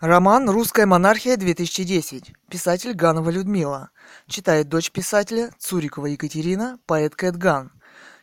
Роман 0.00 0.48
«Русская 0.48 0.86
монархия-2010». 0.86 2.34
Писатель 2.48 2.94
Ганова 2.94 3.28
Людмила. 3.28 3.90
Читает 4.26 4.66
дочь 4.70 4.90
писателя 4.90 5.50
Цурикова 5.58 6.06
Екатерина, 6.06 6.78
поэт 6.86 7.14
Кэт 7.14 7.36
Ган. 7.36 7.70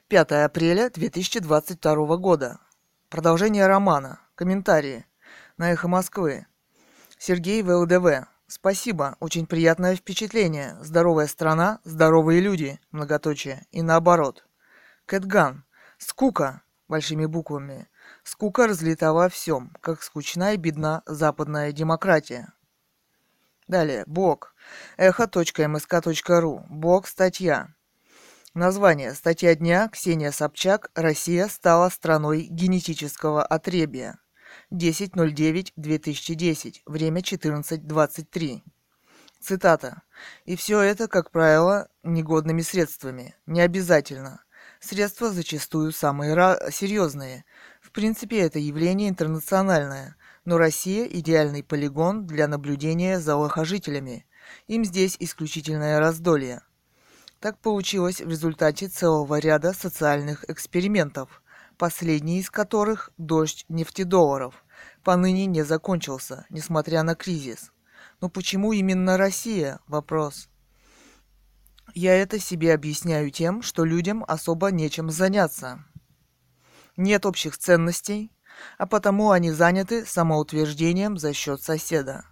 5 0.07 0.31
апреля 0.43 0.89
2022 0.89 2.17
года. 2.17 2.59
Продолжение 3.09 3.67
романа. 3.67 4.19
Комментарии. 4.33 5.05
На 5.57 5.71
«Эхо 5.71 5.87
Москвы». 5.87 6.47
Сергей 7.19 7.61
ВЛДВ. 7.61 8.27
Спасибо, 8.47 9.15
очень 9.19 9.45
приятное 9.45 9.95
впечатление. 9.95 10.77
Здоровая 10.81 11.27
страна, 11.27 11.79
здоровые 11.83 12.41
люди, 12.41 12.79
многоточие. 12.89 13.67
И 13.69 13.83
наоборот. 13.83 14.47
Кэтган. 15.05 15.63
Скука, 15.99 16.63
большими 16.87 17.27
буквами. 17.27 17.87
Скука 18.27 18.67
разлита 18.67 19.13
во 19.13 19.29
всем, 19.29 19.71
как 19.79 20.03
скучна 20.03 20.51
и 20.51 20.57
бедна 20.57 21.01
западная 21.05 21.71
демократия. 21.71 22.51
Далее. 23.69 24.03
Бог. 24.05 24.53
Эхо.мск.ру. 24.97 26.65
Бог. 26.67 27.07
Статья. 27.07 27.73
Название. 28.53 29.13
Статья 29.13 29.55
дня. 29.55 29.87
Ксения 29.87 30.31
Собчак. 30.31 30.91
Россия 30.93 31.47
стала 31.47 31.87
страной 31.87 32.49
генетического 32.51 33.45
отребия. 33.45 34.19
10.09.2010. 34.73 36.81
Время 36.85 37.21
14.23. 37.21 38.61
Цитата. 39.39 40.01
И 40.43 40.57
все 40.57 40.81
это, 40.81 41.07
как 41.07 41.31
правило, 41.31 41.87
негодными 42.03 42.61
средствами. 42.61 43.35
Не 43.45 43.61
обязательно. 43.61 44.43
Средства 44.81 45.31
зачастую 45.31 45.93
самые 45.93 46.35
серьезные– 46.71 47.45
принципе, 47.97 48.41
это 48.41 48.59
явление 48.59 49.09
интернациональное, 49.09 50.17
но 50.45 50.59
Россия– 50.59 51.05
идеальный 51.11 51.63
полигон 51.63 52.27
для 52.27 52.47
наблюдения 52.47 53.19
за 53.19 53.35
лохожителями. 53.35 54.27
Им 54.67 54.85
здесь 54.85 55.17
исключительное 55.19 55.99
раздолье. 55.99 56.61
Так 57.39 57.57
получилось 57.57 58.21
в 58.21 58.29
результате 58.29 58.87
целого 58.87 59.39
ряда 59.39 59.73
социальных 59.73 60.47
экспериментов, 60.47 61.41
последний 61.79 62.37
из 62.37 62.51
которых– 62.51 63.09
дождь 63.17 63.65
нефтедолларов, 63.67 64.63
поныне 65.03 65.47
не 65.47 65.63
закончился, 65.63 66.45
несмотря 66.51 67.01
на 67.01 67.15
кризис. 67.15 67.71
Но 68.21 68.29
почему 68.29 68.73
именно 68.73 69.17
Россия? 69.17 69.79
Вопрос. 69.87 70.49
Я 71.95 72.13
это 72.13 72.37
себе 72.37 72.75
объясняю 72.75 73.31
тем, 73.31 73.63
что 73.63 73.85
людям 73.85 74.23
особо 74.27 74.69
нечем 74.69 75.09
заняться 75.09 75.83
нет 76.97 77.25
общих 77.25 77.57
ценностей, 77.57 78.31
а 78.77 78.87
потому 78.87 79.31
они 79.31 79.51
заняты 79.51 80.05
самоутверждением 80.05 81.17
за 81.17 81.33
счет 81.33 81.61
соседа. 81.61 82.25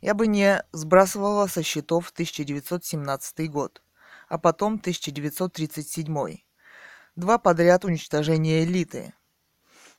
Я 0.00 0.14
бы 0.14 0.26
не 0.26 0.64
сбрасывала 0.72 1.46
со 1.46 1.62
счетов 1.62 2.10
1917 2.10 3.50
год, 3.50 3.82
а 4.28 4.38
потом 4.38 4.74
1937. 4.74 6.38
Два 7.14 7.38
подряд 7.38 7.84
уничтожения 7.84 8.64
элиты. 8.64 9.14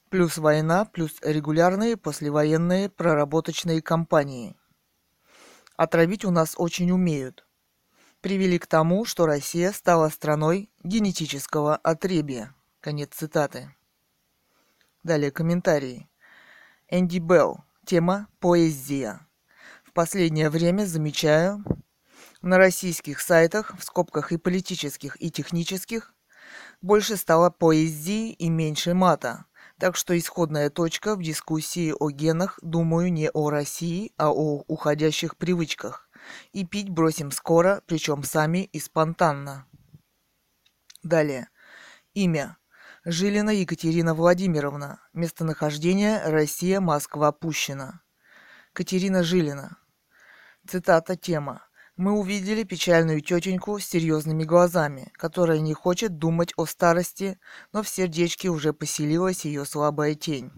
Плюс 0.10 0.38
война, 0.38 0.86
плюс 0.86 1.14
регулярные 1.22 1.98
послевоенные 1.98 2.90
проработочные 2.90 3.82
кампании. 3.82 4.56
Отравить 5.78 6.26
у 6.26 6.32
нас 6.32 6.54
очень 6.58 6.92
умеют. 6.92 7.48
Привели 8.22 8.60
к 8.60 8.68
тому, 8.68 9.06
что 9.06 9.26
Россия 9.26 9.72
стала 9.72 10.10
страной 10.10 10.70
генетического 10.84 11.76
отребия. 11.78 12.54
Конец 12.80 13.10
цитаты. 13.14 13.74
Далее 15.04 15.32
комментарии. 15.32 16.10
Энди 16.88 17.20
Белл. 17.20 17.66
Тема 17.86 18.30
«Поэзия». 18.40 19.28
В 19.84 19.92
последнее 19.92 20.50
время 20.50 20.86
замечаю 20.86 21.62
на 22.42 22.58
российских 22.58 23.20
сайтах, 23.20 23.78
в 23.78 23.84
скобках 23.84 24.32
и 24.32 24.38
политических, 24.38 25.22
и 25.22 25.30
технических, 25.30 26.14
больше 26.82 27.18
стало 27.18 27.50
поэзии 27.50 28.32
и 28.32 28.48
меньше 28.48 28.94
мата. 28.94 29.46
Так 29.78 29.98
что 29.98 30.18
исходная 30.18 30.70
точка 30.70 31.18
в 31.18 31.22
дискуссии 31.22 31.94
о 32.00 32.10
генах, 32.10 32.58
думаю, 32.62 33.12
не 33.12 33.30
о 33.30 33.50
России, 33.50 34.14
а 34.16 34.32
о 34.32 34.64
уходящих 34.68 35.36
привычках. 35.36 36.10
И 36.54 36.66
пить 36.66 36.90
бросим 36.90 37.32
скоро, 37.32 37.84
причем 37.88 38.24
сами 38.24 38.64
и 38.64 38.80
спонтанно. 38.80 39.66
Далее. 41.04 41.50
Имя. 42.14 42.58
Жилина 43.06 43.50
Екатерина 43.50 44.14
Владимировна. 44.14 45.02
Местонахождение 45.12 46.22
Россия, 46.24 46.80
Москва, 46.80 47.34
Пущино. 47.34 48.02
Катерина 48.72 49.24
Жилина. 49.24 49.76
Цитата 50.66 51.18
тема. 51.18 51.68
Мы 51.98 52.14
увидели 52.14 52.64
печальную 52.64 53.20
тетеньку 53.20 53.78
с 53.78 53.86
серьезными 53.86 54.46
глазами, 54.46 55.12
которая 55.18 55.60
не 55.60 55.74
хочет 55.74 56.18
думать 56.18 56.54
о 56.56 56.66
старости, 56.66 57.38
но 57.74 57.84
в 57.84 57.90
сердечке 57.90 58.48
уже 58.48 58.72
поселилась 58.72 59.44
ее 59.44 59.66
слабая 59.66 60.16
тень. 60.16 60.54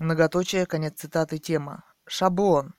Многоточие, 0.00 0.66
конец 0.66 0.94
цитаты 0.98 1.38
тема. 1.38 1.84
Шаблон. 2.04 2.74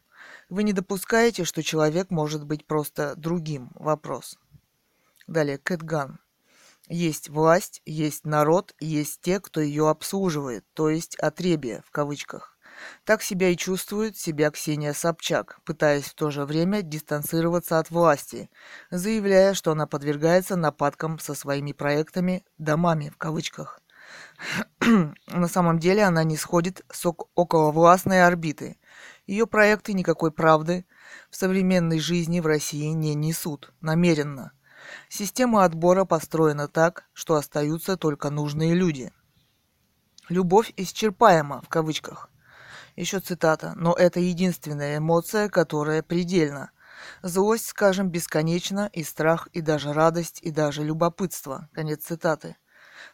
Вы 0.49 0.63
не 0.63 0.73
допускаете, 0.73 1.45
что 1.45 1.63
человек 1.63 2.11
может 2.11 2.43
быть 2.43 2.67
просто 2.67 3.15
другим? 3.15 3.71
Вопрос. 3.75 4.37
Далее, 5.27 5.59
Кэтган. 5.59 6.19
Есть 6.87 7.29
власть, 7.29 7.81
есть 7.85 8.25
народ, 8.25 8.75
есть 8.79 9.21
те, 9.21 9.39
кто 9.39 9.59
ее 9.59 9.89
обслуживает, 9.89 10.65
то 10.73 10.89
есть 10.89 11.15
отребие 11.15 11.81
в 11.87 11.91
кавычках. 11.91 12.57
Так 13.05 13.23
себя 13.23 13.49
и 13.49 13.57
чувствует 13.57 14.17
себя 14.17 14.51
Ксения 14.51 14.93
Собчак, 14.93 15.59
пытаясь 15.63 16.05
в 16.05 16.13
то 16.13 16.29
же 16.29 16.45
время 16.45 16.81
дистанцироваться 16.81 17.79
от 17.79 17.89
власти, 17.89 18.49
заявляя, 18.91 19.53
что 19.53 19.71
она 19.71 19.87
подвергается 19.87 20.55
нападкам 20.55 21.17
со 21.17 21.33
своими 21.33 21.71
проектами 21.71 22.45
«домами» 22.57 23.09
в 23.09 23.17
кавычках. 23.17 23.79
На 25.27 25.47
самом 25.47 25.79
деле 25.79 26.03
она 26.03 26.23
не 26.23 26.37
сходит 26.37 26.85
с 26.91 27.03
околовластной 27.35 28.25
орбиты. 28.25 28.77
Ее 29.25 29.47
проекты 29.47 29.93
никакой 29.93 30.31
правды 30.31 30.85
в 31.31 31.35
современной 31.35 31.99
жизни 31.99 32.41
в 32.41 32.45
России 32.45 32.89
не 32.89 33.15
несут, 33.15 33.73
намеренно– 33.81 34.51
Система 35.09 35.63
отбора 35.63 36.05
построена 36.05 36.67
так, 36.67 37.05
что 37.13 37.35
остаются 37.35 37.97
только 37.97 38.29
нужные 38.29 38.73
люди. 38.73 39.11
«Любовь 40.29 40.73
исчерпаема» 40.75 41.61
в 41.61 41.69
кавычках. 41.69 42.29
Еще 42.95 43.19
цитата. 43.19 43.73
«Но 43.75 43.93
это 43.93 44.19
единственная 44.19 44.97
эмоция, 44.97 45.49
которая 45.49 46.01
предельна. 46.01 46.71
Злость, 47.21 47.67
скажем, 47.67 48.09
бесконечна, 48.09 48.89
и 48.91 49.03
страх, 49.03 49.47
и 49.53 49.61
даже 49.61 49.93
радость, 49.93 50.39
и 50.41 50.49
даже 50.49 50.83
любопытство». 50.83 51.69
Конец 51.73 52.05
цитаты. 52.05 52.55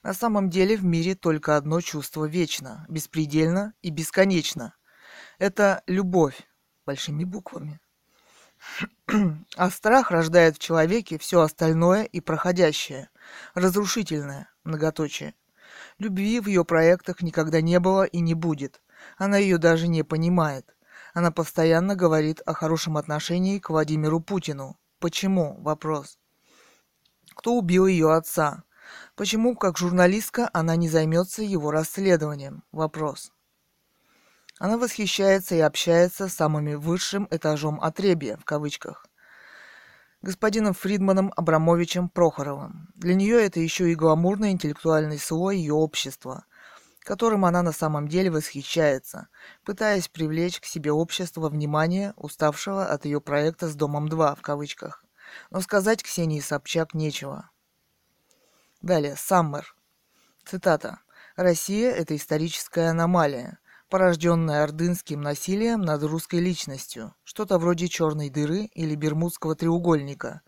На 0.04 0.14
самом 0.14 0.50
деле 0.50 0.78
в 0.78 0.86
мире 0.86 1.16
только 1.16 1.58
одно 1.58 1.82
чувство 1.82 2.26
вечно, 2.26 2.86
беспредельно 2.88 3.74
и 3.82 3.90
бесконечно. 3.90 4.76
Это 5.38 5.84
любовь, 5.88 6.48
большими 6.86 7.24
буквами. 7.24 7.80
А 9.58 9.70
страх 9.70 10.12
рождает 10.12 10.56
в 10.56 10.60
человеке 10.60 11.18
все 11.18 11.42
остальное 11.42 12.04
и 12.04 12.22
проходящее, 12.22 13.10
разрушительное, 13.54 14.50
многоточие. 14.64 15.34
Любви 16.00 16.40
в 16.40 16.48
ее 16.48 16.64
проектах 16.64 17.22
никогда 17.22 17.62
не 17.62 17.80
было 17.80 18.04
и 18.04 18.20
не 18.20 18.34
будет. 18.34 18.82
Она 19.18 19.38
ее 19.38 19.58
даже 19.58 19.88
не 19.88 20.04
понимает. 20.04 20.76
Она 21.14 21.32
постоянно 21.32 21.96
говорит 21.96 22.42
о 22.46 22.54
хорошем 22.54 22.98
отношении 22.98 23.60
к 23.60 23.70
Владимиру 23.70 24.20
Путину. 24.20 24.78
Почему? 25.00 25.58
Вопрос. 25.62 26.18
Кто 27.36 27.56
убил 27.56 27.88
ее 27.88 28.14
отца? 28.14 28.64
Почему, 29.16 29.56
как 29.56 29.78
журналистка, 29.78 30.50
она 30.54 30.76
не 30.76 30.90
займется 30.90 31.44
его 31.44 31.72
расследованием? 31.72 32.64
Вопрос. 32.72 33.32
Она 34.62 34.78
восхищается 34.78 35.56
и 35.56 35.60
общается 35.60 36.28
с 36.28 36.36
самым 36.36 36.80
высшим 36.80 37.28
этажом 37.32 37.82
отребия, 37.82 38.38
в 38.38 38.46
кавычках, 38.46 39.08
господином 40.22 40.76
Фридманом 40.76 41.34
Абрамовичем 41.36 42.10
Прохоровым. 42.10 42.90
Для 42.94 43.16
нее 43.16 43.44
это 43.44 43.60
еще 43.60 43.92
и 43.92 43.96
гламурный 43.96 44.52
интеллектуальный 44.52 45.18
слой 45.18 45.58
ее 45.58 45.74
общества, 45.74 46.46
которым 47.00 47.44
она 47.46 47.64
на 47.64 47.72
самом 47.72 48.08
деле 48.08 48.30
восхищается, 48.30 49.30
пытаясь 49.66 50.10
привлечь 50.10 50.60
к 50.60 50.66
себе 50.66 50.92
общество 50.92 51.50
внимание, 51.50 52.14
уставшего 52.16 52.86
от 52.86 53.06
ее 53.06 53.20
проекта 53.20 53.68
с 53.68 53.76
«Домом-2» 53.76 54.36
в 54.36 54.44
кавычках. 54.44 55.04
Но 55.50 55.62
сказать 55.62 56.04
Ксении 56.04 56.40
Собчак 56.40 56.94
нечего. 56.94 57.50
Далее, 58.84 59.16
Саммер. 59.18 59.76
Цитата. 60.46 61.00
«Россия– 61.36 61.92
это 61.94 62.16
историческая 62.16 62.90
аномалия 62.90 63.58
порожденное 63.92 64.64
ордынским 64.64 65.22
насилием 65.22 65.82
над 65.82 66.02
русской 66.04 66.40
личностью, 66.40 67.14
что-то 67.26 67.60
вроде 67.60 67.90
черной 67.90 68.30
дыры 68.30 68.70
или 68.74 68.96
бермудского 68.96 69.54
треугольника. 69.54 70.42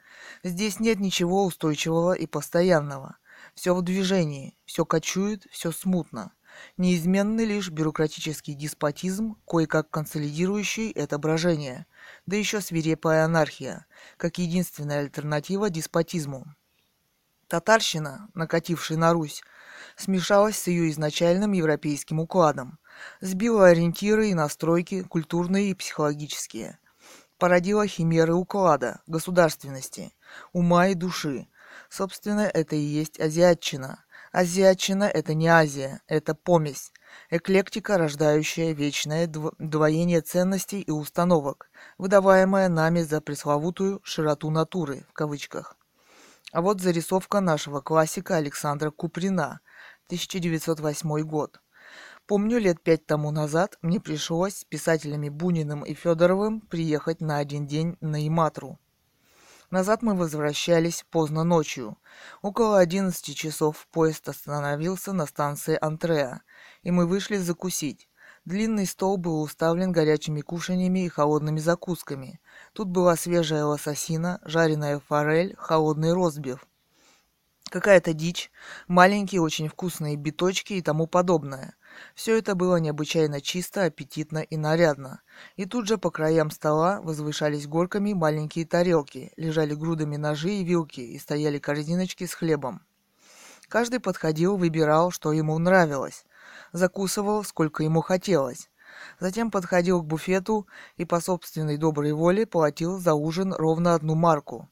Здесь 0.46 0.80
нет 0.80 1.02
ничего 1.02 1.46
устойчивого 1.46 2.14
и 2.14 2.26
постоянного. 2.26 3.18
Все 3.54 3.76
в 3.76 3.82
движении, 3.82 4.56
все 4.64 4.86
кочует, 4.86 5.46
все 5.52 5.74
смутно. 5.74 6.32
Неизменный 6.78 7.44
лишь 7.44 7.70
бюрократический 7.70 8.54
деспотизм, 8.54 9.36
кое-как 9.46 9.90
консолидирующий 9.90 10.92
это 10.92 11.18
брожение, 11.18 11.86
да 12.26 12.38
еще 12.38 12.62
свирепая 12.62 13.26
анархия, 13.26 13.86
как 14.16 14.38
единственная 14.38 15.00
альтернатива 15.00 15.70
деспотизму. 15.70 16.46
Татарщина, 17.50 18.30
накатившая 18.34 18.98
на 18.98 19.12
Русь, 19.12 19.44
смешалась 19.96 20.58
с 20.58 20.68
ее 20.68 20.90
изначальным 20.90 21.52
европейским 21.52 22.20
укладом, 22.20 22.80
сбила 23.22 23.68
ориентиры 23.68 24.30
и 24.30 24.34
настройки 24.34 25.04
культурные 25.04 25.72
и 25.72 25.74
психологические, 25.74 26.80
породила 27.38 27.88
химеры 27.88 28.34
уклада, 28.34 29.02
государственности, 29.08 30.14
ума 30.52 30.88
и 30.88 30.94
души. 30.94 31.48
Собственно, 31.90 32.42
это 32.42 32.76
и 32.76 32.80
есть 32.80 33.20
азиатчина. 33.20 34.04
Азиатчина– 34.32 35.04
это 35.14 35.36
не 35.36 35.48
Азия, 35.48 36.02
это 36.08 36.34
помесь, 36.34 36.92
эклектика, 37.30 38.00
рождающая 38.00 38.74
вечное 38.74 39.28
двоение 39.28 40.22
ценностей 40.22 40.82
и 40.82 40.90
установок, 40.90 41.70
выдаваемая 42.00 42.68
нами 42.68 43.02
за 43.02 43.22
пресловутую 43.22 44.02
«широту 44.04 44.50
натуры» 44.50 45.06
в 45.10 45.14
кавычках. 45.14 45.78
А 46.52 46.62
вот 46.62 46.82
зарисовка 46.82 47.42
нашего 47.42 47.82
классика 47.82 48.38
Александра 48.38 48.92
Куприна, 48.92 49.60
1908 50.14 51.22
год. 51.22 51.60
Помню, 52.28 52.60
лет 52.60 52.82
пять 52.82 53.06
тому 53.06 53.32
назад 53.32 53.78
мне 53.82 54.00
пришлось 54.00 54.58
с 54.58 54.64
писателями 54.64 55.30
Буниным 55.30 55.84
и 55.84 55.94
Федоровым 55.96 56.62
приехать 56.62 57.20
на 57.20 57.38
один 57.38 57.66
день 57.66 57.98
на 58.00 58.28
Иматру. 58.28 58.80
Назад 59.72 60.04
мы 60.04 60.16
возвращались 60.16 61.04
поздно 61.10 61.44
ночью. 61.44 61.98
Около 62.44 62.78
11 62.78 63.36
часов 63.36 63.88
поезд 63.92 64.30
остановился 64.30 65.14
на 65.14 65.26
станции 65.26 65.78
Антреа, 65.82 66.44
и 66.84 66.92
мы 66.92 67.08
вышли 67.08 67.38
закусить. 67.38 68.08
Длинный 68.46 68.86
стол 68.86 69.18
был 69.18 69.42
уставлен 69.42 69.92
горячими 69.92 70.42
кушаньями 70.42 71.06
и 71.06 71.10
холодными 71.10 71.60
закусками. 71.60 72.40
Тут 72.74 72.90
была 72.90 73.16
свежая 73.16 73.66
лососина, 73.66 74.40
жареная 74.46 75.00
форель, 75.00 75.56
холодный 75.58 76.14
розбив. 76.14 76.68
Какая-то 77.70 78.14
дичь, 78.14 78.52
маленькие 78.88 79.42
очень 79.42 79.68
вкусные 79.68 80.16
биточки 80.16 80.74
и 80.74 80.82
тому 80.82 81.08
подобное. 81.08 81.76
Все 82.14 82.38
это 82.38 82.56
было 82.56 82.78
необычайно 82.78 83.42
чисто, 83.42 83.86
аппетитно 83.86 84.40
и 84.40 84.58
нарядно. 84.58 85.22
И 85.56 85.66
тут 85.66 85.88
же 85.88 85.98
по 85.98 86.12
краям 86.12 86.52
стола 86.52 87.02
возвышались 87.02 87.68
горками 87.68 88.14
маленькие 88.14 88.66
тарелки, 88.66 89.32
лежали 89.38 89.74
грудами 89.74 90.18
ножи 90.18 90.52
и 90.52 90.64
вилки 90.64 91.00
и 91.00 91.18
стояли 91.18 91.60
корзиночки 91.60 92.26
с 92.26 92.34
хлебом. 92.34 92.82
Каждый 93.70 94.00
подходил, 94.00 94.58
выбирал, 94.58 95.10
что 95.10 95.32
ему 95.32 95.58
нравилось, 95.58 96.26
закусывал, 96.74 97.44
сколько 97.44 97.84
ему 97.84 98.02
хотелось. 98.02 98.70
Затем 99.20 99.50
подходил 99.50 100.02
к 100.02 100.06
буфету 100.06 100.68
и 100.98 101.06
по 101.06 101.20
собственной 101.20 101.78
доброй 101.78 102.14
воле 102.14 102.46
платил 102.46 103.00
за 103.00 103.16
ужин 103.16 103.54
ровно 103.54 103.96
одну 103.96 104.14
марку. 104.14 104.70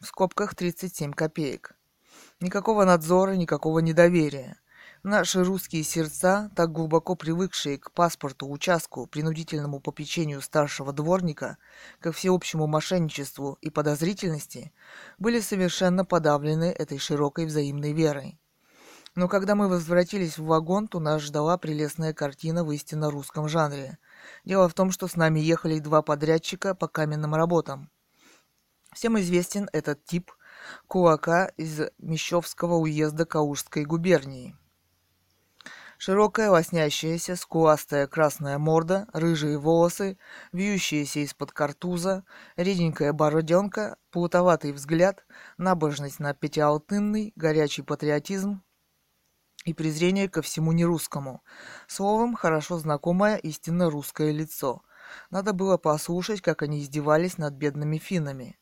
В 0.00 0.06
скобках 0.06 0.54
37 0.54 1.12
копеек. 1.12 1.77
Никакого 2.40 2.84
надзора, 2.84 3.32
никакого 3.32 3.80
недоверия. 3.80 4.60
Наши 5.02 5.42
русские 5.42 5.82
сердца, 5.82 6.52
так 6.54 6.70
глубоко 6.70 7.16
привыкшие 7.16 7.78
к 7.78 7.90
паспорту, 7.90 8.48
участку, 8.48 9.06
принудительному 9.06 9.80
попечению 9.80 10.40
старшего 10.40 10.92
дворника, 10.92 11.58
ко 11.98 12.12
всеобщему 12.12 12.68
мошенничеству 12.68 13.58
и 13.60 13.70
подозрительности, 13.70 14.72
были 15.18 15.40
совершенно 15.40 16.04
подавлены 16.04 16.66
этой 16.66 16.98
широкой 16.98 17.46
взаимной 17.46 17.92
верой. 17.92 18.38
Но 19.16 19.26
когда 19.26 19.56
мы 19.56 19.68
возвратились 19.68 20.38
в 20.38 20.44
вагон, 20.44 20.86
то 20.86 21.00
нас 21.00 21.22
ждала 21.22 21.58
прелестная 21.58 22.14
картина 22.14 22.62
в 22.64 22.70
истинно 22.70 23.10
русском 23.10 23.48
жанре. 23.48 23.98
Дело 24.44 24.68
в 24.68 24.74
том, 24.74 24.92
что 24.92 25.08
с 25.08 25.16
нами 25.16 25.40
ехали 25.40 25.80
два 25.80 26.02
подрядчика 26.02 26.76
по 26.76 26.86
каменным 26.86 27.34
работам. 27.34 27.90
Всем 28.92 29.18
известен 29.18 29.68
этот 29.72 30.04
тип 30.04 30.30
кулака 30.86 31.46
из 31.56 31.80
Мещовского 31.98 32.74
уезда 32.74 33.24
Каужской 33.24 33.84
губернии. 33.84 34.56
Широкая, 36.00 36.50
лоснящаяся, 36.50 37.34
скуластая 37.34 38.06
красная 38.06 38.58
морда, 38.58 39.08
рыжие 39.12 39.58
волосы, 39.58 40.16
вьющиеся 40.52 41.20
из-под 41.24 41.50
картуза, 41.50 42.24
реденькая 42.56 43.12
бороденка, 43.12 43.96
плутоватый 44.12 44.70
взгляд, 44.70 45.26
набожность 45.56 46.20
на 46.20 46.34
пятиалтынный, 46.34 47.32
горячий 47.34 47.82
патриотизм 47.82 48.62
и 49.64 49.74
презрение 49.74 50.28
ко 50.28 50.40
всему 50.40 50.70
нерусскому. 50.70 51.42
Словом, 51.88 52.34
хорошо 52.34 52.78
знакомое 52.78 53.36
истинно 53.36 53.90
русское 53.90 54.30
лицо. 54.30 54.82
Надо 55.30 55.52
было 55.52 55.78
послушать, 55.78 56.40
как 56.40 56.62
они 56.62 56.80
издевались 56.80 57.38
над 57.38 57.54
бедными 57.54 57.98
финнами. 57.98 58.57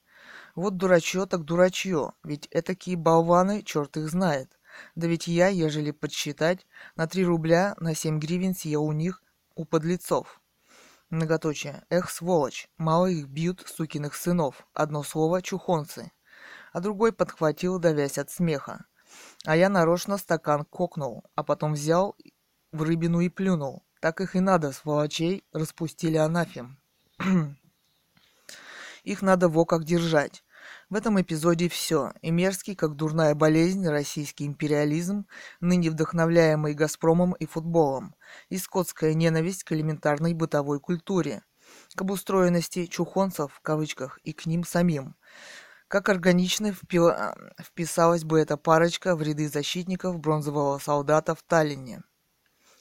Вот 0.56 0.78
дурачье 0.78 1.26
так 1.26 1.44
дурачье, 1.44 2.12
ведь 2.24 2.48
этакие 2.50 2.96
болваны, 2.96 3.62
черт 3.62 3.98
их 3.98 4.08
знает. 4.08 4.58
Да 4.94 5.06
ведь 5.06 5.26
я, 5.26 5.48
ежели 5.48 5.90
подсчитать, 5.90 6.66
на 6.96 7.06
три 7.06 7.26
рубля 7.26 7.74
на 7.78 7.94
семь 7.94 8.18
гривен 8.18 8.54
съел 8.54 8.84
у 8.84 8.92
них, 8.92 9.22
у 9.54 9.66
подлецов. 9.66 10.40
Многоточие. 11.10 11.84
Эх, 11.90 12.10
сволочь, 12.10 12.70
мало 12.78 13.06
их 13.06 13.28
бьют, 13.28 13.64
сукиных 13.66 14.14
сынов. 14.14 14.66
Одно 14.72 15.02
слово— 15.02 15.42
чухонцы. 15.42 16.10
А 16.72 16.80
другой 16.80 17.12
подхватил, 17.12 17.78
давясь 17.78 18.16
от 18.16 18.30
смеха. 18.30 18.86
А 19.44 19.56
я 19.56 19.68
нарочно 19.68 20.16
стакан 20.16 20.64
кокнул, 20.64 21.24
а 21.34 21.44
потом 21.44 21.74
взял 21.74 22.16
в 22.72 22.82
рыбину 22.82 23.20
и 23.20 23.28
плюнул. 23.28 23.84
Так 24.00 24.22
их 24.22 24.34
и 24.34 24.40
надо, 24.40 24.72
сволочей, 24.72 25.44
распустили 25.52 26.16
анафем. 26.16 26.78
их 29.04 29.22
надо 29.22 29.48
во 29.48 29.66
как 29.66 29.84
держать. 29.84 30.42
В 30.88 30.94
этом 30.94 31.20
эпизоде 31.20 31.68
все. 31.68 32.12
И 32.22 32.30
мерзкий, 32.30 32.76
как 32.76 32.94
дурная 32.94 33.34
болезнь, 33.34 33.88
российский 33.88 34.46
империализм, 34.46 35.26
ныне 35.60 35.90
вдохновляемый 35.90 36.74
«Газпромом» 36.74 37.32
и 37.32 37.46
футболом, 37.46 38.14
и 38.50 38.56
скотская 38.56 39.14
ненависть 39.14 39.64
к 39.64 39.72
элементарной 39.72 40.32
бытовой 40.32 40.78
культуре, 40.78 41.42
к 41.96 42.00
обустроенности 42.00 42.86
«чухонцев» 42.86 43.52
в 43.52 43.60
кавычках 43.62 44.18
и 44.18 44.32
к 44.32 44.46
ним 44.46 44.62
самим. 44.62 45.16
Как 45.88 46.08
органично 46.08 46.68
впи- 46.68 47.52
вписалась 47.60 48.22
бы 48.22 48.38
эта 48.38 48.56
парочка 48.56 49.16
в 49.16 49.22
ряды 49.22 49.48
защитников 49.48 50.20
бронзового 50.20 50.78
солдата 50.78 51.34
в 51.34 51.42
Таллине, 51.42 52.04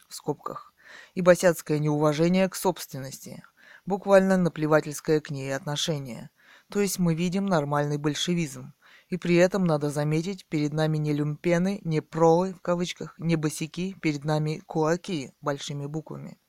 в 0.08 0.14
скобках, 0.14 0.76
и 1.16 1.22
босяцкое 1.22 1.80
неуважение 1.80 2.48
к 2.50 2.56
собственности, 2.56 3.44
буквально 3.88 4.38
наплевательское 4.38 5.22
к 5.22 5.32
ней 5.32 5.56
отношение– 5.56 6.30
то 6.70 6.82
есть 6.82 7.00
мы 7.00 7.16
видим 7.16 7.46
нормальный 7.46 7.98
большевизм. 7.98 8.74
И 9.10 9.18
при 9.18 9.36
этом, 9.36 9.66
надо 9.66 9.90
заметить, 9.90 10.46
перед 10.48 10.74
нами 10.74 10.98
не 10.98 11.14
люмпены, 11.14 11.80
не 11.84 12.02
пролы, 12.02 12.54
в 12.54 12.62
кавычках, 12.62 13.14
не 13.20 13.36
босики, 13.36 13.96
перед 14.02 14.24
нами 14.24 14.64
кулаки, 14.66 15.32
большими 15.42 15.86
буквами. 15.86 16.40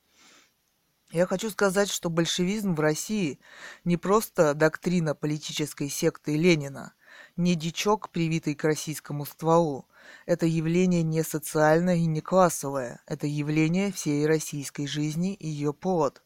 Я 1.12 1.26
хочу 1.26 1.50
сказать, 1.50 1.88
что 1.88 2.10
большевизм 2.10 2.74
в 2.74 2.80
России 2.80 3.38
не 3.84 3.96
просто 3.96 4.54
доктрина 4.54 5.14
политической 5.14 5.88
секты 5.88 6.36
Ленина, 6.36 6.94
не 7.36 7.54
дичок, 7.54 8.10
привитый 8.10 8.54
к 8.54 8.64
российскому 8.64 9.24
стволу. 9.24 9.86
Это 10.24 10.46
явление 10.46 11.02
не 11.02 11.22
социальное 11.22 11.96
и 11.96 12.06
не 12.06 12.20
классовое. 12.20 13.00
Это 13.06 13.26
явление 13.26 13.92
всей 13.92 14.26
российской 14.26 14.86
жизни 14.86 15.34
и 15.34 15.48
ее 15.48 15.72
плод. 15.72 16.22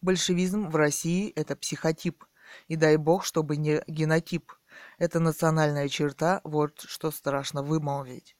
Большевизм 0.00 0.68
в 0.68 0.76
России– 0.76 1.32
это 1.36 1.56
психотип, 1.56 2.24
и 2.66 2.76
дай 2.76 2.96
бог, 2.96 3.24
чтобы 3.24 3.56
не 3.56 3.82
генотип. 3.86 4.52
Это 4.98 5.20
национальная 5.20 5.88
черта, 5.88 6.40
вот 6.44 6.80
что 6.80 7.10
страшно 7.10 7.62
вымолвить. 7.62 8.36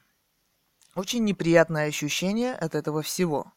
Очень 0.95 1.23
неприятное 1.23 1.87
ощущение 1.87 2.53
от 2.53 2.75
этого 2.75 3.01
всего. 3.01 3.53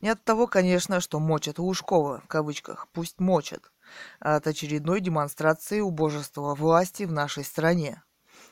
Не 0.00 0.08
от 0.08 0.24
того, 0.24 0.46
конечно, 0.46 1.00
что 1.00 1.20
мочат 1.20 1.58
Лужкова, 1.58 2.20
в 2.20 2.26
кавычках, 2.26 2.88
пусть 2.92 3.20
мочат, 3.20 3.70
а 4.20 4.36
от 4.36 4.46
очередной 4.46 5.00
демонстрации 5.00 5.80
убожества 5.80 6.54
власти 6.54 7.04
в 7.04 7.12
нашей 7.12 7.44
стране. 7.44 8.02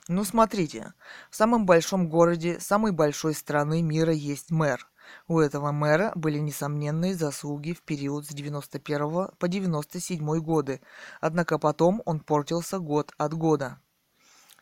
Ну 0.06 0.25
смотрите, 0.25 0.94
в 1.30 1.37
самом 1.37 1.66
большом 1.66 2.08
городе 2.08 2.60
самой 2.60 2.92
большой 2.92 3.34
страны 3.34 3.82
мира 3.82 4.12
есть 4.12 4.50
мэр. 4.50 4.88
У 5.26 5.40
этого 5.40 5.72
мэра 5.72 6.12
были 6.14 6.38
несомненные 6.38 7.14
заслуги 7.14 7.72
в 7.72 7.82
период 7.82 8.26
с 8.26 8.28
91 8.28 9.28
по 9.38 9.49
97 9.49 10.38
годы, 10.38 10.80
однако 11.20 11.58
потом 11.58 12.00
он 12.04 12.20
портился 12.20 12.78
год 12.78 13.12
от 13.18 13.34
года. 13.34 13.80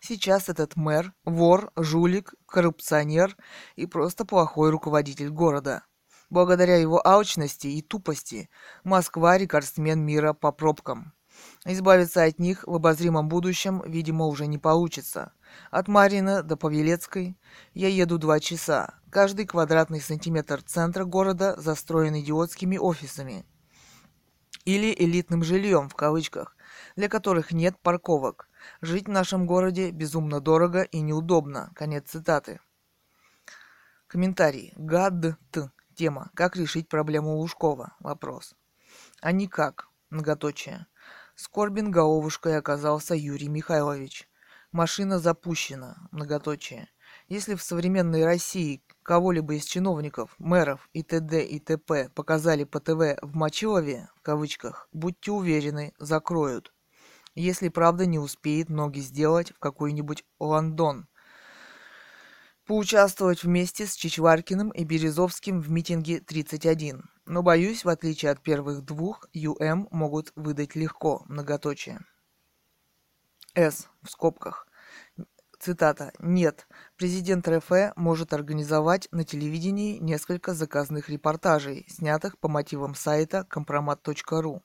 Сейчас 0.01 0.49
этот 0.49 0.77
мэр– 0.77 1.13
вор, 1.25 1.73
жулик, 1.77 2.35
коррупционер 2.47 3.37
и 3.77 3.87
просто 3.87 4.25
плохой 4.25 4.71
руководитель 4.71 5.31
города. 5.31 5.85
Благодаря 6.31 6.77
его 6.77 7.05
алчности 7.07 7.67
и 7.67 7.83
тупости 7.83 8.51
Москва– 8.85 9.39
рекордсмен 9.39 10.01
мира 10.01 10.35
по 10.35 10.53
пробкам. 10.53 11.15
Избавиться 11.65 12.25
от 12.25 12.39
них 12.39 12.65
в 12.67 12.75
обозримом 12.75 13.29
будущем, 13.29 13.83
видимо, 13.87 14.27
уже 14.27 14.47
не 14.47 14.59
получится. 14.59 15.33
От 15.71 15.89
Марина 15.89 16.43
до 16.43 16.57
Павелецкой 16.57 17.39
я 17.75 17.89
еду 17.89 18.19
два 18.19 18.41
часа. 18.41 18.95
Каждый 19.11 19.47
квадратный 19.47 20.01
сантиметр 20.01 20.63
центра 20.63 21.05
города 21.05 21.55
застроен 21.59 22.19
идиотскими 22.19 22.77
офисами. 22.77 23.45
Или 24.65 24.95
элитным 24.95 25.43
жильем, 25.43 25.89
в 25.89 25.95
кавычках, 25.95 26.57
для 26.97 27.09
которых 27.09 27.53
нет 27.53 27.77
парковок. 27.81 28.48
Жить 28.81 29.07
в 29.07 29.11
нашем 29.11 29.47
городе 29.47 29.91
безумно 29.91 30.41
дорого 30.41 30.83
и 30.83 31.01
неудобно. 31.01 31.73
Конец 31.75 32.11
цитаты. 32.11 32.61
Комментарий. 34.07 34.73
ГАД. 34.77 35.37
Т. 35.51 35.71
Тема. 35.95 36.31
Как 36.35 36.57
решить 36.57 36.89
проблему 36.89 37.37
Лужкова? 37.37 37.97
Вопрос. 38.01 38.55
А 39.21 39.33
никак. 39.33 39.89
Многоточие. 40.11 40.87
Скорбин 41.35 41.91
головушкой 41.91 42.57
оказался 42.57 43.15
Юрий 43.15 43.49
Михайлович. 43.49 44.29
Машина 44.73 45.19
запущена. 45.19 45.97
Многоточие. 46.11 46.89
Если 47.29 47.55
в 47.55 47.63
современной 47.63 48.25
России 48.25 48.83
кого-либо 49.03 49.55
из 49.55 49.65
чиновников, 49.65 50.35
мэров 50.39 50.89
и 50.93 51.03
т.д. 51.03 51.45
и 51.45 51.59
т.п. 51.59 52.11
показали 52.15 52.65
по 52.65 52.81
ТВ 52.81 53.19
в 53.23 53.35
Мочилове, 53.35 54.09
в 54.17 54.23
кавычках, 54.23 54.89
будьте 54.93 55.33
уверены, 55.33 55.95
закроют. 55.99 56.73
Если 57.39 57.69
правда 57.69 58.05
не 58.05 58.19
успеет 58.19 58.69
ноги 58.69 58.99
сделать 58.99 59.53
в 59.53 59.61
какой-нибудь 59.61 60.25
Лондон. 60.41 61.07
Поучаствовать 62.67 63.45
вместе 63.45 63.87
с 63.87 63.95
Чичваркиным 63.95 64.71
и 64.71 64.83
Березовским 64.83 65.61
в 65.61 65.71
митинге 65.71 66.19
31. 66.19 67.05
Но, 67.27 67.43
боюсь, 67.45 67.85
в 67.85 67.89
отличие 67.89 68.33
от 68.33 68.43
первых 68.43 68.83
двух, 68.83 69.29
ЮМ 69.33 69.87
могут 69.93 70.33
выдать 70.35 70.75
легко, 70.75 71.23
многоточие. 71.29 72.01
С. 73.55 73.89
В 74.03 74.11
скобках. 74.11 74.67
Цитата. 75.61 76.13
«Нет, 76.19 76.67
президент 76.97 77.47
РФ 77.47 77.71
может 77.95 78.33
организовать 78.33 79.07
на 79.13 79.23
телевидении 79.23 79.99
несколько 79.99 80.55
заказных 80.55 81.09
репортажей, 81.09 81.87
снятых 81.89 82.37
по 82.41 82.49
мотивам 82.49 82.97
сайта 82.97 83.45
компромат.ру». 83.45 84.65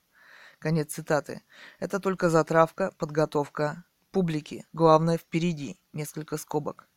Конец 0.63 0.93
цитаты. 0.93 1.41
Это 1.77 1.99
только 1.99 2.29
затравка, 2.29 2.93
подготовка 2.97 3.83
публики. 4.11 4.65
Главное 4.71 5.17
впереди. 5.17 5.77
Несколько 5.91 6.37
скобок. 6.37 6.87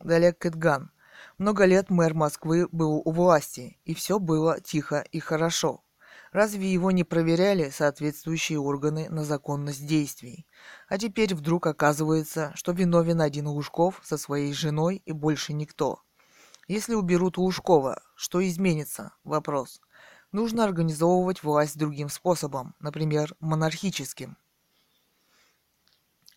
Далее 0.00 0.32
Кэтган. 0.32 0.90
Много 1.36 1.66
лет 1.66 1.90
мэр 1.90 2.14
Москвы 2.14 2.66
был 2.72 3.02
у 3.04 3.10
власти, 3.12 3.78
и 3.84 3.92
все 3.92 4.18
было 4.18 4.58
тихо 4.58 5.04
и 5.12 5.20
хорошо. 5.20 5.84
Разве 6.32 6.72
его 6.72 6.90
не 6.90 7.04
проверяли 7.04 7.68
соответствующие 7.68 8.58
органы 8.58 9.10
на 9.10 9.22
законность 9.22 9.86
действий? 9.86 10.46
А 10.88 10.96
теперь 10.96 11.34
вдруг 11.34 11.66
оказывается, 11.66 12.52
что 12.54 12.72
виновен 12.72 13.20
один 13.20 13.48
Лужков 13.48 14.00
со 14.02 14.16
своей 14.16 14.54
женой 14.54 15.02
и 15.04 15.12
больше 15.12 15.52
никто. 15.52 16.00
Если 16.68 16.94
уберут 16.94 17.36
Лужкова, 17.36 18.00
что 18.14 18.46
изменится? 18.48 19.12
Вопрос. 19.24 19.82
Нужно 20.30 20.64
организовывать 20.64 21.42
власть 21.42 21.78
другим 21.78 22.10
способом, 22.10 22.74
например, 22.80 23.34
монархическим. 23.40 24.36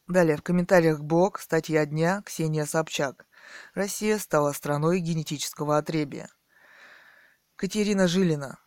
Далее 0.08 0.38
в 0.38 0.44
комментариях 0.44 1.02
блог 1.02 1.40
статья 1.40 1.86
дня 1.86 2.22
Ксения 2.26 2.66
Собчак. 2.66 3.26
Россия 3.74 4.18
стала 4.18 4.54
страной 4.54 5.00
генетического 5.00 5.78
отребия. 5.78 6.30
Катерина 7.58 8.08
Жилина. 8.08 8.60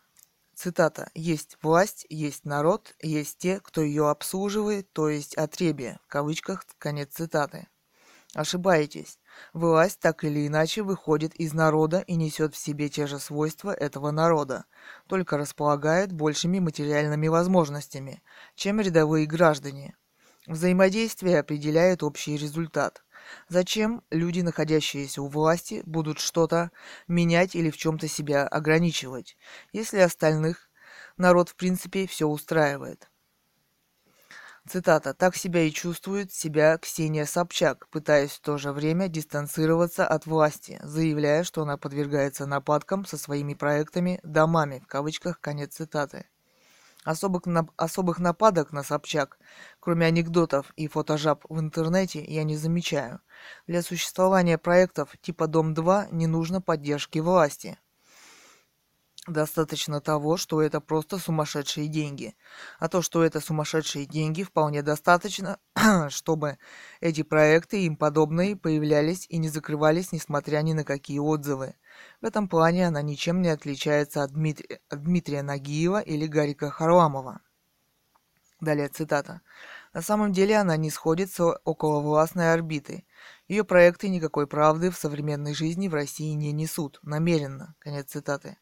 Цитата. 0.53 1.09
«Есть 1.15 1.57
власть, 1.61 2.05
есть 2.09 2.45
народ, 2.45 2.95
есть 3.01 3.39
те, 3.39 3.59
кто 3.59 3.81
ее 3.81 4.09
обслуживает, 4.09 4.93
то 4.93 5.09
есть 5.09 5.35
отребие». 5.35 5.99
В 6.05 6.07
кавычках 6.07 6.65
конец 6.77 7.13
цитаты. 7.13 7.67
Ошибаетесь. 8.33 9.19
Власть 9.53 9.99
так 9.99 10.23
или 10.23 10.47
иначе 10.47 10.81
выходит 10.83 11.35
из 11.35 11.53
народа 11.53 11.99
и 11.99 12.15
несет 12.15 12.53
в 12.55 12.57
себе 12.57 12.89
те 12.89 13.07
же 13.07 13.19
свойства 13.19 13.73
этого 13.73 14.11
народа, 14.11 14.65
только 15.07 15.37
располагает 15.37 16.11
большими 16.11 16.59
материальными 16.59 17.27
возможностями, 17.27 18.21
чем 18.55 18.81
рядовые 18.81 19.25
граждане. 19.25 19.95
Взаимодействие 20.47 21.39
определяет 21.39 22.03
общий 22.03 22.37
результат. 22.37 23.03
Зачем 23.49 24.03
люди, 24.11 24.41
находящиеся 24.41 25.21
у 25.21 25.27
власти, 25.27 25.81
будут 25.85 26.19
что-то 26.19 26.71
менять 27.07 27.55
или 27.55 27.71
в 27.71 27.77
чем-то 27.77 28.07
себя 28.07 28.47
ограничивать, 28.47 29.37
если 29.73 29.97
остальных 29.99 30.69
народ 31.17 31.49
в 31.49 31.55
принципе 31.55 32.05
все 32.05 32.27
устраивает? 32.27 33.09
Цитата. 34.67 35.13
«Так 35.13 35.35
себя 35.35 35.61
и 35.61 35.71
чувствует 35.71 36.33
себя 36.33 36.77
Ксения 36.79 37.25
Собчак, 37.25 37.87
пытаясь 37.91 38.31
в 38.31 38.41
то 38.41 38.57
же 38.57 38.71
время 38.71 39.07
дистанцироваться 39.07 40.07
от 40.07 40.25
власти, 40.25 40.79
заявляя, 40.81 41.43
что 41.43 41.61
она 41.61 41.77
подвергается 41.77 42.47
нападкам 42.47 43.05
со 43.05 43.17
своими 43.17 43.53
проектами 43.53 44.19
«домами», 44.23 44.79
в 44.83 44.87
кавычках, 44.87 45.39
конец 45.39 45.75
цитаты. 45.75 46.25
Особых, 47.03 47.43
особых 47.77 48.17
нападок 48.17 48.71
на 48.71 48.81
Собчак, 48.81 49.37
кроме 49.79 50.07
анекдотов 50.07 50.73
и 50.75 50.87
фотожаб 50.87 51.43
в 51.47 51.59
интернете, 51.59 52.25
я 52.25 52.43
не 52.43 52.57
замечаю. 52.57 53.21
Для 53.67 53.83
существования 53.83 54.57
проектов 54.57 55.15
типа 55.21 55.45
«Дом-2» 55.45 56.07
не 56.09 56.25
нужно 56.25 56.59
поддержки 56.59 57.19
власти. 57.19 57.77
Достаточно 59.27 60.01
того, 60.01 60.37
что 60.37 60.61
это 60.61 60.79
просто 60.79 61.17
сумасшедшие 61.17 61.87
деньги. 61.87 62.35
А 62.77 62.87
то, 62.87 63.01
что 63.01 63.23
это 63.23 63.39
сумасшедшие 63.39 64.05
деньги, 64.05 64.43
вполне 64.43 64.83
достаточно, 64.83 65.57
чтобы 66.09 66.59
эти 67.01 67.23
проекты 67.23 67.81
и 67.81 67.85
им 67.85 67.95
подобные 67.95 68.55
появлялись 68.55 69.25
и 69.27 69.37
не 69.37 69.49
закрывались, 69.49 70.11
несмотря 70.11 70.61
ни 70.61 70.73
на 70.73 70.83
какие 70.83 71.17
отзывы. 71.17 71.73
В 72.21 72.25
этом 72.25 72.47
плане 72.47 72.87
она 72.87 73.01
ничем 73.01 73.41
не 73.41 73.49
отличается 73.49 74.21
от, 74.21 74.31
Дмитрия, 74.31 74.79
от 74.89 75.01
Дмитрия 75.01 75.41
Нагиева 75.41 76.01
или 76.01 76.27
Гарика 76.27 76.69
Харламова. 76.69 77.41
Далее 78.61 78.89
цитата. 78.89 79.41
На 79.91 80.03
самом 80.03 80.33
деле 80.33 80.55
она 80.55 80.77
не 80.77 80.91
сходит 80.91 81.31
с 81.31 81.39
околовластной 81.65 82.53
орбиты. 82.53 83.05
Ее 83.47 83.63
проекты 83.63 84.07
никакой 84.09 84.45
правды 84.45 84.91
в 84.91 84.97
современной 84.97 85.55
жизни 85.55 85.87
в 85.87 85.95
России 85.95 86.31
не 86.33 86.51
несут. 86.51 86.99
Намеренно. 87.01 87.75
Конец 87.79 88.11
цитаты. 88.11 88.57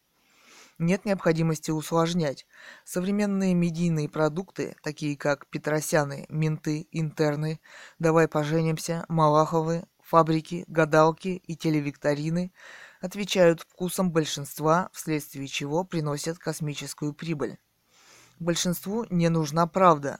Нет 0.84 1.06
необходимости 1.06 1.72
усложнять. 1.72 2.46
Современные 2.84 3.54
медийные 3.54 4.10
продукты, 4.10 4.76
такие 4.84 5.16
как 5.16 5.48
Петросяны, 5.48 6.26
Менты, 6.28 6.90
Интерны, 6.92 7.62
Давай 8.00 8.28
поженимся, 8.28 9.06
Малаховы, 9.08 9.86
фабрики, 10.02 10.66
гадалки 10.68 11.42
и 11.48 11.56
телевикторины, 11.56 12.52
отвечают 13.00 13.62
вкусам 13.62 14.12
большинства, 14.12 14.90
вследствие 14.92 15.48
чего 15.48 15.86
приносят 15.86 16.38
космическую 16.38 17.14
прибыль. 17.14 17.60
Большинству 18.40 19.06
не 19.10 19.30
нужна 19.30 19.68
правда. 19.68 20.20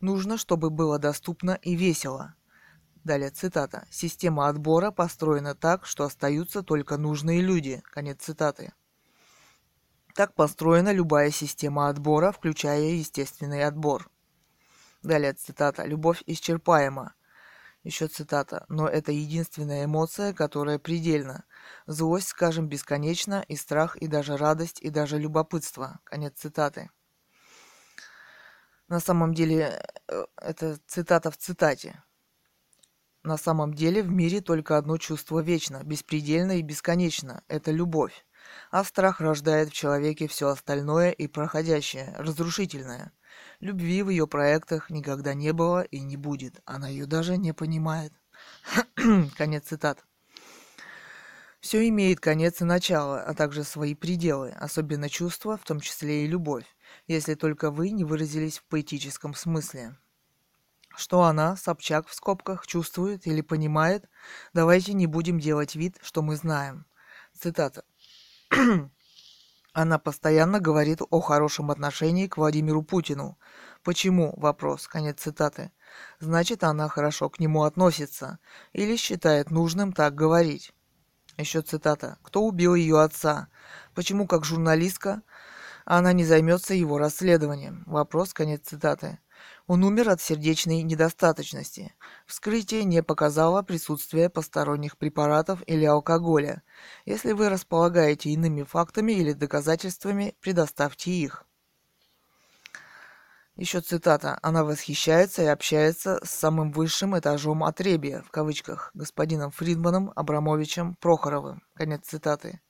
Нужно, 0.00 0.38
чтобы 0.38 0.70
было 0.70 0.98
доступно 0.98 1.58
и 1.60 1.74
весело. 1.76 2.34
Далее 3.04 3.28
цитата. 3.28 3.86
Система 3.90 4.48
отбора 4.48 4.90
построена 4.90 5.54
так, 5.54 5.84
что 5.84 6.04
остаются 6.04 6.62
только 6.62 6.96
нужные 6.96 7.42
люди. 7.42 7.82
Конец 7.92 8.22
цитаты. 8.22 8.72
Так 10.18 10.34
построена 10.34 10.92
любая 10.92 11.30
система 11.30 11.88
отбора, 11.88 12.32
включая 12.32 12.80
естественный 12.80 13.62
отбор. 13.62 14.10
Далее 15.00 15.32
цитата. 15.32 15.84
Любовь 15.84 16.24
исчерпаема. 16.26 17.14
Еще 17.84 18.08
цитата. 18.08 18.66
Но 18.68 18.88
это 18.88 19.12
единственная 19.12 19.84
эмоция, 19.84 20.32
которая 20.32 20.80
предельна. 20.80 21.44
Злость, 21.86 22.30
скажем, 22.30 22.66
бесконечна, 22.66 23.44
и 23.46 23.54
страх, 23.54 23.94
и 23.94 24.08
даже 24.08 24.36
радость, 24.36 24.80
и 24.80 24.90
даже 24.90 25.18
любопытство. 25.18 26.00
Конец 26.02 26.32
цитаты. 26.34 26.90
На 28.88 28.98
самом 28.98 29.34
деле, 29.34 29.80
э, 30.08 30.24
это 30.36 30.80
цитата 30.88 31.30
в 31.30 31.36
цитате. 31.36 32.02
На 33.22 33.36
самом 33.36 33.72
деле 33.72 34.02
в 34.02 34.10
мире 34.10 34.40
только 34.40 34.78
одно 34.78 34.96
чувство 34.98 35.38
вечно, 35.38 35.84
беспредельно 35.84 36.58
и 36.58 36.62
бесконечно– 36.62 37.44
это 37.46 37.70
любовь 37.70 38.24
а 38.70 38.84
страх 38.84 39.20
рождает 39.20 39.70
в 39.70 39.72
человеке 39.72 40.28
все 40.28 40.48
остальное 40.48 41.10
и 41.10 41.26
проходящее, 41.26 42.14
разрушительное. 42.18 43.12
Любви 43.60 44.02
в 44.02 44.10
ее 44.10 44.26
проектах 44.26 44.90
никогда 44.90 45.34
не 45.34 45.52
было 45.52 45.82
и 45.82 46.00
не 46.00 46.16
будет. 46.16 46.60
Она 46.64 46.88
ее 46.88 47.06
даже 47.06 47.36
не 47.36 47.52
понимает. 47.52 48.12
Конец 49.36 49.64
цитат. 49.64 50.04
Все 51.60 51.88
имеет 51.88 52.20
конец 52.20 52.60
и 52.60 52.64
начало, 52.64 53.20
а 53.20 53.34
также 53.34 53.64
свои 53.64 53.94
пределы, 53.94 54.50
особенно 54.50 55.08
чувства, 55.08 55.56
в 55.56 55.64
том 55.64 55.80
числе 55.80 56.24
и 56.24 56.28
любовь, 56.28 56.64
если 57.08 57.34
только 57.34 57.72
вы 57.72 57.90
не 57.90 58.04
выразились 58.04 58.58
в 58.58 58.64
поэтическом 58.64 59.34
смысле. 59.34 59.96
Что 60.96 61.22
она, 61.22 61.56
Собчак 61.56 62.06
в 62.06 62.14
скобках, 62.14 62.66
чувствует 62.66 63.26
или 63.26 63.40
понимает, 63.40 64.08
давайте 64.52 64.92
не 64.92 65.06
будем 65.06 65.40
делать 65.40 65.74
вид, 65.74 65.96
что 66.00 66.22
мы 66.22 66.36
знаем. 66.36 66.86
Цитата. 67.32 67.84
Она 69.72 69.98
постоянно 69.98 70.60
говорит 70.60 71.00
о 71.10 71.20
хорошем 71.20 71.70
отношении 71.70 72.26
к 72.26 72.36
Владимиру 72.36 72.82
Путину. 72.82 73.38
Почему? 73.84 74.34
Вопрос. 74.36 74.88
Конец 74.88 75.20
цитаты. 75.20 75.70
Значит, 76.18 76.64
она 76.64 76.88
хорошо 76.88 77.28
к 77.28 77.38
нему 77.38 77.64
относится. 77.64 78.38
Или 78.72 78.96
считает 78.96 79.50
нужным 79.50 79.92
так 79.92 80.14
говорить. 80.14 80.72
Еще 81.36 81.62
цитата. 81.62 82.18
Кто 82.22 82.44
убил 82.44 82.74
ее 82.74 83.00
отца? 83.00 83.48
Почему, 83.94 84.26
как 84.26 84.44
журналистка, 84.44 85.22
она 85.84 86.12
не 86.12 86.24
займется 86.24 86.74
его 86.74 86.98
расследованием? 86.98 87.84
Вопрос. 87.86 88.32
Конец 88.32 88.62
цитаты. 88.64 89.20
Он 89.68 89.84
умер 89.84 90.08
от 90.08 90.22
сердечной 90.22 90.80
недостаточности. 90.80 91.94
Вскрытие 92.26 92.84
не 92.84 93.02
показало 93.02 93.60
присутствие 93.60 94.30
посторонних 94.30 94.96
препаратов 94.96 95.62
или 95.66 95.84
алкоголя. 95.84 96.62
Если 97.04 97.32
вы 97.32 97.50
располагаете 97.50 98.30
иными 98.30 98.62
фактами 98.62 99.12
или 99.12 99.34
доказательствами, 99.34 100.34
предоставьте 100.40 101.10
их. 101.10 101.44
Еще 103.56 103.80
цитата. 103.82 104.38
Она 104.40 104.64
восхищается 104.64 105.42
и 105.42 105.46
общается 105.46 106.18
с 106.24 106.30
самым 106.30 106.72
высшим 106.72 107.18
этажом 107.18 107.62
отребия, 107.62 108.22
в 108.22 108.30
кавычках, 108.30 108.90
господином 108.94 109.50
Фридманом 109.50 110.12
Абрамовичем 110.16 110.94
Прохоровым. 110.94 111.62
Конец 111.74 112.06
цитаты. 112.06 112.62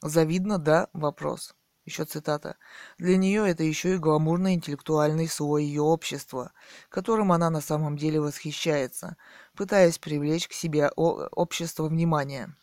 Завидно, 0.00 0.58
да? 0.58 0.86
Вопрос. 0.92 1.56
Еще 1.86 2.04
цитата. 2.04 2.56
Для 2.98 3.16
нее 3.16 3.48
это 3.48 3.62
еще 3.62 3.94
и 3.94 3.98
гламурный 3.98 4.54
интеллектуальный 4.54 5.28
слой 5.28 5.64
ее 5.64 5.82
общества, 5.82 6.52
которым 6.88 7.30
она 7.30 7.48
на 7.48 7.60
самом 7.60 7.96
деле 7.96 8.20
восхищается, 8.20 9.16
пытаясь 9.54 9.96
привлечь 9.98 10.48
к 10.48 10.52
себе 10.52 10.88
общество 10.88 11.86
внимания. 11.86 12.56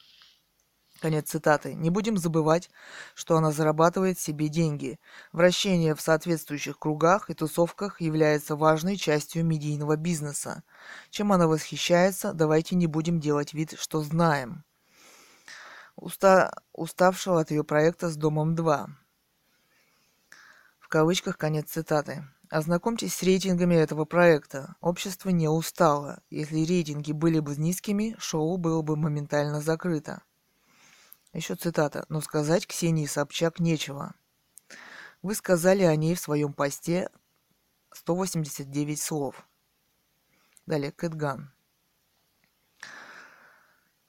Конец 1.00 1.30
цитаты. 1.30 1.74
Не 1.74 1.90
будем 1.90 2.18
забывать, 2.18 2.70
что 3.16 3.38
она 3.38 3.54
зарабатывает 3.54 4.20
себе 4.20 4.50
деньги. 4.50 5.00
Вращение 5.32 5.96
в 5.96 6.02
соответствующих 6.02 6.78
кругах 6.78 7.30
и 7.30 7.34
тусовках 7.34 8.02
является 8.02 8.58
важной 8.58 8.98
частью 8.98 9.46
медийного 9.46 9.96
бизнеса. 9.96 10.64
Чем 11.12 11.32
она 11.32 11.48
восхищается, 11.48 12.34
давайте 12.34 12.76
не 12.76 12.88
будем 12.88 13.22
делать 13.22 13.54
вид, 13.54 13.76
что 13.80 14.04
знаем. 14.04 14.66
Уста... 15.96 16.52
Уставшего 16.74 17.40
от 17.40 17.52
ее 17.52 17.64
проекта 17.64 18.10
с 18.10 18.18
Домом 18.18 18.56
2 18.56 18.90
кавычках 20.94 21.40
конец 21.40 21.72
цитаты. 21.72 22.24
Ознакомьтесь 22.52 23.16
с 23.16 23.24
рейтингами 23.24 23.74
этого 23.74 24.06
проекта. 24.06 24.76
Общество 24.80 25.30
не 25.30 25.48
устало. 25.48 26.22
Если 26.30 26.64
рейтинги 26.64 27.12
были 27.12 27.40
бы 27.40 27.56
низкими, 27.56 28.16
шоу 28.20 28.58
было 28.58 28.84
бы 28.84 28.96
моментально 28.96 29.60
закрыто. 29.60 30.22
Еще 31.34 31.56
цитата. 31.56 32.06
Но 32.10 32.22
сказать 32.22 32.68
Ксении 32.68 33.08
Собчак 33.08 33.60
нечего. 33.60 34.14
Вы 35.24 35.34
сказали 35.34 35.82
о 35.82 35.96
ней 35.96 36.14
в 36.14 36.20
своем 36.20 36.54
посте 36.54 37.10
189 37.92 39.02
слов. 39.02 39.48
Далее, 40.68 40.92
Кэтган. 40.92 41.52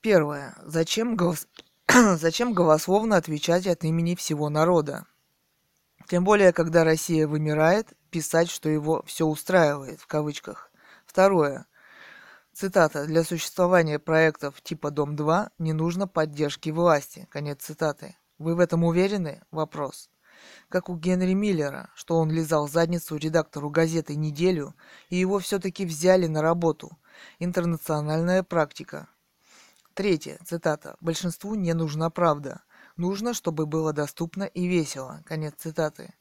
Первое. 0.02 0.54
Зачем, 0.62 1.16
голос... 1.16 1.48
Зачем 1.88 2.52
голословно 2.52 3.16
отвечать 3.16 3.66
от 3.66 3.84
имени 3.84 4.14
всего 4.16 4.50
народа? 4.50 5.06
Тем 6.08 6.24
более, 6.24 6.52
когда 6.52 6.84
Россия 6.84 7.26
вымирает, 7.26 7.94
писать, 8.10 8.50
что 8.50 8.68
его 8.68 9.02
все 9.06 9.26
устраивает, 9.26 10.00
в 10.00 10.06
кавычках. 10.06 10.70
Второе. 11.06 11.66
Цитата. 12.52 13.06
«Для 13.06 13.24
существования 13.24 13.98
проектов 13.98 14.60
типа 14.62 14.90
«Дом-2» 14.90 15.50
не 15.58 15.72
нужно 15.72 16.06
поддержки 16.06 16.70
власти». 16.70 17.26
Конец 17.30 17.62
цитаты. 17.62 18.16
Вы 18.38 18.54
в 18.54 18.60
этом 18.60 18.84
уверены? 18.84 19.42
Вопрос. 19.50 20.10
Как 20.68 20.88
у 20.88 20.96
Генри 20.96 21.32
Миллера, 21.32 21.90
что 21.94 22.16
он 22.16 22.30
лизал 22.30 22.68
задницу 22.68 23.16
редактору 23.16 23.70
газеты 23.70 24.14
неделю, 24.14 24.74
и 25.08 25.16
его 25.16 25.38
все-таки 25.38 25.86
взяли 25.86 26.26
на 26.26 26.42
работу. 26.42 26.98
Интернациональная 27.38 28.42
практика. 28.42 29.08
Третье. 29.94 30.38
Цитата. 30.44 30.96
«Большинству 31.00 31.54
не 31.54 31.72
нужна 31.72 32.10
правда. 32.10 32.62
Нужно, 32.96 33.34
чтобы 33.34 33.66
было 33.66 33.92
доступно 33.92 34.44
и 34.44 34.66
весело. 34.66 35.22
Конец 35.26 35.54
цитаты. 35.58 36.14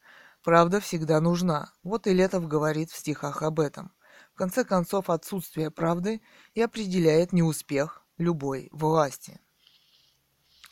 Правда 0.43 0.79
всегда 0.79 1.21
нужна. 1.21 1.71
Вот 1.83 2.07
и 2.07 2.13
Летов 2.13 2.47
говорит 2.47 2.91
в 2.91 2.97
стихах 2.97 3.43
об 3.43 3.59
этом. 3.59 3.93
В 4.33 4.37
конце 4.37 4.63
концов, 4.63 5.09
отсутствие 5.09 5.69
правды 5.69 6.21
и 6.55 6.61
определяет 6.61 7.31
неуспех 7.31 8.03
любой 8.17 8.69
власти. 8.71 9.39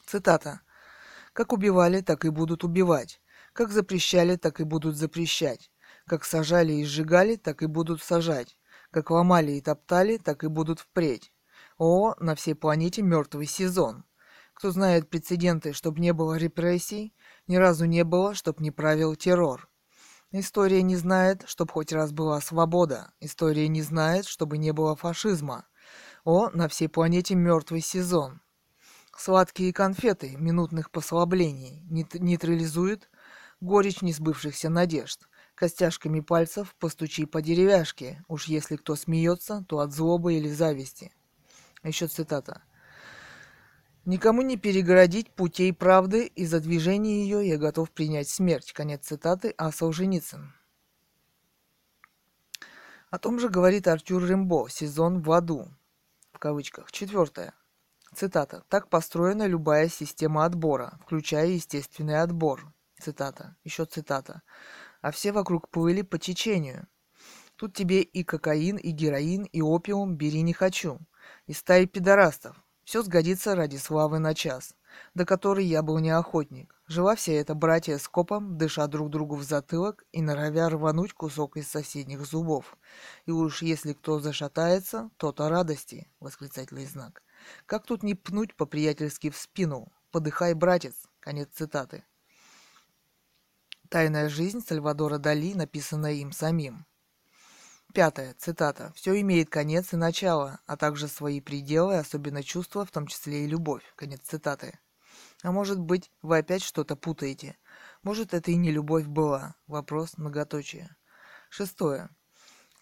Цитата. 0.08 0.62
«Как 1.34 1.54
убивали, 1.54 2.02
так 2.02 2.26
и 2.26 2.30
будут 2.30 2.64
убивать. 2.64 3.22
Как 3.54 3.72
запрещали, 3.72 4.36
так 4.36 4.60
и 4.60 4.64
будут 4.64 4.98
запрещать. 4.98 5.72
Как 6.06 6.26
сажали 6.26 6.74
и 6.74 6.84
сжигали, 6.84 7.36
так 7.36 7.62
и 7.62 7.68
будут 7.68 8.02
сажать. 8.02 8.58
Как 8.90 9.12
ломали 9.12 9.54
и 9.54 9.62
топтали, 9.62 10.18
так 10.18 10.44
и 10.44 10.48
будут 10.48 10.80
впредь. 10.80 11.32
О, 11.78 12.16
на 12.20 12.36
всей 12.36 12.56
планете 12.56 13.02
мертвый 13.02 13.46
сезон. 13.46 14.04
Кто 14.62 14.70
знает 14.70 15.10
прецеденты, 15.10 15.74
чтобы 15.74 16.00
не 16.02 16.14
было 16.14 16.36
репрессий, 16.36 17.16
ни 17.48 17.56
разу 17.56 17.86
не 17.86 18.04
было, 18.04 18.36
чтоб 18.36 18.60
не 18.60 18.70
правил 18.70 19.16
террор. 19.16 19.68
История 20.32 20.84
не 20.84 20.96
знает, 20.98 21.46
чтоб 21.48 21.72
хоть 21.72 21.92
раз 21.92 22.12
была 22.12 22.40
свобода. 22.42 23.12
История 23.20 23.68
не 23.68 23.82
знает, 23.82 24.28
чтобы 24.28 24.60
не 24.60 24.72
было 24.72 24.96
фашизма. 24.96 25.66
О, 26.26 26.52
на 26.52 26.68
всей 26.68 26.90
планете 26.90 27.34
мертвый 27.34 27.82
сезон. 27.82 28.40
Сладкие 29.18 29.74
конфеты 29.74 30.36
минутных 30.38 30.92
послаблений 30.92 31.84
нейтрализуют 31.90 33.10
горечь 33.62 34.04
несбывшихся 34.04 34.70
надежд. 34.70 35.28
Костяшками 35.56 36.20
пальцев 36.20 36.76
постучи 36.78 37.26
по 37.26 37.42
деревяшке. 37.42 38.24
Уж 38.28 38.46
если 38.46 38.76
кто 38.76 38.96
смеется, 38.96 39.66
то 39.68 39.80
от 39.80 39.92
злобы 39.92 40.36
или 40.36 40.50
зависти. 40.50 41.12
Еще 41.82 42.06
цитата. 42.06 42.62
Никому 44.06 44.42
не 44.42 44.58
перегородить 44.58 45.32
путей 45.32 45.72
правды, 45.74 46.26
и 46.26 46.46
за 46.46 46.60
движение 46.60 47.24
ее 47.24 47.48
я 47.48 47.58
готов 47.58 47.92
принять 47.92 48.30
смерть. 48.30 48.74
Конец 48.74 49.06
цитаты 49.06 49.54
А. 49.58 49.72
Солженицын. 49.72 50.54
О 53.12 53.20
том 53.20 53.40
же 53.40 53.50
говорит 53.50 53.88
Артюр 53.88 54.26
Рембо, 54.26 54.70
сезон 54.70 55.22
в 55.22 55.32
аду, 55.32 55.68
в 56.32 56.40
кавычках. 56.40 56.92
Четвертое. 56.92 57.54
Цитата. 58.14 58.64
«Так 58.68 58.90
построена 58.90 59.48
любая 59.48 59.88
система 59.88 60.46
отбора, 60.46 61.00
включая 61.02 61.48
естественный 61.48 62.22
отбор». 62.22 62.74
Цитата. 63.00 63.56
Еще 63.64 63.86
цитата. 63.86 64.42
«А 65.02 65.12
все 65.12 65.32
вокруг 65.32 65.70
плыли 65.70 66.02
по 66.02 66.18
течению. 66.18 66.88
Тут 67.56 67.74
тебе 67.74 68.02
и 68.02 68.24
кокаин, 68.24 68.76
и 68.78 68.92
героин, 68.92 69.44
и 69.44 69.62
опиум 69.62 70.16
бери 70.16 70.42
не 70.42 70.54
хочу. 70.54 71.00
И 71.46 71.54
стаи 71.54 71.86
пидорастов. 71.86 72.58
Все 72.92 73.04
сгодится 73.04 73.56
ради 73.56 73.78
славы 73.78 74.20
на 74.20 74.36
час, 74.36 74.76
до 75.14 75.26
которой 75.26 75.64
я 75.64 75.82
был 75.82 76.00
не 76.00 76.10
охотник. 76.10 76.76
Жила 76.88 77.16
вся 77.16 77.32
эта 77.32 77.56
братья 77.56 77.98
с 77.98 78.06
копом, 78.10 78.58
дыша 78.58 78.86
друг 78.88 79.10
другу 79.10 79.38
в 79.38 79.44
затылок 79.44 80.04
и 80.12 80.22
норовя 80.22 80.68
рвануть 80.68 81.14
кусок 81.14 81.56
из 81.56 81.70
соседних 81.70 82.26
зубов. 82.26 82.76
И 83.26 83.32
уж 83.32 83.62
если 83.62 83.94
кто 83.94 84.20
зашатается, 84.20 85.10
то-то 85.16 85.48
радости, 85.48 86.12
восклицательный 86.20 86.86
знак. 86.86 87.24
Как 87.66 87.86
тут 87.86 88.04
не 88.04 88.14
пнуть 88.14 88.58
по-приятельски 88.58 89.30
в 89.30 89.38
спину? 89.38 89.90
Подыхай, 90.12 90.54
братец. 90.54 90.96
Конец 91.22 91.48
цитаты. 91.54 92.04
Тайная 93.88 94.28
жизнь 94.28 94.60
Сальвадора 94.60 95.18
Дали, 95.18 95.54
написанная 95.54 96.16
им 96.16 96.34
самим. 96.34 96.86
Пятое. 97.94 98.34
Цитата. 98.36 98.94
«Все 98.96 99.20
имеет 99.20 99.50
конец 99.50 99.92
и 99.94 99.98
начало, 99.98 100.60
а 100.66 100.78
также 100.78 101.08
свои 101.08 101.42
пределы, 101.42 101.98
особенно 101.98 102.42
чувства, 102.42 102.86
в 102.86 102.92
том 102.92 103.08
числе 103.08 103.44
и 103.44 103.48
любовь». 103.48 103.84
Конец 103.96 104.22
цитаты. 104.22 104.80
А 105.44 105.52
может 105.52 105.80
быть, 105.80 106.10
вы 106.22 106.38
опять 106.38 106.62
что-то 106.62 106.96
путаете? 106.96 107.58
Может, 108.04 108.34
это 108.34 108.52
и 108.52 108.56
не 108.56 108.72
любовь 108.72 109.08
была? 109.08 109.56
Вопрос 109.68 110.18
многоточие. 110.18 110.96
Шестое. 111.50 112.10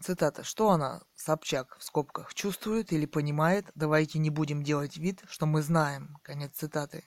Цитата. 0.02 0.44
Что 0.44 0.70
она, 0.70 1.02
Собчак, 1.16 1.78
в 1.80 1.84
скобках, 1.84 2.34
чувствует 2.34 2.94
или 2.94 3.06
понимает? 3.06 3.66
Давайте 3.76 4.20
не 4.20 4.30
будем 4.30 4.64
делать 4.64 4.98
вид, 4.98 5.24
что 5.28 5.46
мы 5.46 5.62
знаем. 5.62 6.18
Конец 6.22 6.52
цитаты. 6.56 7.04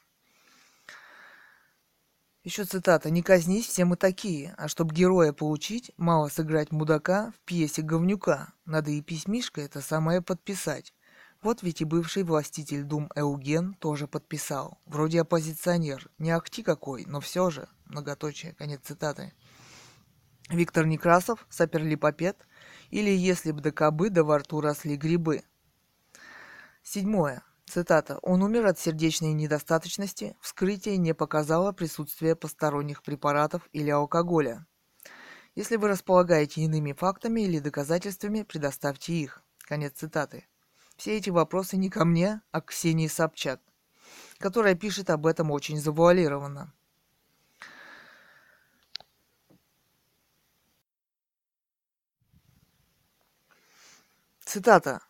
Еще 2.45 2.65
цитата. 2.65 3.09
«Не 3.09 3.23
казнись, 3.23 3.67
все 3.67 3.85
мы 3.85 3.97
такие, 3.97 4.55
а 4.59 4.67
чтоб 4.67 4.91
героя 4.91 5.33
получить, 5.33 5.93
мало 5.97 6.29
сыграть 6.29 6.73
мудака 6.73 7.33
в 7.37 7.41
пьесе 7.45 7.83
говнюка. 7.83 8.53
Надо 8.65 8.91
и 8.91 9.01
письмишко 9.01 9.61
это 9.61 9.81
самое 9.81 10.23
подписать. 10.23 10.93
Вот 11.41 11.63
ведь 11.63 11.81
и 11.81 11.85
бывший 11.85 12.25
властитель 12.25 12.83
Дум 12.83 13.11
Эуген 13.15 13.75
тоже 13.75 14.09
подписал. 14.09 14.79
Вроде 14.87 15.21
оппозиционер. 15.21 16.11
Не 16.19 16.33
ахти 16.33 16.65
какой, 16.65 17.05
но 17.07 17.21
все 17.21 17.51
же. 17.51 17.69
Многоточие. 17.85 18.55
Конец 18.55 18.81
цитаты. 18.83 19.33
Виктор 20.49 20.85
Некрасов, 20.85 21.47
саперлипопед, 21.49 22.37
или 22.91 23.11
если 23.11 23.53
б 23.53 23.61
до 23.61 23.71
кобы 23.71 24.11
да 24.11 24.25
во 24.25 24.39
рту 24.39 24.61
росли 24.61 24.97
грибы. 24.97 25.43
Седьмое. 26.83 27.45
Цитата. 27.73 28.19
«Он 28.21 28.43
умер 28.43 28.67
от 28.67 28.79
сердечной 28.79 29.33
недостаточности. 29.33 30.37
Вскрытие 30.43 30.99
не 30.99 31.15
показало 31.15 31.73
присутствие 31.73 32.37
посторонних 32.37 33.03
препаратов 33.03 33.67
или 33.73 33.89
алкоголя. 33.89 34.67
Если 35.55 35.77
вы 35.77 35.89
располагаете 35.89 36.61
иными 36.61 36.93
фактами 36.93 37.41
или 37.41 37.61
доказательствами, 37.61 38.43
предоставьте 38.43 39.15
их». 39.15 39.43
Конец 39.61 39.95
цитаты. 39.95 40.47
Все 40.99 41.17
эти 41.17 41.31
вопросы 41.31 41.79
не 41.79 41.89
ко 41.89 42.05
мне, 42.05 42.43
а 42.51 42.61
к 42.61 42.67
Ксении 42.67 43.09
Собчак, 43.09 43.59
которая 44.37 44.75
пишет 44.75 45.09
об 45.09 45.27
этом 45.27 45.51
очень 45.51 45.81
завуалированно. 45.81 46.75
Цитата. 54.45 55.01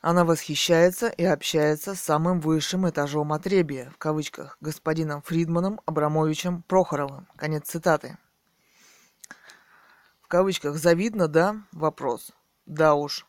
Она 0.00 0.24
восхищается 0.24 1.08
и 1.08 1.24
общается 1.24 1.94
с 1.94 2.00
самым 2.00 2.40
высшим 2.40 2.88
этажом 2.88 3.32
отребия, 3.32 3.90
в 3.90 3.98
кавычках, 3.98 4.56
господином 4.60 5.22
Фридманом 5.22 5.80
Абрамовичем 5.86 6.62
Прохоровым. 6.62 7.28
Конец 7.36 7.68
цитаты. 7.68 8.18
В 10.20 10.28
кавычках 10.28 10.76
«завидно, 10.76 11.28
да?» 11.28 11.62
Вопрос. 11.72 12.32
Да 12.66 12.94
уж. 12.94 13.26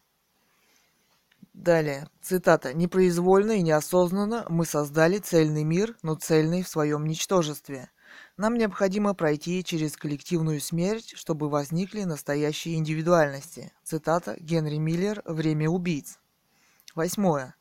Далее, 1.53 2.07
цитата. 2.21 2.73
«Непроизвольно 2.73 3.51
и 3.51 3.61
неосознанно 3.61 4.45
мы 4.49 4.65
создали 4.65 5.19
цельный 5.19 5.63
мир, 5.63 5.95
но 6.01 6.15
цельный 6.15 6.63
в 6.63 6.67
своем 6.67 7.05
ничтожестве. 7.05 7.89
Нам 8.37 8.55
необходимо 8.55 9.13
пройти 9.13 9.63
через 9.63 9.95
коллективную 9.95 10.59
смерть, 10.59 11.13
чтобы 11.15 11.49
возникли 11.49 12.03
настоящие 12.03 12.75
индивидуальности. 12.75 13.71
Цитата 13.83 14.35
Генри 14.39 14.77
Миллер 14.77 15.21
«Время 15.25 15.69
убийц». 15.69 16.17
Восьмое. 16.95 17.55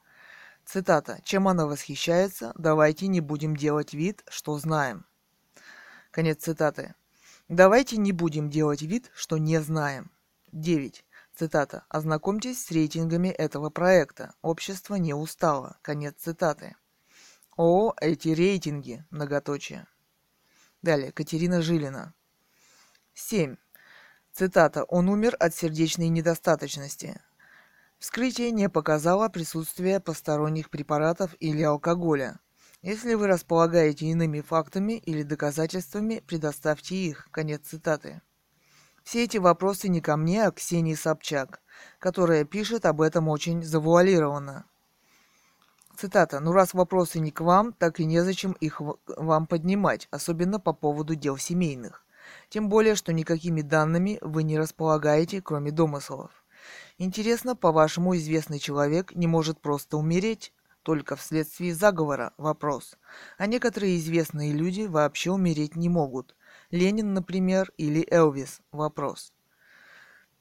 Цитата. 0.64 1.20
«Чем 1.24 1.48
она 1.48 1.66
восхищается, 1.66 2.52
давайте 2.56 3.06
не 3.06 3.20
будем 3.20 3.56
делать 3.56 3.94
вид, 3.94 4.22
что 4.28 4.58
знаем». 4.58 5.06
Конец 6.10 6.42
цитаты. 6.42 6.94
Давайте 7.48 7.96
не 7.96 8.12
будем 8.12 8.50
делать 8.50 8.82
вид, 8.82 9.10
что 9.14 9.38
не 9.38 9.60
знаем. 9.60 10.10
9. 10.52 11.04
Цитата. 11.34 11.84
Ознакомьтесь 11.88 12.62
с 12.62 12.70
рейтингами 12.70 13.28
этого 13.28 13.70
проекта. 13.70 14.34
Общество 14.42 14.96
не 14.96 15.14
устало. 15.14 15.78
Конец 15.80 16.16
цитаты. 16.18 16.76
О, 17.56 17.94
эти 18.00 18.28
рейтинги. 18.28 19.04
Многоточие. 19.10 19.86
Далее, 20.82 21.12
Катерина 21.12 21.62
Жилина. 21.62 22.14
7. 23.14 23.56
Цитата. 24.32 24.84
«Он 24.84 25.08
умер 25.08 25.36
от 25.40 25.54
сердечной 25.54 26.08
недостаточности. 26.08 27.20
Вскрытие 28.02 28.50
не 28.50 28.68
показало 28.68 29.28
присутствие 29.28 30.00
посторонних 30.00 30.70
препаратов 30.70 31.36
или 31.38 31.62
алкоголя. 31.62 32.40
Если 32.82 33.14
вы 33.14 33.28
располагаете 33.28 34.06
иными 34.06 34.40
фактами 34.40 34.94
или 34.94 35.22
доказательствами, 35.22 36.20
предоставьте 36.26 36.96
их». 36.96 37.28
Конец 37.30 37.60
цитаты. 37.62 38.20
Все 39.04 39.22
эти 39.22 39.36
вопросы 39.36 39.88
не 39.88 40.00
ко 40.00 40.16
мне, 40.16 40.44
а 40.44 40.50
к 40.50 40.56
Ксении 40.56 40.96
Собчак, 40.96 41.60
которая 42.00 42.44
пишет 42.44 42.86
об 42.86 43.02
этом 43.02 43.28
очень 43.28 43.62
завуалированно. 43.62 44.64
Цитата. 45.96 46.40
«Ну 46.40 46.50
раз 46.50 46.74
вопросы 46.74 47.20
не 47.20 47.30
к 47.30 47.40
вам, 47.40 47.72
так 47.72 48.00
и 48.00 48.04
незачем 48.04 48.50
их 48.58 48.80
вам 49.06 49.46
поднимать, 49.46 50.08
особенно 50.10 50.58
по 50.58 50.72
поводу 50.72 51.14
дел 51.14 51.38
семейных. 51.38 52.04
Тем 52.48 52.68
более, 52.68 52.96
что 52.96 53.12
никакими 53.12 53.62
данными 53.62 54.18
вы 54.22 54.42
не 54.42 54.58
располагаете, 54.58 55.40
кроме 55.40 55.70
домыслов. 55.70 56.41
Интересно, 57.04 57.56
по-вашему, 57.56 58.14
известный 58.14 58.60
человек 58.60 59.12
не 59.16 59.26
может 59.26 59.60
просто 59.60 59.96
умереть? 59.96 60.52
Только 60.84 61.16
вследствие 61.16 61.74
заговора? 61.74 62.32
Вопрос. 62.36 62.96
А 63.38 63.46
некоторые 63.46 63.96
известные 63.96 64.52
люди 64.52 64.82
вообще 64.82 65.32
умереть 65.32 65.74
не 65.74 65.88
могут. 65.88 66.36
Ленин, 66.70 67.12
например, 67.12 67.72
или 67.76 68.06
Элвис? 68.08 68.60
Вопрос. 68.70 69.32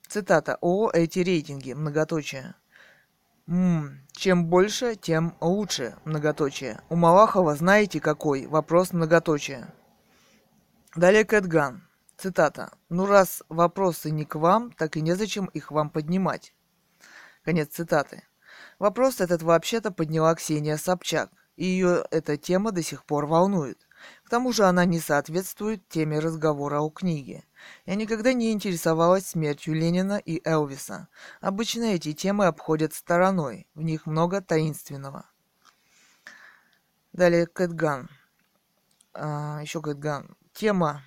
Цитата. 0.08 0.60
О, 0.62 0.92
эти 0.92 1.18
рейтинги. 1.18 1.74
Многоточие. 1.74 2.54
Ммм, 3.48 4.06
чем 4.12 4.46
больше, 4.46 4.96
тем 4.96 5.36
лучше, 5.42 5.96
многоточие. 6.06 6.80
У 6.90 6.96
Малахова 6.96 7.56
знаете 7.56 8.00
какой? 8.00 8.46
Вопрос 8.46 8.94
многоточие. 8.94 9.74
Далее 10.96 11.26
Кэтган. 11.26 11.82
Цитата. 12.22 12.72
«Ну 12.90 13.08
раз 13.08 13.42
вопросы 13.50 14.12
не 14.12 14.26
к 14.26 14.36
вам, 14.36 14.72
так 14.74 14.96
и 14.96 15.02
незачем 15.02 15.46
их 15.46 15.72
вам 15.72 15.90
поднимать». 15.90 16.54
Конец 17.44 17.70
цитаты. 17.70 18.22
Вопрос 18.78 19.22
этот 19.22 19.42
вообще-то 19.42 19.90
подняла 19.90 20.36
Ксения 20.36 20.78
Собчак, 20.78 21.32
и 21.56 21.66
ее 21.66 22.06
эта 22.12 22.38
тема 22.38 22.72
до 22.72 22.84
сих 22.84 23.06
пор 23.06 23.26
волнует. 23.26 23.88
К 24.24 24.30
тому 24.30 24.54
же 24.54 24.66
она 24.66 24.86
не 24.86 25.00
соответствует 25.00 25.88
теме 25.90 26.20
разговора 26.20 26.82
о 26.82 26.92
книге. 26.92 27.44
Я 27.88 27.96
никогда 27.96 28.34
не 28.34 28.52
интересовалась 28.52 29.26
смертью 29.26 29.74
Ленина 29.74 30.20
и 30.20 30.48
Элвиса. 30.48 31.08
Обычно 31.40 31.86
эти 31.86 32.14
темы 32.14 32.46
обходят 32.46 32.94
стороной, 32.94 33.66
в 33.74 33.82
них 33.82 34.06
много 34.06 34.42
таинственного. 34.42 35.26
Далее 37.14 37.48
Кэтган. 37.48 38.12
А, 39.16 39.60
еще 39.64 39.82
Кэтган. 39.82 40.38
Тема. 40.54 41.02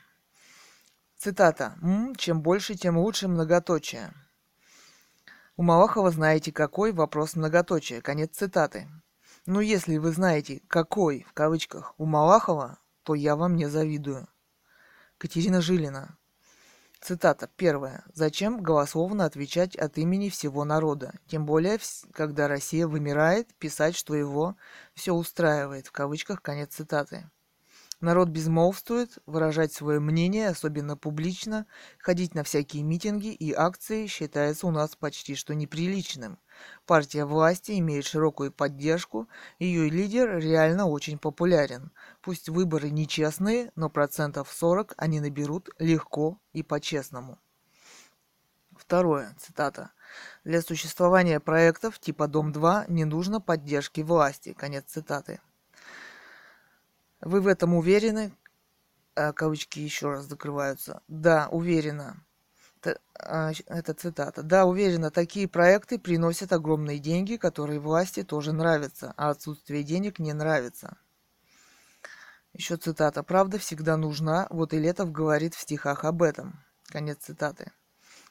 Цитата. 1.24 1.78
«М, 1.80 2.14
чем 2.16 2.42
больше, 2.42 2.74
тем 2.74 2.98
лучше 2.98 3.28
многоточие. 3.28 4.12
У 5.56 5.62
Малахова 5.62 6.10
знаете 6.10 6.52
какой? 6.52 6.92
Вопрос 6.92 7.34
многоточие. 7.34 8.02
Конец 8.02 8.36
цитаты. 8.36 8.90
Ну, 9.46 9.60
если 9.60 9.96
вы 9.96 10.12
знаете 10.12 10.60
«какой» 10.68 11.24
в 11.26 11.32
кавычках 11.32 11.94
у 11.96 12.04
Малахова, 12.04 12.78
то 13.04 13.14
я 13.14 13.36
вам 13.36 13.56
не 13.56 13.70
завидую. 13.70 14.28
Катерина 15.16 15.62
Жилина. 15.62 16.18
Цитата. 17.00 17.48
Первая. 17.56 18.04
Зачем 18.12 18.62
голословно 18.62 19.24
отвечать 19.24 19.76
от 19.76 19.96
имени 19.96 20.28
всего 20.28 20.66
народа? 20.66 21.14
Тем 21.26 21.46
более, 21.46 21.78
когда 22.12 22.48
Россия 22.48 22.86
вымирает, 22.86 23.54
писать, 23.54 23.96
что 23.96 24.14
его 24.14 24.56
все 24.92 25.14
устраивает. 25.14 25.86
В 25.86 25.92
кавычках 25.92 26.42
конец 26.42 26.74
цитаты. 26.74 27.30
Народ 28.04 28.28
безмолвствует, 28.28 29.16
выражать 29.24 29.72
свое 29.72 29.98
мнение, 29.98 30.50
особенно 30.50 30.94
публично, 30.94 31.64
ходить 31.98 32.34
на 32.34 32.44
всякие 32.44 32.82
митинги 32.82 33.28
и 33.28 33.54
акции 33.54 34.08
считается 34.08 34.66
у 34.66 34.70
нас 34.70 34.94
почти 34.94 35.34
что 35.34 35.54
неприличным. 35.54 36.38
Партия 36.84 37.24
власти 37.24 37.78
имеет 37.78 38.04
широкую 38.04 38.52
поддержку, 38.52 39.26
ее 39.58 39.88
лидер 39.88 40.36
реально 40.38 40.84
очень 40.84 41.16
популярен. 41.16 41.92
Пусть 42.20 42.50
выборы 42.50 42.90
нечестные, 42.90 43.72
но 43.74 43.88
процентов 43.88 44.52
40 44.52 44.92
они 44.98 45.20
наберут 45.20 45.70
легко 45.78 46.38
и 46.52 46.62
по-честному. 46.62 47.38
Второе, 48.76 49.34
цитата. 49.38 49.92
Для 50.44 50.60
существования 50.60 51.40
проектов 51.40 51.98
типа 51.98 52.28
Дом-2 52.28 52.84
не 52.88 53.06
нужно 53.06 53.40
поддержки 53.40 54.02
власти. 54.02 54.52
Конец 54.52 54.84
цитаты. 54.88 55.40
Вы 57.24 57.40
в 57.40 57.46
этом 57.46 57.74
уверены? 57.74 58.32
А, 59.16 59.32
кавычки 59.32 59.80
еще 59.80 60.10
раз 60.10 60.26
закрываются. 60.26 61.02
Да, 61.08 61.48
уверена. 61.50 62.22
А, 63.18 63.52
это 63.66 63.94
цитата. 63.94 64.42
Да, 64.42 64.66
уверена, 64.66 65.10
такие 65.10 65.48
проекты 65.48 65.98
приносят 65.98 66.52
огромные 66.52 66.98
деньги, 66.98 67.36
которые 67.36 67.80
власти 67.80 68.22
тоже 68.22 68.52
нравятся, 68.52 69.14
а 69.16 69.30
отсутствие 69.30 69.82
денег 69.82 70.18
не 70.18 70.34
нравится. 70.34 70.98
Еще 72.52 72.76
цитата. 72.76 73.22
Правда 73.22 73.58
всегда 73.58 73.96
нужна, 73.96 74.46
вот 74.50 74.74
и 74.74 74.78
Летов 74.78 75.10
говорит 75.10 75.54
в 75.54 75.60
стихах 75.60 76.04
об 76.04 76.22
этом. 76.22 76.62
Конец 76.88 77.18
цитаты. 77.22 77.72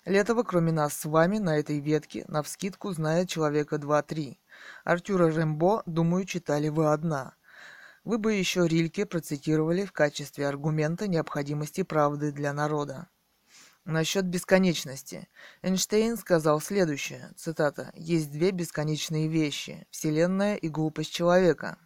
Летова, 0.05 0.43
кроме 0.43 0.71
нас 0.71 0.93
с 0.93 1.05
вами, 1.05 1.39
на 1.39 1.57
этой 1.57 1.79
ветке, 1.79 2.25
на 2.27 2.43
вскидку, 2.43 2.91
знает 2.91 3.27
человека 3.27 3.79
два-три. 3.79 4.39
Артюра 4.83 5.29
Рембо, 5.29 5.81
думаю, 5.87 6.25
читали 6.25 6.69
вы 6.69 6.91
одна. 6.91 7.35
Вы 8.03 8.17
бы 8.17 8.33
еще 8.33 8.67
Рильке 8.67 9.05
процитировали 9.05 9.85
в 9.85 9.93
качестве 9.93 10.45
аргумента 10.47 11.07
необходимости 11.07 11.83
правды 11.83 12.33
для 12.33 12.51
народа. 12.51 13.07
Насчет 13.85 14.25
бесконечности. 14.25 15.29
Эйнштейн 15.61 16.17
сказал 16.17 16.59
следующее, 16.59 17.31
цитата, 17.37 17.91
«Есть 17.95 18.31
две 18.31 18.51
бесконечные 18.51 19.29
вещи– 19.29 19.87
Вселенная 19.89 20.55
и 20.55 20.67
глупость 20.67 21.13
человека». 21.13 21.77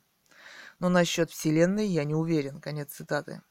Но 0.79 0.89
насчет 0.89 1.29
Вселенной 1.31 1.87
я 1.87 2.03
не 2.03 2.15
уверен, 2.15 2.61
конец 2.61 2.93
цитаты. 2.93 3.41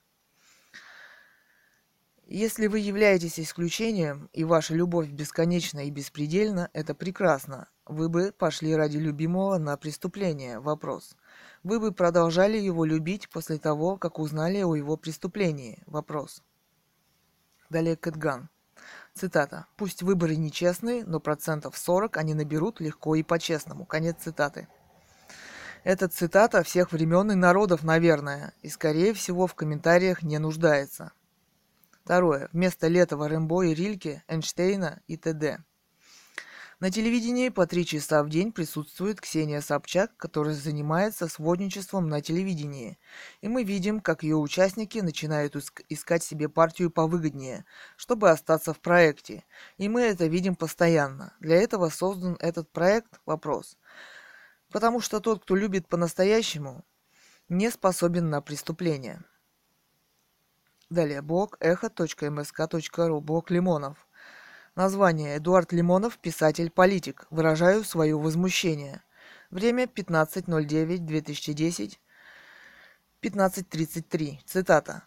Если 2.29 2.67
вы 2.67 2.81
являетесь 2.81 3.39
исключением, 3.39 4.29
и 4.33 4.43
ваша 4.43 4.75
любовь 4.75 5.11
бесконечна 5.11 5.87
и 5.87 5.91
беспредельна, 5.91 6.69
это 6.73 6.95
прекрасно. 6.95 7.69
Вы 7.85 8.09
бы 8.09 8.33
пошли 8.37 8.75
ради 8.75 8.97
любимого 8.97 9.59
на 9.59 9.77
преступление. 9.77 10.59
Вопрос. 10.59 11.17
Вы 11.63 11.81
бы 11.81 11.93
продолжали 11.93 12.59
его 12.59 12.85
любить 12.85 13.29
после 13.29 13.59
того, 13.59 13.97
как 13.97 14.19
узнали 14.19 14.63
о 14.63 14.75
его 14.75 14.97
преступлении? 14.97 15.83
Вопрос. 15.87 16.43
Далее 17.71 17.97
Кэтган. 17.97 18.49
Цитата. 19.15 19.67
«Пусть 19.77 20.03
выборы 20.03 20.37
нечестные, 20.37 21.05
но 21.05 21.21
процентов 21.21 21.77
40 21.77 22.19
они 22.19 22.35
наберут 22.35 22.81
легко 22.81 23.15
и 23.15 23.23
по-честному». 23.23 23.87
Конец 23.87 24.17
цитаты. 24.21 24.69
Эта 25.85 26.09
цитата 26.09 26.63
всех 26.63 26.93
времен 26.93 27.31
и 27.31 27.35
народов, 27.35 27.83
наверное, 27.83 28.53
и, 28.63 28.69
скорее 28.69 29.15
всего, 29.15 29.47
в 29.47 29.55
комментариях 29.55 30.23
не 30.23 30.39
нуждается. 30.39 31.13
Второе. 32.05 32.49
Вместо 32.53 32.89
Летова, 32.89 33.29
Рэмбо 33.29 33.63
и 33.63 33.75
Рильке, 33.75 34.23
Эйнштейна 34.29 35.01
и 35.07 35.17
т.д. 35.17 35.59
На 36.79 36.91
телевидении 36.91 37.49
по 37.49 37.67
три 37.67 37.87
часа 37.87 38.23
в 38.23 38.29
день 38.29 38.53
присутствует 38.53 39.19
Ксения 39.19 39.63
Собчак, 39.63 40.15
которая 40.19 40.55
занимается 40.55 41.27
сводничеством 41.27 42.11
на 42.11 42.21
телевидении. 42.21 42.99
И 43.41 43.49
мы 43.49 43.65
видим, 43.65 44.01
как 44.01 44.23
ее 44.23 44.37
участники 44.37 44.99
начинают 44.99 45.57
искать 45.89 46.23
себе 46.23 46.51
партию 46.51 46.91
повыгоднее, 46.91 47.65
чтобы 47.97 48.29
остаться 48.29 48.75
в 48.75 48.81
проекте. 48.81 49.45
И 49.79 49.89
мы 49.89 50.03
это 50.03 50.27
видим 50.27 50.55
постоянно. 50.55 51.33
Для 51.41 51.57
этого 51.57 51.89
создан 51.89 52.37
этот 52.41 52.71
проект 52.71 53.21
«Вопрос». 53.25 53.79
Потому 54.71 55.01
что 55.01 55.21
тот, 55.21 55.45
кто 55.45 55.57
любит 55.57 55.89
по-настоящему, 55.89 56.85
не 57.49 57.71
способен 57.71 58.29
на 58.29 58.43
преступление. 58.43 59.23
Далее, 60.91 61.23
блог 61.23 61.57
эхо.мск.ру, 61.61 63.21
блог 63.23 63.51
Лимонов. 63.51 64.06
Название. 64.77 65.39
Эдуард 65.39 65.73
Лимонов, 65.73 66.19
писатель-политик. 66.19 67.27
Выражаю 67.31 67.83
свое 67.83 68.15
возмущение. 68.15 69.03
Время 69.51 69.85
15.09.2010. 69.85 71.97
15.33. 73.23 74.41
Цитата. 74.45 75.05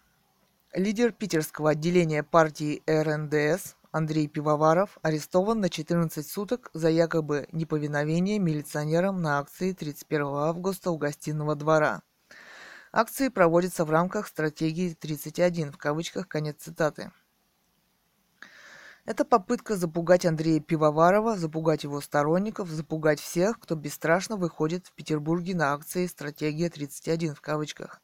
Лидер 0.74 1.12
питерского 1.12 1.70
отделения 1.70 2.24
партии 2.24 2.82
РНДС 2.88 3.76
Андрей 3.92 4.28
Пивоваров 4.28 4.98
арестован 5.04 5.60
на 5.60 5.70
14 5.70 6.28
суток 6.28 6.72
за 6.74 6.90
якобы 6.90 7.48
неповиновение 7.52 8.40
милиционерам 8.40 9.22
на 9.22 9.38
акции 9.38 9.74
31 9.74 10.26
августа 10.26 10.90
у 10.90 10.98
гостиного 10.98 11.56
двора. 11.56 12.02
Акции 12.92 13.28
проводятся 13.28 13.86
в 13.86 13.92
рамках 13.92 14.26
стратегии 14.26 14.98
31, 15.00 15.72
в 15.72 15.78
кавычках 15.78 16.28
конец 16.28 16.56
цитаты. 16.58 17.12
Это 19.10 19.26
попытка 19.26 19.76
запугать 19.76 20.28
Андрея 20.28 20.60
Пивоварова, 20.60 21.36
запугать 21.36 21.84
его 21.84 22.00
сторонников, 22.00 22.70
запугать 22.70 23.20
всех, 23.20 23.60
кто 23.60 23.74
бесстрашно 23.74 24.36
выходит 24.36 24.86
в 24.86 24.92
Петербурге 24.94 25.56
на 25.56 25.74
акции 25.74 26.06
«Стратегия 26.06 26.68
31» 26.68 27.34
в 27.34 27.42
кавычках. 27.42 28.04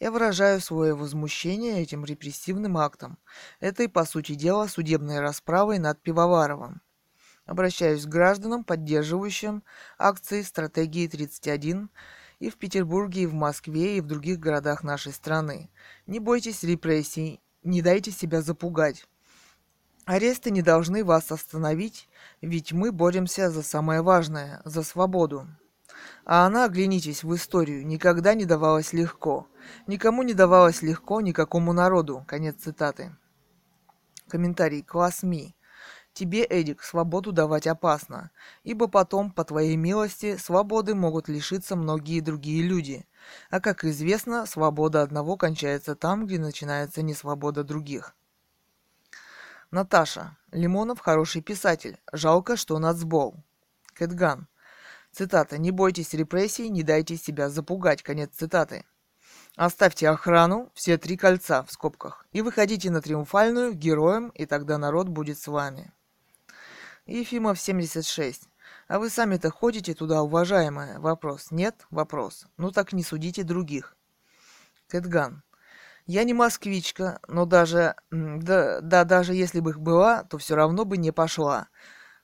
Я 0.00 0.10
выражаю 0.10 0.62
свое 0.62 0.94
возмущение 0.94 1.82
этим 1.82 2.06
репрессивным 2.06 2.78
актом, 2.78 3.18
этой, 3.60 3.90
по 3.90 4.06
сути 4.06 4.34
дела, 4.34 4.66
судебной 4.66 5.20
расправой 5.20 5.78
над 5.78 6.00
Пивоваровым. 6.00 6.80
Обращаюсь 7.44 8.06
к 8.06 8.08
гражданам, 8.08 8.64
поддерживающим 8.64 9.62
акции 9.98 10.40
«Стратегии 10.40 11.06
31» 11.06 11.90
и 12.38 12.48
в 12.48 12.56
Петербурге, 12.56 13.24
и 13.24 13.26
в 13.26 13.34
Москве, 13.34 13.98
и 13.98 14.00
в 14.00 14.06
других 14.06 14.38
городах 14.38 14.82
нашей 14.82 15.12
страны. 15.12 15.68
Не 16.06 16.18
бойтесь 16.18 16.62
репрессий, 16.62 17.42
не 17.62 17.82
дайте 17.82 18.10
себя 18.10 18.40
запугать. 18.40 19.06
Аресты 20.06 20.52
не 20.52 20.62
должны 20.62 21.04
вас 21.04 21.32
остановить, 21.32 22.08
ведь 22.40 22.72
мы 22.72 22.92
боремся 22.92 23.50
за 23.50 23.64
самое 23.64 24.02
важное, 24.02 24.62
за 24.64 24.84
свободу. 24.84 25.48
А 26.24 26.46
она, 26.46 26.66
оглянитесь 26.66 27.24
в 27.24 27.34
историю, 27.34 27.84
никогда 27.84 28.34
не 28.34 28.44
давалась 28.44 28.92
легко. 28.92 29.48
Никому 29.88 30.22
не 30.22 30.32
давалась 30.32 30.80
легко, 30.80 31.20
никакому 31.20 31.72
народу. 31.72 32.24
Конец 32.28 32.54
цитаты. 32.62 33.16
Комментарий. 34.28 34.84
Класс 34.84 35.24
Ми. 35.24 35.56
Тебе, 36.12 36.44
Эдик, 36.44 36.84
свободу 36.84 37.32
давать 37.32 37.66
опасно, 37.66 38.30
ибо 38.62 38.86
потом, 38.86 39.32
по 39.32 39.44
твоей 39.44 39.76
милости, 39.76 40.36
свободы 40.36 40.94
могут 40.94 41.28
лишиться 41.28 41.74
многие 41.74 42.20
другие 42.20 42.62
люди. 42.62 43.06
А 43.50 43.58
как 43.58 43.84
известно, 43.84 44.46
свобода 44.46 45.02
одного 45.02 45.36
кончается 45.36 45.96
там, 45.96 46.26
где 46.26 46.38
начинается 46.38 47.02
несвобода 47.02 47.64
других. 47.64 48.14
Наташа. 49.70 50.36
Лимонов 50.52 51.00
хороший 51.00 51.42
писатель. 51.42 51.98
Жалко, 52.12 52.56
что 52.56 52.78
нацбол. 52.78 53.42
Кэтган. 53.94 54.46
Цитата. 55.12 55.58
«Не 55.58 55.70
бойтесь 55.70 56.12
репрессий, 56.14 56.68
не 56.68 56.82
дайте 56.82 57.16
себя 57.16 57.48
запугать». 57.48 58.02
Конец 58.02 58.30
цитаты. 58.34 58.84
Оставьте 59.56 60.10
охрану, 60.10 60.70
все 60.74 60.98
три 60.98 61.16
кольца 61.16 61.62
в 61.62 61.72
скобках, 61.72 62.26
и 62.30 62.42
выходите 62.42 62.90
на 62.90 63.00
триумфальную 63.00 63.72
героем, 63.72 64.28
и 64.28 64.44
тогда 64.44 64.76
народ 64.76 65.08
будет 65.08 65.38
с 65.38 65.46
вами. 65.46 65.94
Ефимов 67.06 67.58
76. 67.58 68.50
А 68.88 68.98
вы 68.98 69.08
сами-то 69.08 69.50
ходите 69.50 69.94
туда, 69.94 70.22
уважаемая? 70.22 70.98
Вопрос. 70.98 71.50
Нет? 71.50 71.86
Вопрос. 71.90 72.46
Ну 72.58 72.70
так 72.70 72.92
не 72.92 73.02
судите 73.02 73.44
других. 73.44 73.96
Кэтган. 74.88 75.42
Я 76.06 76.22
не 76.22 76.34
москвичка, 76.34 77.20
но 77.26 77.46
даже... 77.46 77.96
Да, 78.10 78.80
да 78.80 79.02
даже 79.04 79.34
если 79.34 79.58
бы 79.58 79.70
их 79.70 79.80
была, 79.80 80.22
то 80.22 80.38
все 80.38 80.54
равно 80.54 80.84
бы 80.84 80.96
не 80.96 81.10
пошла. 81.10 81.66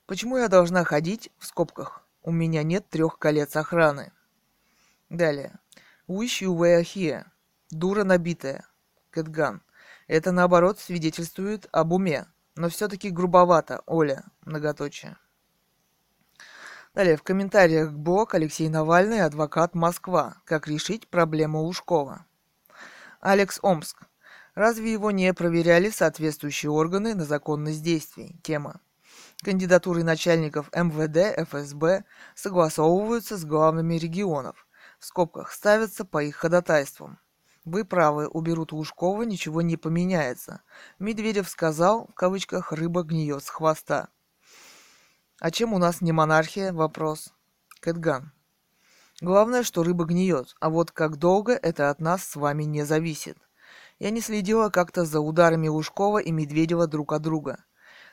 Почему 0.06 0.36
я 0.36 0.46
должна 0.48 0.84
ходить, 0.84 1.30
в 1.38 1.46
скобках, 1.46 2.06
у 2.22 2.30
меня 2.30 2.62
нет 2.62 2.88
трех 2.88 3.18
колец 3.18 3.56
охраны? 3.56 4.12
Далее. 5.08 5.58
Wish 6.06 6.42
you 6.42 6.56
were 6.56 6.82
here. 6.82 7.24
Дура 7.70 8.04
набитая. 8.04 8.66
Кэтган. 9.10 9.62
Это, 10.06 10.30
наоборот, 10.30 10.78
свидетельствует 10.78 11.68
об 11.72 11.92
уме. 11.92 12.26
Но 12.54 12.68
все-таки 12.68 13.10
грубовато, 13.10 13.82
Оля. 13.86 14.24
Многоточие. 14.42 15.16
Далее, 16.94 17.16
в 17.16 17.22
комментариях 17.22 17.90
блог 17.90 18.34
Алексей 18.34 18.68
Навальный, 18.68 19.22
адвокат 19.22 19.74
Москва. 19.74 20.36
Как 20.44 20.68
решить 20.68 21.08
проблему 21.08 21.60
Лужкова. 21.62 22.26
Алекс 23.22 23.60
Омск. 23.62 24.02
Разве 24.56 24.92
его 24.92 25.12
не 25.12 25.32
проверяли 25.32 25.90
соответствующие 25.90 26.72
органы 26.72 27.14
на 27.14 27.24
законность 27.24 27.80
действий? 27.80 28.36
Тема. 28.42 28.80
Кандидатуры 29.44 30.02
начальников 30.02 30.68
МВД, 30.74 31.38
ФСБ 31.48 32.02
согласовываются 32.34 33.36
с 33.36 33.44
главными 33.44 33.94
регионов. 33.94 34.66
В 34.98 35.04
скобках 35.04 35.52
ставятся 35.52 36.04
по 36.04 36.20
их 36.20 36.34
ходатайствам. 36.34 37.20
Вы 37.64 37.84
правы, 37.84 38.26
уберут 38.26 38.72
Лужкова, 38.72 39.22
ничего 39.22 39.62
не 39.62 39.76
поменяется. 39.76 40.62
Медведев 40.98 41.48
сказал, 41.48 42.08
в 42.08 42.14
кавычках, 42.14 42.72
рыба 42.72 43.04
гниет 43.04 43.44
с 43.44 43.50
хвоста. 43.50 44.08
А 45.38 45.52
чем 45.52 45.74
у 45.74 45.78
нас 45.78 46.00
не 46.00 46.10
монархия? 46.10 46.72
Вопрос. 46.72 47.32
Кэтган. 47.78 48.32
Главное, 49.22 49.62
что 49.62 49.84
рыба 49.84 50.04
гниет, 50.04 50.56
а 50.58 50.68
вот 50.68 50.90
как 50.90 51.16
долго, 51.16 51.52
это 51.52 51.90
от 51.90 52.00
нас 52.00 52.24
с 52.24 52.34
вами 52.34 52.64
не 52.64 52.84
зависит. 52.84 53.38
Я 54.00 54.10
не 54.10 54.20
следила 54.20 54.68
как-то 54.68 55.04
за 55.04 55.20
ударами 55.20 55.68
Лужкова 55.68 56.18
и 56.18 56.32
Медведева 56.32 56.88
друг 56.88 57.12
от 57.12 57.22
друга. 57.22 57.64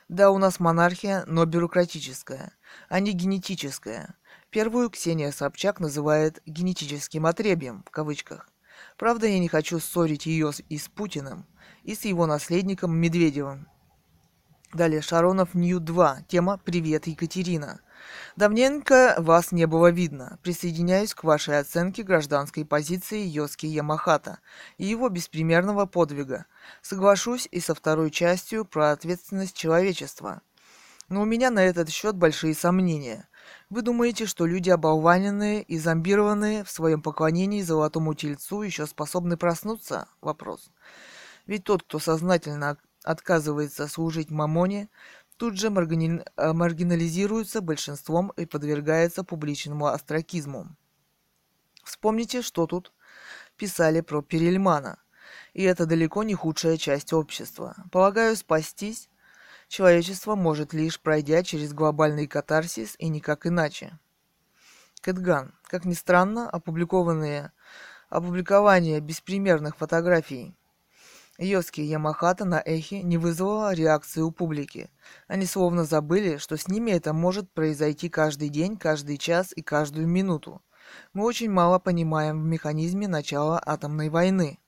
Да, 0.08 0.30
у 0.30 0.38
нас 0.38 0.60
монархия, 0.60 1.24
но 1.26 1.46
бюрократическая, 1.46 2.52
а 2.88 3.00
не 3.00 3.10
генетическая. 3.10 4.14
Первую 4.50 4.88
Ксения 4.88 5.32
Собчак 5.32 5.80
называет 5.80 6.42
«генетическим 6.46 7.26
отребьем», 7.26 7.82
в 7.88 7.90
кавычках. 7.90 8.48
Правда, 8.96 9.26
я 9.26 9.40
не 9.40 9.48
хочу 9.48 9.80
ссорить 9.80 10.26
ее 10.26 10.52
и 10.68 10.78
с 10.78 10.86
Путиным, 10.86 11.44
и 11.82 11.96
с 11.96 12.04
его 12.04 12.26
наследником 12.26 12.94
Медведевым. 12.94 13.66
Далее, 14.72 15.02
Шаронов 15.02 15.54
Нью-2. 15.54 16.26
Тема 16.28 16.60
«Привет, 16.64 17.08
Екатерина». 17.08 17.80
Давненько 18.36 19.14
вас 19.18 19.52
не 19.52 19.66
было 19.66 19.90
видно. 19.90 20.38
Присоединяюсь 20.42 21.14
к 21.14 21.24
вашей 21.24 21.58
оценке 21.58 22.02
гражданской 22.02 22.64
позиции 22.64 23.20
Йоски 23.20 23.66
Ямахата 23.66 24.38
и 24.78 24.86
его 24.86 25.08
беспримерного 25.08 25.86
подвига. 25.86 26.46
Соглашусь 26.82 27.48
и 27.50 27.60
со 27.60 27.74
второй 27.74 28.10
частью 28.10 28.64
про 28.64 28.92
ответственность 28.92 29.56
человечества. 29.56 30.42
Но 31.08 31.22
у 31.22 31.24
меня 31.24 31.50
на 31.50 31.64
этот 31.64 31.90
счет 31.90 32.16
большие 32.16 32.54
сомнения. 32.54 33.28
Вы 33.68 33.82
думаете, 33.82 34.26
что 34.26 34.46
люди 34.46 34.70
оболваненные 34.70 35.62
и 35.62 35.78
зомбированные 35.78 36.64
в 36.64 36.70
своем 36.70 37.02
поклонении 37.02 37.62
золотому 37.62 38.14
тельцу 38.14 38.62
еще 38.62 38.86
способны 38.86 39.36
проснуться? 39.36 40.08
Вопрос. 40.20 40.70
Ведь 41.46 41.64
тот, 41.64 41.82
кто 41.82 41.98
сознательно 41.98 42.78
отказывается 43.02 43.88
служить 43.88 44.30
мамоне, 44.30 44.88
тут 45.40 45.58
же. 45.58 45.68
Э, 45.68 46.52
маргинализируется 46.52 47.62
большинством 47.62 48.28
и 48.36 48.44
подвергается 48.44 49.24
публичному 49.24 49.86
остракизму. 49.86 50.68
Вспомните, 51.82 52.42
что 52.42 52.66
тут 52.66 52.92
писали 53.56 54.02
про 54.02 54.20
Перельмана. 54.20 54.98
И 55.54 55.62
это 55.62 55.86
далеко 55.86 56.24
не 56.24 56.34
худшая 56.34 56.76
часть 56.76 57.14
общества. 57.14 57.74
Полагаю, 57.90 58.36
спастись 58.36 59.08
человечество 59.68 60.34
может 60.34 60.74
лишь 60.74 61.00
пройдя 61.00 61.42
через 61.42 61.72
глобальный 61.72 62.26
катарсис 62.26 62.94
и 62.98 63.08
никак 63.08 63.46
иначе. 63.46 63.98
Кэтган. 65.00 65.54
Как 65.62 65.86
ни 65.86 65.94
странно, 65.94 66.50
опубликованные 66.50 67.52
опубликование 68.10 69.00
беспримерных 69.00 69.76
фотографий 69.76 70.54
Йоски 71.42 71.80
Ямахата 71.80 72.44
на 72.44 72.62
эхе 72.66 73.02
не 73.02 73.16
вызвало 73.16 73.72
реакции 73.72 74.20
у 74.20 74.30
публики. 74.30 74.90
Они 75.26 75.46
словно 75.46 75.84
забыли, 75.84 76.36
что 76.36 76.58
с 76.58 76.68
ними 76.68 76.90
это 76.90 77.14
может 77.14 77.50
произойти 77.50 78.10
каждый 78.10 78.50
день, 78.50 78.76
каждый 78.76 79.16
час 79.16 79.54
и 79.56 79.62
каждую 79.62 80.06
минуту. 80.06 80.60
Мы 81.14 81.24
очень 81.24 81.50
мало 81.50 81.78
понимаем 81.78 82.42
в 82.42 82.44
механизме 82.44 83.08
начала 83.08 83.58
атомной 83.64 84.10
войны. 84.10 84.58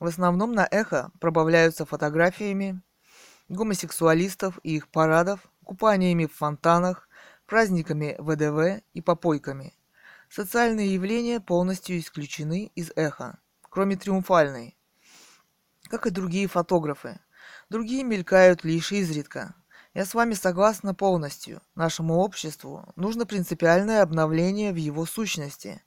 В 0.00 0.06
основном 0.06 0.52
на 0.52 0.66
эхо 0.68 1.12
пробавляются 1.20 1.86
фотографиями 1.86 2.82
гомосексуалистов 3.48 4.58
и 4.64 4.76
их 4.76 4.88
парадов, 4.88 5.48
купаниями 5.62 6.26
в 6.26 6.34
фонтанах, 6.34 7.08
праздниками 7.46 8.16
ВДВ 8.18 8.82
и 8.94 9.00
попойками. 9.00 9.74
Социальные 10.28 10.92
явления 10.92 11.38
полностью 11.38 11.98
исключены 12.00 12.72
из 12.74 12.90
эха, 12.96 13.38
кроме 13.62 13.96
триумфальной, 13.96 14.77
как 15.88 16.06
и 16.06 16.10
другие 16.10 16.46
фотографы. 16.46 17.18
Другие 17.70 18.04
мелькают 18.04 18.64
лишь 18.64 18.92
изредка. 18.92 19.54
Я 19.94 20.04
с 20.04 20.14
вами 20.14 20.34
согласна 20.34 20.94
полностью. 20.94 21.60
Нашему 21.74 22.18
обществу 22.18 22.92
нужно 22.96 23.26
принципиальное 23.26 24.02
обновление 24.02 24.72
в 24.72 24.76
его 24.76 25.06
сущности, 25.06 25.82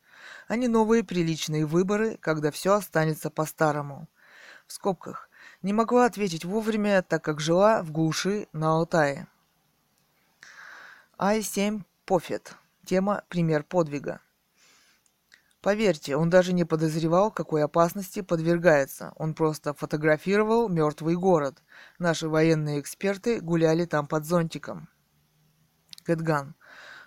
а 0.48 0.56
не 0.56 0.68
новые 0.68 1.04
приличные 1.04 1.66
выборы, 1.66 2.18
когда 2.18 2.52
все 2.52 2.74
останется 2.74 3.30
по-старому. 3.30 4.10
В 4.68 4.74
скобках. 4.74 5.30
Не 5.62 5.74
могла 5.74 6.06
ответить 6.06 6.46
вовремя, 6.46 7.02
так 7.04 7.24
как 7.24 7.40
жила 7.40 7.84
в 7.84 7.92
глуши 7.92 8.48
на 8.52 8.72
Алтае. 8.72 9.28
Ай-7 11.20 11.84
Пофет. 12.06 12.56
Тема 12.86 13.24
«Пример 13.30 13.64
подвига». 13.64 14.22
Поверьте, 15.62 16.16
он 16.16 16.32
даже 16.32 16.54
не 16.54 16.66
подозревал, 16.66 17.30
какой 17.30 17.64
опасности 17.64 18.22
подвергается. 18.22 19.14
Он 19.16 19.36
просто 19.36 19.76
фотографировал 19.76 20.70
мертвый 20.70 21.16
город. 21.16 21.62
Наши 22.00 22.28
военные 22.28 22.80
эксперты 22.80 23.40
гуляли 23.40 23.86
там 23.86 24.08
под 24.08 24.26
зонтиком. 24.26 24.90
Кэтган. 26.04 26.56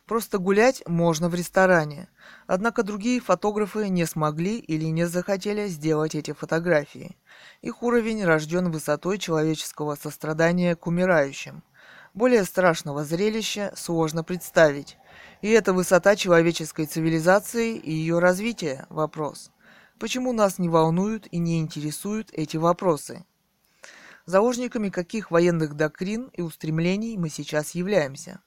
Просто 0.06 0.38
гулять 0.38 0.82
можно 0.86 1.28
в 1.28 1.34
ресторане. 1.34 2.08
Однако 2.46 2.84
другие 2.84 3.20
фотографы 3.20 3.88
не 3.88 4.04
смогли 4.04 4.58
или 4.58 4.84
не 4.84 5.06
захотели 5.06 5.66
сделать 5.66 6.14
эти 6.14 6.32
фотографии. 6.32 7.16
Их 7.60 7.82
уровень 7.82 8.24
рожден 8.24 8.70
высотой 8.70 9.18
человеческого 9.18 9.96
сострадания 9.96 10.76
к 10.76 10.86
умирающим. 10.86 11.64
Более 12.12 12.44
страшного 12.44 13.02
зрелища 13.02 13.72
сложно 13.74 14.22
представить. 14.22 14.96
И 15.42 15.50
это 15.50 15.72
высота 15.72 16.16
человеческой 16.16 16.86
цивилизации 16.86 17.76
и 17.76 17.92
ее 17.92 18.18
развития– 18.18 18.86
вопрос. 18.88 19.50
Почему 19.98 20.32
нас 20.32 20.58
не 20.58 20.68
волнуют 20.68 21.26
и 21.30 21.38
не 21.38 21.60
интересуют 21.60 22.30
эти 22.32 22.56
вопросы? 22.56 23.24
Заложниками 24.26 24.88
каких 24.88 25.30
военных 25.30 25.74
доктрин 25.74 26.30
и 26.32 26.42
устремлений 26.42 27.16
мы 27.18 27.28
сейчас 27.28 27.74
являемся? 27.74 28.40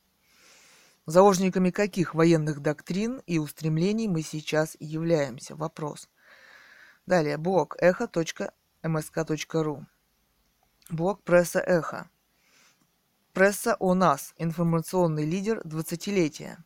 Заложниками 1.06 1.70
каких 1.70 2.16
военных 2.16 2.62
доктрин 2.62 3.22
и 3.28 3.38
устремлений 3.38 4.08
мы 4.08 4.24
сейчас 4.24 4.76
являемся? 4.80 5.56
Вопрос. 5.56 6.10
Далее, 7.06 7.38
блог 7.38 7.78
эхо.мск.ру. 7.80 8.26
Блог 10.90 11.24
пресса 11.24 11.60
Эхо. 11.60 12.10
Пресса 13.38 13.78
о 13.78 13.94
нас. 13.94 14.34
Информационный 14.40 15.24
лидер 15.24 15.62
20-летия. 15.64 16.58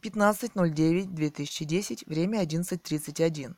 15.09.2010, 0.00 2.04
время 2.06 2.44
11.31. 2.44 3.56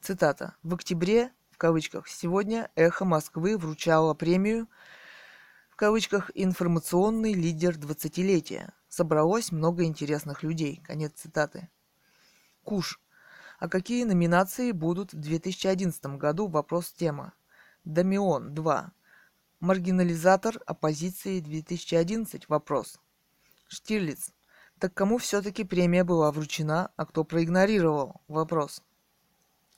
Цитата. 0.00 0.56
В 0.62 0.72
октябре, 0.72 1.30
в 1.50 1.58
кавычках, 1.58 2.08
сегодня 2.08 2.70
«Эхо 2.74 3.04
Москвы» 3.04 3.58
вручало 3.58 4.14
премию, 4.14 4.66
в 5.68 5.76
кавычках, 5.76 6.30
«Информационный 6.34 7.34
лидер 7.34 7.76
20-летия». 7.76 8.72
Собралось 8.88 9.52
много 9.52 9.84
интересных 9.84 10.42
людей. 10.42 10.80
Конец 10.82 11.12
цитаты. 11.16 11.68
Куш. 12.64 12.98
А 13.58 13.68
какие 13.68 14.04
номинации 14.04 14.72
будут 14.72 15.12
в 15.12 15.20
2011 15.20 16.16
году? 16.16 16.48
Вопрос 16.48 16.94
тема. 16.94 17.34
Дамион 17.84 18.54
2. 18.54 18.90
Маргинализатор 19.60 20.58
оппозиции 20.64 21.38
2011? 21.40 22.48
Вопрос. 22.48 22.98
Штирлиц. 23.68 24.32
Так 24.78 24.94
кому 24.94 25.18
все-таки 25.18 25.64
премия 25.64 26.02
была 26.02 26.32
вручена, 26.32 26.90
а 26.96 27.04
кто 27.04 27.24
проигнорировал? 27.24 28.22
Вопрос. 28.26 28.82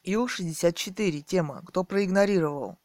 Ил-64. 0.05 1.23
Тема. 1.23 1.65
Кто 1.67 1.83
проигнорировал? 1.83 2.79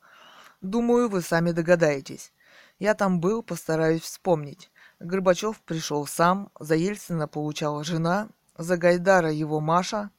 Думаю, 0.62 1.07
вы 1.07 1.21
сами 1.21 1.51
догадаетесь. 1.51 2.33
Я 2.79 2.95
там 2.95 3.19
был, 3.19 3.43
постараюсь 3.43 4.01
вспомнить. 4.01 4.71
Горбачев 4.99 5.62
пришел 5.62 6.07
сам, 6.07 6.49
за 6.60 6.73
Ельцина 6.73 7.27
получала 7.27 7.83
жена, 7.83 8.27
за 8.57 8.75
Гайдара 8.75 9.31
его 9.31 9.60
Маша, 9.60 10.10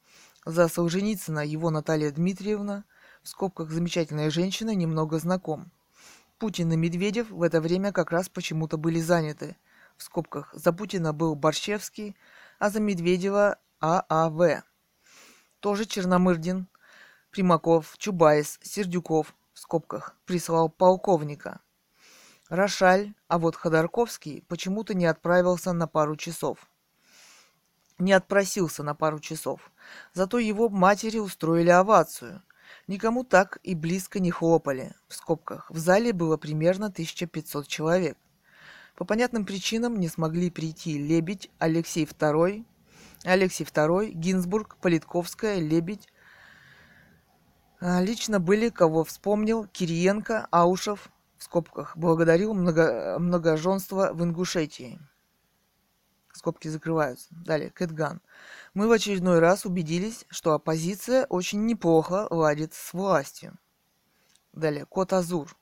за 0.45 0.69
Солженицына 0.69 1.45
его 1.45 1.71
Наталья 1.71 2.09
Дмитриевна, 2.09 2.85
в 3.21 3.27
скобках 3.27 3.69
замечательная 3.69 4.29
женщина, 4.29 4.73
немного 4.73 5.19
знаком. 5.19 5.73
Путин 6.39 6.71
и 6.71 6.75
Медведев 6.75 7.29
в 7.29 7.43
это 7.43 7.61
время 7.61 7.91
как 7.91 8.11
раз 8.11 8.29
почему-то 8.29 8.77
были 8.77 8.99
заняты– 8.99 9.55
в 9.99 10.03
скобках, 10.03 10.49
за 10.53 10.71
Путина 10.71 11.13
был 11.13 11.35
Борщевский, 11.35 12.15
а 12.57 12.69
за 12.69 12.79
Медведева 12.79 13.59
ААВ. 13.81 14.63
Тоже 15.59 15.85
Черномырдин, 15.85 16.67
Примаков, 17.31 17.97
Чубайс, 17.97 18.59
Сердюков, 18.63 19.35
в 19.53 19.59
скобках, 19.59 20.15
прислал 20.25 20.69
полковника. 20.69 21.59
Рошаль, 22.47 23.13
а 23.27 23.37
вот 23.37 23.55
Ходорковский 23.55 24.43
почему-то 24.47 24.93
не 24.93 25.05
отправился 25.05 25.73
на 25.73 25.85
пару 25.85 26.15
часов. 26.15 26.69
Не 27.99 28.13
отпросился 28.13 28.81
на 28.81 28.95
пару 28.95 29.19
часов. 29.19 29.71
Зато 30.13 30.39
его 30.39 30.69
матери 30.69 31.19
устроили 31.19 31.69
овацию. 31.69 32.41
Никому 32.89 33.23
так 33.23 33.59
и 33.61 33.75
близко 33.75 34.19
не 34.19 34.31
хлопали. 34.31 34.95
В 35.07 35.13
скобках. 35.13 35.69
В 35.69 35.77
зале 35.77 36.11
было 36.11 36.37
примерно 36.37 36.87
1500 36.87 37.67
человек. 37.67 38.17
По 38.95 39.05
понятным 39.05 39.45
причинам 39.45 39.99
не 39.99 40.07
смогли 40.07 40.49
прийти 40.49 40.97
Лебедь, 40.97 41.51
Алексей 41.59 42.05
II, 42.05 42.65
Алексей 43.25 43.63
II, 43.63 44.09
Гинзбург, 44.13 44.77
Политковская, 44.81 45.59
Лебедь, 45.59 46.07
А, 47.79 48.01
лично 48.01 48.39
были, 48.39 48.69
кого 48.69 49.03
вспомнил, 49.03 49.67
Кириенко, 49.67 50.47
Аушев, 50.49 51.11
в 51.37 51.43
скобках, 51.43 51.95
благодарил 51.95 52.55
много, 52.55 53.17
многоженство 53.19 54.13
в 54.13 54.23
Ингушетии. 54.23 54.99
Скобки 56.33 56.67
закрываются. 56.67 57.27
Далее, 57.29 57.69
Кэтган. 57.69 58.19
Мы 58.73 58.87
в 58.87 58.91
очередной 58.91 59.39
раз 59.39 59.65
убедились, 59.65 60.25
что 60.29 60.53
оппозиция 60.53 61.25
очень 61.25 61.65
неплохо 61.65 62.27
ладит 62.29 62.73
с 62.73 62.93
властью. 62.93 63.57
Далее, 64.53 64.85
Кот 64.85 65.13
Азур. 65.13 65.55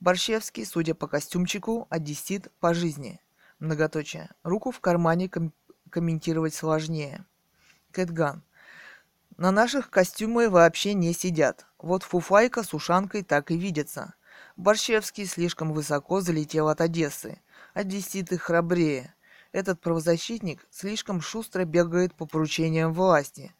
Борщевский, 0.00 0.64
судя 0.64 0.94
по 0.94 1.06
костюмчику, 1.06 1.86
одессит 1.90 2.52
по 2.60 2.74
жизни. 2.74 3.20
Многоточие. 3.58 4.30
Руку 4.42 4.70
в 4.70 4.80
кармане 4.80 5.28
ком- 5.28 5.52
комментировать 5.90 6.54
сложнее. 6.54 7.24
Кэтган. 7.92 8.42
На 9.36 9.50
наших 9.50 9.90
костюмы 9.90 10.50
вообще 10.50 10.94
не 10.94 11.12
сидят. 11.12 11.66
Вот 11.78 12.02
фуфайка 12.02 12.62
с 12.62 12.74
ушанкой 12.74 13.22
так 13.22 13.50
и 13.50 13.56
видится. 13.56 14.14
Борщевский 14.56 15.26
слишком 15.26 15.72
высоко 15.72 16.20
залетел 16.20 16.68
от 16.68 16.80
Одессы. 16.80 17.40
Одесситы 17.74 18.38
храбрее. 18.38 19.14
Этот 19.52 19.80
правозащитник 19.80 20.66
слишком 20.70 21.20
шустро 21.20 21.64
бегает 21.64 22.14
по 22.14 22.26
поручениям 22.26 22.92
власти. 22.92 23.54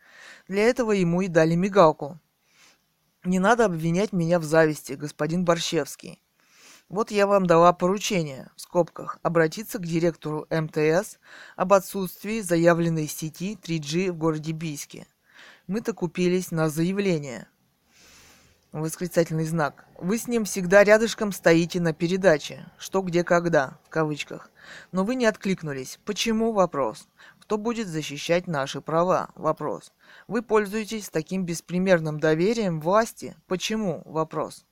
Для 0.47 0.65
этого 0.65 0.93
ему 0.93 1.23
и 1.23 1.29
дали 1.29 1.55
мигалку. 1.55 2.19
Не 3.25 3.39
надо 3.39 3.65
обвинять 3.65 4.13
меня 4.13 4.39
в 4.39 4.45
зависти, 4.45 4.93
господин 4.93 5.45
Борщевский. 5.45 6.21
Вот 6.89 7.11
я 7.11 7.27
вам 7.27 7.47
дала 7.47 7.73
поручение, 7.73 8.51
в 8.57 8.63
скобках, 8.63 9.19
обратиться 9.23 9.79
к 9.79 9.87
директору 9.87 10.47
МТС 10.51 11.19
об 11.57 11.75
отсутствии 11.75 12.41
заявленной 12.41 13.07
сети 13.07 13.59
3G 13.61 14.13
в 14.13 14.17
городе 14.17 14.53
Бийске. 14.53 15.07
Мы-то 15.67 15.93
купились 15.93 16.51
на 16.51 16.71
заявление. 16.71 17.49
Восклицательный 18.73 19.47
знак. 19.47 19.87
Вы 19.97 20.19
с 20.19 20.29
ним 20.29 20.45
всегда 20.45 20.85
рядышком 20.85 21.33
стоите 21.33 21.81
на 21.81 21.95
передаче. 21.95 22.67
Что, 22.77 23.01
где, 23.01 23.25
когда, 23.25 23.79
в 23.85 23.89
кавычках. 23.89 24.51
Но 24.93 25.05
вы 25.05 25.15
не 25.15 25.25
откликнулись. 25.25 25.99
Почему? 26.05 26.53
Вопрос. 26.53 27.09
Кто 27.41 27.57
будет 27.57 27.89
защищать 27.89 28.47
наши 28.47 28.83
права? 28.83 29.31
Вопрос. 29.37 29.93
Вы 30.27 30.43
пользуетесь 30.43 31.09
таким 31.09 31.47
беспримерным 31.47 32.21
доверием 32.21 32.79
власти? 32.81 33.37
Почему? 33.47 34.03
Вопрос. 34.05 34.67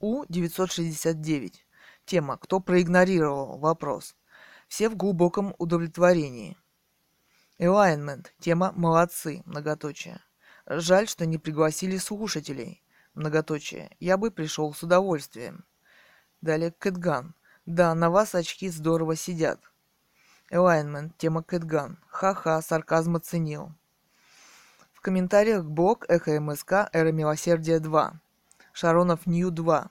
У-969. 0.00 1.52
Тема 2.06 2.36
«Кто 2.36 2.60
проигнорировал?» 2.60 3.58
Вопрос. 3.58 4.14
Все 4.68 4.88
в 4.90 4.96
глубоком 4.96 5.54
удовлетворении. 5.58 6.56
Alignment. 7.58 8.26
Тема 8.40 8.72
«Молодцы». 8.76 9.42
Многоточие. 9.46 10.20
Жаль, 10.66 11.08
что 11.08 11.24
не 11.24 11.38
пригласили 11.38 11.96
слушателей. 11.96 12.83
Многоточие. 13.14 13.90
Я 14.00 14.16
бы 14.16 14.30
пришел 14.30 14.74
с 14.74 14.82
удовольствием. 14.82 15.64
Далее 16.40 16.72
Кэтган. 16.72 17.34
Да, 17.64 17.94
на 17.94 18.10
вас 18.10 18.34
очки 18.34 18.68
здорово 18.68 19.16
сидят. 19.16 19.60
Alignment. 20.50 21.12
Тема 21.16 21.42
Кэтган. 21.42 21.98
Ха-ха, 22.08 22.60
сарказм 22.60 23.16
оценил. 23.16 23.72
В 24.92 25.00
комментариях 25.00 25.64
блог 25.64 26.04
Эхо 26.08 26.40
МСК 26.40 26.88
Эра 26.92 27.12
Милосердия 27.12 27.78
2. 27.78 28.20
Шаронов 28.72 29.26
Нью 29.26 29.50
2. 29.50 29.90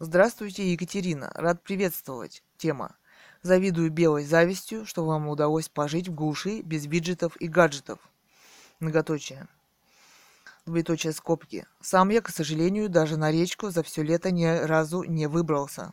Здравствуйте, 0.00 0.72
Екатерина. 0.72 1.30
Рад 1.34 1.62
приветствовать. 1.62 2.42
Тема. 2.56 2.96
Завидую 3.42 3.92
белой 3.92 4.24
завистью, 4.24 4.84
что 4.86 5.06
вам 5.06 5.28
удалось 5.28 5.68
пожить 5.68 6.08
в 6.08 6.14
глуши 6.14 6.62
без 6.62 6.86
виджетов 6.86 7.36
и 7.36 7.46
гаджетов. 7.46 8.00
Многоточие. 8.80 9.46
Двоеточие 10.66 11.12
скобки. 11.12 11.64
Сам 11.80 12.08
я, 12.08 12.20
к 12.20 12.28
сожалению, 12.28 12.88
даже 12.88 13.16
на 13.16 13.30
речку 13.30 13.70
за 13.70 13.84
все 13.84 14.02
лето 14.02 14.32
ни 14.32 14.44
разу 14.44 15.04
не 15.04 15.28
выбрался. 15.28 15.92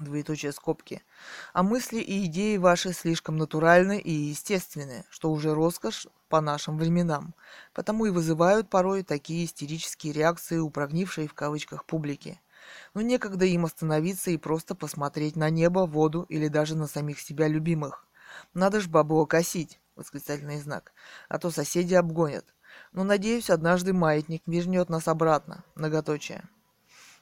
Двоеточие 0.00 0.50
скобки. 0.50 1.04
А 1.52 1.62
мысли 1.62 2.00
и 2.00 2.26
идеи 2.26 2.56
ваши 2.56 2.92
слишком 2.92 3.36
натуральны 3.36 4.00
и 4.00 4.10
естественны, 4.10 5.04
что 5.08 5.30
уже 5.30 5.54
роскошь 5.54 6.08
по 6.28 6.40
нашим 6.40 6.78
временам, 6.78 7.36
потому 7.72 8.06
и 8.06 8.10
вызывают 8.10 8.68
порой 8.68 9.04
такие 9.04 9.44
истерические 9.44 10.12
реакции 10.12 10.58
у 10.58 10.68
прогнившей 10.68 11.28
в 11.28 11.34
кавычках 11.34 11.84
публики. 11.84 12.40
Но 12.92 13.02
некогда 13.02 13.44
им 13.44 13.64
остановиться 13.64 14.32
и 14.32 14.36
просто 14.36 14.74
посмотреть 14.74 15.36
на 15.36 15.48
небо, 15.48 15.86
воду 15.86 16.26
или 16.28 16.48
даже 16.48 16.76
на 16.76 16.88
самих 16.88 17.20
себя 17.20 17.46
любимых. 17.46 18.08
Надо 18.52 18.80
ж 18.80 18.88
бабло 18.88 19.26
косить, 19.26 19.78
восклицательный 19.94 20.60
знак, 20.60 20.92
а 21.28 21.38
то 21.38 21.52
соседи 21.52 21.94
обгонят. 21.94 22.55
Но 22.96 23.04
надеюсь, 23.04 23.50
однажды 23.50 23.92
маятник 23.92 24.42
вернет 24.46 24.88
нас 24.88 25.06
обратно, 25.06 25.62
многоточие. 25.74 26.48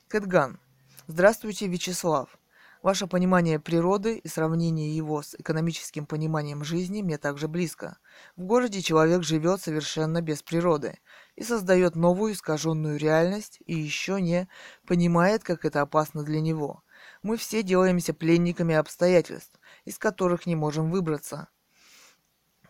Кэтган. 0.07 0.61
Здравствуйте, 1.09 1.67
Вячеслав. 1.67 2.39
Ваше 2.81 3.09
понимание 3.09 3.59
природы 3.59 4.19
и 4.19 4.29
сравнение 4.29 4.95
его 4.95 5.21
с 5.21 5.35
экономическим 5.35 6.07
пониманием 6.07 6.63
жизни 6.63 7.03
мне 7.03 7.19
также 7.19 7.49
близко. 7.49 7.99
В 8.37 8.45
городе 8.45 8.83
человек 8.83 9.25
живет 9.25 9.63
совершенно 9.63 10.23
без 10.23 10.45
природы 10.45 11.01
и 11.35 11.43
создает 11.43 11.97
новую 11.97 12.35
искаженную 12.35 12.97
реальность 12.97 13.59
и 13.67 13.75
еще 13.75 14.21
не 14.21 14.49
понимает, 14.87 15.43
как 15.43 15.65
это 15.65 15.81
опасно 15.81 16.23
для 16.23 16.41
него. 16.41 16.85
Мы 17.23 17.37
все 17.37 17.65
делаемся 17.65 18.15
пленниками 18.15 18.77
обстоятельств, 18.77 19.59
из 19.85 19.99
которых 19.99 20.47
не 20.47 20.55
можем 20.55 20.93
выбраться. 20.93 21.49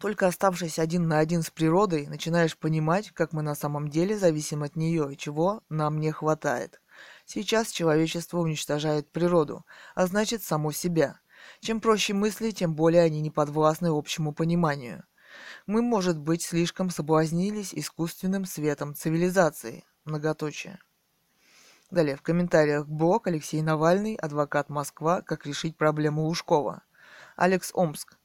Только 0.05 0.26
оставшись 0.26 0.78
один 0.78 1.09
на 1.09 1.18
один 1.18 1.42
с 1.42 1.48
природой, 1.48 2.07
начинаешь 2.07 2.59
понимать, 2.59 3.11
как 3.12 3.32
мы 3.32 3.40
на 3.40 3.55
самом 3.55 3.88
деле 3.88 4.18
зависим 4.18 4.62
от 4.62 4.76
нее 4.76 5.11
и 5.11 5.16
чего 5.16 5.62
нам 5.70 5.98
не 5.98 6.12
хватает. 6.12 6.82
Сейчас 7.24 7.70
человечество 7.70 8.40
уничтожает 8.40 9.11
природу, 9.11 9.64
а 9.94 10.07
значит 10.07 10.42
само 10.42 10.72
себя. 10.72 11.20
Чем 11.61 11.80
проще 11.80 12.12
мысли, 12.12 12.50
тем 12.50 12.74
более 12.74 13.00
они 13.00 13.22
не 13.22 13.30
подвластны 13.30 13.86
общему 13.86 14.34
пониманию. 14.34 15.05
Мы, 15.66 15.80
может 15.80 16.18
быть, 16.18 16.42
слишком 16.42 16.90
соблазнились 16.90 17.72
искусственным 17.72 18.44
светом 18.44 18.94
цивилизации. 18.94 19.84
Многоточие. 20.05 20.80
Далее 21.90 22.16
в 22.16 22.20
комментариях 22.20 22.86
блог 22.86 23.26
Алексей 23.26 23.62
Навальный, 23.62 24.16
адвокат 24.16 24.68
Москва, 24.68 25.22
как 25.22 25.46
решить 25.46 25.78
проблему 25.78 26.24
Лужкова. 26.24 26.82
Алекс 27.36 27.70
Омск. 27.72 28.18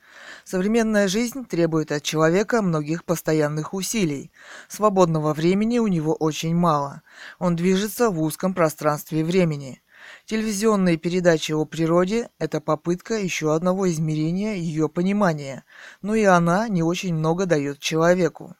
Современная 0.45 1.09
жизнь 1.09 1.45
требует 1.45 1.91
от 1.91 2.03
человека 2.03 2.61
многих 2.61 3.03
постоянных 3.03 3.73
усилий. 3.73 4.31
Свободного 4.69 5.33
времени 5.33 5.79
у 5.79 5.87
него 5.87 6.13
очень 6.13 6.55
мало. 6.55 7.01
Он 7.39 7.57
движется 7.57 8.09
в 8.09 8.21
узком 8.21 8.53
пространстве 8.53 9.25
времени. 9.25 9.83
Телевизионные 10.27 10.95
передачи 10.95 11.51
о 11.51 11.65
природе– 11.65 12.29
это 12.39 12.61
попытка 12.61 13.15
еще 13.15 13.53
одного 13.53 13.91
измерения 13.91 14.53
ее 14.53 14.87
понимания, 14.87 15.65
но 16.01 16.15
и 16.15 16.23
она 16.23 16.69
не 16.69 16.83
очень 16.83 17.13
много 17.13 17.45
дает 17.45 17.79
человеку. 17.79 18.55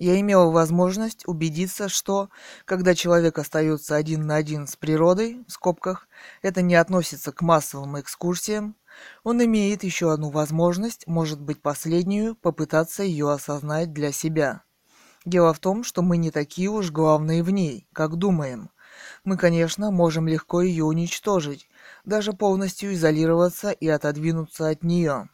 Я 0.00 0.18
имела 0.18 0.50
возможность 0.50 1.28
убедиться, 1.28 1.90
что, 1.90 2.30
когда 2.64 2.94
человек 2.94 3.36
остается 3.38 3.96
один 3.96 4.26
на 4.26 4.36
один 4.36 4.66
с 4.66 4.74
природой, 4.74 5.44
в 5.46 5.52
скобках, 5.52 6.08
это 6.40 6.62
не 6.62 6.74
относится 6.74 7.32
к 7.32 7.42
массовым 7.42 8.00
экскурсиям, 8.00 8.76
он 9.24 9.44
имеет 9.44 9.84
еще 9.84 10.10
одну 10.10 10.30
возможность, 10.30 11.06
может 11.06 11.38
быть 11.38 11.60
последнюю, 11.60 12.34
попытаться 12.34 13.02
ее 13.02 13.30
осознать 13.30 13.92
для 13.92 14.10
себя. 14.10 14.62
Дело 15.26 15.52
в 15.52 15.58
том, 15.58 15.84
что 15.84 16.00
мы 16.00 16.16
не 16.16 16.30
такие 16.30 16.70
уж 16.70 16.90
главные 16.90 17.42
в 17.42 17.50
ней, 17.50 17.86
как 17.92 18.16
думаем. 18.16 18.70
Мы, 19.22 19.36
конечно, 19.36 19.90
можем 19.90 20.26
легко 20.26 20.62
ее 20.62 20.84
уничтожить, 20.84 21.68
даже 22.06 22.32
полностью 22.32 22.94
изолироваться 22.94 23.70
и 23.70 23.86
отодвинуться 23.86 24.70
от 24.70 24.82
нее. 24.82 25.28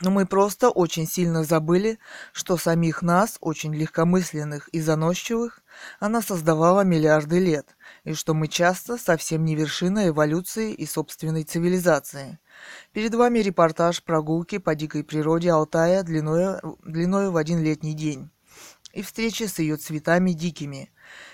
Но 0.00 0.10
мы 0.10 0.24
просто 0.24 0.70
очень 0.70 1.06
сильно 1.06 1.44
забыли, 1.44 1.98
что 2.32 2.56
самих 2.56 3.02
нас, 3.02 3.36
очень 3.40 3.74
легкомысленных 3.74 4.68
и 4.68 4.80
заносчивых, 4.80 5.62
она 5.98 6.22
создавала 6.22 6.80
миллиарды 6.82 7.38
лет, 7.38 7.76
и 8.04 8.14
что 8.14 8.32
мы 8.32 8.48
часто 8.48 8.96
совсем 8.96 9.44
не 9.44 9.54
вершина 9.54 10.08
эволюции 10.08 10.72
и 10.72 10.86
собственной 10.86 11.44
цивилизации. 11.44 12.38
Перед 12.92 13.14
вами 13.14 13.40
репортаж 13.40 14.02
прогулки 14.02 14.56
по 14.56 14.74
дикой 14.74 15.04
природе 15.04 15.50
Алтая 15.50 16.02
длиной, 16.02 16.56
длиной 16.82 17.30
в 17.30 17.36
один 17.36 17.62
летний 17.62 17.94
день 17.94 18.30
и 18.92 19.02
встречи 19.02 19.44
с 19.44 19.58
ее 19.58 19.76
цветами 19.76 20.32
дикими. 20.32 20.90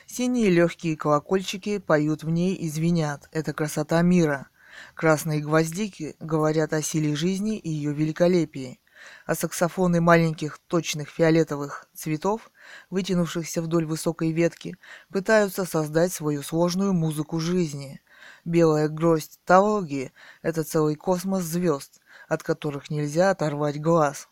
Синие 0.07 0.51
легкие 0.51 0.97
колокольчики 0.97 1.79
поют 1.79 2.23
в 2.23 2.29
ней 2.29 2.55
и 2.55 2.69
звенят. 2.69 3.29
Это 3.33 3.55
красота 3.55 4.03
мира– 4.03 4.49
Красные 4.95 5.41
гвоздики 5.41 6.16
говорят 6.20 6.72
о 6.72 6.83
силе 6.83 7.14
жизни 7.14 7.59
и 7.59 7.68
ее 7.68 7.93
великолепии, 7.93 8.81
а 9.27 9.35
саксофоны 9.35 10.01
маленьких 10.01 10.59
точных 10.66 11.09
фиолетовых 11.09 11.89
цветов, 11.95 12.51
вытянувшихся 12.91 13.62
вдоль 13.62 13.87
высокой 13.87 14.33
ветки, 14.33 14.77
пытаются 15.12 15.64
создать 15.64 16.12
свою 16.12 16.43
сложную 16.43 16.93
музыку 16.93 17.39
жизни. 17.41 18.01
Белая 18.45 18.89
гроздь 18.89 19.39
таволги– 19.45 20.12
это 20.43 20.64
целый 20.64 20.97
космос 20.97 21.43
звезд, 21.43 22.01
от 22.29 22.43
которых 22.43 22.91
нельзя 22.91 23.31
оторвать 23.31 23.81
глаз. 23.81 24.29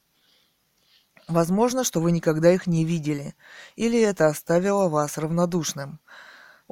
Возможно, 1.28 1.84
что 1.84 2.01
вы 2.01 2.12
никогда 2.12 2.53
их 2.53 2.66
не 2.66 2.84
видели, 2.84 3.34
или 3.76 4.01
это 4.01 4.26
оставило 4.26 4.88
вас 4.88 5.16
равнодушным– 5.18 6.01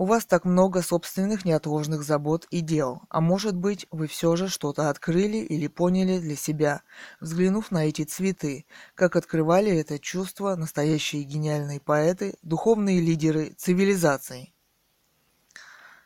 у 0.02 0.04
вас 0.04 0.26
так 0.26 0.44
много 0.44 0.82
собственных 0.82 1.44
неотложных 1.44 2.02
забот 2.02 2.48
и 2.50 2.60
дел, 2.60 3.02
а 3.08 3.20
может 3.20 3.54
быть, 3.54 3.86
вы 3.92 4.08
все 4.08 4.34
же 4.34 4.48
что-то 4.48 4.90
открыли 4.90 5.36
или 5.36 5.68
поняли 5.68 6.18
для 6.18 6.34
себя, 6.34 6.82
взглянув 7.20 7.70
на 7.70 7.86
эти 7.86 8.02
цветы, 8.02 8.66
как 8.96 9.14
открывали 9.14 9.70
это 9.70 10.00
чувство 10.00 10.56
настоящие 10.56 11.22
гениальные 11.22 11.78
поэты, 11.78 12.34
духовные 12.42 13.00
лидеры 13.00 13.54
цивилизаций. 13.56 14.52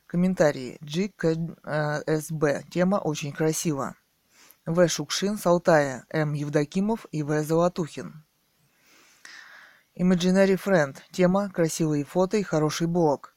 Комментарии. 0.07 0.77
GKSB. 0.83 2.65
Тема 2.71 2.97
очень 2.97 3.33
красива. 3.33 3.97
В. 4.67 4.87
Шукшин 4.89 5.39
с 5.39 5.47
М. 6.11 6.35
Евдокимов 6.35 7.07
и 7.13 7.23
В. 7.23 7.43
Золотухин. 7.43 8.27
Imaginary 9.99 10.61
Friend. 10.63 10.95
Тема 11.13 11.49
«Красивые 11.49 12.05
фото 12.05 12.37
и 12.37 12.43
хороший 12.43 12.89
блог». 12.89 13.36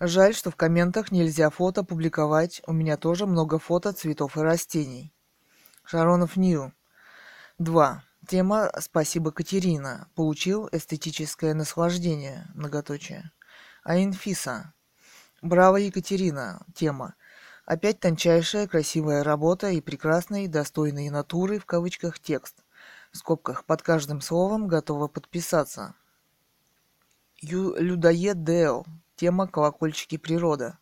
Жаль, 0.00 0.32
что 0.32 0.52
в 0.52 0.56
комментах 0.56 1.10
нельзя 1.10 1.50
фото 1.50 1.82
публиковать. 1.82 2.62
У 2.68 2.72
меня 2.72 2.96
тоже 2.96 3.26
много 3.26 3.58
фото 3.58 3.92
цветов 3.92 4.36
и 4.36 4.40
растений. 4.40 5.12
Шаронов 5.84 6.36
Нью. 6.36 6.72
2. 7.58 8.04
Тема 8.28 8.70
«Спасибо, 8.78 9.32
Катерина». 9.32 10.08
Получил 10.14 10.68
эстетическое 10.70 11.52
наслаждение. 11.52 12.46
Многоточие. 12.54 13.32
А 13.82 13.98
инфиса. 13.98 14.72
Браво, 15.42 15.76
Екатерина. 15.78 16.64
Тема. 16.74 17.16
Опять 17.64 17.98
тончайшая, 17.98 18.68
красивая 18.68 19.24
работа 19.24 19.70
и 19.70 19.80
прекрасный, 19.80 20.46
достойный 20.46 21.10
натуры, 21.10 21.58
в 21.58 21.66
кавычках, 21.66 22.20
текст. 22.20 22.62
В 23.10 23.16
скобках 23.16 23.64
под 23.64 23.82
каждым 23.82 24.20
словом 24.20 24.68
готова 24.68 25.08
подписаться. 25.08 25.94
Ю 27.40 27.74
Людоед 27.76 28.44
Део. 28.44 28.84
Тема 29.18 29.48
«Колокольчики 29.48 30.16
природа». 30.16 30.78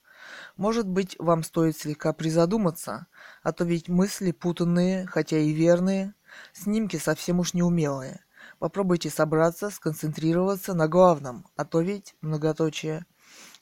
Может 0.59 0.87
быть, 0.87 1.17
вам 1.19 1.43
стоит 1.43 1.75
слегка 1.75 2.13
призадуматься, 2.13 3.07
а 3.43 3.53
то 3.53 3.65
ведь 3.65 3.89
мысли 3.89 4.31
путанные, 4.31 5.07
хотя 5.07 5.39
и 5.39 5.53
верные, 5.53 6.13
снимки 6.53 6.99
совсем 6.99 7.41
уж 7.41 7.55
неумелые. 7.55 8.21
Попробуйте 8.59 9.09
собраться, 9.09 9.71
сконцентрироваться 9.71 10.75
на 10.75 10.87
главном, 10.87 11.47
а 11.57 11.65
то 11.65 11.81
ведь, 11.81 12.15
многоточие, 12.21 13.07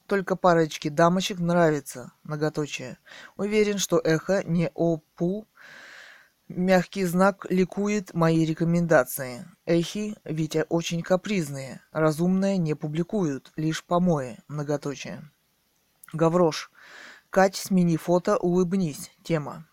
только 0.08 0.34
парочке 0.34 0.90
дамочек 0.90 1.38
нравится, 1.38 2.10
многоточие. 2.24 2.98
Уверен, 3.36 3.78
что 3.78 4.00
эхо 4.00 4.42
не 4.42 4.70
опу 4.74 5.46
Мягкий 6.48 7.06
знак 7.06 7.46
ликует 7.48 8.12
мои 8.12 8.44
рекомендации. 8.44 9.46
Эхи, 9.64 10.14
Витя 10.24 10.66
очень 10.68 11.00
капризные. 11.00 11.80
Разумное 11.90 12.58
не 12.58 12.74
публикуют, 12.74 13.50
лишь 13.56 13.82
помои. 13.82 14.36
Многоточие. 14.46 15.30
Гаврош. 16.12 16.70
Кать, 17.30 17.56
смени 17.56 17.96
фото, 17.96 18.36
улыбнись. 18.36 19.10
Тема. 19.22 19.66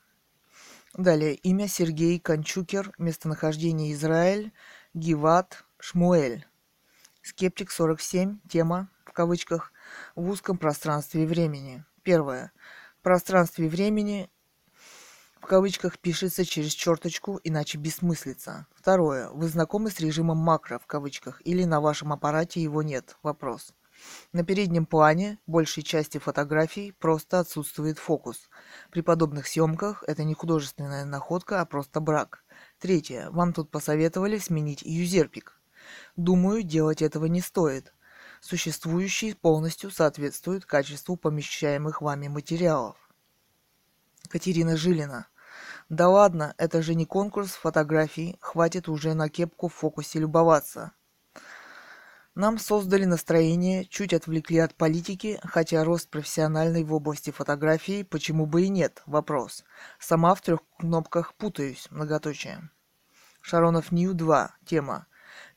Далее. 0.94 1.36
Имя 1.36 1.68
Сергей 1.68 2.20
Кончукер. 2.22 2.94
Местонахождение 2.98 3.92
Израиль. 3.92 4.54
Гиват. 4.94 5.66
Шмуэль. 5.78 6.46
Скептик 7.22 7.70
47. 7.70 8.40
Тема, 8.48 8.90
в 9.06 9.12
кавычках, 9.12 9.74
в 10.16 10.30
узком 10.30 10.58
пространстве 10.58 11.26
времени. 11.26 11.84
Первое. 12.04 12.54
В 13.00 13.04
пространстве 13.04 13.68
времени 13.68 14.30
в 15.42 15.48
кавычках 15.48 15.98
пишется 15.98 16.46
через 16.46 16.72
черточку, 16.72 17.40
иначе 17.44 17.80
бессмыслица. 17.80 18.68
Второе. 18.76 19.30
Вы 19.30 19.48
знакомы 19.48 19.90
с 19.90 20.00
режимом 20.00 20.38
макро 20.38 20.78
в 20.78 20.86
кавычках 20.86 21.42
или 21.44 21.64
на 21.64 21.82
вашем 21.82 22.14
аппарате 22.14 22.62
его 22.62 22.84
нет? 22.84 23.18
Вопрос. 23.24 23.74
На 24.34 24.44
переднем 24.44 24.86
плане 24.86 25.40
большей 25.48 25.84
части 25.84 26.20
фотографий 26.20 26.92
просто 26.92 27.40
отсутствует 27.40 27.98
фокус. 27.98 28.50
При 28.92 29.02
подобных 29.02 29.48
съемках 29.48 30.04
это 30.08 30.24
не 30.24 30.36
художественная 30.36 31.06
находка, 31.06 31.60
а 31.60 31.66
просто 31.66 32.00
брак. 32.00 32.44
Третье. 32.80 33.30
Вам 33.32 33.52
тут 33.52 33.72
посоветовали 33.72 34.38
сменить 34.38 34.84
юзерпик. 34.84 35.60
Думаю, 36.16 36.62
делать 36.62 37.02
этого 37.02 37.26
не 37.26 37.42
стоит. 37.42 37.94
Существующий 38.42 39.34
полностью 39.34 39.90
соответствует 39.90 40.66
качеству 40.66 41.16
помещаемых 41.18 42.02
вами 42.02 42.28
материалов. 42.28 42.96
Катерина 44.30 44.78
Жилина. 44.78 45.28
Да 45.92 46.08
ладно, 46.08 46.56
это 46.58 46.82
же 46.82 46.96
не 46.96 47.06
конкурс 47.06 47.50
фотографий, 47.52 48.38
хватит 48.40 48.88
уже 48.88 49.14
на 49.14 49.28
кепку 49.28 49.68
в 49.68 49.74
фокусе 49.74 50.20
любоваться. 50.20 50.94
Нам 52.34 52.60
создали 52.60 53.04
настроение, 53.04 53.84
чуть 53.84 54.14
отвлекли 54.14 54.60
от 54.60 54.74
политики, 54.74 55.38
хотя 55.44 55.84
рост 55.84 56.10
профессиональный 56.10 56.86
в 56.86 56.94
области 56.94 57.32
фотографии, 57.32 58.04
почему 58.04 58.46
бы 58.46 58.62
и 58.62 58.70
нет, 58.70 59.04
вопрос. 59.06 59.66
Сама 60.00 60.34
в 60.34 60.40
трех 60.40 60.62
кнопках 60.80 61.34
путаюсь, 61.34 61.90
многоточие. 61.92 62.70
Шаронов 63.42 63.92
Нью 63.92 64.14
2, 64.14 64.56
тема. 64.66 65.08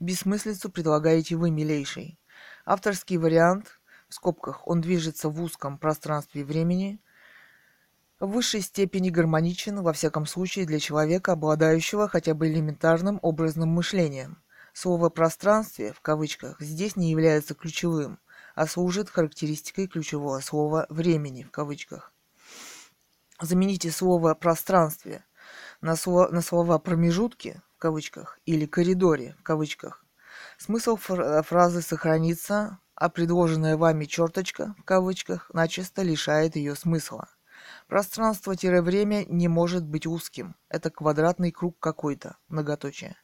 Бессмыслицу 0.00 0.68
предлагаете 0.68 1.36
вы, 1.36 1.52
милейший. 1.52 2.18
Авторский 2.66 3.18
вариант, 3.18 3.80
в 4.08 4.14
скобках, 4.14 4.66
он 4.66 4.80
движется 4.80 5.28
в 5.28 5.40
узком 5.40 5.78
пространстве 5.78 6.44
времени, 6.44 7.00
в 8.24 8.32
высшей 8.32 8.60
степени 8.60 9.10
гармоничен, 9.10 9.82
во 9.82 9.92
всяком 9.92 10.26
случае 10.26 10.66
для 10.66 10.78
человека, 10.78 11.32
обладающего 11.32 12.08
хотя 12.08 12.34
бы 12.34 12.48
элементарным 12.48 13.18
образным 13.22 13.68
мышлением. 13.68 14.38
Слово 14.72 15.08
«пространстве» 15.08 15.92
в 15.92 16.00
кавычках 16.00 16.60
здесь 16.60 16.96
не 16.96 17.10
является 17.10 17.54
ключевым, 17.54 18.18
а 18.54 18.66
служит 18.66 19.08
характеристикой 19.08 19.86
ключевого 19.86 20.40
слова 20.40 20.86
«времени» 20.88 21.44
в 21.44 21.50
кавычках. 21.50 22.12
Замените 23.40 23.90
слово 23.90 24.34
«пространстве» 24.34 25.24
на, 25.80 25.96
слово, 25.96 26.28
на 26.28 26.40
слова 26.40 26.78
«промежутки» 26.78 27.60
в 27.76 27.78
кавычках 27.78 28.38
или 28.46 28.66
«коридоре» 28.66 29.36
в 29.38 29.42
кавычках. 29.42 30.04
Смысл 30.58 30.96
фразы 30.96 31.82
сохранится, 31.82 32.78
а 32.94 33.08
предложенная 33.08 33.76
вами 33.76 34.04
черточка 34.04 34.74
в 34.78 34.84
кавычках 34.84 35.50
начисто 35.52 36.02
лишает 36.02 36.56
ее 36.56 36.74
смысла. 36.74 37.28
Пространство-время 37.86 39.24
не 39.26 39.48
может 39.48 39.84
быть 39.84 40.06
узким. 40.06 40.56
Это 40.68 40.90
квадратный 40.90 41.52
круг 41.52 41.78
какой-то. 41.78 42.36
Многоточие. 42.48 43.16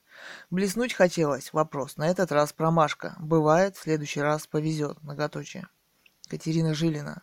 Блеснуть 0.50 0.92
хотелось. 0.92 1.52
Вопрос. 1.52 1.96
На 1.96 2.08
этот 2.08 2.30
раз 2.30 2.52
промашка. 2.52 3.16
Бывает, 3.18 3.76
в 3.76 3.82
следующий 3.82 4.20
раз 4.20 4.46
повезет. 4.46 5.02
Многоточие. 5.02 5.68
Катерина 6.28 6.74
Жилина. 6.74 7.22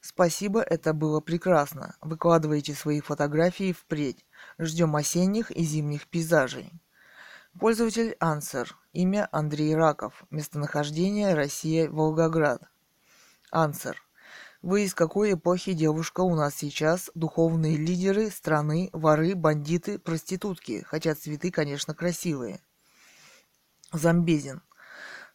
Спасибо, 0.00 0.60
это 0.62 0.92
было 0.94 1.20
прекрасно. 1.20 1.94
Выкладывайте 2.00 2.74
свои 2.74 3.00
фотографии 3.00 3.72
впредь. 3.72 4.24
Ждем 4.58 4.96
осенних 4.96 5.50
и 5.50 5.62
зимних 5.62 6.08
пейзажей. 6.08 6.72
Пользователь 7.58 8.16
Ансер. 8.18 8.76
Имя 8.92 9.28
Андрей 9.30 9.76
Раков. 9.76 10.24
Местонахождение 10.30 11.34
Россия, 11.34 11.88
Волгоград. 11.88 12.62
Ансер. 13.50 14.02
Вы 14.62 14.84
из 14.84 14.94
какой 14.94 15.32
эпохи 15.32 15.72
девушка 15.72 16.20
у 16.20 16.36
нас 16.36 16.54
сейчас? 16.54 17.10
Духовные 17.16 17.76
лидеры 17.76 18.30
страны, 18.30 18.90
воры, 18.92 19.34
бандиты, 19.34 19.98
проститутки. 19.98 20.84
Хотя 20.86 21.16
цветы, 21.16 21.50
конечно, 21.50 21.94
красивые. 21.94 22.60
Замбезин. 23.92 24.62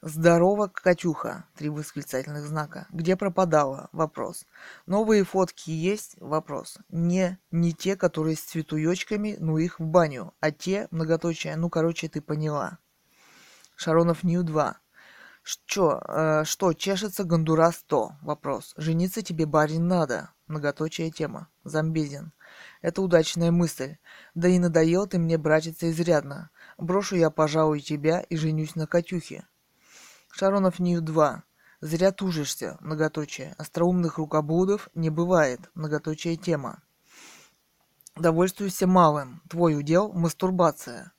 Здорово, 0.02 0.68
Катюха. 0.68 1.44
Три 1.58 1.68
восклицательных 1.68 2.46
знака. 2.46 2.88
Где 2.90 3.18
пропадала? 3.18 3.90
Вопрос. 3.92 4.46
Новые 4.86 5.26
фотки 5.26 5.72
есть? 5.72 6.16
Вопрос. 6.22 6.78
Не, 6.88 7.38
не 7.52 7.74
те, 7.74 7.98
которые 7.98 8.38
с 8.38 8.42
цветуёчками, 8.42 9.36
ну 9.42 9.58
их 9.58 9.82
в 9.82 9.84
баню, 9.84 10.36
а 10.40 10.52
те, 10.52 10.88
многоточие, 10.92 11.58
ну 11.58 11.70
короче, 11.70 12.08
ты 12.08 12.22
поняла. 12.22 12.80
Шаронов 13.76 14.24
Нью 14.24 14.44
2. 14.44 14.78
Что, 15.50 16.02
э, 16.06 16.44
что, 16.44 16.74
чешется 16.74 17.24
Гондурас 17.24 17.78
100? 17.78 18.18
Вопрос. 18.22 18.74
Жениться 18.76 19.22
тебе, 19.22 19.46
барин, 19.46 19.88
надо. 19.88 20.32
Многоточие 20.48 21.10
тема. 21.10 21.48
Замбезин. 21.64 22.34
Это 22.82 23.02
удачная 23.02 23.50
мысль. 23.50 23.96
Да 24.36 24.50
и 24.50 24.60
надоел 24.60 25.08
ты 25.08 25.20
мне, 25.20 25.38
братица, 25.38 25.90
изрядно. 25.90 26.50
Брошу 26.78 27.16
я, 27.16 27.30
пожалуй, 27.30 27.80
тебя 27.80 28.20
и 28.20 28.36
женюсь 28.36 28.76
на 28.76 28.88
Катюхе. 28.88 29.48
Шаронов 30.34 30.80
Нью 30.80 31.00
2. 31.02 31.44
Зря 31.80 32.12
тужишься, 32.12 32.76
многоточие. 32.82 33.56
Остроумных 33.58 34.18
рукоблудов 34.18 34.90
не 34.96 35.10
бывает, 35.10 35.62
многоточие 35.76 36.36
тема. 36.36 36.84
Довольствуйся 38.18 38.86
малым. 38.86 39.42
Твой 39.50 39.80
удел– 39.80 40.12
мастурбация. 40.14 41.14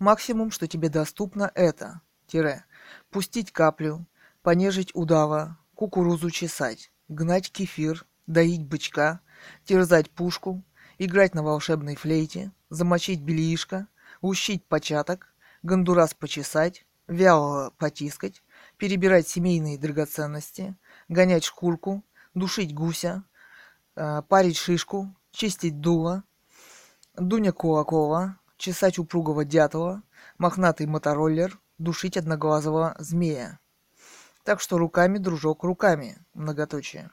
Максимум, 0.00 0.50
что 0.50 0.66
тебе 0.66 0.88
доступно, 0.88 1.52
это 1.54 2.00
тире, 2.28 2.64
пустить 3.10 3.52
каплю, 3.52 4.06
понежить 4.42 4.94
удава, 4.94 5.58
кукурузу 5.74 6.30
чесать, 6.30 6.90
гнать 7.08 7.50
кефир, 7.50 8.06
доить 8.26 8.64
бычка, 8.64 9.20
терзать 9.64 10.10
пушку, 10.10 10.62
играть 10.98 11.34
на 11.34 11.42
волшебной 11.42 11.96
флейте, 11.96 12.52
замочить 12.70 13.20
бельишко, 13.20 13.86
ущить 14.20 14.64
початок, 14.66 15.34
гондурас 15.62 16.14
почесать, 16.14 16.84
вяло 17.06 17.70
потискать, 17.78 18.42
перебирать 18.76 19.28
семейные 19.28 19.78
драгоценности, 19.78 20.76
гонять 21.08 21.44
шкурку, 21.44 22.04
душить 22.34 22.74
гуся, 22.74 23.24
э, 23.96 24.22
парить 24.28 24.56
шишку, 24.56 25.14
чистить 25.30 25.80
дуло, 25.80 26.24
Дуня 27.14 27.50
Кулакова, 27.50 28.38
чесать 28.56 28.98
упругого 28.98 29.44
дятла, 29.44 30.02
мохнатый 30.38 30.86
мотороллер, 30.86 31.58
душить 31.78 32.16
одноглазого 32.16 32.94
змея. 32.98 33.58
Так 34.44 34.60
что 34.60 34.78
руками, 34.78 35.18
дружок, 35.18 35.64
руками. 35.64 36.18
Многоточие. 36.34 37.10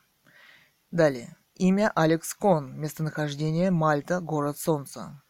Далее. 0.91 1.37
Имя 1.55 1.91
Алекс 1.95 2.33
Кон. 2.33 2.79
Местонахождение 2.79 3.71
Мальта, 3.71 4.19
город 4.19 4.57
солнца. 4.57 5.21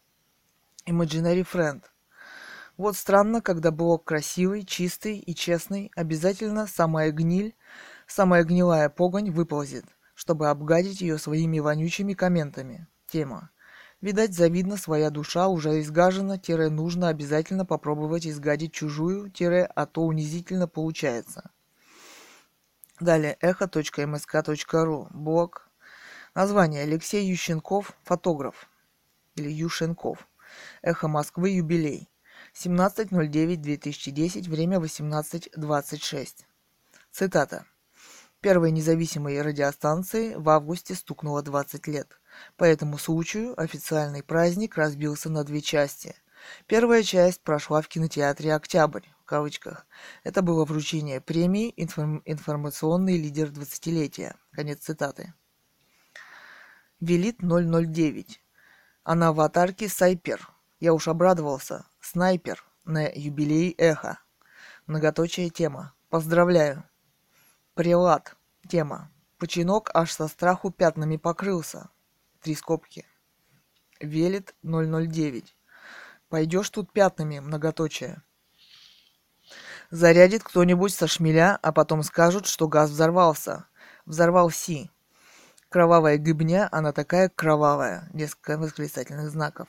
Imaginary 0.86 1.46
Friend– 1.50 1.82
вот 2.76 2.94
странно, 2.94 3.40
когда 3.40 3.70
блок 3.70 4.04
красивый, 4.04 4.62
чистый 4.62 5.18
и 5.18 5.34
честный, 5.34 5.90
обязательно 5.96 6.66
самая 6.66 7.10
гниль, 7.10 7.56
самая 8.06 8.44
гнилая 8.44 8.90
погонь 8.90 9.30
выползет, 9.30 9.86
чтобы 10.14 10.50
обгадить 10.50 11.00
ее 11.00 11.16
своими 11.16 11.58
вонючими 11.58 12.12
комментами. 12.12 12.86
Тема. 13.06 13.50
Видать, 14.02 14.34
завидно, 14.34 14.76
своя 14.76 15.10
душа 15.10 15.48
уже 15.48 15.80
изгажена, 15.80 16.38
тире 16.38 16.68
нужно 16.68 17.08
обязательно 17.08 17.64
попробовать 17.64 18.26
изгадить 18.26 18.72
чужую, 18.72 19.30
тире, 19.30 19.64
а 19.74 19.86
то 19.86 20.02
унизительно 20.02 20.68
получается. 20.68 21.50
Далее, 23.00 23.36
эхо.мск.ру, 23.40 25.08
блог. 25.10 25.68
Название 26.34 26.82
Алексей 26.82 27.26
Ющенков, 27.26 27.92
фотограф. 28.04 28.68
Или 29.34 29.50
Юшенков. 29.50 30.28
Эхо 30.82 31.08
Москвы, 31.08 31.50
юбилей. 31.50 32.10
17.09.2010, 32.54 34.48
время 34.48 34.78
18.26. 34.78 36.44
Цитата. 37.10 37.64
Первой 38.40 38.70
независимой 38.70 39.40
радиостанции 39.40 40.34
в 40.34 40.48
августе 40.50 40.94
стукнуло 40.94 41.42
20 41.42 41.86
лет. 41.86 42.20
По 42.56 42.64
этому 42.64 42.98
случаю 42.98 43.58
официальный 43.60 44.22
праздник 44.22 44.76
разбился 44.76 45.30
на 45.30 45.44
две 45.44 45.60
части. 45.60 46.14
Первая 46.66 47.02
часть 47.02 47.40
прошла 47.42 47.80
в 47.82 47.88
кинотеатре 47.88 48.54
«Октябрь», 48.54 49.06
в 49.20 49.24
кавычках. 49.24 49.86
Это 50.22 50.42
было 50.42 50.64
вручение 50.64 51.20
премии 51.20 51.72
информ- 51.76 52.22
«Информационный 52.24 53.16
лидер 53.16 53.48
20-летия». 53.48 54.36
Конец 54.52 54.80
цитаты. 54.80 55.34
Велит 57.00 57.38
009. 57.40 58.40
А 59.04 59.14
на 59.14 59.28
аватарке 59.28 59.88
Сайпер. 59.88 60.48
Я 60.80 60.94
уж 60.94 61.08
обрадовался. 61.08 61.84
Снайпер 62.00 62.64
на 62.84 63.06
юбилей 63.08 63.74
Эхо. 63.76 64.18
Многоточие 64.86 65.50
тема. 65.50 65.94
Поздравляю. 66.08 66.84
Прилад. 67.74 68.36
Тема. 68.68 69.10
Починок 69.38 69.90
аж 69.92 70.12
со 70.12 70.28
страху 70.28 70.70
пятнами 70.70 71.16
покрылся. 71.16 71.90
Три 72.46 72.54
скобки. 72.54 73.04
Велит 73.98 74.54
009. 74.62 75.56
Пойдешь 76.28 76.70
тут 76.70 76.92
пятнами, 76.92 77.40
многоточие. 77.40 78.22
Зарядит 79.90 80.44
кто-нибудь 80.44 80.94
со 80.94 81.08
шмеля, 81.08 81.58
а 81.60 81.72
потом 81.72 82.04
скажут, 82.04 82.46
что 82.46 82.68
газ 82.68 82.90
взорвался. 82.90 83.66
Взорвал 84.04 84.50
Си. 84.50 84.92
Кровавая 85.70 86.18
гыбня, 86.18 86.68
она 86.70 86.92
такая 86.92 87.30
кровавая. 87.30 88.08
Несколько 88.12 88.58
восклицательных 88.58 89.28
знаков. 89.28 89.66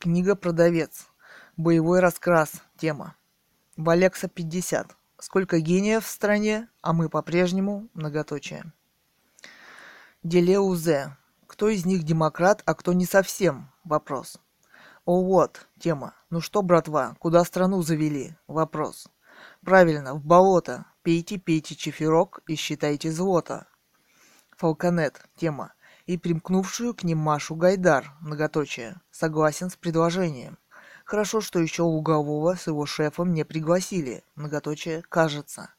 Книга 0.00 0.34
«Продавец». 0.34 1.06
Боевой 1.56 2.00
раскрас. 2.00 2.54
Тема. 2.76 3.14
Валекса 3.76 4.26
50. 4.26 4.96
Сколько 5.20 5.60
гениев 5.60 6.04
в 6.04 6.10
стране, 6.10 6.68
а 6.82 6.92
мы 6.92 7.08
по-прежнему 7.08 7.88
многоточие. 7.94 8.72
Делеузе. 10.24 11.16
Кто 11.60 11.68
из 11.68 11.84
них 11.84 12.04
демократ, 12.04 12.62
а 12.64 12.72
кто 12.72 12.94
не 12.94 13.04
совсем? 13.04 13.70
Вопрос. 13.84 14.38
О 15.04 15.22
вот, 15.22 15.68
тема. 15.78 16.14
Ну 16.30 16.40
что, 16.40 16.62
братва, 16.62 17.16
куда 17.18 17.44
страну 17.44 17.82
завели? 17.82 18.34
Вопрос. 18.46 19.08
Правильно, 19.62 20.14
в 20.14 20.24
болото. 20.24 20.86
Пейте, 21.02 21.36
пейте 21.38 21.74
чефирок 21.74 22.40
и 22.46 22.54
считайте 22.54 23.12
злото. 23.12 23.66
Фалконет. 24.56 25.20
Тема 25.36 25.74
и 26.06 26.16
примкнувшую 26.16 26.94
к 26.94 27.04
ним 27.04 27.18
Машу 27.18 27.56
Гайдар, 27.56 28.10
многоточие, 28.22 28.98
согласен 29.10 29.68
с 29.68 29.76
предложением. 29.76 30.56
Хорошо, 31.04 31.42
что 31.42 31.58
еще 31.58 31.82
Лугового 31.82 32.54
с 32.54 32.68
его 32.68 32.86
шефом 32.86 33.34
не 33.34 33.44
пригласили, 33.44 34.24
многоточие, 34.34 35.02
кажется. 35.10 35.74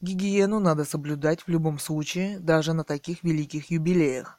Гигиену 0.00 0.58
надо 0.58 0.86
соблюдать 0.86 1.42
в 1.42 1.48
любом 1.48 1.78
случае, 1.78 2.38
даже 2.38 2.72
на 2.72 2.82
таких 2.82 3.22
великих 3.22 3.70
юбилеях. 3.70 4.37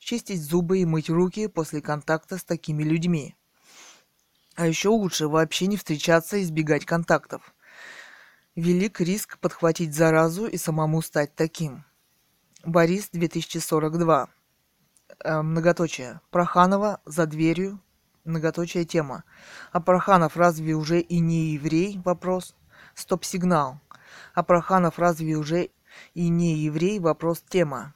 Чистить 0.00 0.42
зубы 0.42 0.78
и 0.78 0.86
мыть 0.86 1.10
руки 1.10 1.46
после 1.46 1.82
контакта 1.82 2.38
с 2.38 2.42
такими 2.42 2.82
людьми. 2.82 3.36
А 4.56 4.66
еще 4.66 4.88
лучше 4.88 5.28
вообще 5.28 5.66
не 5.66 5.76
встречаться 5.76 6.38
и 6.38 6.42
избегать 6.42 6.86
контактов. 6.86 7.54
Велик 8.56 9.00
риск 9.00 9.38
подхватить 9.38 9.94
заразу 9.94 10.46
и 10.46 10.56
самому 10.56 11.02
стать 11.02 11.36
таким. 11.36 11.84
Борис 12.64 13.10
2042 13.12 14.28
э, 15.22 15.42
многоточие. 15.42 16.20
Проханова 16.30 17.00
за 17.04 17.26
дверью, 17.26 17.78
многоточие 18.24 18.86
тема. 18.86 19.24
А 19.70 19.80
Проханов 19.80 20.36
разве 20.36 20.74
уже 20.74 21.00
и 21.00 21.20
не 21.20 21.52
еврей? 21.52 22.00
Вопрос. 22.04 22.56
Стоп-сигнал. 22.94 23.80
А 24.34 24.42
Проханов 24.42 24.98
разве 24.98 25.34
уже 25.36 25.70
и 26.14 26.28
не 26.28 26.56
еврей? 26.56 26.98
Вопрос 27.00 27.44
тема. 27.46 27.94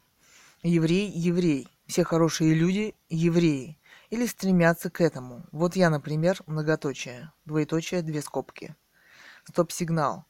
Еврей, 0.62 1.10
еврей. 1.10 1.73
Все 1.86 2.02
хорошие 2.02 2.54
люди– 2.54 2.94
евреи. 3.08 3.78
Или 4.10 4.26
стремятся 4.26 4.90
к 4.90 5.00
этому. 5.00 5.44
Вот 5.52 5.76
я, 5.76 5.90
например, 5.90 6.40
многоточие. 6.46 7.32
Двоеточие, 7.44 8.02
две 8.02 8.22
скобки. 8.22 8.74
Стоп-сигнал. 9.44 10.24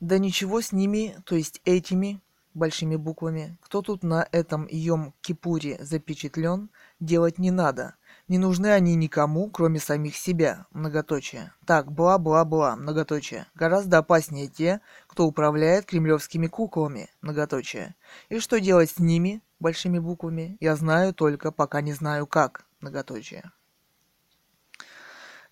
Да 0.00 0.18
ничего 0.18 0.60
с 0.60 0.72
ними, 0.72 1.16
то 1.24 1.36
есть 1.36 1.60
этими, 1.64 2.20
большими 2.54 2.96
буквами. 2.96 3.58
Кто 3.60 3.82
тут 3.82 4.02
на 4.02 4.26
этом 4.32 4.66
Йом-Кипуре 4.66 5.82
запечатлен, 5.84 6.70
делать 6.98 7.38
не 7.38 7.50
надо. 7.50 7.94
Не 8.30 8.38
нужны 8.38 8.68
они 8.68 8.94
никому, 8.94 9.50
кроме 9.50 9.80
самих 9.80 10.14
себя. 10.16 10.66
Многоточие. 10.70 11.52
Так, 11.66 11.90
бла-бла-бла. 11.90 12.76
Многоточие. 12.76 13.48
Гораздо 13.56 13.98
опаснее 13.98 14.46
те, 14.46 14.80
кто 15.08 15.26
управляет 15.26 15.86
кремлевскими 15.86 16.46
куклами. 16.46 17.10
Многоточие. 17.22 17.96
И 18.28 18.38
что 18.38 18.60
делать 18.60 18.90
с 18.90 19.00
ними, 19.00 19.42
большими 19.58 19.98
буквами, 19.98 20.56
я 20.60 20.76
знаю 20.76 21.12
только, 21.12 21.50
пока 21.50 21.80
не 21.80 21.92
знаю 21.92 22.28
как. 22.28 22.64
Многоточие. 22.80 23.50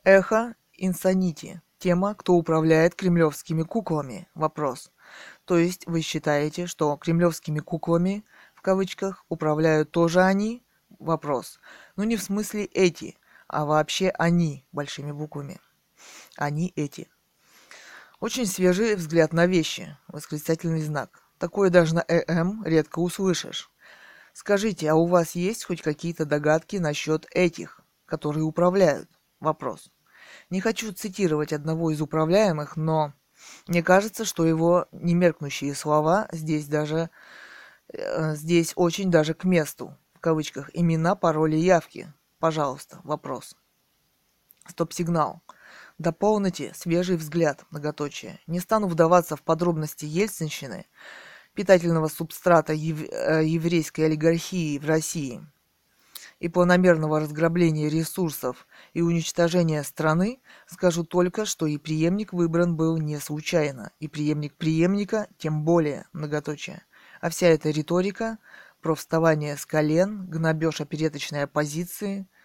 Эхо 0.05 0.55
Инсанити. 0.75 1.61
Тема 1.81 2.15
«Кто 2.15 2.35
управляет 2.35 2.95
кремлевскими 2.95 3.65
куклами?» 3.65 4.29
Вопрос. 4.37 4.93
То 5.47 5.59
есть 5.59 5.85
вы 5.89 6.01
считаете, 6.01 6.67
что 6.67 6.97
кремлевскими 6.97 7.59
куклами, 7.59 8.25
в 8.55 8.63
кавычках, 8.63 9.25
управляют 9.29 9.91
тоже 9.91 10.21
они? 10.21 10.63
Вопрос. 10.99 11.61
Ну 11.97 12.05
не 12.05 12.17
в 12.17 12.23
смысле 12.23 12.65
эти, 12.65 13.17
а 13.47 13.65
вообще 13.65 14.11
они, 14.11 14.67
большими 14.73 15.13
буквами. 15.13 15.61
Они 16.37 16.73
эти. 16.77 17.09
Очень 18.21 18.47
свежий 18.47 18.97
взгляд 18.97 19.33
на 19.33 19.47
вещи. 19.47 19.97
Восклицательный 20.09 20.83
знак. 20.83 21.23
Такое 21.39 21.71
даже 21.71 21.95
на 21.95 22.05
ЭМ 22.09 22.65
редко 22.65 22.99
услышишь. 22.99 23.71
Скажите, 24.33 24.91
а 24.91 24.95
у 24.95 25.07
вас 25.07 25.33
есть 25.37 25.65
хоть 25.65 25.83
какие-то 25.83 26.25
догадки 26.25 26.77
насчет 26.77 27.27
этих, 27.31 27.81
которые 28.07 28.45
управляют? 28.45 29.09
Вопрос. 29.41 29.91
Не 30.51 30.61
хочу 30.61 30.93
цитировать 30.93 31.53
одного 31.53 31.91
из 31.91 32.01
управляемых, 32.01 32.77
но 32.77 33.13
мне 33.67 33.83
кажется, 33.83 34.25
что 34.25 34.45
его 34.45 34.87
немеркнущие 34.93 35.75
слова 35.75 36.29
здесь 36.33 36.67
даже 36.67 37.11
э, 37.93 38.35
здесь 38.35 38.73
очень 38.75 39.11
даже 39.11 39.35
к 39.35 39.45
месту. 39.45 39.97
В 40.19 40.21
кавычках 40.21 40.69
имена, 40.75 41.15
пароли, 41.15 41.55
явки. 41.55 42.13
Пожалуйста, 42.41 43.01
вопрос. 43.05 43.55
Стоп-сигнал. 44.67 45.43
Дополните 45.99 46.73
свежий 46.75 47.17
взгляд, 47.17 47.65
многоточие. 47.71 48.41
Не 48.49 48.59
стану 48.59 48.89
вдаваться 48.89 49.37
в 49.37 49.43
подробности 49.43 50.07
ельцинщины, 50.07 50.87
питательного 51.55 52.09
субстрата 52.09 52.73
ев... 52.73 53.01
Э, 53.13 53.45
еврейской 53.45 54.07
олигархии 54.07 54.81
в 54.81 54.87
России– 54.87 55.41
и 56.41 56.49
планомерного 56.49 57.21
разграбления 57.21 57.89
ресурсов 57.89 58.67
и 58.93 59.03
уничтожения 59.03 59.83
страны, 59.83 60.41
скажу 60.67 61.05
только, 61.05 61.45
что 61.45 61.67
и 61.67 61.79
преемник 61.79 62.33
выбран 62.33 62.77
был 62.77 62.97
не 62.99 63.19
случайно, 63.19 63.91
и 63.99 64.09
преемник 64.09 64.55
преемника 64.55 65.29
тем 65.39 65.65
более 65.65 66.07
многоточие. 66.13 66.83
А 67.21 67.31
вся 67.31 67.49
эта 67.49 67.71
риторика 67.71 68.39
про 68.81 68.95
вставание 68.95 69.57
с 69.57 69.67
колен, 69.67 70.27
гнобеж 70.27 70.81
опереточной 70.81 71.45
оппозиции– 71.45 72.27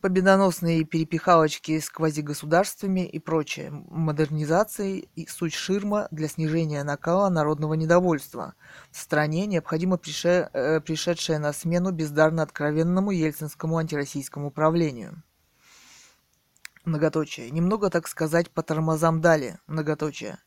победоносные 0.00 0.84
перепихалочки 0.84 1.78
с 1.78 1.90
квазигосударствами 1.90 3.06
и 3.06 3.18
прочее, 3.18 3.70
модернизации 3.70 5.08
и 5.14 5.26
суть 5.26 5.54
ширма 5.54 6.08
для 6.10 6.28
снижения 6.28 6.82
накала 6.84 7.28
народного 7.28 7.74
недовольства. 7.74 8.54
В 8.90 8.98
стране 8.98 9.46
необходимо 9.46 9.98
прише, 9.98 10.48
э, 10.52 10.80
пришедшее 10.80 11.38
на 11.38 11.52
смену 11.52 11.92
бездарно 11.92 12.42
откровенному 12.42 13.10
ельцинскому 13.10 13.76
антироссийскому 13.76 14.50
правлению. 14.50 15.22
Многоточие. 16.84 17.50
Немного, 17.50 17.90
так 17.90 18.08
сказать, 18.08 18.50
по 18.50 18.62
тормозам 18.62 19.20
дали. 19.20 19.58
Многоточие. 19.66 20.38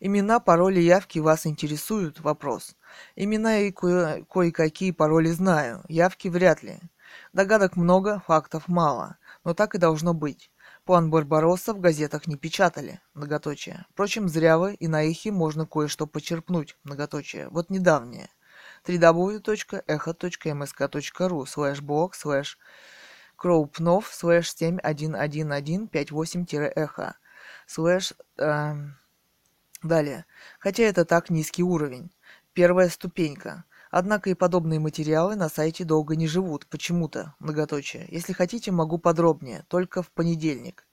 Имена, 0.00 0.40
пароли, 0.40 0.80
явки 0.80 1.18
вас 1.18 1.46
интересуют? 1.46 2.20
Вопрос. 2.20 2.76
Имена 3.16 3.58
и 3.58 3.70
кое- 3.70 4.24
кое-какие 4.24 4.90
пароли 4.90 5.30
знаю. 5.30 5.82
Явки 5.88 6.28
вряд 6.28 6.62
ли. 6.62 6.78
Догадок 7.32 7.76
много, 7.76 8.22
фактов 8.26 8.68
мало. 8.68 9.16
Но 9.44 9.54
так 9.54 9.74
и 9.74 9.78
должно 9.78 10.12
быть. 10.14 10.50
План 10.84 11.10
Барбаросса 11.10 11.74
в 11.74 11.80
газетах 11.80 12.26
не 12.26 12.36
печатали. 12.36 13.00
Многоточие. 13.14 13.86
Впрочем, 13.90 14.28
зря 14.28 14.58
вы, 14.58 14.74
и 14.74 14.88
на 14.88 15.04
эхе 15.04 15.30
можно 15.30 15.66
кое-что 15.66 16.06
почерпнуть. 16.06 16.76
Многоточие. 16.84 17.48
Вот 17.48 17.70
недавнее. 17.70 18.28
www.echo.msk.ru 18.86 21.46
слэш 21.46 21.80
блог 21.80 22.14
слэш 22.14 22.58
кроупнов 23.36 24.10
слэш 24.12 24.54
711158-эхо 24.54 27.14
слэш 27.66 28.12
далее. 29.86 30.24
Хотя 30.58 30.84
это 30.84 31.04
так 31.04 31.30
низкий 31.30 31.62
уровень. 31.62 32.10
Первая 32.52 32.88
ступенька. 32.88 33.64
Однако 33.90 34.30
и 34.30 34.34
подобные 34.34 34.80
материалы 34.80 35.36
на 35.36 35.48
сайте 35.48 35.84
долго 35.84 36.16
не 36.16 36.26
живут, 36.26 36.66
почему-то, 36.66 37.34
многоточие. 37.38 38.06
Если 38.10 38.32
хотите, 38.32 38.70
могу 38.70 38.96
подробнее, 38.96 39.66
только 39.68 40.02
в 40.02 40.10
понедельник. 40.10 40.86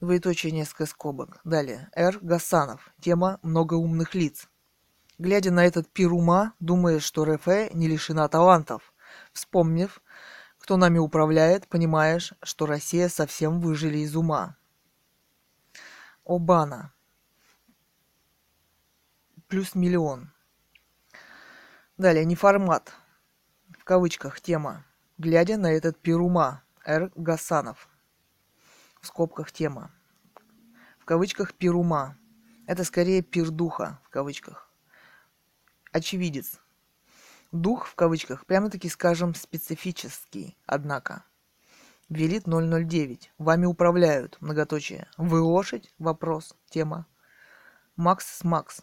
Двоеточие 0.00 0.52
несколько 0.52 0.86
скобок. 0.86 1.40
Далее. 1.42 1.88
Р. 1.94 2.18
Гасанов. 2.20 2.92
Тема 3.00 3.40
«Много 3.42 3.74
умных 3.74 4.14
лиц». 4.14 4.48
Глядя 5.18 5.50
на 5.50 5.64
этот 5.64 5.88
пир 5.88 6.12
ума, 6.12 6.54
думаешь, 6.60 7.04
что 7.04 7.24
РФ 7.24 7.46
не 7.72 7.88
лишена 7.88 8.28
талантов. 8.28 8.92
Вспомнив, 9.32 10.02
кто 10.58 10.76
нами 10.76 10.98
управляет, 10.98 11.68
понимаешь, 11.68 12.32
что 12.42 12.66
Россия 12.66 13.08
совсем 13.08 13.60
выжили 13.60 13.98
из 13.98 14.16
ума. 14.16 14.56
Обана. 16.24 16.92
Плюс 19.54 19.76
миллион. 19.76 20.32
Далее, 21.96 22.24
не 22.24 22.34
формат. 22.34 22.92
В 23.78 23.84
кавычках 23.84 24.40
тема. 24.40 24.84
Глядя 25.16 25.56
на 25.56 25.68
этот 25.68 25.96
пирума. 25.96 26.64
Р. 26.84 27.12
Гасанов. 27.14 27.88
В 29.00 29.06
скобках 29.06 29.52
тема. 29.52 29.92
В 30.98 31.04
кавычках 31.04 31.54
пирума. 31.54 32.18
Это 32.66 32.82
скорее 32.82 33.22
пир 33.22 33.50
духа. 33.50 34.00
В 34.02 34.08
кавычках. 34.08 34.68
Очевидец. 35.92 36.58
Дух, 37.52 37.86
в 37.86 37.94
кавычках, 37.94 38.46
прямо-таки 38.46 38.88
скажем, 38.88 39.36
специфический, 39.36 40.58
однако. 40.66 41.22
Велит 42.08 42.42
009. 42.46 43.32
Вами 43.38 43.66
управляют. 43.66 44.36
Многоточие. 44.40 45.06
Вы 45.16 45.40
лошадь? 45.40 45.94
Вопрос. 45.98 46.56
Тема. 46.70 47.06
Макс 47.94 48.26
с 48.26 48.42
Макс. 48.42 48.82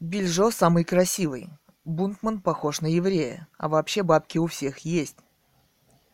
Бильжо 0.00 0.52
самый 0.52 0.84
красивый. 0.84 1.50
Бунтман 1.84 2.40
похож 2.40 2.80
на 2.80 2.86
еврея. 2.86 3.48
А 3.58 3.68
вообще 3.68 4.04
бабки 4.04 4.38
у 4.38 4.46
всех 4.46 4.78
есть. 4.80 5.16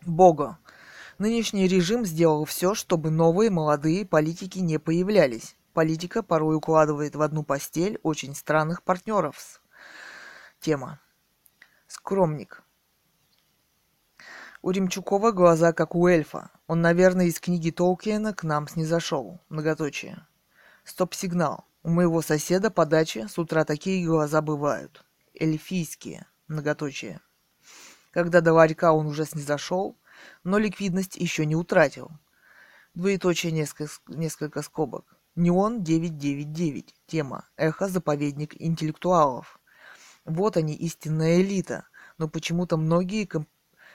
Бого. 0.07 0.59
Нынешний 1.19 1.69
режим 1.69 2.07
сделал 2.07 2.47
все, 2.47 2.75
чтобы 2.75 3.11
новые 3.11 3.51
молодые 3.51 4.07
политики 4.07 4.59
не 4.59 4.79
появлялись. 4.79 5.57
Политика 5.75 6.23
порой 6.23 6.57
укладывает 6.57 7.15
в 7.15 7.21
одну 7.21 7.43
постель 7.43 7.99
очень 8.03 8.35
странных 8.35 8.83
партнеров. 8.83 9.61
Тема. 10.61 10.99
Скромник. 11.87 12.63
У 14.63 14.71
Ремчукова 14.71 15.31
глаза 15.33 15.75
как 15.75 15.95
у 15.95 16.07
эльфа. 16.07 16.51
Он, 16.67 16.81
наверное, 16.81 17.27
из 17.27 17.39
книги 17.39 17.71
Толкиена 17.71 18.33
к 18.33 18.45
нам 18.45 18.67
снизошел. 18.67 19.41
Многоточие. 19.51 20.27
Стоп-сигнал. 20.85 21.67
У 21.87 21.91
моего 21.91 22.23
соседа 22.23 22.71
по 22.71 22.87
даче 22.87 23.29
с 23.29 23.39
утра 23.39 23.67
такие 23.67 24.07
глаза 24.07 24.41
бывают. 24.41 25.05
Эльфийские, 25.39 26.27
многоточие. 26.49 27.21
Когда 28.11 28.41
до 28.41 28.55
ларька 28.55 28.95
он 28.95 29.07
уже 29.07 29.27
снизошел, 29.27 29.95
но 30.45 30.57
ликвидность 30.57 31.17
еще 31.17 31.45
не 31.45 31.55
утратил. 31.55 32.11
Двоеточие 32.95 33.53
несколько, 33.53 33.93
несколько 34.07 34.63
скобок. 34.63 35.19
Неон 35.37 35.85
999. 35.85 36.95
Тема. 37.07 37.47
Эхо 37.59 37.89
заповедник 37.89 38.59
интеллектуалов. 38.59 39.61
Вот 40.25 40.57
они, 40.57 40.73
истинная 40.75 41.43
элита. 41.43 41.87
Но 42.17 42.29
почему-то 42.29 42.79
многие 42.79 43.27
ком- 43.27 43.47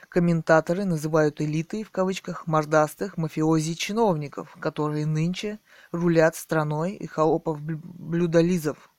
комментаторы 0.08 0.84
называют 0.84 1.40
элитой, 1.40 1.82
в 1.82 1.90
кавычках, 1.90 2.46
мордастых 2.46 3.16
мафиози-чиновников, 3.16 4.56
которые 4.60 5.06
нынче 5.06 5.58
рулят 5.92 6.36
страной 6.36 6.92
и 6.92 7.06
холопов-блюдолизов, 7.06 8.90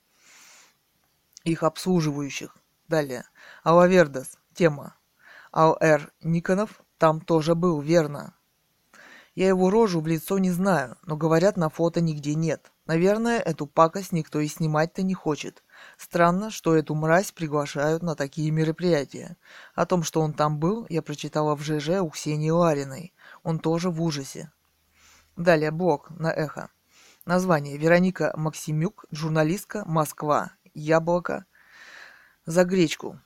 их 1.44 1.62
обслуживающих. 1.62 2.56
Далее. 2.88 3.24
Алавердас. 3.62 4.38
Тема. 4.54 4.96
Ал-Р. 5.52 6.12
Никонов 6.22 6.82
там 6.98 7.20
тоже 7.20 7.54
был, 7.54 7.80
верно. 7.80 8.34
Я 9.34 9.48
его 9.48 9.70
рожу 9.70 10.00
в 10.00 10.06
лицо 10.06 10.38
не 10.38 10.50
знаю, 10.50 10.98
но 11.06 11.16
говорят, 11.16 11.56
на 11.56 11.70
фото 11.70 12.02
нигде 12.02 12.34
нет. 12.34 12.70
Наверное, 12.84 13.38
эту 13.38 13.66
пакость 13.66 14.12
никто 14.12 14.40
и 14.40 14.46
снимать-то 14.46 15.02
не 15.02 15.14
хочет. 15.14 15.62
Странно, 15.96 16.50
что 16.50 16.76
эту 16.76 16.94
мразь 16.94 17.32
приглашают 17.32 18.02
на 18.02 18.14
такие 18.14 18.50
мероприятия. 18.50 19.38
О 19.74 19.86
том, 19.86 20.02
что 20.02 20.20
он 20.20 20.34
там 20.34 20.58
был, 20.58 20.86
я 20.90 21.00
прочитала 21.00 21.56
в 21.56 21.62
ЖЖ 21.62 22.00
у 22.02 22.10
Ксении 22.10 22.50
Лариной. 22.50 23.14
Он 23.42 23.58
тоже 23.58 23.88
в 23.88 24.02
ужасе. 24.02 24.52
Далее 25.36 25.70
блог 25.70 26.10
на 26.10 26.30
эхо. 26.30 26.68
Название 27.24 27.78
Вероника 27.78 28.34
Максимюк, 28.36 29.04
журналистка, 29.12 29.84
Москва. 29.86 30.56
яблоко 30.74 31.44
за 32.46 32.64
гречку. 32.64 33.20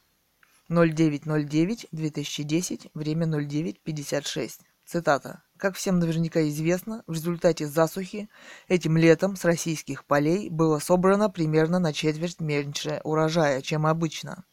0909-2010, 0.69 2.91
время 2.93 3.27
09.56. 3.27 4.61
Цитата. 4.85 5.43
Как 5.57 5.77
всем 5.77 5.99
наверняка 5.99 6.47
известно, 6.47 7.05
в 7.07 7.15
результате 7.15 7.67
засухи 7.67 8.29
этим 8.69 8.99
летом 8.99 9.35
с 9.35 9.47
российских 9.47 10.05
полей 10.05 10.51
было 10.51 10.79
собрано 10.79 11.31
примерно 11.31 11.79
на 11.79 11.95
четверть 11.95 12.39
меньше 12.39 13.01
урожая, 13.03 13.63
чем 13.63 13.87
обычно. 13.87 14.45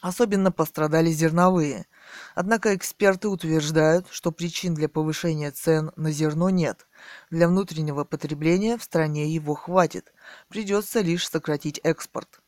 Особенно 0.00 0.50
пострадали 0.50 1.10
зерновые. 1.10 1.86
Однако 2.34 2.74
эксперты 2.74 3.28
утверждают, 3.28 4.06
что 4.10 4.32
причин 4.32 4.72
для 4.72 4.88
повышения 4.88 5.50
цен 5.50 5.92
на 5.96 6.10
зерно 6.10 6.48
нет. 6.48 6.86
Для 7.30 7.48
внутреннего 7.48 8.04
потребления 8.04 8.76
в 8.76 8.82
стране 8.82 9.28
его 9.28 9.54
хватит. 9.54 10.12
Придется 10.48 11.00
лишь 11.00 11.28
сократить 11.28 11.80
экспорт. 11.82 12.40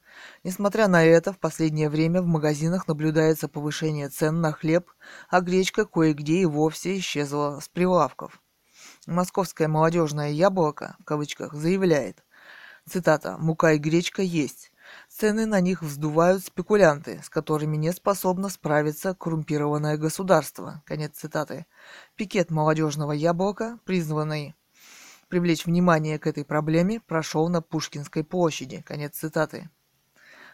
Несмотря 0.44 0.88
на 0.88 1.04
это, 1.04 1.32
в 1.32 1.38
последнее 1.38 1.88
время 1.88 2.22
в 2.22 2.26
магазинах 2.26 2.88
наблюдается 2.88 3.48
повышение 3.48 4.08
цен 4.08 4.40
на 4.40 4.52
хлеб, 4.52 4.90
а 5.28 5.40
гречка 5.40 5.84
кое-где 5.84 6.40
и 6.40 6.46
вовсе 6.46 6.98
исчезла 6.98 7.60
с 7.60 7.68
прилавков. 7.68 8.40
Московское 9.06 9.68
молодежное 9.68 10.30
яблоко, 10.30 10.96
в 11.00 11.04
кавычках, 11.04 11.54
заявляет, 11.54 12.24
цитата, 12.88 13.36
«Мука 13.38 13.72
и 13.72 13.78
гречка 13.78 14.22
есть. 14.22 14.71
Цены 15.22 15.46
на 15.46 15.60
них 15.60 15.82
вздувают 15.82 16.44
спекулянты, 16.44 17.20
с 17.22 17.30
которыми 17.30 17.76
не 17.76 17.92
способно 17.92 18.48
справиться 18.48 19.14
коррумпированное 19.14 19.96
государство». 19.96 20.82
Конец 20.84 21.12
цитаты. 21.16 21.66
Пикет 22.16 22.50
молодежного 22.50 23.12
яблока, 23.12 23.78
призванный 23.84 24.56
привлечь 25.28 25.64
внимание 25.64 26.18
к 26.18 26.26
этой 26.26 26.44
проблеме, 26.44 26.98
прошел 26.98 27.48
на 27.48 27.62
Пушкинской 27.62 28.24
площади. 28.24 28.82
Конец 28.82 29.16
цитаты. 29.16 29.70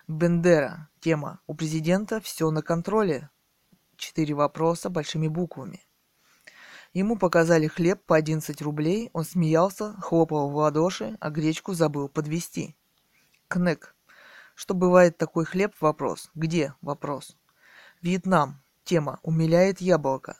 Бендера. 0.06 0.90
Тема. 1.00 1.40
У 1.46 1.54
президента 1.54 2.20
все 2.20 2.50
на 2.50 2.60
контроле. 2.60 3.30
Четыре 3.96 4.34
вопроса 4.34 4.90
большими 4.90 5.28
буквами. 5.28 5.80
Ему 6.92 7.16
показали 7.16 7.68
хлеб 7.68 8.04
по 8.04 8.16
11 8.16 8.60
рублей, 8.60 9.08
он 9.14 9.24
смеялся, 9.24 9.94
хлопал 10.02 10.50
в 10.50 10.56
ладоши, 10.56 11.16
а 11.20 11.30
гречку 11.30 11.72
забыл 11.72 12.10
подвести. 12.10 12.76
Кнек. 13.48 13.94
Что 14.58 14.74
бывает 14.74 15.16
такой 15.16 15.44
хлеб? 15.44 15.72
Вопрос. 15.80 16.32
Где? 16.34 16.74
Вопрос. 16.82 17.36
Вьетнам. 18.02 18.60
Тема. 18.82 19.20
Умиляет 19.22 19.80
яблоко. 19.80 20.36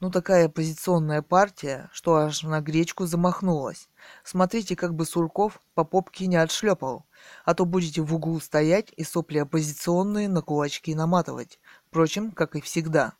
Ну 0.00 0.10
такая 0.10 0.48
оппозиционная 0.48 1.22
партия, 1.22 1.88
что 1.90 2.16
аж 2.16 2.42
на 2.42 2.60
гречку 2.60 3.06
замахнулась. 3.06 3.88
Смотрите, 4.22 4.76
как 4.76 4.92
бы 4.94 5.06
Сурков 5.06 5.62
по 5.72 5.82
попке 5.82 6.26
не 6.26 6.36
отшлепал, 6.36 7.06
а 7.46 7.54
то 7.54 7.64
будете 7.64 8.02
в 8.02 8.14
углу 8.14 8.38
стоять 8.38 8.92
и 8.98 9.02
сопли 9.02 9.38
оппозиционные 9.38 10.28
на 10.28 10.42
кулачки 10.42 10.94
наматывать. 10.94 11.58
Впрочем, 11.86 12.32
как 12.32 12.56
и 12.56 12.60
всегда. 12.60 13.14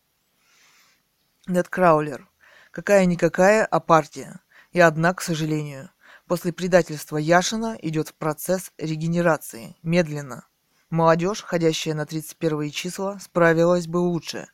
Нед 1.47 1.71
Краулер. 1.71 2.29
Какая-никакая, 2.71 3.65
а 3.65 3.81
партия. 3.81 4.41
И 4.73 4.81
одна, 4.81 5.15
к 5.15 5.23
сожалению, 5.23 5.89
после 6.27 6.53
предательства 6.53 7.17
Яшина 7.17 7.77
идет 7.81 8.15
процесс 8.15 8.73
регенерации. 8.79 9.77
Медленно. 9.83 10.47
Молодежь, 10.91 11.43
ходящая 11.43 11.95
на 11.95 12.07
31 12.07 12.71
числа, 12.71 13.19
справилась 13.21 13.87
бы 13.87 13.99
лучше. 13.99 14.49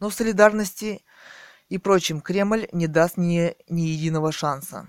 Но 0.00 0.10
в 0.10 0.14
солидарности 0.14 1.04
и 1.68 1.78
прочим 1.78 2.20
Кремль 2.20 2.68
не 2.72 2.86
даст 2.86 3.16
ни, 3.16 3.54
ни 3.68 3.82
единого 3.82 4.32
шанса. 4.32 4.86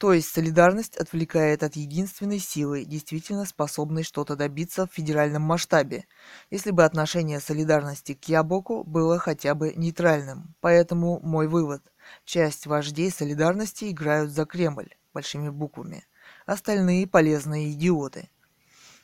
То 0.00 0.14
есть 0.14 0.28
солидарность 0.30 0.96
отвлекает 0.96 1.62
от 1.62 1.76
единственной 1.76 2.38
силы, 2.38 2.86
действительно 2.86 3.44
способной 3.44 4.02
что-то 4.02 4.34
добиться 4.34 4.86
в 4.86 4.94
федеральном 4.94 5.42
масштабе, 5.42 6.06
если 6.50 6.70
бы 6.70 6.84
отношение 6.84 7.38
солидарности 7.38 8.14
к 8.14 8.24
Ябоку 8.26 8.82
было 8.82 9.18
хотя 9.18 9.54
бы 9.54 9.74
нейтральным. 9.76 10.54
Поэтому 10.60 11.20
мой 11.20 11.48
вывод. 11.48 11.82
Часть 12.24 12.66
вождей 12.66 13.10
солидарности 13.10 13.90
играют 13.90 14.30
за 14.30 14.44
Кремль, 14.46 14.94
большими 15.12 15.48
буквами. 15.48 16.04
Остальные 16.46 17.06
полезные 17.06 17.72
идиоты. 17.72 18.30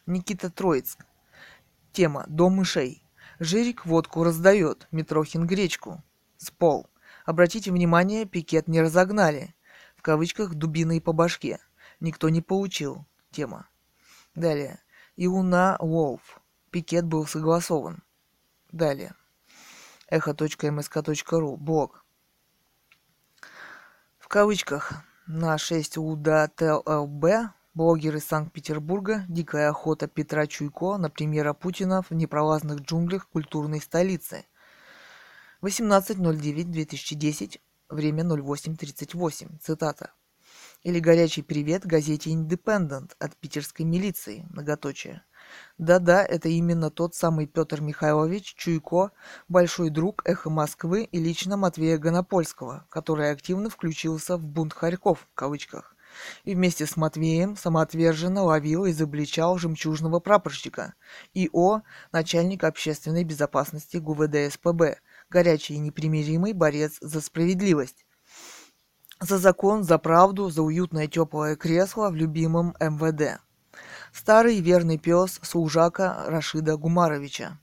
Никита 0.06 0.50
Троицк. 0.50 1.04
Тема 1.92 2.24
«Дом 2.28 2.56
мышей». 2.56 3.02
Жирик 3.38 3.84
водку 3.84 4.24
раздает, 4.24 4.88
Митрохин 4.90 5.46
гречку. 5.46 6.02
Спол. 6.38 6.88
Обратите 7.26 7.70
внимание, 7.70 8.24
пикет 8.24 8.68
не 8.68 8.80
разогнали. 8.80 9.54
В 9.96 10.02
кавычках 10.02 10.54
дубиной 10.54 11.00
по 11.00 11.12
башке. 11.12 11.58
Никто 12.00 12.28
не 12.28 12.40
получил. 12.40 13.04
Тема. 13.30 13.68
Далее. 14.34 14.80
Иуна 15.16 15.76
Волф. 15.80 16.40
Пикет 16.70 17.04
был 17.04 17.26
согласован. 17.26 18.02
Далее. 18.72 19.14
Эхо.мск.ру. 20.08 21.56
Блог. 21.56 22.05
В 24.26 24.28
кавычках. 24.28 25.04
На 25.28 25.56
6 25.56 25.98
УДАТЛБ 25.98 27.24
блогер 27.74 28.16
из 28.16 28.24
Санкт-Петербурга 28.24 29.24
«Дикая 29.28 29.68
охота 29.68 30.08
Петра 30.08 30.48
Чуйко 30.48 30.96
на 30.96 31.08
премьера 31.08 31.52
Путина 31.52 32.02
в 32.02 32.10
непролазных 32.10 32.80
джунглях 32.80 33.28
культурной 33.28 33.80
столицы» 33.80 34.44
18.09.2010, 35.62 37.60
время 37.88 38.24
08.38, 38.24 39.60
цитата. 39.60 40.10
Или 40.86 41.00
горячий 41.00 41.42
привет 41.42 41.84
газете 41.84 42.30
«Индепендент» 42.30 43.16
от 43.18 43.34
питерской 43.34 43.84
милиции, 43.84 44.46
многоточие. 44.50 45.24
Да-да, 45.78 46.24
это 46.24 46.48
именно 46.48 46.90
тот 46.90 47.16
самый 47.16 47.48
Петр 47.48 47.80
Михайлович 47.80 48.54
Чуйко, 48.54 49.10
большой 49.48 49.90
друг 49.90 50.22
«Эхо 50.24 50.48
Москвы» 50.48 51.02
и 51.02 51.18
лично 51.18 51.56
Матвея 51.56 51.98
Гонопольского, 51.98 52.86
который 52.88 53.32
активно 53.32 53.68
включился 53.68 54.36
в 54.36 54.46
бунт 54.46 54.74
Харьков, 54.74 55.26
в 55.28 55.34
кавычках. 55.34 55.96
И 56.44 56.54
вместе 56.54 56.86
с 56.86 56.96
Матвеем 56.96 57.56
самоотверженно 57.56 58.44
ловил 58.44 58.84
и 58.84 58.92
изобличал 58.92 59.58
жемчужного 59.58 60.20
прапорщика, 60.20 60.94
ИО, 61.34 61.82
начальник 62.12 62.62
общественной 62.62 63.24
безопасности 63.24 63.96
ГУВД 63.96 64.52
СПБ, 64.52 65.00
горячий 65.30 65.74
и 65.74 65.78
непримиримый 65.78 66.52
борец 66.52 66.98
за 67.00 67.20
справедливость. 67.20 68.05
За 69.20 69.38
закон, 69.38 69.82
за 69.82 69.98
правду, 69.98 70.50
за 70.50 70.62
уютное 70.62 71.06
теплое 71.06 71.56
кресло 71.56 72.10
в 72.10 72.14
любимом 72.14 72.76
МВД. 72.78 73.40
Старый 74.12 74.60
верный 74.60 74.98
пес 74.98 75.40
служака 75.42 76.24
Рашида 76.26 76.76
Гумаровича. 76.76 77.58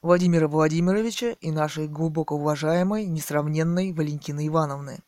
Владимира 0.00 0.48
Владимировича 0.48 1.32
и 1.40 1.50
нашей 1.50 1.86
глубоко 1.86 2.36
уважаемой, 2.36 3.04
несравненной 3.04 3.92
Валентины 3.92 4.46
Ивановны. 4.48 5.00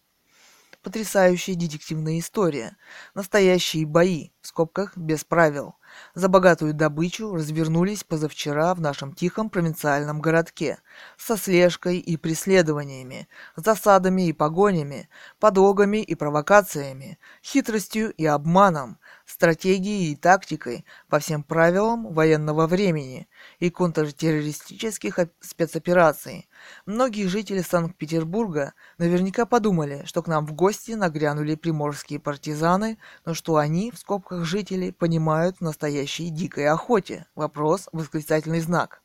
Потрясающая 0.82 1.54
детективная 1.54 2.18
история. 2.18 2.76
Настоящие 3.14 3.86
бои, 3.86 4.30
в 4.42 4.48
скобках 4.48 4.94
без 4.94 5.24
правил. 5.24 5.74
За 6.14 6.28
богатую 6.28 6.74
добычу 6.74 7.34
развернулись 7.34 8.04
позавчера 8.04 8.74
в 8.74 8.80
нашем 8.80 9.12
тихом 9.12 9.50
провинциальном 9.50 10.20
городке. 10.20 10.78
Со 11.16 11.36
слежкой 11.36 11.98
и 11.98 12.16
преследованиями, 12.16 13.28
засадами 13.56 14.28
и 14.28 14.32
погонями, 14.32 15.08
подлогами 15.44 15.98
и 15.98 16.14
провокациями, 16.14 17.18
хитростью 17.42 18.14
и 18.14 18.24
обманом, 18.24 18.96
стратегией 19.26 20.12
и 20.12 20.16
тактикой 20.16 20.86
по 21.10 21.18
всем 21.18 21.42
правилам 21.42 22.14
военного 22.14 22.66
времени 22.66 23.28
и 23.58 23.68
контртеррористических 23.68 25.18
спецопераций. 25.40 26.48
Многие 26.86 27.26
жители 27.26 27.60
Санкт-Петербурга 27.60 28.72
наверняка 28.96 29.44
подумали, 29.44 30.04
что 30.06 30.22
к 30.22 30.28
нам 30.28 30.46
в 30.46 30.54
гости 30.54 30.92
нагрянули 30.92 31.56
приморские 31.56 32.20
партизаны, 32.20 32.96
но 33.26 33.34
что 33.34 33.56
они, 33.56 33.90
в 33.90 33.98
скобках 33.98 34.46
жители, 34.46 34.92
понимают 34.92 35.58
в 35.58 35.60
настоящей 35.60 36.30
дикой 36.30 36.68
охоте. 36.68 37.26
Вопрос, 37.34 37.90
восклицательный 37.92 38.60
знак 38.60 39.03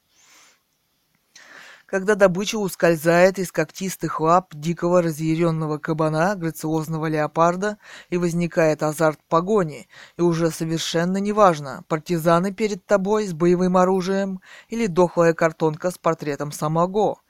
когда 1.90 2.14
добыча 2.14 2.58
ускользает 2.58 3.40
из 3.40 3.52
когтистых 3.52 4.20
лап 4.20 4.54
дикого 4.54 5.02
разъяренного 5.02 5.80
кабана, 5.80 6.36
грациозного 6.36 7.08
леопарда, 7.08 7.80
и 8.12 8.18
возникает 8.18 8.84
азарт 8.84 9.20
погони, 9.28 9.88
и 10.16 10.22
уже 10.22 10.52
совершенно 10.52 11.18
неважно, 11.18 11.84
партизаны 11.88 12.54
перед 12.54 12.86
тобой 12.86 13.26
с 13.26 13.34
боевым 13.34 13.76
оружием 13.76 14.40
или 14.68 14.86
дохлая 14.86 15.34
картонка 15.34 15.90
с 15.90 15.98
портретом 15.98 16.52
самого. 16.52 17.22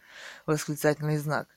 Восклицательный 0.45 1.17
знак. 1.17 1.47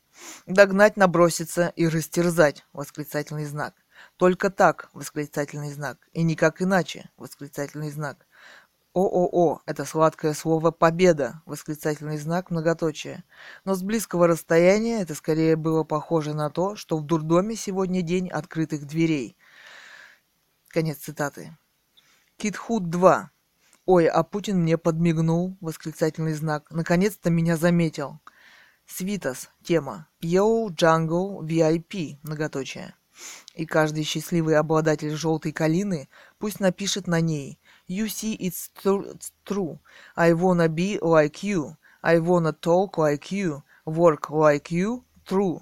Догнать, 0.47 0.97
наброситься 0.97 1.73
и 1.75 1.89
растерзать. 1.89 2.65
Восклицательный 2.73 3.47
знак. 3.47 3.75
Только 4.17 4.51
так, 4.51 4.91
восклицательный 4.93 5.73
знак, 5.73 5.99
и 6.13 6.23
никак 6.23 6.63
иначе, 6.63 7.11
восклицательный 7.17 7.91
знак. 7.91 8.27
ООО– 8.95 9.63
это 9.67 9.87
сладкое 9.87 10.35
слово 10.35 10.71
«победа», 10.71 11.41
восклицательный 11.47 12.19
знак, 12.19 12.51
многоточие. 12.51 13.25
Но 13.65 13.75
с 13.75 13.83
близкого 13.83 14.27
расстояния 14.27 15.01
это 15.01 15.15
скорее 15.15 15.57
было 15.57 15.83
похоже 15.83 16.35
на 16.35 16.51
то, 16.51 16.77
что 16.77 16.99
в 16.99 17.07
дурдоме 17.07 17.57
сегодня 17.57 18.03
день 18.03 18.29
открытых 18.29 18.87
дверей. 18.87 19.37
Конец 20.69 20.99
цитаты. 20.99 21.57
Китхуд 22.37 22.91
2. 22.91 23.31
Ой, 23.87 24.07
а 24.07 24.23
Путин 24.25 24.61
мне 24.61 24.77
подмигнул, 24.77 25.57
восклицательный 25.61 26.35
знак. 26.35 26.71
Наконец-то 26.71 27.31
меня 27.31 27.57
заметил. 27.57 28.21
Свитас. 28.87 29.49
Тема. 29.63 30.09
Yo 30.21 30.69
Jungle 30.69 31.41
VIP. 31.41 32.19
Многоточие. 32.23 32.95
И 33.55 33.65
каждый 33.65 34.05
счастливый 34.05 34.57
обладатель 34.57 35.15
желтой 35.15 35.53
калины 35.53 36.09
пусть 36.39 36.61
напишет 36.61 37.07
на 37.07 37.21
ней 37.21 37.59
You 37.93 38.09
see 38.09 38.37
it's 38.41 38.71
true. 39.45 39.79
I 40.17 40.33
wanna 40.33 40.71
be 40.71 40.99
like 41.03 41.43
you. 41.43 41.77
I 42.03 42.21
wanna 42.21 42.53
talk 42.53 42.97
like 42.97 43.31
you. 43.31 43.63
Work 43.85 44.31
like 44.31 44.71
you. 44.71 45.05
True. 45.27 45.61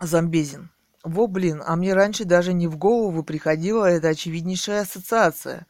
Замбезин. 0.00 0.70
Во, 1.04 1.28
блин, 1.28 1.62
а 1.64 1.76
мне 1.76 1.94
раньше 1.94 2.24
даже 2.24 2.52
не 2.52 2.66
в 2.66 2.76
голову 2.76 3.22
приходила 3.22 3.84
эта 3.84 4.08
очевиднейшая 4.08 4.80
ассоциация. 4.80 5.68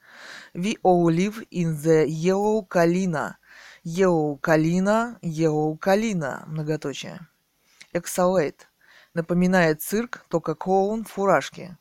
We 0.55 0.79
all 0.83 1.11
live 1.11 1.47
in 1.51 1.77
the 1.77 2.07
yellow 2.07 2.67
kalina. 2.67 3.35
Yellow 3.85 4.41
kalina, 4.41 5.19
yellow 5.21 5.79
kalina, 5.79 6.47
многоточие. 6.47 7.21
Exhalate. 7.93 8.61
Напоминает 9.13 9.83
цирк, 9.83 10.25
только 10.31 10.55
клоун 10.55 11.05
в 11.05 11.11
фуражке. 11.11 11.77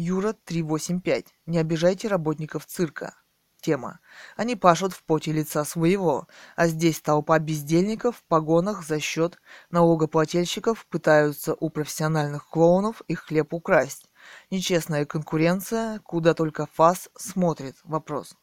Юра 0.00 0.32
385. 0.44 1.24
Не 1.46 1.58
обижайте 1.58 2.06
работников 2.06 2.66
цирка. 2.66 3.16
Тема. 3.60 3.98
Они 4.36 4.54
пашут 4.54 4.92
в 4.92 5.02
поте 5.02 5.32
лица 5.32 5.64
своего, 5.64 6.28
а 6.54 6.68
здесь 6.68 7.00
толпа 7.00 7.40
бездельников 7.40 8.18
в 8.18 8.22
погонах 8.28 8.86
за 8.86 9.00
счет 9.00 9.40
налогоплательщиков 9.72 10.86
пытаются 10.86 11.56
у 11.58 11.68
профессиональных 11.68 12.46
клоунов 12.48 13.02
их 13.08 13.24
хлеб 13.24 13.52
украсть. 13.52 14.08
Нечестная 14.52 15.04
конкуренция, 15.04 15.98
куда 16.04 16.32
только 16.32 16.66
ФАС 16.74 17.08
смотрит. 17.16 17.74
Вопрос. 17.82 18.36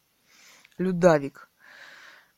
Людавик. 0.77 1.49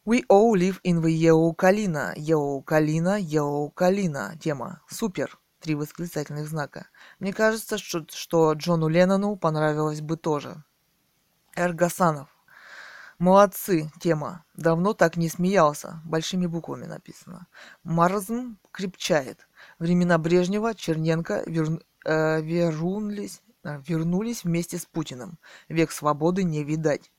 We 0.05 0.27
all 0.29 0.53
live 0.53 0.79
in 0.83 1.01
the 1.01 1.09
yellow 1.09 1.55
Kalina. 1.55 2.13
Yellow 2.15 2.63
Kalina, 2.63 3.19
yellow 3.19 3.73
Kalina. 3.73 4.37
Тема. 4.37 4.83
Супер. 4.87 5.39
Три 5.67 5.75
восклицательных 5.75 6.47
знака. 6.47 6.87
Мне 7.19 7.33
кажется, 7.33 7.77
что, 7.77 8.05
что 8.09 8.53
Джону 8.53 8.87
Леннону 8.87 9.35
понравилось 9.35 9.99
бы 9.99 10.15
тоже. 10.15 10.63
Эргасанов. 11.57 12.29
Молодцы, 13.19 13.91
тема. 13.99 14.45
Давно 14.55 14.93
так 14.93 15.17
не 15.17 15.27
смеялся. 15.27 16.01
Большими 16.05 16.45
буквами 16.45 16.85
написано. 16.85 17.47
Марзм 17.83 18.59
крепчает. 18.71 19.45
Времена 19.77 20.17
Брежнева, 20.17 20.73
Черненко 20.73 21.43
вер, 21.45 21.81
э, 22.05 22.41
вернулись, 22.41 23.41
э, 23.65 23.81
вернулись 23.85 24.45
вместе 24.45 24.77
с 24.77 24.85
Путиным. 24.85 25.37
Век 25.67 25.91
свободы 25.91 26.45
не 26.45 26.63
видать. 26.63 27.11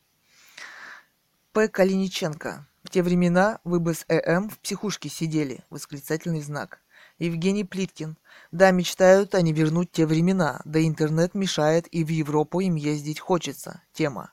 П. 1.52 1.68
Калиниченко. 1.68 2.66
В 2.82 2.88
те 2.88 3.02
времена 3.02 3.60
вы 3.64 3.78
бы 3.78 3.92
с 3.92 4.06
ЭМ 4.08 4.48
в 4.48 4.58
психушке 4.60 5.10
сидели. 5.10 5.66
Восклицательный 5.68 6.40
знак. 6.40 6.80
Евгений 7.18 7.64
Плиткин. 7.64 8.16
Да, 8.52 8.70
мечтают 8.70 9.34
они 9.34 9.52
вернуть 9.52 9.90
те 9.90 10.06
времена, 10.06 10.60
да 10.64 10.84
интернет 10.84 11.34
мешает 11.34 11.86
и 11.92 12.04
в 12.04 12.08
Европу 12.08 12.60
им 12.60 12.76
ездить 12.76 13.18
хочется. 13.18 13.82
Тема. 13.92 14.32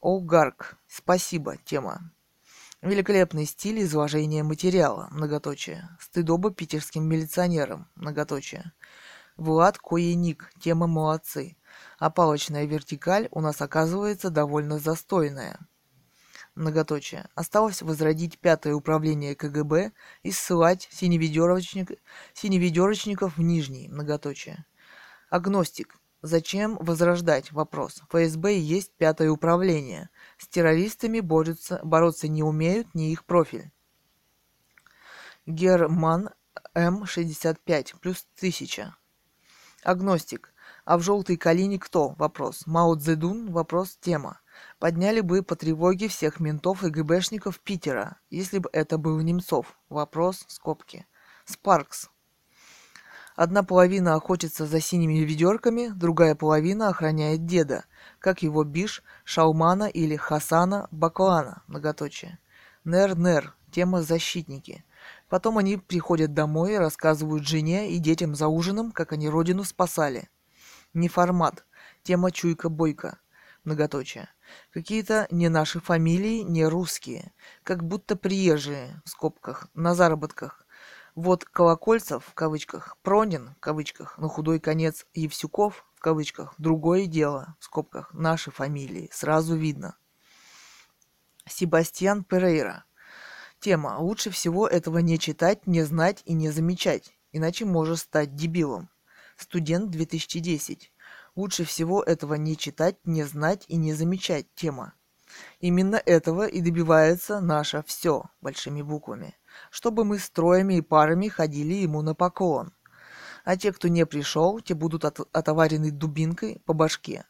Олгарк. 0.00 0.76
Спасибо. 0.86 1.56
Тема. 1.64 2.12
Великолепный 2.82 3.46
стиль 3.46 3.82
изложения 3.82 4.42
материала. 4.42 5.08
Многоточие. 5.10 5.88
Стыдоба 6.00 6.50
питерским 6.50 7.08
милиционерам. 7.08 7.88
Многоточие. 7.94 8.72
Влад 9.36 9.78
Коеник. 9.78 10.52
Тема 10.60 10.86
молодцы. 10.86 11.56
А 11.98 12.10
палочная 12.10 12.66
вертикаль 12.66 13.28
у 13.30 13.40
нас 13.40 13.62
оказывается 13.62 14.30
довольно 14.30 14.78
застойная. 14.78 15.58
Многоточие. 16.54 17.28
Осталось 17.34 17.80
возродить 17.80 18.38
пятое 18.38 18.74
управление 18.74 19.34
КГБ 19.34 19.92
и 20.22 20.30
ссылать 20.30 20.86
синеведерочник, 20.90 21.92
синеведерочников 22.34 23.38
в 23.38 23.42
нижний. 23.42 23.88
Многоточие. 23.88 24.66
Агностик. 25.30 25.96
Зачем 26.20 26.76
возрождать 26.76 27.52
вопрос? 27.52 28.02
ФСБ 28.10 28.58
есть 28.58 28.92
пятое 28.92 29.30
управление. 29.30 30.10
С 30.36 30.46
террористами 30.46 31.20
борются, 31.20 31.80
бороться 31.82 32.28
не 32.28 32.42
умеют, 32.42 32.94
не 32.94 33.12
их 33.12 33.24
профиль. 33.24 33.72
Герман 35.46 36.30
М65 36.76 37.98
плюс 37.98 38.26
1000. 38.36 38.94
Агностик. 39.82 40.52
А 40.84 40.98
в 40.98 41.02
желтой 41.02 41.38
калине 41.38 41.78
кто? 41.78 42.10
Вопрос. 42.10 42.66
Мао 42.66 42.94
Цзэдун? 42.94 43.50
Вопрос. 43.50 43.96
Тема. 44.00 44.41
Подняли 44.82 45.20
бы 45.20 45.44
по 45.44 45.54
тревоге 45.54 46.08
всех 46.08 46.40
ментов 46.40 46.82
и 46.82 46.90
ГБшников 46.90 47.60
Питера, 47.60 48.16
если 48.30 48.58
бы 48.58 48.68
это 48.72 48.98
был 48.98 49.20
Немцов. 49.20 49.78
Вопрос. 49.88 50.44
Скобки. 50.48 51.06
Спаркс. 51.44 52.10
Одна 53.36 53.62
половина 53.62 54.16
охотится 54.16 54.66
за 54.66 54.80
синими 54.80 55.20
ведерками, 55.20 55.86
другая 55.94 56.34
половина 56.34 56.88
охраняет 56.88 57.46
деда, 57.46 57.84
как 58.18 58.42
его 58.42 58.64
биш, 58.64 59.04
Шаумана 59.22 59.84
или 59.84 60.16
Хасана 60.16 60.88
Баклана, 60.90 61.62
многоточие. 61.68 62.40
Нер-нер, 62.82 63.54
тема 63.70 64.02
защитники. 64.02 64.84
Потом 65.28 65.58
они 65.58 65.76
приходят 65.76 66.34
домой 66.34 66.72
и 66.72 66.78
рассказывают 66.78 67.46
жене 67.46 67.92
и 67.92 67.98
детям 67.98 68.34
за 68.34 68.48
ужином, 68.48 68.90
как 68.90 69.12
они 69.12 69.28
родину 69.28 69.62
спасали. 69.62 70.28
Неформат, 70.92 71.64
тема 72.02 72.32
чуйка-бойка, 72.32 73.20
многоточие. 73.62 74.28
Какие-то 74.72 75.26
не 75.30 75.48
наши 75.48 75.80
фамилии, 75.80 76.40
не 76.42 76.64
русские, 76.66 77.32
как 77.62 77.84
будто 77.84 78.16
приезжие, 78.16 79.00
в 79.04 79.10
скобках, 79.10 79.68
на 79.74 79.94
заработках, 79.94 80.66
вот 81.14 81.44
Колокольцев, 81.44 82.24
в 82.24 82.32
кавычках, 82.32 82.96
Пронин, 83.02 83.54
в 83.56 83.60
кавычках, 83.60 84.16
на 84.16 84.28
худой 84.28 84.60
конец 84.60 85.06
Евсюков, 85.12 85.84
в 85.94 86.00
кавычках, 86.00 86.54
другое 86.56 87.06
дело, 87.06 87.54
в 87.60 87.64
скобках, 87.64 88.14
наши 88.14 88.50
фамилии, 88.50 89.10
сразу 89.12 89.54
видно. 89.54 89.96
Себастьян 91.46 92.24
Перейра. 92.24 92.84
Тема. 93.60 93.98
Лучше 93.98 94.30
всего 94.30 94.66
этого 94.66 94.98
не 94.98 95.18
читать, 95.18 95.66
не 95.66 95.82
знать 95.82 96.22
и 96.24 96.32
не 96.32 96.50
замечать, 96.50 97.12
иначе 97.30 97.64
можешь 97.64 98.00
стать 98.00 98.34
дебилом. 98.34 98.88
Студент 99.36 99.90
2010. 99.90 100.91
Лучше 101.34 101.64
всего 101.64 102.02
этого 102.02 102.34
не 102.34 102.56
читать, 102.56 102.96
не 103.04 103.24
знать 103.24 103.64
и 103.68 103.76
не 103.76 103.94
замечать. 103.94 104.46
Тема. 104.54 104.94
Именно 105.60 105.96
этого 105.96 106.46
и 106.46 106.60
добивается 106.60 107.40
наше 107.40 107.82
«все» 107.86 108.24
большими 108.40 108.82
буквами 108.82 109.34
чтобы 109.70 110.04
мы 110.04 110.18
строями 110.18 110.74
и 110.74 110.80
парами 110.80 111.28
ходили 111.28 111.74
ему 111.74 112.02
на 112.02 112.14
поклон. 112.14 112.72
А 113.44 113.56
те, 113.56 113.72
кто 113.72 113.88
не 113.88 114.06
пришел, 114.06 114.60
те 114.60 114.74
будут 114.74 115.04
от, 115.04 115.20
отоварены 115.32 115.90
дубинкой 115.90 116.62
по 116.64 116.74
башке. 116.74 117.24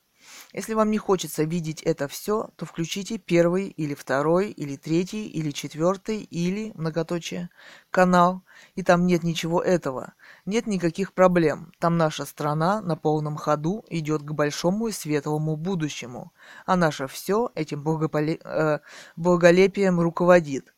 Если 0.53 0.75
вам 0.75 0.91
не 0.91 0.99
хочется 0.99 1.45
видеть 1.45 1.83
это 1.83 2.09
все, 2.09 2.51
то 2.57 2.67
включите 2.67 3.17
первый 3.17 3.69
или 3.69 3.95
второй 3.95 4.51
или 4.51 4.77
третий 4.77 5.27
или 5.27 5.51
четвертый 5.51 6.19
или, 6.19 6.73
многоточие, 6.75 7.49
канал, 7.91 8.43
и 8.75 8.83
там 8.83 9.07
нет 9.07 9.23
ничего 9.23 9.63
этого. 9.63 10.13
Нет 10.45 10.67
никаких 10.67 11.15
проблем. 11.15 11.73
Там 11.79 11.97
наша 11.97 12.27
страна 12.27 12.83
на 12.83 12.97
полном 12.97 13.37
ходу 13.37 13.85
идет 13.89 14.23
к 14.23 14.33
большому 14.33 14.89
и 14.89 14.93
светлому 14.93 15.57
будущему, 15.57 16.33
а 16.67 16.77
наше 16.77 17.07
все 17.07 17.51
этим 17.55 17.83
благополе... 17.83 18.39
э, 18.45 18.81
благолепием 19.17 20.01
руководит. 20.01 20.75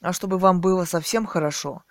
А 0.00 0.14
чтобы 0.14 0.38
вам 0.38 0.62
было 0.62 0.86
совсем 0.86 1.26
хорошо, 1.26 1.82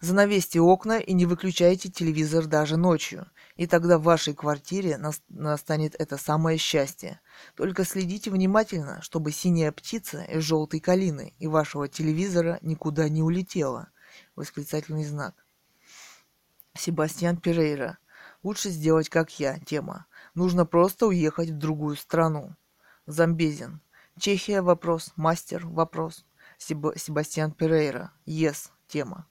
занавесьте 0.00 0.60
окна 0.60 0.98
и 0.98 1.12
не 1.12 1.26
выключайте 1.26 1.90
телевизор 1.90 2.46
даже 2.46 2.78
ночью. 2.78 3.26
И 3.60 3.66
тогда 3.66 3.98
в 3.98 4.04
вашей 4.04 4.32
квартире 4.32 4.98
настанет 5.28 5.94
это 5.98 6.16
самое 6.16 6.56
счастье. 6.56 7.20
Только 7.54 7.84
следите 7.84 8.30
внимательно, 8.30 9.02
чтобы 9.02 9.32
синяя 9.32 9.70
птица 9.70 10.22
из 10.22 10.44
желтой 10.44 10.80
калины 10.80 11.34
и 11.38 11.46
вашего 11.46 11.86
телевизора 11.86 12.58
никуда 12.62 13.10
не 13.10 13.22
улетела. 13.22 13.90
Восклицательный 14.34 15.04
знак. 15.04 15.34
Себастьян 16.72 17.36
Перейра. 17.36 17.98
Лучше 18.42 18.70
сделать, 18.70 19.10
как 19.10 19.38
я. 19.38 19.58
Тема. 19.58 20.06
Нужно 20.34 20.64
просто 20.64 21.06
уехать 21.06 21.50
в 21.50 21.58
другую 21.58 21.96
страну. 21.96 22.56
Замбезин. 23.04 23.82
Чехия 24.18 24.62
вопрос. 24.62 25.12
Мастер 25.16 25.66
вопрос. 25.66 26.24
Себ... 26.56 26.96
Себастьян 26.96 27.52
Перейра. 27.52 28.10
Yes. 28.24 28.70
Тема. 28.88 29.26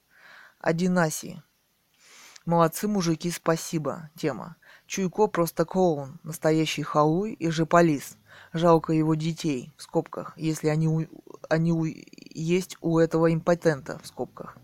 Одинаси. 0.59 1.41
Молодцы, 2.49 2.87
мужики, 2.87 3.29
спасибо. 3.29 4.09
Тема. 4.15 4.55
Чуйко 4.87 5.27
просто 5.27 5.65
клоун, 5.65 6.19
настоящий 6.23 6.81
халуй 6.81 7.33
и 7.33 7.51
жополис. 7.51 8.17
Жалко 8.53 8.91
его 8.91 9.13
детей, 9.13 9.71
в 9.77 9.83
скобках, 9.83 10.33
если 10.35 10.69
они, 10.69 10.87
у... 10.87 11.05
они 11.47 11.71
у... 11.71 11.85
есть 11.85 12.75
у 12.81 12.97
этого 12.97 13.31
импотента, 13.31 13.99
в 13.99 14.07
скобках. 14.07 14.57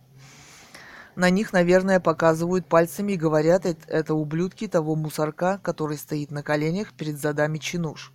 На 1.16 1.30
них, 1.30 1.54
наверное, 1.54 2.00
показывают 2.00 2.68
пальцами 2.68 3.12
и 3.12 3.18
говорят, 3.18 3.68
это 3.68 4.16
ублюдки 4.16 4.68
того 4.68 4.96
мусорка, 4.96 5.60
который 5.62 6.00
стоит 6.00 6.32
на 6.32 6.42
коленях 6.42 6.92
перед 6.92 7.20
задами 7.20 7.60
чинуш. 7.60 8.12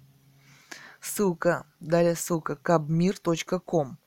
Ссылка, 1.01 1.65
далее 1.79 2.17
ссылка 2.17 2.55
kabmir.com. 2.55 3.99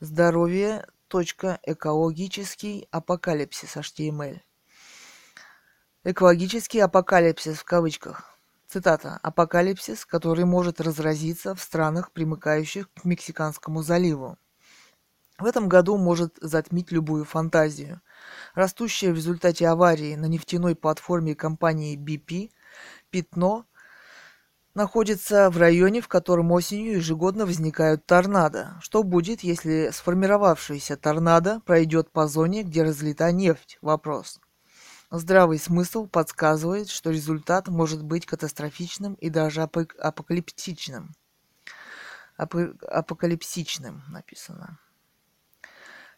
Здоровье.экологический 0.00 2.88
апокалипсис 2.90 3.76
HTML. 3.76 4.40
Экологический 6.10 6.80
апокалипсис 6.80 7.58
в 7.58 7.64
кавычках. 7.64 8.34
Цитата. 8.66 9.20
«Апокалипсис, 9.22 10.06
который 10.06 10.46
может 10.46 10.80
разразиться 10.80 11.54
в 11.54 11.60
странах, 11.60 12.12
примыкающих 12.12 12.88
к 12.94 13.04
Мексиканскому 13.04 13.82
заливу. 13.82 14.38
В 15.38 15.44
этом 15.44 15.68
году 15.68 15.98
может 15.98 16.38
затмить 16.40 16.92
любую 16.92 17.26
фантазию. 17.26 18.00
Растущее 18.54 19.12
в 19.12 19.16
результате 19.16 19.68
аварии 19.68 20.14
на 20.14 20.24
нефтяной 20.24 20.74
платформе 20.74 21.34
компании 21.34 21.98
BP 21.98 22.52
пятно 23.10 23.66
находится 24.72 25.50
в 25.50 25.58
районе, 25.58 26.00
в 26.00 26.08
котором 26.08 26.52
осенью 26.52 26.94
ежегодно 26.94 27.44
возникают 27.44 28.06
торнадо. 28.06 28.78
Что 28.80 29.02
будет, 29.02 29.40
если 29.42 29.90
сформировавшаяся 29.92 30.96
торнадо 30.96 31.60
пройдет 31.66 32.10
по 32.10 32.26
зоне, 32.28 32.62
где 32.62 32.82
разлита 32.82 33.30
нефть? 33.30 33.76
Вопрос. 33.82 34.40
Здравый 35.10 35.58
смысл 35.58 36.06
подсказывает, 36.06 36.90
что 36.90 37.10
результат 37.10 37.68
может 37.68 38.04
быть 38.04 38.26
катастрофичным 38.26 39.14
и 39.14 39.30
даже 39.30 39.62
апок- 39.62 39.96
апокалиптичным. 39.96 41.14
Ап- 42.36 42.84
апокалипсичным 42.84 44.02
написано. 44.08 44.78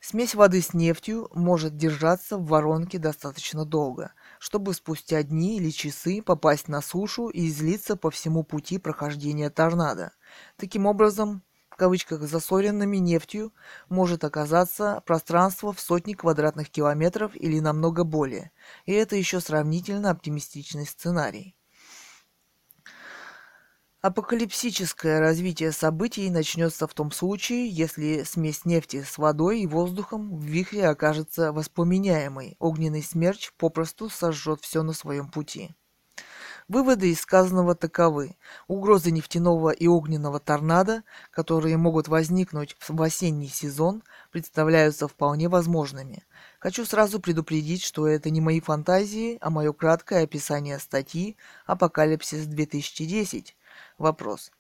Смесь 0.01 0.35
воды 0.35 0.61
с 0.61 0.75
нефтью 0.75 1.29
может 1.33 1.77
держаться 1.77 2.37
в 2.37 2.47
воронке 2.47 2.99
достаточно 2.99 3.65
долго, 3.65 4.13
чтобы 4.41 4.75
спустя 4.75 5.23
дни 5.23 5.59
или 5.59 5.71
часы 5.71 6.21
попасть 6.21 6.69
на 6.69 6.81
сушу 6.81 7.29
и 7.29 7.49
излиться 7.49 7.97
по 7.97 8.11
всему 8.11 8.43
пути 8.43 8.79
прохождения 8.79 9.51
торнадо. 9.51 10.13
Таким 10.57 10.87
образом, 10.87 11.45
кавычках 11.81 12.21
засоренными 12.21 12.99
нефтью 12.99 13.55
может 13.89 14.23
оказаться 14.23 15.03
пространство 15.07 15.73
в 15.73 15.81
сотни 15.81 16.13
квадратных 16.13 16.69
километров 16.69 17.35
или 17.35 17.59
намного 17.59 18.05
более, 18.05 18.51
и 18.85 18.93
это 18.93 19.17
еще 19.17 19.41
сравнительно 19.41 20.11
оптимистичный 20.11 20.85
сценарий. 20.85 21.57
Апокалипсическое 24.03 25.21
развитие 25.21 25.73
событий 25.73 26.29
начнется 26.29 26.87
в 26.87 26.93
том 26.93 27.11
случае, 27.13 27.71
если 27.71 28.25
смесь 28.25 28.67
нефти 28.67 29.03
с 29.03 29.17
водой 29.17 29.61
и 29.61 29.67
воздухом 29.67 30.37
в 30.37 30.43
вихре 30.43 30.87
окажется 30.87 31.51
воспламеняемой. 31.51 32.57
Огненный 32.59 33.03
смерч 33.03 33.53
попросту 33.57 34.11
сожжет 34.11 34.61
все 34.61 34.83
на 34.83 34.93
своем 34.93 35.31
пути. 35.31 35.75
Выводы 36.71 37.11
из 37.11 37.21
сказанного 37.23 37.75
таковы. 37.75 38.37
Угрозы 38.69 39.11
нефтяного 39.11 39.71
и 39.71 39.89
огненного 39.89 40.39
торнадо, 40.39 41.03
которые 41.33 41.77
могут 41.77 42.07
возникнуть 42.07 42.77
в 42.89 43.03
осенний 43.03 43.49
сезон, 43.49 44.05
представляются 44.31 45.09
вполне 45.09 45.49
возможными. 45.49 46.23
Хочу 46.61 46.85
сразу 46.85 47.19
предупредить, 47.19 47.83
что 47.83 48.07
это 48.07 48.31
не 48.31 48.41
мои 48.41 48.61
фантазии, 48.61 49.37
а 49.41 49.51
мое 49.51 49.73
краткое 49.73 50.23
описание 50.23 50.79
статьи 50.79 51.37
«Апокалипсис 51.67 52.47
2010». 52.47 53.47
Вопрос. 53.99 54.53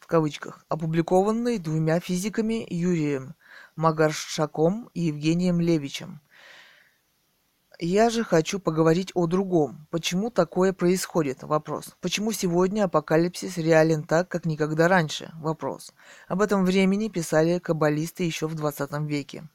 В 0.00 0.06
кавычках. 0.06 0.64
Опубликованный 0.70 1.58
двумя 1.58 2.00
физиками 2.00 2.66
Юрием 2.70 3.34
Магаршаком 3.76 4.88
и 4.94 5.02
Евгением 5.02 5.60
Левичем 5.60 6.22
я 7.78 8.10
же 8.10 8.24
хочу 8.24 8.58
поговорить 8.58 9.12
о 9.14 9.26
другом. 9.26 9.86
Почему 9.90 10.30
такое 10.30 10.72
происходит? 10.72 11.42
Вопрос. 11.42 11.94
Почему 12.00 12.32
сегодня 12.32 12.84
апокалипсис 12.84 13.56
реален 13.56 14.02
так, 14.02 14.28
как 14.28 14.46
никогда 14.46 14.88
раньше? 14.88 15.30
Вопрос. 15.36 15.92
Об 16.26 16.42
этом 16.42 16.64
времени 16.64 17.08
писали 17.08 17.60
каббалисты 17.60 18.24
еще 18.24 18.48
в 18.48 18.54
20 18.54 18.90
веке. 19.08 19.48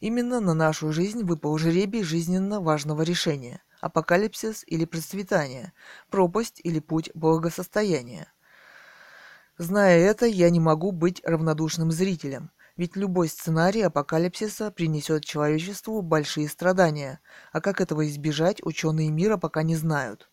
Именно 0.00 0.40
на 0.40 0.54
нашу 0.54 0.90
жизнь 0.92 1.22
выпал 1.22 1.56
жребий 1.58 2.02
жизненно 2.02 2.60
важного 2.60 3.02
решения. 3.02 3.62
Апокалипсис 3.80 4.64
или 4.66 4.84
процветание, 4.84 5.72
пропасть 6.10 6.60
или 6.64 6.80
путь 6.80 7.10
благосостояния. 7.14 8.32
Зная 9.58 9.98
это, 9.98 10.26
я 10.26 10.50
не 10.50 10.58
могу 10.58 10.90
быть 10.90 11.22
равнодушным 11.24 11.92
зрителем– 11.92 12.50
ведь 12.76 12.96
любой 12.96 13.28
сценарий 13.28 13.82
апокалипсиса 13.82 14.70
принесет 14.70 15.24
человечеству 15.24 16.02
большие 16.02 16.48
страдания, 16.48 17.20
а 17.52 17.60
как 17.60 17.80
этого 17.80 18.06
избежать, 18.08 18.62
ученые 18.62 19.10
мира 19.10 19.36
пока 19.36 19.62
не 19.62 19.76
знают. 19.76 20.28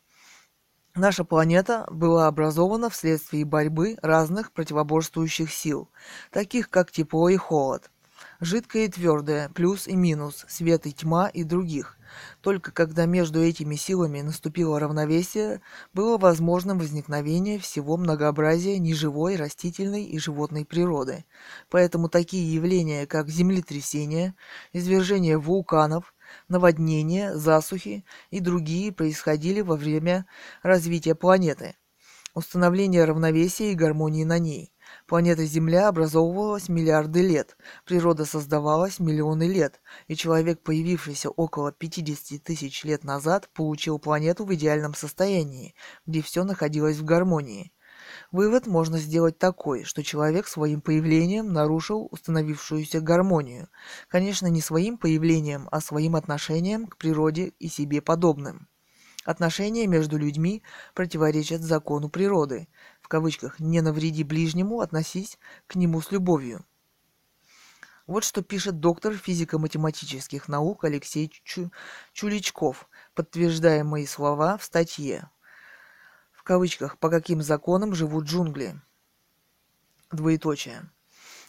Наша 0.96 1.24
планета 1.24 1.86
была 1.92 2.28
образована 2.28 2.90
вследствие 2.90 3.46
борьбы 3.46 3.98
разных 4.02 4.52
противоборствующих 4.52 5.54
сил, 5.54 5.90
таких 6.32 6.70
как 6.70 6.92
тепло 6.92 7.30
и 7.30 7.38
холод, 7.38 7.92
жидкое 8.40 8.86
и 8.86 8.90
твердое, 8.90 9.50
плюс 9.50 9.88
и 9.88 9.96
минус, 9.96 10.46
свет 10.50 10.88
и 10.88 10.94
тьма 10.94 11.28
и 11.30 11.44
других. 11.44 11.99
Только 12.42 12.72
когда 12.72 13.06
между 13.06 13.42
этими 13.42 13.76
силами 13.76 14.22
наступило 14.22 14.80
равновесие, 14.80 15.62
было 15.94 16.18
возможным 16.18 16.80
возникновение 16.80 17.60
всего 17.60 17.98
многообразия 17.98 18.78
неживой, 18.80 19.36
растительной 19.36 20.04
и 20.04 20.20
животной 20.20 20.66
природы. 20.66 21.26
Поэтому 21.70 22.10
такие 22.10 22.54
явления, 22.54 23.06
как 23.06 23.30
землетрясения, 23.30 24.36
извержение 24.74 25.38
вулканов, 25.38 26.14
наводнения, 26.48 27.36
засухи 27.36 28.06
и 28.30 28.40
другие 28.40 28.92
происходили 28.92 29.62
во 29.62 29.76
время 29.76 30.26
развития 30.64 31.16
планеты. 31.16 31.76
Установление 32.34 33.06
равновесия 33.06 33.72
и 33.72 33.76
гармонии 33.76 34.24
на 34.24 34.40
ней– 34.40 34.72
Планета 35.10 35.44
Земля 35.44 35.88
образовывалась 35.88 36.70
миллиарды 36.70 37.24
лет, 37.24 37.58
природа 37.84 38.26
создавалась 38.26 39.00
миллионы 39.00 39.48
лет, 39.48 39.82
и 40.08 40.16
человек, 40.16 40.62
появившийся 40.62 41.32
около 41.32 41.72
50 41.72 42.44
тысяч 42.44 42.84
лет 42.84 43.04
назад, 43.04 43.50
получил 43.56 43.98
планету 43.98 44.46
в 44.46 44.54
идеальном 44.54 44.94
состоянии, 44.94 45.74
где 46.06 46.22
все 46.22 46.44
находилось 46.44 46.98
в 46.98 47.06
гармонии. 47.06 47.74
Вывод 48.32 48.68
можно 48.68 49.00
сделать 49.00 49.40
такой, 49.40 49.84
что 49.84 50.04
человек 50.04 50.48
своим 50.48 50.80
появлением 50.80 51.54
нарушил 51.54 52.08
установившуюся 52.12 53.02
гармонию. 53.02 53.68
Конечно, 54.10 54.46
не 54.46 54.62
своим 54.62 55.00
появлением, 55.00 55.68
а 55.72 55.82
своим 55.82 56.16
отношением 56.16 56.86
к 56.86 56.98
природе 56.98 57.54
и 57.58 57.68
себе 57.68 58.04
подобным. 58.04 58.68
Отношения 59.26 59.86
между 59.86 60.18
людьми 60.18 60.64
противоречат 60.96 61.62
закону 61.62 62.10
природы. 62.10 62.68
Кавычках 63.10 63.60
«не 63.60 63.82
навреди 63.82 64.24
ближнему, 64.24 64.82
относись 64.82 65.40
к 65.66 65.74
нему 65.76 66.00
с 66.00 66.12
любовью». 66.12 66.64
Вот 68.06 68.24
что 68.24 68.44
пишет 68.44 68.80
доктор 68.80 69.16
физико-математических 69.16 70.48
наук 70.48 70.84
Алексей 70.84 71.28
Чу 71.44 71.72
Чуличков, 72.14 72.88
подтверждая 73.16 73.84
мои 73.84 74.06
слова 74.06 74.58
в 74.58 74.64
статье. 74.64 75.32
В 76.32 76.44
кавычках 76.44 77.00
«По 77.00 77.10
каким 77.10 77.42
законам 77.42 77.96
живут 77.96 78.26
джунгли?» 78.26 78.80
Двоеточие. 80.12 80.88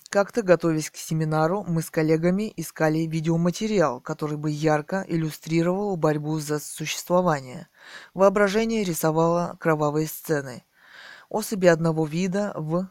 Как-то, 0.09 0.41
готовясь 0.41 0.91
к 0.91 0.97
семинару, 0.97 1.63
мы 1.69 1.83
с 1.83 1.91
коллегами 1.91 2.53
искали 2.57 3.01
видеоматериал, 3.01 4.01
который 4.01 4.39
бы 4.39 4.51
ярко 4.51 5.05
иллюстрировал 5.07 5.97
борьбу 5.97 6.39
за 6.41 6.59
существование. 6.59 7.69
Воображение 8.15 8.83
рисовало 8.83 9.59
кровавые 9.61 10.07
сцены. 10.09 10.65
Особи 11.31 11.67
одного 11.67 12.05
вида 12.05 12.53
в 12.57 12.91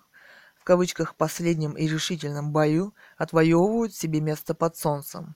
в 0.59 0.63
кавычках 0.63 1.15
последнем 1.15 1.73
и 1.73 1.87
решительном 1.87 2.51
бою 2.51 2.93
отвоевывают 3.17 3.93
себе 3.93 4.21
место 4.21 4.53
под 4.53 4.77
солнцем. 4.77 5.35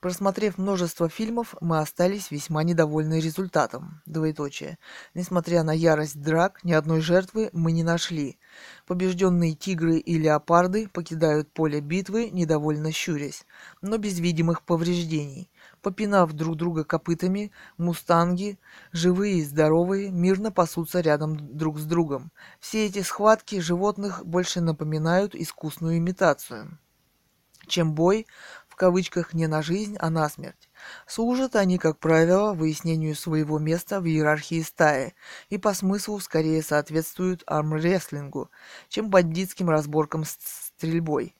Просмотрев 0.00 0.58
множество 0.58 1.08
фильмов, 1.08 1.54
мы 1.60 1.78
остались 1.78 2.30
весьма 2.30 2.62
недовольны 2.62 3.18
результатом. 3.18 4.02
Двоеточие. 4.06 4.78
Несмотря 5.14 5.62
на 5.62 5.72
ярость 5.72 6.20
драк, 6.20 6.62
ни 6.64 6.72
одной 6.72 7.00
жертвы 7.00 7.50
мы 7.52 7.72
не 7.72 7.82
нашли. 7.82 8.38
Побежденные 8.86 9.54
тигры 9.54 9.96
и 9.98 10.18
леопарды 10.18 10.88
покидают 10.88 11.52
поле 11.52 11.80
битвы, 11.80 12.30
недовольно 12.30 12.92
щурясь, 12.92 13.46
но 13.80 13.96
без 13.96 14.20
видимых 14.20 14.62
повреждений. 14.62 15.50
Попинав 15.86 16.32
друг 16.32 16.56
друга 16.56 16.82
копытами, 16.82 17.52
мустанги, 17.78 18.58
живые 18.90 19.36
и 19.36 19.44
здоровые, 19.44 20.10
мирно 20.10 20.50
пасутся 20.50 21.00
рядом 21.00 21.36
друг 21.56 21.78
с 21.78 21.84
другом. 21.84 22.32
Все 22.58 22.86
эти 22.86 23.02
схватки 23.02 23.60
животных 23.60 24.26
больше 24.26 24.60
напоминают 24.60 25.36
искусную 25.36 25.98
имитацию 25.98 26.76
чем 27.68 27.94
бой 27.94 28.26
в 28.68 28.76
кавычках 28.76 29.32
не 29.32 29.46
на 29.46 29.62
жизнь, 29.62 29.96
а 29.98 30.10
на 30.10 30.28
смерть. 30.28 30.68
Служат 31.06 31.56
они, 31.56 31.78
как 31.78 31.98
правило, 31.98 32.52
выяснению 32.52 33.14
своего 33.14 33.58
места 33.58 34.00
в 34.00 34.06
иерархии 34.06 34.62
стаи 34.62 35.14
и 35.48 35.58
по 35.58 35.72
смыслу 35.72 36.20
скорее 36.20 36.62
соответствуют 36.62 37.42
армрестлингу, 37.46 38.50
чем 38.88 39.08
бандитским 39.10 39.70
разборкам 39.70 40.24
с 40.24 40.36
стрельбой. 40.76 41.34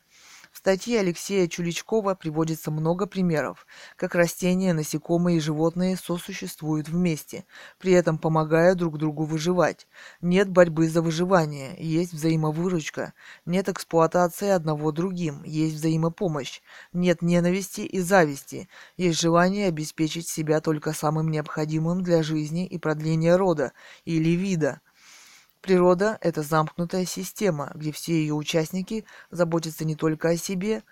Статье 0.67 0.99
Алексея 0.99 1.47
Чуличкова 1.47 2.17
приводится 2.17 2.73
много 2.73 3.07
примеров, 3.07 3.69
как 3.95 4.17
растения, 4.17 4.73
насекомые 4.73 5.37
и 5.37 5.41
животные 5.41 5.97
сосуществуют 5.97 6.89
вместе, 6.89 7.45
при 7.79 7.93
этом 7.93 8.19
помогая 8.19 8.75
друг 8.75 8.99
другу 8.99 9.23
выживать. 9.27 9.87
Нет 10.21 10.49
борьбы 10.49 10.89
за 10.89 11.03
выживание, 11.03 11.77
есть 11.79 12.13
взаимовыручка, 12.13 13.13
нет 13.45 13.69
эксплуатации 13.69 14.49
одного 14.49 14.91
другим, 14.91 15.45
есть 15.45 15.77
взаимопомощь, 15.77 16.61
нет 16.93 17.23
ненависти 17.23 17.83
и 17.83 18.01
зависти, 18.01 18.69
есть 18.97 19.21
желание 19.21 19.69
обеспечить 19.69 20.29
себя 20.29 20.61
только 20.61 20.93
самым 20.93 21.31
необходимым 21.31 22.03
для 22.03 22.25
жизни 22.25 22.67
и 22.67 22.77
продления 22.77 23.37
рода 23.37 23.73
или 24.05 24.31
вида. 24.31 24.81
Природа– 25.67 26.17
это 26.21 26.43
замкнутая 26.43 27.05
система, 27.07 27.73
где 27.75 27.91
все 27.91 28.13
ее 28.13 28.35
участники 28.35 29.05
заботятся 29.33 29.85
не 29.85 29.97
только 29.97 30.29
о 30.29 30.37
себе, 30.37 30.85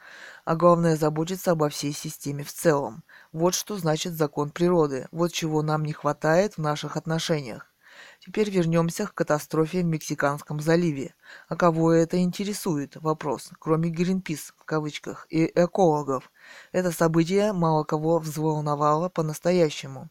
а 0.44 0.56
главное– 0.56 0.96
заботятся 0.98 1.52
обо 1.52 1.68
всей 1.68 1.92
системе 1.92 2.42
в 2.42 2.52
целом. 2.52 3.04
Вот 3.30 3.54
что 3.54 3.76
значит 3.78 4.14
закон 4.14 4.50
природы, 4.50 5.06
вот 5.12 5.32
чего 5.32 5.62
нам 5.62 5.84
не 5.84 5.92
хватает 5.92 6.54
в 6.54 6.58
наших 6.58 6.96
отношениях. 6.96 7.72
Теперь 8.18 8.50
вернемся 8.50 9.06
к 9.06 9.14
катастрофе 9.14 9.82
в 9.82 9.84
Мексиканском 9.84 10.58
заливе. 10.58 11.14
А 11.46 11.54
кого 11.54 11.92
это 11.92 12.18
интересует? 12.18 12.96
Вопрос. 12.96 13.52
Кроме 13.60 13.90
Гринпис, 13.90 14.54
в 14.58 14.64
кавычках, 14.64 15.28
и 15.30 15.44
экологов. 15.54 16.32
Это 16.72 16.90
событие 16.90 17.52
мало 17.52 17.84
кого 17.84 18.18
взволновало 18.18 19.08
по-настоящему. 19.08 20.10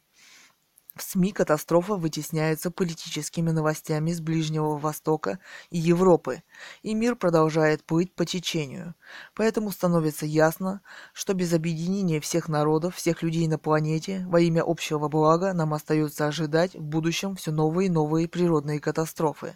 В 0.95 1.01
СМИ 1.01 1.31
катастрофа 1.31 1.95
вытесняется 1.95 2.69
политическими 2.69 3.49
новостями 3.49 4.11
с 4.11 4.21
Ближнего 4.21 4.77
Востока 4.77 5.39
и 5.71 5.79
Европы, 5.79 6.43
и 6.83 6.93
мир 6.93 7.15
продолжает 7.15 7.83
плыть 7.83 8.13
по 8.13 8.25
течению. 8.25 8.93
Поэтому 9.33 9.71
становится 9.71 10.27
ясно, 10.27 10.81
что 11.11 11.33
без 11.33 11.51
объединения 11.51 12.19
всех 12.19 12.47
народов, 12.47 12.95
всех 12.95 13.23
людей 13.23 13.47
на 13.47 13.57
планете, 13.57 14.23
во 14.27 14.39
имя 14.39 14.61
общего 14.63 15.07
блага 15.07 15.53
нам 15.53 15.73
остается 15.73 16.27
ожидать 16.27 16.75
в 16.75 16.83
будущем 16.83 17.37
все 17.37 17.51
новые 17.51 17.87
и 17.87 17.91
новые 17.91 18.27
природные 18.27 18.79
катастрофы. 18.79 19.55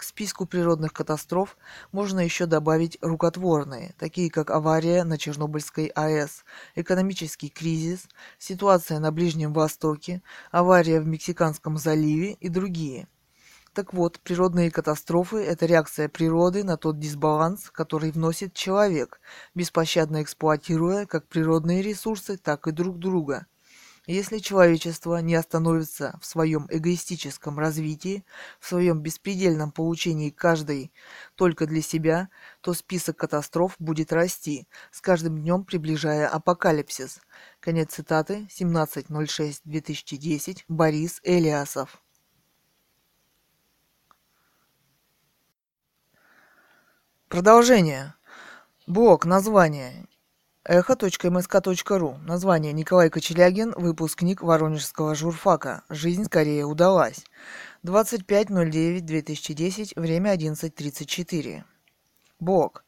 К 0.00 0.02
списку 0.02 0.46
природных 0.46 0.94
катастроф 0.94 1.58
можно 1.92 2.20
еще 2.20 2.46
добавить 2.46 2.96
рукотворные, 3.02 3.94
такие 3.98 4.30
как 4.30 4.50
авария 4.50 5.04
на 5.04 5.18
Чернобыльской 5.18 5.88
АЭС, 5.88 6.46
экономический 6.74 7.50
кризис, 7.50 8.08
ситуация 8.38 8.98
на 8.98 9.12
Ближнем 9.12 9.52
Востоке, 9.52 10.22
авария 10.52 11.02
в 11.02 11.06
Мексиканском 11.06 11.76
заливе 11.76 12.32
и 12.32 12.48
другие. 12.48 13.08
Так 13.74 13.92
вот, 13.92 14.20
природные 14.20 14.70
катастрофы– 14.70 15.36
это 15.44 15.66
реакция 15.66 16.08
природы 16.08 16.64
на 16.64 16.78
тот 16.78 16.98
дисбаланс, 16.98 17.70
который 17.70 18.10
вносит 18.10 18.54
человек, 18.54 19.20
беспощадно 19.54 20.22
эксплуатируя 20.22 21.04
как 21.04 21.28
природные 21.28 21.82
ресурсы, 21.82 22.38
так 22.38 22.66
и 22.66 22.72
друг 22.72 22.98
друга– 22.98 23.44
если 24.06 24.38
человечество 24.38 25.16
не 25.18 25.34
остановится 25.34 26.18
в 26.20 26.26
своем 26.26 26.66
эгоистическом 26.70 27.58
развитии, 27.58 28.24
в 28.58 28.68
своем 28.68 29.00
беспредельном 29.00 29.72
получении 29.72 30.30
каждой 30.30 30.92
только 31.34 31.66
для 31.66 31.82
себя, 31.82 32.30
то 32.60 32.72
список 32.74 33.16
катастроф 33.18 33.74
будет 33.78 34.12
расти, 34.12 34.68
с 34.90 35.00
каждым 35.00 35.40
днем 35.40 35.64
приближая 35.64 36.28
апокалипсис. 36.28 37.20
Конец 37.60 37.94
цитаты 37.94 38.48
17.06.2010 38.50 40.64
Борис 40.68 41.20
Элиасов. 41.22 42.02
Продолжение. 47.28 48.14
Блок 48.88 49.24
название. 49.24 50.08
Эхо.мск.ру. 50.72 52.18
Название 52.24 52.72
Николай 52.72 53.10
Кочелягин, 53.10 53.74
выпускник 53.76 54.40
Воронежского 54.40 55.16
журфака. 55.16 55.82
Жизнь 55.88 56.26
скорее 56.26 56.64
удалась. 56.64 57.24
25.09.2010, 57.84 60.00
время 60.00 60.32
11.34. 60.32 61.64
Блог. 62.38 62.84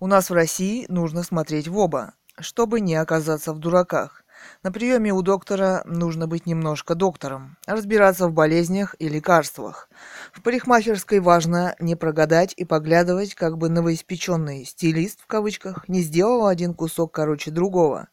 У 0.00 0.08
нас 0.08 0.30
в 0.30 0.34
России 0.34 0.84
нужно 0.88 1.22
смотреть 1.22 1.68
в 1.68 1.78
оба, 1.78 2.14
чтобы 2.40 2.80
не 2.80 2.96
оказаться 2.96 3.52
в 3.52 3.60
дураках. 3.60 4.21
На 4.62 4.70
приеме 4.72 5.12
у 5.12 5.22
доктора 5.22 5.82
нужно 5.84 6.26
быть 6.26 6.46
немножко 6.46 6.94
доктором, 6.94 7.56
разбираться 7.66 8.28
в 8.28 8.32
болезнях 8.32 8.94
и 8.98 9.08
лекарствах. 9.08 9.88
В 10.32 10.42
парикмахерской 10.42 11.20
важно 11.20 11.74
не 11.78 11.96
прогадать 11.96 12.54
и 12.56 12.64
поглядывать, 12.64 13.34
как 13.34 13.58
бы 13.58 13.68
новоиспеченный 13.68 14.64
«стилист» 14.64 15.20
в 15.20 15.26
кавычках 15.26 15.88
не 15.88 16.00
сделал 16.02 16.46
один 16.46 16.74
кусок 16.74 17.12
короче 17.12 17.50
другого, 17.50 18.08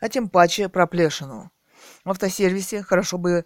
а 0.00 0.08
тем 0.08 0.28
паче 0.28 0.68
проплешину. 0.68 1.50
В 2.04 2.10
автосервисе 2.10 2.82
хорошо 2.82 3.18
бы 3.18 3.44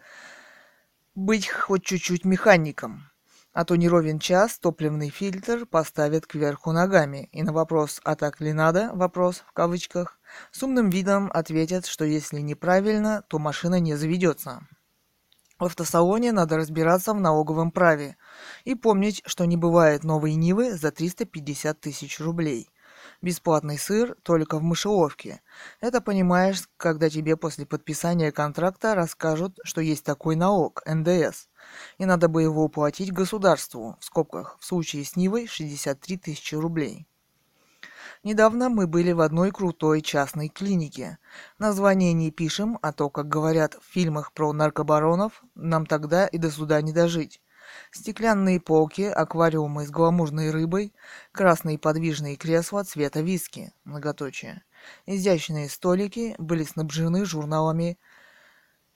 быть 1.15 1.49
хоть 1.49 1.85
чуть-чуть 1.85 2.25
механиком 2.25 3.11
а 3.57 3.65
то 3.65 3.75
не 3.75 3.89
ровен 3.89 4.19
час 4.19 4.59
топливный 4.59 5.09
фильтр 5.09 5.65
поставят 5.65 6.27
кверху 6.27 6.73
ногами, 6.73 7.31
и 7.33 7.43
на 7.43 7.55
вопрос 7.55 8.03
«а 8.05 8.15
так 8.15 8.39
ли 8.43 8.53
надо?» 8.53 8.91
вопрос 8.93 9.43
в 9.49 9.53
кавычках 9.53 10.19
с 10.51 10.63
умным 10.63 10.91
видом 10.91 11.31
ответят, 11.33 11.87
что 11.87 12.05
если 12.05 12.41
неправильно, 12.41 13.23
то 13.29 13.39
машина 13.39 13.81
не 13.81 13.95
заведется. 13.95 14.67
В 15.59 15.65
автосалоне 15.65 16.33
надо 16.33 16.59
разбираться 16.59 17.15
в 17.15 17.21
налоговом 17.21 17.71
праве 17.71 18.17
и 18.65 18.75
помнить, 18.75 19.23
что 19.25 19.47
не 19.47 19.57
бывает 19.57 20.05
новой 20.05 20.35
Нивы 20.35 20.75
за 20.75 20.91
350 20.91 21.81
тысяч 21.81 22.21
рублей. 22.21 22.69
Бесплатный 23.23 23.79
сыр 23.79 24.17
только 24.23 24.59
в 24.59 24.63
мышеловке. 24.63 25.41
Это 25.81 26.03
понимаешь, 26.03 26.69
когда 26.77 27.09
тебе 27.09 27.37
после 27.39 27.65
подписания 27.65 28.33
контракта 28.33 28.95
расскажут, 28.95 29.59
что 29.65 29.81
есть 29.81 30.05
такой 30.05 30.37
налог, 30.37 30.83
НДС, 30.85 31.49
и 31.97 32.05
надо 32.05 32.29
бы 32.29 32.43
его 32.43 32.65
уплатить 32.65 33.13
государству, 33.13 33.97
в 33.99 34.05
скобках, 34.05 34.59
в 34.61 34.65
случае 34.67 35.05
с 35.05 35.17
Нивой 35.17 35.47
63 35.47 36.19
тысячи 36.19 36.55
рублей. 36.55 37.07
Недавно 38.27 38.69
мы 38.71 38.89
были 38.89 39.13
в 39.13 39.21
одной 39.21 39.53
крутой 39.53 40.03
частной 40.03 40.49
клинике. 40.49 41.19
Название 41.61 42.13
не 42.13 42.33
пишем, 42.33 42.77
а 42.83 42.93
то, 42.93 43.09
как 43.09 43.29
говорят 43.29 43.75
в 43.75 43.85
фильмах 43.89 44.33
про 44.33 44.53
наркобаронов, 44.53 45.45
нам 45.55 45.87
тогда 45.87 46.27
и 46.27 46.37
до 46.37 46.51
суда 46.51 46.83
не 46.83 46.93
дожить. 46.93 47.41
Стеклянные 47.93 48.61
полки, 48.61 49.03
аквариумы 49.03 49.87
с 49.87 49.91
гламурной 49.93 50.51
рыбой, 50.51 50.93
красные 51.31 51.79
подвижные 51.79 52.35
кресла 52.35 52.83
цвета 52.83 53.21
виски, 53.21 53.73
многоточие. 53.85 54.65
Изящные 55.07 55.69
столики 55.69 56.35
были 56.39 56.65
снабжены 56.65 57.25
журналами 57.25 57.97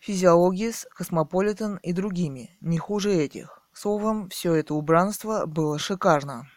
Физиологис, 0.01 0.89
Космополитен 0.93 1.77
и 1.77 1.93
другими, 1.93 2.59
не 2.61 2.79
хуже 2.79 3.13
этих. 3.13 3.63
Словом, 3.73 4.29
все 4.31 4.55
это 4.55 4.75
убранство 4.75 5.47
было 5.47 5.79
шикарно. 5.79 6.49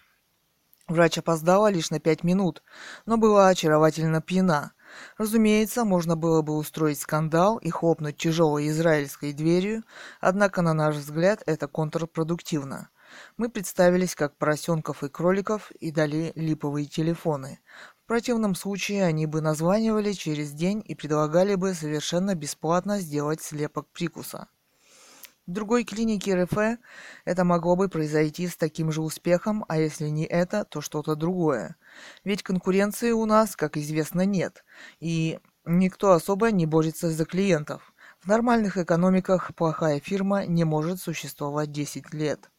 Врач 0.88 1.18
опоздала 1.18 1.72
лишь 1.72 1.92
на 1.92 2.00
пять 2.00 2.24
минут, 2.24 2.62
но 3.06 3.18
была 3.18 3.48
очаровательно 3.48 4.22
пьяна. 4.22 4.74
Разумеется, 5.18 5.86
можно 5.86 6.18
было 6.18 6.42
бы 6.42 6.56
устроить 6.58 7.00
скандал 7.00 7.58
и 7.58 7.70
хлопнуть 7.70 8.18
тяжелой 8.18 8.68
израильской 8.68 9.32
дверью, 9.32 9.84
однако, 10.20 10.62
на 10.62 10.74
наш 10.74 10.96
взгляд, 10.98 11.42
это 11.46 11.68
контрпродуктивно. 11.68 12.90
Мы 13.38 13.50
представились 13.50 14.14
как 14.14 14.38
поросенков 14.38 15.04
и 15.04 15.10
кроликов 15.10 15.72
и 15.72 15.92
дали 15.92 16.34
липовые 16.36 16.86
телефоны. 16.86 17.60
В 18.04 18.08
противном 18.08 18.54
случае 18.54 19.06
они 19.06 19.26
бы 19.26 19.40
названивали 19.40 20.12
через 20.12 20.52
день 20.52 20.84
и 20.86 20.96
предлагали 20.96 21.56
бы 21.56 21.74
совершенно 21.74 22.36
бесплатно 22.36 23.00
сделать 23.00 23.42
слепок 23.42 23.88
прикуса. 23.94 24.48
В 25.46 25.52
другой 25.52 25.84
клинике 25.84 26.42
РФ 26.42 26.80
это 27.26 27.44
могло 27.44 27.76
бы 27.76 27.90
произойти 27.90 28.48
с 28.48 28.56
таким 28.56 28.94
же 28.94 29.02
успехом, 29.02 29.66
а 29.68 29.78
если 29.78 30.08
не 30.08 30.26
это, 30.26 30.64
то 30.64 30.80
что-то 30.80 31.16
другое. 31.16 31.76
Ведь 32.24 32.44
конкуренции 32.44 33.12
у 33.12 33.26
нас, 33.26 33.58
как 33.58 33.76
известно, 33.76 34.22
нет, 34.26 34.64
и 35.02 35.40
никто 35.66 36.14
особо 36.14 36.50
не 36.52 36.66
борется 36.66 37.10
за 37.10 37.26
клиентов. 37.26 37.94
В 38.22 38.28
нормальных 38.28 38.78
экономиках 38.78 39.54
плохая 39.54 40.00
фирма 40.00 40.46
не 40.46 40.64
может 40.64 41.02
существовать 41.02 41.74
10 41.74 42.14
лет. 42.14 42.50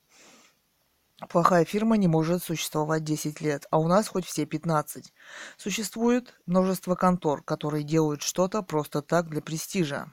Плохая 1.30 1.64
фирма 1.64 1.96
не 1.96 2.06
может 2.06 2.42
существовать 2.42 3.02
10 3.02 3.40
лет, 3.40 3.66
а 3.70 3.78
у 3.78 3.88
нас 3.88 4.08
хоть 4.08 4.26
все 4.26 4.44
15. 4.44 5.10
Существует 5.56 6.34
множество 6.44 6.96
контор, 6.96 7.42
которые 7.42 7.82
делают 7.82 8.20
что-то 8.20 8.60
просто 8.60 9.00
так 9.00 9.30
для 9.30 9.40
престижа. 9.40 10.12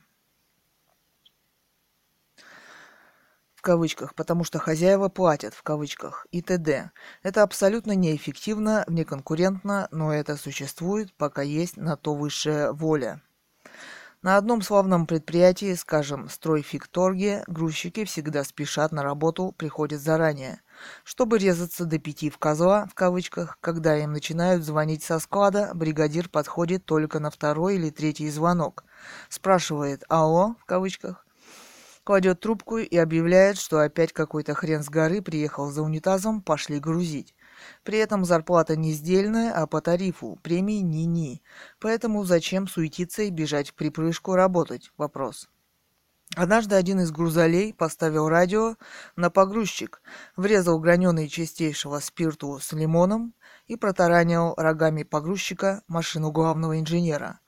В 3.61 3.63
кавычках, 3.63 4.15
потому 4.15 4.43
что 4.43 4.57
хозяева 4.57 5.07
платят 5.07 5.53
в 5.53 5.61
кавычках 5.61 6.25
и 6.31 6.41
т.д. 6.41 6.89
Это 7.21 7.43
абсолютно 7.43 7.91
неэффективно, 7.91 8.83
неконкурентно, 8.87 9.87
но 9.91 10.11
это 10.11 10.35
существует, 10.35 11.13
пока 11.13 11.43
есть 11.43 11.77
на 11.77 11.95
то 11.95 12.15
высшая 12.15 12.71
воля. 12.71 13.21
На 14.23 14.37
одном 14.37 14.63
славном 14.63 15.05
предприятии, 15.05 15.75
скажем, 15.75 16.27
стройфикторге, 16.27 17.43
грузчики 17.45 18.03
всегда 18.03 18.43
спешат 18.43 18.91
на 18.91 19.03
работу, 19.03 19.53
приходят 19.55 20.01
заранее. 20.01 20.61
Чтобы 21.03 21.37
резаться 21.37 21.85
до 21.85 21.99
пяти 21.99 22.31
в 22.31 22.39
козла, 22.39 22.87
в 22.87 22.95
кавычках, 22.95 23.59
когда 23.61 23.95
им 23.95 24.11
начинают 24.11 24.63
звонить 24.63 25.03
со 25.03 25.19
склада, 25.19 25.69
бригадир 25.75 26.29
подходит 26.29 26.83
только 26.85 27.19
на 27.19 27.29
второй 27.29 27.75
или 27.75 27.91
третий 27.91 28.29
звонок. 28.31 28.85
Спрашивает 29.29 30.03
«Алло?» 30.09 30.55
в 30.59 30.65
кавычках, 30.65 31.27
кладет 32.03 32.39
трубку 32.39 32.77
и 32.77 32.97
объявляет, 32.97 33.57
что 33.57 33.79
опять 33.79 34.13
какой-то 34.13 34.53
хрен 34.53 34.83
с 34.83 34.89
горы 34.89 35.21
приехал 35.21 35.71
за 35.71 35.81
унитазом, 35.81 36.41
пошли 36.41 36.79
грузить. 36.79 37.35
При 37.83 37.97
этом 37.97 38.25
зарплата 38.25 38.75
не 38.75 38.91
сдельная, 38.91 39.53
а 39.53 39.67
по 39.67 39.81
тарифу, 39.81 40.39
премии 40.41 40.79
ни-ни. 40.79 41.41
Поэтому 41.79 42.23
зачем 42.23 42.67
суетиться 42.67 43.23
и 43.23 43.29
бежать 43.29 43.69
в 43.69 43.73
припрыжку 43.75 44.33
работать? 44.33 44.91
Вопрос. 44.97 45.49
Однажды 46.35 46.75
один 46.75 47.01
из 47.01 47.11
грузолей 47.11 47.73
поставил 47.73 48.29
радио 48.29 48.77
на 49.17 49.29
погрузчик, 49.29 50.01
врезал 50.37 50.79
граненые 50.79 51.27
чистейшего 51.27 51.99
спирту 51.99 52.57
с 52.59 52.71
лимоном 52.71 53.33
и 53.67 53.75
протаранил 53.75 54.53
рогами 54.55 55.03
погрузчика 55.03 55.83
машину 55.87 56.31
главного 56.31 56.79
инженера. 56.79 57.41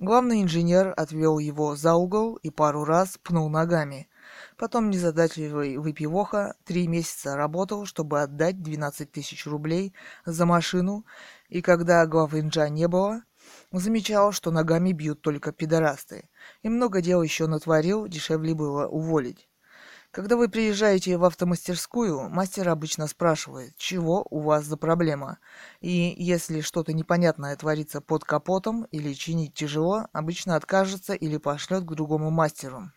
Главный 0.00 0.42
инженер 0.42 0.92
отвел 0.96 1.38
его 1.38 1.76
за 1.76 1.94
угол 1.94 2.34
и 2.36 2.50
пару 2.50 2.84
раз 2.84 3.16
пнул 3.22 3.48
ногами. 3.48 4.08
Потом 4.56 4.90
незадачливый 4.90 5.76
выпивоха 5.76 6.56
три 6.64 6.88
месяца 6.88 7.36
работал, 7.36 7.86
чтобы 7.86 8.20
отдать 8.20 8.60
12 8.60 9.12
тысяч 9.12 9.46
рублей 9.46 9.94
за 10.26 10.46
машину, 10.46 11.06
и 11.48 11.62
когда 11.62 12.04
главинжа 12.06 12.68
не 12.68 12.88
было, 12.88 13.22
замечал, 13.70 14.32
что 14.32 14.50
ногами 14.50 14.90
бьют 14.90 15.22
только 15.22 15.52
пидорасты. 15.52 16.28
И 16.62 16.68
много 16.68 17.00
дел 17.00 17.22
еще 17.22 17.46
натворил, 17.46 18.08
дешевле 18.08 18.52
было 18.52 18.88
уволить. 18.88 19.48
Когда 20.14 20.36
вы 20.36 20.48
приезжаете 20.48 21.16
в 21.16 21.24
автомастерскую, 21.24 22.28
мастер 22.28 22.68
обычно 22.68 23.08
спрашивает, 23.08 23.76
чего 23.76 24.24
у 24.30 24.42
вас 24.42 24.64
за 24.64 24.76
проблема. 24.76 25.38
И 25.80 26.14
если 26.16 26.60
что-то 26.60 26.92
непонятное 26.92 27.56
творится 27.56 28.00
под 28.00 28.22
капотом 28.24 28.84
или 28.92 29.12
чинить 29.12 29.54
тяжело, 29.54 30.06
обычно 30.12 30.54
откажется 30.54 31.14
или 31.14 31.36
пошлет 31.36 31.82
к 31.82 31.94
другому 31.94 32.30
мастеру 32.30 32.92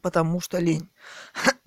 потому 0.00 0.40
что 0.40 0.58
лень. 0.58 0.90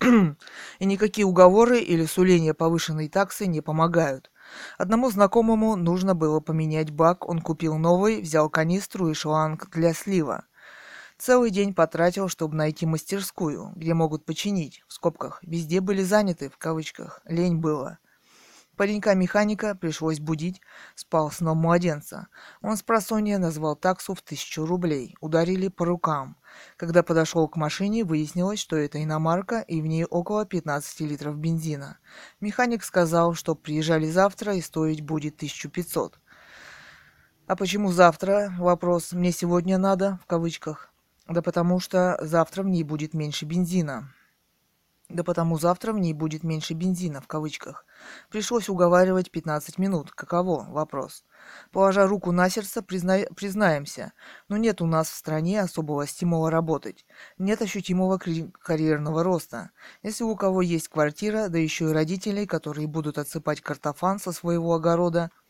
И 0.00 0.84
никакие 0.84 1.26
уговоры 1.26 1.80
или 1.80 2.06
суления 2.06 2.54
повышенной 2.54 3.08
таксы 3.08 3.46
не 3.46 3.60
помогают. 3.60 4.30
Одному 4.78 5.10
знакомому 5.10 5.76
нужно 5.76 6.14
было 6.14 6.40
поменять 6.40 6.90
бак, 6.90 7.28
он 7.28 7.40
купил 7.40 7.76
новый, 7.76 8.22
взял 8.22 8.50
канистру 8.50 9.08
и 9.10 9.14
шланг 9.14 9.68
для 9.70 9.92
слива. 9.92 10.46
Целый 11.24 11.52
день 11.52 11.72
потратил, 11.72 12.28
чтобы 12.28 12.56
найти 12.56 12.84
мастерскую, 12.84 13.70
где 13.76 13.94
могут 13.94 14.24
починить, 14.24 14.82
в 14.88 14.92
скобках. 14.92 15.38
Везде 15.42 15.80
были 15.80 16.02
заняты, 16.02 16.48
в 16.50 16.58
кавычках. 16.58 17.20
Лень 17.26 17.58
было. 17.58 17.98
Паренька-механика 18.76 19.76
пришлось 19.76 20.18
будить, 20.18 20.60
спал 20.96 21.30
сном 21.30 21.58
младенца. 21.58 22.26
Он 22.60 22.76
с 22.76 22.82
просонья 22.82 23.38
назвал 23.38 23.76
таксу 23.76 24.14
в 24.14 24.22
тысячу 24.22 24.66
рублей. 24.66 25.14
Ударили 25.20 25.68
по 25.68 25.84
рукам. 25.84 26.36
Когда 26.76 27.04
подошел 27.04 27.46
к 27.46 27.54
машине, 27.54 28.02
выяснилось, 28.02 28.58
что 28.58 28.74
это 28.74 29.00
иномарка 29.00 29.60
и 29.60 29.80
в 29.80 29.86
ней 29.86 30.04
около 30.04 30.44
15 30.44 31.02
литров 31.02 31.38
бензина. 31.38 31.98
Механик 32.40 32.82
сказал, 32.82 33.34
что 33.34 33.54
приезжали 33.54 34.10
завтра 34.10 34.56
и 34.56 34.60
стоить 34.60 35.02
будет 35.02 35.36
1500. 35.36 36.18
А 37.46 37.54
почему 37.54 37.92
завтра? 37.92 38.52
Вопрос. 38.58 39.12
Мне 39.12 39.30
сегодня 39.30 39.78
надо, 39.78 40.18
в 40.20 40.26
кавычках. 40.26 40.91
Да 41.28 41.42
потому 41.42 41.78
что 41.78 42.18
завтра 42.20 42.62
в 42.62 42.68
ней 42.68 42.82
будет 42.82 43.14
меньше 43.14 43.44
бензина. 43.44 44.12
Да 45.08 45.24
потому 45.24 45.58
завтра 45.58 45.92
в 45.92 45.98
ней 45.98 46.14
будет 46.14 46.42
меньше 46.42 46.72
бензина, 46.72 47.20
в 47.20 47.26
кавычках. 47.26 47.84
Пришлось 48.30 48.70
уговаривать 48.70 49.30
15 49.30 49.76
минут. 49.78 50.10
Каково? 50.10 50.66
Вопрос. 50.70 51.24
Положа 51.70 52.06
руку 52.06 52.32
на 52.32 52.48
сердце, 52.48 52.82
призна... 52.82 53.18
признаемся, 53.36 54.14
но 54.48 54.56
нет 54.56 54.80
у 54.80 54.86
нас 54.86 55.10
в 55.10 55.14
стране 55.14 55.60
особого 55.60 56.06
стимула 56.06 56.50
работать. 56.50 57.04
Нет 57.36 57.60
ощутимого 57.60 58.18
карьерного 58.18 59.22
роста. 59.22 59.70
Если 60.02 60.24
у 60.24 60.34
кого 60.34 60.62
есть 60.62 60.88
квартира, 60.88 61.48
да 61.48 61.58
еще 61.58 61.90
и 61.90 61.92
родителей, 61.92 62.46
которые 62.46 62.86
будут 62.86 63.18
отсыпать 63.18 63.60
картофан 63.60 64.18
со 64.18 64.32
своего 64.32 64.74
огорода– 64.74 65.30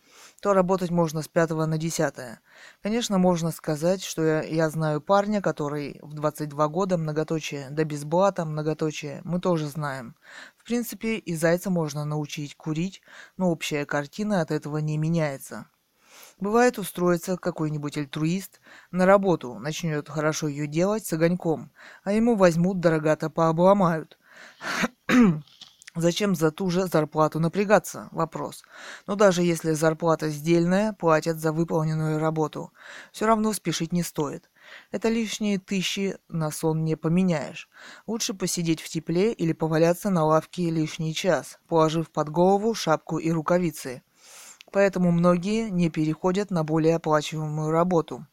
то 0.43 0.55
работать 0.55 0.90
можно 0.90 1.23
с 1.23 1.28
пятого 1.28 1.66
на 1.66 1.78
десятое. 1.78 2.40
Конечно, 2.82 3.16
можно 3.16 3.52
сказать, 3.52 4.02
что 4.02 4.24
я, 4.24 4.43
я 4.43 4.70
знаю 4.70 5.01
парня, 5.01 5.40
который 5.40 6.01
в 6.02 6.14
22 6.14 6.66
года, 6.66 6.98
многоточие, 6.98 7.69
да 7.70 7.85
без 7.85 8.05
блата, 8.05 8.44
многоточие, 8.44 9.20
мы 9.23 9.39
тоже 9.39 9.69
знаем. 9.69 10.16
В 10.56 10.64
принципе, 10.64 11.14
и 11.14 11.36
зайца 11.36 11.70
можно 11.70 12.05
научить 12.05 12.56
курить, 12.56 13.02
но 13.36 13.52
общая 13.52 13.86
картина 13.86 14.40
от 14.40 14.51
этого 14.51 14.78
не 14.78 14.98
меняется. 14.98 15.66
Бывает 16.40 16.77
устроится 16.77 17.36
какой-нибудь 17.36 17.97
альтруист 17.97 18.60
на 18.90 19.06
работу, 19.06 19.60
начнет 19.60 20.09
хорошо 20.09 20.48
ее 20.48 20.66
делать 20.66 21.06
с 21.06 21.12
огоньком, 21.12 21.70
а 22.02 22.10
ему 22.10 22.35
возьмут 22.35 22.81
дорогато 22.81 23.31
пообломают. 23.31 24.19
Зачем 25.94 26.35
за 26.35 26.51
ту 26.51 26.70
же 26.70 26.86
зарплату 26.86 27.39
напрягаться? 27.39 28.09
Вопрос. 28.12 28.64
Но 29.06 29.14
даже 29.14 29.43
если 29.43 29.73
зарплата 29.73 30.31
сдельная, 30.31 30.94
платят 30.94 31.39
за 31.39 31.52
выполненную 31.52 32.19
работу. 32.19 32.73
Все 33.12 33.27
равно 33.27 33.52
спешить 33.52 33.93
не 33.93 34.02
стоит. 34.02 34.51
Это 34.90 35.10
лишние 35.10 35.59
тысячи 35.59 36.16
на 36.28 36.51
сон 36.51 36.82
не 36.85 36.97
поменяешь. 36.97 37.69
Лучше 38.06 38.32
посидеть 38.32 38.81
в 38.81 38.89
тепле 38.89 39.35
или 39.35 39.52
поваляться 39.52 40.09
на 40.09 40.24
лавке 40.24 40.70
лишний 40.70 41.12
час, 41.14 41.59
положив 41.69 42.10
под 42.10 42.31
голову 42.31 42.73
шапку 42.73 43.19
и 43.19 43.31
рукавицы. 43.31 44.02
Поэтому 44.70 45.12
многие 45.12 45.69
не 45.69 45.90
переходят 45.90 46.51
на 46.51 46.64
более 46.64 46.97
оплачиваемую 46.97 47.70
работу 47.70 48.27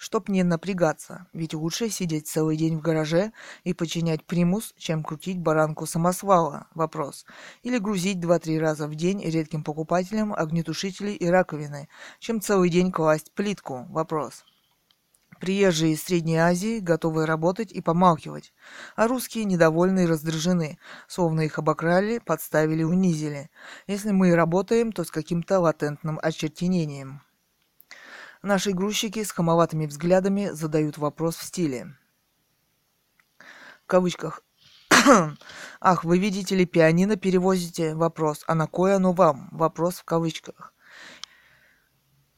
чтоб 0.00 0.30
не 0.30 0.42
напрягаться, 0.42 1.26
ведь 1.34 1.52
лучше 1.52 1.90
сидеть 1.90 2.26
целый 2.26 2.56
день 2.56 2.78
в 2.78 2.80
гараже 2.80 3.32
и 3.64 3.74
починять 3.74 4.24
примус, 4.24 4.72
чем 4.78 5.04
крутить 5.04 5.38
баранку 5.38 5.84
самосвала. 5.84 6.68
Вопрос. 6.74 7.26
Или 7.62 7.76
грузить 7.76 8.16
2-3 8.16 8.58
раза 8.58 8.88
в 8.88 8.94
день 8.94 9.22
редким 9.22 9.62
покупателям 9.62 10.32
огнетушители 10.32 11.10
и 11.10 11.26
раковины, 11.26 11.90
чем 12.18 12.40
целый 12.40 12.70
день 12.70 12.90
класть 12.90 13.34
плитку. 13.34 13.84
Вопрос. 13.90 14.44
Приезжие 15.38 15.92
из 15.92 16.02
Средней 16.02 16.38
Азии 16.38 16.78
готовы 16.78 17.26
работать 17.26 17.70
и 17.70 17.82
помалкивать, 17.82 18.54
а 18.96 19.06
русские 19.06 19.44
недовольны 19.44 20.04
и 20.04 20.06
раздражены, 20.06 20.78
словно 21.08 21.42
их 21.42 21.58
обокрали, 21.58 22.20
подставили, 22.24 22.84
унизили. 22.84 23.50
Если 23.86 24.12
мы 24.12 24.30
и 24.30 24.32
работаем, 24.32 24.92
то 24.92 25.04
с 25.04 25.10
каким-то 25.10 25.60
латентным 25.60 26.18
очертенением. 26.22 27.20
Наши 28.42 28.72
грузчики 28.72 29.22
с 29.22 29.32
хамоватыми 29.32 29.84
взглядами 29.84 30.48
задают 30.52 30.96
вопрос 30.96 31.36
в 31.36 31.44
стиле. 31.44 31.94
В 33.84 33.86
кавычках. 33.86 34.42
Ах, 35.80 36.04
вы 36.04 36.18
видите 36.18 36.56
ли, 36.56 36.64
пианино 36.64 37.16
перевозите? 37.16 37.94
Вопрос. 37.94 38.44
А 38.46 38.54
на 38.54 38.66
кое 38.66 38.96
оно 38.96 39.12
вам? 39.12 39.50
Вопрос 39.52 39.96
в 39.96 40.04
кавычках. 40.04 40.72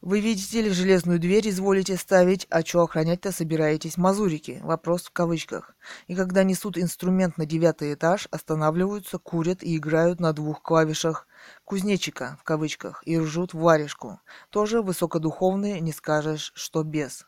Вы 0.02 0.18
видите 0.18 0.60
ли, 0.60 0.70
железную 0.70 1.20
дверь 1.20 1.48
изволите 1.48 1.96
ставить, 1.96 2.48
а 2.50 2.64
чё 2.64 2.82
охранять-то 2.82 3.30
собираетесь, 3.30 3.96
мазурики? 3.96 4.58
Вопрос 4.64 5.04
в 5.04 5.12
кавычках. 5.12 5.76
И 6.08 6.16
когда 6.16 6.42
несут 6.42 6.76
инструмент 6.76 7.38
на 7.38 7.46
девятый 7.46 7.94
этаж, 7.94 8.26
останавливаются, 8.32 9.18
курят 9.18 9.62
и 9.62 9.76
играют 9.76 10.18
на 10.18 10.32
двух 10.32 10.60
клавишах 10.60 11.28
кузнечика, 11.64 12.36
в 12.40 12.42
кавычках, 12.42 13.04
и 13.06 13.16
ржут 13.16 13.54
в 13.54 13.60
варежку. 13.60 14.20
Тоже 14.50 14.82
высокодуховные, 14.82 15.78
не 15.78 15.92
скажешь, 15.92 16.50
что 16.56 16.82
без. 16.82 17.24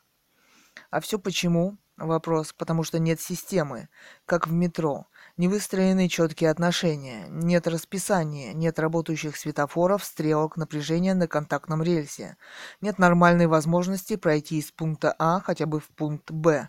А 0.91 1.01
все 1.01 1.21
почему? 1.21 1.79
Вопрос. 1.97 2.53
Потому 2.53 2.83
что 2.83 2.99
нет 2.99 3.21
системы, 3.21 3.89
как 4.27 4.49
в 4.49 4.53
метро. 4.53 5.07
Не 5.37 5.49
выстроены 5.49 6.09
четкие 6.09 6.49
отношения, 6.51 7.27
нет 7.29 7.67
расписания, 7.67 8.53
нет 8.53 8.79
работающих 8.79 9.37
светофоров, 9.37 10.05
стрелок, 10.05 10.57
напряжения 10.57 11.13
на 11.13 11.27
контактном 11.27 11.83
рельсе. 11.83 12.37
Нет 12.81 13.01
нормальной 13.01 13.49
возможности 13.49 14.15
пройти 14.15 14.59
из 14.59 14.71
пункта 14.71 15.13
А 15.19 15.41
хотя 15.41 15.67
бы 15.67 15.81
в 15.81 15.89
пункт 15.89 16.31
Б. 16.31 16.69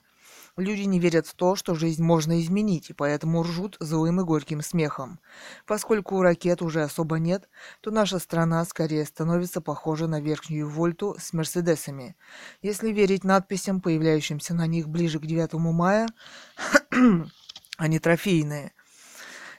Люди 0.57 0.81
не 0.81 0.99
верят 0.99 1.27
в 1.27 1.35
то, 1.35 1.55
что 1.55 1.75
жизнь 1.75 2.01
можно 2.01 2.41
изменить, 2.41 2.89
и 2.89 2.93
поэтому 2.93 3.43
ржут 3.43 3.77
злым 3.79 4.21
и 4.21 4.23
горьким 4.23 4.61
смехом. 4.61 5.19
Поскольку 5.67 6.23
ракет 6.23 6.63
уже 6.63 6.81
особо 6.81 7.19
нет, 7.19 7.47
то 7.81 7.91
наша 7.91 8.17
страна 8.17 8.65
скорее 8.65 9.05
становится 9.05 9.61
похожа 9.61 10.07
на 10.07 10.19
верхнюю 10.19 10.67
вольту 10.67 11.15
с 11.19 11.33
мерседесами. 11.33 12.15
Если 12.63 12.91
верить 12.91 13.23
надписям, 13.23 13.79
появляющимся 13.79 14.55
на 14.55 14.65
них 14.65 14.87
ближе 14.89 15.19
к 15.19 15.25
9 15.27 15.53
мая, 15.53 16.07
они 17.77 17.99
трофейные. 17.99 18.73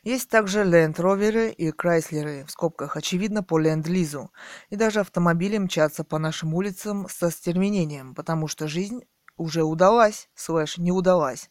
Есть 0.02 0.28
также 0.28 0.60
Land 0.60 0.97
Rover 0.97 1.51
и 1.51 1.70
Chrysler, 1.70 2.44
в 2.44 2.51
скобках, 2.51 2.97
очевидно, 2.97 3.43
по 3.43 3.59
Ленд-Лизу. 3.59 4.30
И 4.70 4.76
даже 4.76 5.01
автомобили 5.01 5.59
мчатся 5.59 6.05
по 6.05 6.18
нашим 6.18 6.55
улицам 6.55 7.09
со 7.09 7.30
стервенением, 7.30 8.14
потому 8.14 8.47
что 8.47 8.68
жизнь 8.68 9.01
уже 9.36 9.64
удалась, 9.64 10.28
слэш, 10.34 10.78
не 10.78 10.93
удалась. 10.93 11.51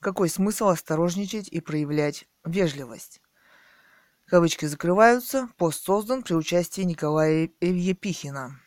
Какой 0.00 0.28
смысл 0.28 0.68
осторожничать 0.68 1.48
и 1.48 1.60
проявлять 1.60 2.26
вежливость? 2.44 3.20
Кавычки 4.26 4.64
закрываются. 4.64 5.48
Пост 5.56 5.84
создан 5.84 6.22
при 6.22 6.34
участии 6.34 6.82
Николая 6.82 7.50
Епихина. 7.60 8.60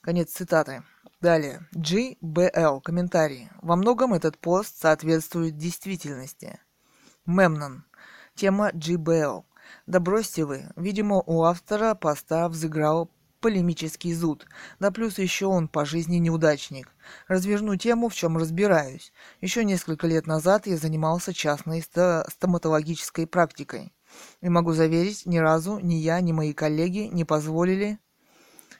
Конец 0.00 0.32
цитаты. 0.32 0.82
Далее. 1.20 1.66
GBL. 1.74 2.80
Комментарий. 2.80 3.50
Во 3.60 3.74
многом 3.74 4.14
этот 4.14 4.38
пост 4.38 4.80
соответствует 4.80 5.56
действительности. 5.56 6.60
Мемнон. 7.26 7.84
Тема 8.36 8.70
GBL. 8.70 9.44
Да 9.88 9.98
бросьте 9.98 10.44
вы. 10.44 10.70
Видимо, 10.76 11.16
у 11.16 11.42
автора 11.42 11.96
поста 11.96 12.48
взыграл 12.48 13.10
полемический 13.40 14.12
зуд. 14.12 14.46
Да 14.78 14.92
плюс 14.92 15.18
еще 15.18 15.46
он 15.46 15.66
по 15.66 15.84
жизни 15.84 16.18
неудачник. 16.18 16.88
Разверну 17.26 17.74
тему, 17.74 18.08
в 18.08 18.14
чем 18.14 18.36
разбираюсь. 18.36 19.12
Еще 19.40 19.64
несколько 19.64 20.06
лет 20.06 20.28
назад 20.28 20.68
я 20.68 20.76
занимался 20.76 21.34
частной 21.34 21.82
стоматологической 21.82 23.26
практикой. 23.26 23.92
И 24.40 24.48
могу 24.48 24.72
заверить, 24.72 25.26
ни 25.26 25.38
разу 25.38 25.80
ни 25.80 25.94
я, 25.94 26.20
ни 26.20 26.30
мои 26.30 26.52
коллеги 26.52 27.10
не 27.12 27.24
позволили 27.24 27.98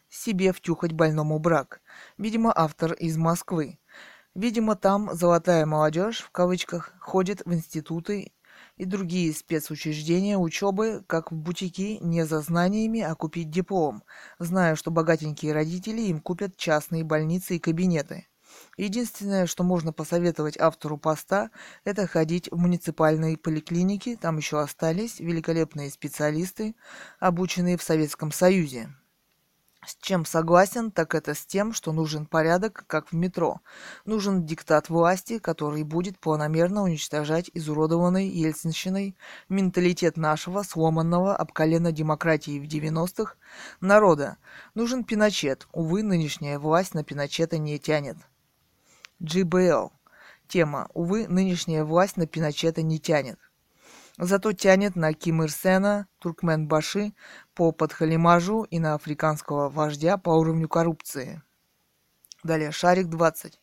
себе 0.09 0.52
втюхать 0.52 0.93
больному 0.93 1.39
брак. 1.39 1.81
Видимо, 2.19 2.53
автор 2.55 2.95
из 2.95 3.16
Москвы. 3.16 3.78
Видимо, 4.35 4.74
там 4.74 5.15
«золотая 5.15 5.65
молодежь» 5.66 6.19
в 6.19 6.31
кавычках 6.32 6.93
ходит 7.01 7.43
в 7.45 7.55
институты 7.55 8.32
и 8.77 8.85
другие 8.85 9.32
спецучреждения 9.32 10.36
учебы, 10.36 11.05
как 11.07 11.31
в 11.31 11.36
бутики, 11.36 11.99
не 12.01 12.27
за 12.27 12.40
знаниями, 12.40 13.01
а 13.01 13.15
купить 13.15 13.51
диплом, 13.51 14.03
зная, 14.40 14.74
что 14.74 14.90
богатенькие 14.90 15.53
родители 15.53 16.03
им 16.03 16.20
купят 16.20 16.57
частные 16.57 17.05
больницы 17.05 17.55
и 17.55 17.61
кабинеты. 17.61 18.27
Единственное, 18.77 19.47
что 19.47 19.62
можно 19.62 19.93
посоветовать 19.93 20.59
автору 20.59 20.99
поста, 20.99 21.51
это 21.85 22.09
ходить 22.09 22.51
в 22.51 22.57
муниципальные 22.57 23.36
поликлиники, 23.36 24.16
там 24.16 24.39
еще 24.39 24.61
остались 24.61 25.20
великолепные 25.20 25.89
специалисты, 25.89 26.74
обученные 27.20 27.77
в 27.77 27.82
Советском 27.82 28.32
Союзе. 28.32 28.89
С 29.89 29.97
чем 30.02 30.27
согласен, 30.27 30.90
так 30.90 31.15
это 31.15 31.32
с 31.32 31.47
тем, 31.47 31.73
что 31.73 31.93
нужен 31.93 32.27
порядок, 32.27 32.85
как 32.86 33.09
в 33.09 33.15
метро. 33.15 33.62
Нужен 34.05 34.44
диктат 34.44 34.90
власти, 34.90 35.39
который 35.39 35.82
будет 35.82 36.19
планомерно 36.19 36.82
уничтожать 36.82 37.51
изуродованный 37.55 38.28
Ельцинщиной 38.28 39.16
менталитет 39.48 40.19
нашего, 40.19 40.62
сломанного 40.62 41.35
об 41.35 41.52
колено 41.52 41.90
демократии 41.90 42.60
в 42.60 42.65
90-х, 42.65 43.36
народа. 43.81 44.36
Нужен 44.74 45.05
Пиночет. 45.05 45.66
Увы, 45.73 46.02
нынешняя 46.02 46.59
власть 46.59 46.93
на 46.93 47.02
Пиночета 47.02 47.56
не 47.56 47.78
тянет. 47.78 48.19
GBL. 49.23 49.90
Тема. 50.48 50.90
Увы, 50.93 51.27
нынешняя 51.28 51.82
власть 51.82 52.19
на 52.19 52.27
Пиночета 52.27 52.82
не 52.82 53.01
тянет. 53.01 53.39
Зато 54.19 54.52
тянет 54.52 54.97
на 54.97 55.15
Ким 55.15 55.44
Ир 55.44 55.51
Сена, 55.51 56.09
Туркмен-Баши 56.20 57.12
по 57.59 57.72
подхалимажу 57.72 58.62
и 58.62 58.78
на 58.78 58.94
африканского 58.94 59.68
вождя 59.68 60.16
по 60.16 60.30
уровню 60.30 60.68
коррупции. 60.68 61.43
Далее, 62.44 62.70
шарик 62.70 63.09
20. 63.09 63.60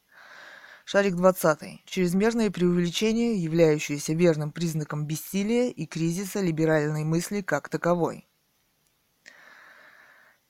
Шарик 0.84 1.15
20. 1.15 1.85
Чрезмерное 1.85 2.51
преувеличение, 2.51 3.41
являющееся 3.41 4.11
верным 4.11 4.51
признаком 4.51 5.05
бессилия 5.05 5.69
и 5.69 5.85
кризиса 5.85 6.41
либеральной 6.41 7.05
мысли 7.05 7.39
как 7.39 7.69
таковой. 7.69 8.27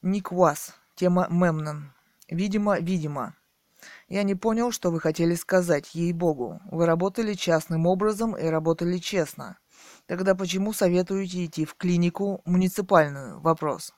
Ник 0.02 0.32
Уас. 0.32 0.74
Тема 0.96 1.28
Мемнон. 1.30 1.94
Видимо, 2.28 2.80
видимо. 2.80 3.36
Я 4.08 4.24
не 4.24 4.34
понял, 4.34 4.72
что 4.72 4.90
вы 4.90 5.00
хотели 5.00 5.36
сказать, 5.36 5.94
ей-богу. 5.94 6.62
Вы 6.72 6.88
работали 6.88 7.36
частным 7.36 7.86
образом 7.86 8.36
и 8.36 8.48
работали 8.48 8.98
честно. 8.98 9.60
Тогда 10.08 10.36
почему 10.36 10.72
советуете 10.72 11.46
идти 11.46 11.66
в 11.66 11.76
клинику 11.76 12.42
муниципальную? 12.46 13.40
Вопрос. 13.40 13.94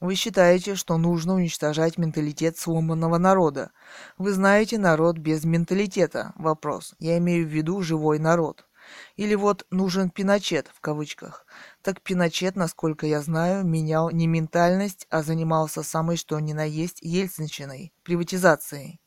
Вы 0.00 0.14
считаете, 0.14 0.74
что 0.74 0.96
нужно 0.96 1.34
уничтожать 1.34 1.98
менталитет 1.98 2.56
сломанного 2.56 3.18
народа. 3.18 3.72
Вы 4.16 4.32
знаете 4.32 4.78
народ 4.78 5.18
без 5.18 5.44
менталитета? 5.44 6.32
Вопрос. 6.36 6.94
Я 6.98 7.18
имею 7.18 7.46
в 7.46 7.50
виду 7.50 7.82
живой 7.82 8.18
народ. 8.18 8.68
Или 9.16 9.34
вот 9.34 9.66
нужен 9.70 10.10
Пиночет, 10.10 10.70
в 10.74 10.80
кавычках. 10.80 11.46
Так 11.82 12.00
Пиночет, 12.00 12.56
насколько 12.56 13.06
я 13.06 13.20
знаю, 13.20 13.64
менял 13.64 14.10
не 14.10 14.26
ментальность, 14.26 15.06
а 15.10 15.22
занимался 15.22 15.82
самой 15.82 16.16
что 16.16 16.38
ни 16.38 16.52
на 16.52 16.64
есть 16.64 17.00
ельцинщиной, 17.02 17.92
приватизацией. 18.02 19.00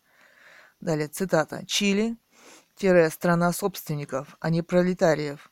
Далее 0.81 1.07
цитата. 1.07 1.65
Чили, 1.65 2.17
страна 3.11 3.53
собственников, 3.53 4.35
а 4.39 4.49
не 4.49 4.61
пролетариев. 4.61 5.50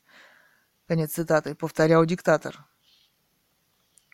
Конец 0.90 1.12
цитаты. 1.12 1.54
Повторял 1.54 2.04
диктатор. 2.04 2.66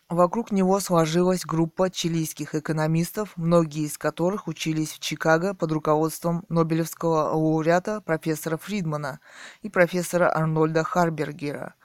Вокруг 0.10 0.52
него 0.52 0.82
сложилась 0.82 1.46
группа 1.46 1.90
чилийских 1.90 2.54
экономистов, 2.54 3.32
многие 3.38 3.86
из 3.86 3.98
которых 3.98 4.50
учились 4.50 4.92
в 4.92 5.00
Чикаго 5.00 5.54
под 5.54 5.72
руководством 5.72 6.44
Нобелевского 6.50 7.30
лауреата 7.34 8.02
профессора 8.02 8.58
Фридмана 8.58 9.22
и 9.62 9.70
профессора 9.70 10.30
Арнольда 10.36 10.84
Харбергера. 10.84 11.76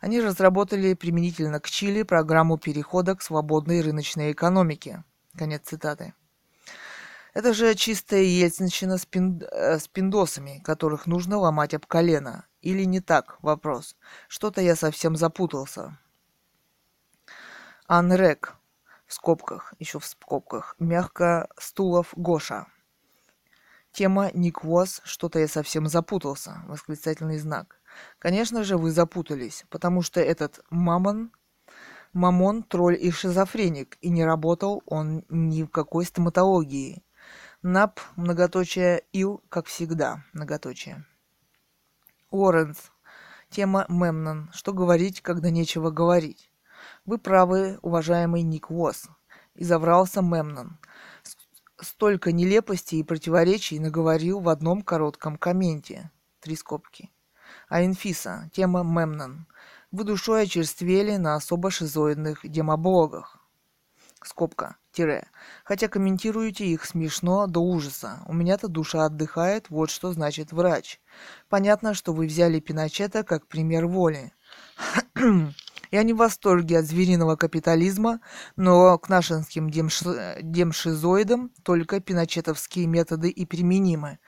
Они 0.00 0.20
разработали 0.20 0.94
применительно 0.94 1.60
к 1.60 1.70
Чили 1.70 2.02
программу 2.02 2.58
перехода 2.58 3.14
к 3.14 3.22
свободной 3.22 3.82
рыночной 3.82 4.32
экономике. 4.32 5.04
Конец 5.38 5.62
цитаты. 5.66 6.12
Это 7.34 7.54
же 7.54 7.76
чистая 7.76 8.22
ельцинщина 8.22 8.98
с, 8.98 9.06
пин... 9.06 9.44
Э, 9.52 9.78
с 9.78 9.86
пиндосами, 9.86 10.60
которых 10.64 11.06
нужно 11.06 11.38
ломать 11.38 11.72
об 11.72 11.86
колено. 11.86 12.46
Или 12.60 12.84
не 12.84 13.00
так? 13.00 13.38
Вопрос. 13.42 13.96
Что-то 14.28 14.60
я 14.60 14.76
совсем 14.76 15.16
запутался. 15.16 15.98
Анрек. 17.86 18.54
В 19.06 19.14
скобках, 19.14 19.74
еще 19.78 19.98
в 19.98 20.06
скобках. 20.06 20.76
Мягко 20.78 21.48
стулов 21.58 22.12
Гоша. 22.16 22.66
Тема 23.92 24.30
Никвоз. 24.34 25.00
Что-то 25.04 25.38
я 25.38 25.48
совсем 25.48 25.88
запутался. 25.88 26.62
Восклицательный 26.66 27.38
знак. 27.38 27.80
Конечно 28.18 28.62
же, 28.62 28.76
вы 28.76 28.92
запутались, 28.92 29.64
потому 29.68 30.02
что 30.02 30.20
этот 30.20 30.60
мамон 30.70 31.32
Мамон– 32.12 32.62
тролль 32.68 32.98
и 33.00 33.12
шизофреник, 33.12 33.96
и 34.00 34.10
не 34.10 34.24
работал 34.24 34.82
он 34.86 35.24
ни 35.28 35.62
в 35.62 35.68
какой 35.68 36.04
стоматологии. 36.04 37.04
Нап, 37.62 38.00
многоточие, 38.16 39.04
ил, 39.12 39.44
как 39.48 39.66
всегда, 39.66 40.24
многоточие. 40.32 41.06
Уорренс. 42.30 42.92
Тема 43.50 43.86
Мемнон. 43.88 44.50
Что 44.52 44.72
говорить, 44.72 45.20
когда 45.20 45.50
нечего 45.50 45.90
говорить? 45.90 46.52
Вы 47.04 47.18
правы, 47.18 47.80
уважаемый 47.82 48.42
Ник 48.42 48.70
Уосс. 48.70 49.08
И 49.56 49.64
заврался 49.64 50.22
Мемнон. 50.22 50.78
Столько 51.80 52.30
нелепостей 52.30 53.00
и 53.00 53.04
противоречий 53.04 53.80
наговорил 53.80 54.38
в 54.38 54.48
одном 54.48 54.82
коротком 54.82 55.36
комменте. 55.36 56.12
Три 56.38 56.54
скобки. 56.54 57.10
А 57.68 57.84
Инфиса. 57.84 58.48
Тема 58.52 58.84
Мемнон. 58.84 59.48
Вы 59.90 60.04
душой 60.04 60.42
очерствели 60.42 61.16
на 61.16 61.34
особо 61.34 61.72
шизоидных 61.72 62.48
демоблогах. 62.48 63.39
Скобка 64.24 64.76
тире. 64.92 65.28
Хотя 65.64 65.88
комментируете 65.88 66.66
их 66.66 66.84
смешно 66.84 67.46
до 67.46 67.60
ужаса. 67.60 68.22
У 68.26 68.32
меня-то 68.32 68.68
душа 68.68 69.04
отдыхает, 69.04 69.70
вот 69.70 69.90
что 69.90 70.12
значит 70.12 70.52
врач. 70.52 71.00
Понятно, 71.48 71.94
что 71.94 72.12
вы 72.12 72.26
взяли 72.26 72.60
Пиночета 72.60 73.22
как 73.22 73.46
пример 73.46 73.86
воли. 73.86 74.32
Я 75.92 76.04
не 76.04 76.12
в 76.12 76.18
восторге 76.18 76.78
от 76.78 76.84
звериного 76.84 77.34
капитализма, 77.34 78.20
но 78.54 78.96
к 78.96 79.08
нашинским 79.08 79.70
демш... 79.70 80.02
демшизоидам 80.40 81.50
только 81.64 81.98
пиночетовские 81.98 82.86
методы 82.86 83.28
и 83.28 83.44
применимы. 83.44 84.20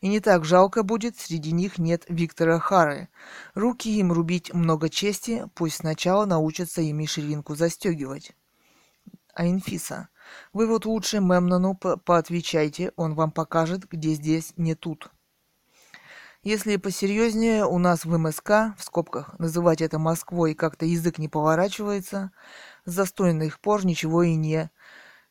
И 0.00 0.08
не 0.08 0.20
так 0.20 0.44
жалко 0.44 0.84
будет, 0.84 1.18
среди 1.18 1.50
них 1.50 1.78
нет 1.78 2.04
Виктора 2.08 2.60
Хары. 2.60 3.08
Руки 3.54 3.98
им 3.98 4.12
рубить 4.12 4.54
много 4.54 4.88
чести, 4.88 5.44
пусть 5.56 5.76
сначала 5.78 6.24
научатся 6.24 6.82
ими 6.82 7.06
ширинку 7.06 7.56
застегивать 7.56 8.36
а 9.34 9.46
Инфиса. 9.46 10.08
Вы 10.52 10.66
вот 10.66 10.84
лучше 10.84 11.20
Мемнону 11.20 11.74
по 11.74 11.96
поотвечайте, 11.96 12.92
он 12.96 13.14
вам 13.14 13.30
покажет, 13.30 13.88
где 13.88 14.14
здесь 14.14 14.52
не 14.56 14.74
тут. 14.74 15.10
Если 16.42 16.76
посерьезнее, 16.76 17.64
у 17.66 17.78
нас 17.78 18.04
в 18.04 18.16
МСК, 18.16 18.74
в 18.76 18.84
скобках, 18.84 19.38
называть 19.38 19.82
это 19.82 19.98
Москвой 19.98 20.54
как-то 20.54 20.86
язык 20.86 21.18
не 21.18 21.28
поворачивается, 21.28 22.30
с 22.84 22.92
застойных 22.92 23.58
пор 23.58 23.84
ничего 23.84 24.22
и 24.22 24.34
не 24.34 24.70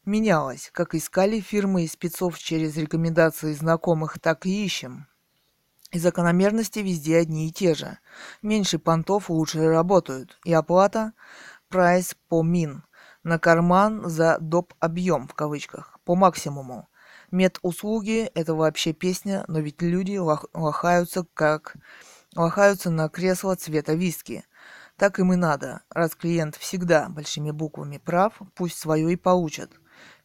менялось. 0.06 0.70
Как 0.74 0.96
искали 0.96 1.40
фирмы 1.40 1.86
и 1.86 1.88
спецов 1.88 2.38
через 2.38 2.76
рекомендации 2.76 3.54
знакомых, 3.54 4.20
так 4.20 4.46
и 4.46 4.66
ищем. 4.66 5.08
И 5.92 6.00
закономерности 6.00 6.80
везде 6.80 7.18
одни 7.18 7.48
и 7.48 7.52
те 7.52 7.74
же. 7.74 7.98
Меньше 8.42 8.78
понтов 8.78 9.30
лучше 9.30 9.70
работают. 9.70 10.38
И 10.44 10.52
оплата– 10.52 11.14
прайс 11.70 12.16
по 12.28 12.44
мин 12.44 12.84
на 13.28 13.40
карман 13.40 14.04
за 14.06 14.38
доп. 14.40 14.74
объем 14.80 15.28
в 15.28 15.34
кавычках 15.34 16.00
по 16.06 16.16
максимуму. 16.16 16.88
Медуслуги– 17.30 18.32
это 18.36 18.56
вообще 18.56 18.94
песня, 18.94 19.44
но 19.50 19.60
ведь 19.60 19.82
люди 19.82 20.14
лох- 20.14 20.50
лохаются 20.54 21.26
как 21.34 21.76
лохаются 22.38 22.90
на 22.90 23.10
кресло 23.10 23.56
цвета 23.56 23.96
виски. 23.96 24.46
Так 24.96 25.20
им 25.20 25.34
и 25.34 25.36
надо. 25.36 25.82
Раз 25.90 26.16
клиент 26.16 26.56
всегда 26.56 27.10
большими 27.10 27.52
буквами 27.52 27.98
прав, 27.98 28.34
пусть 28.56 28.78
свое 28.78 29.12
и 29.12 29.18
получат. 29.18 29.72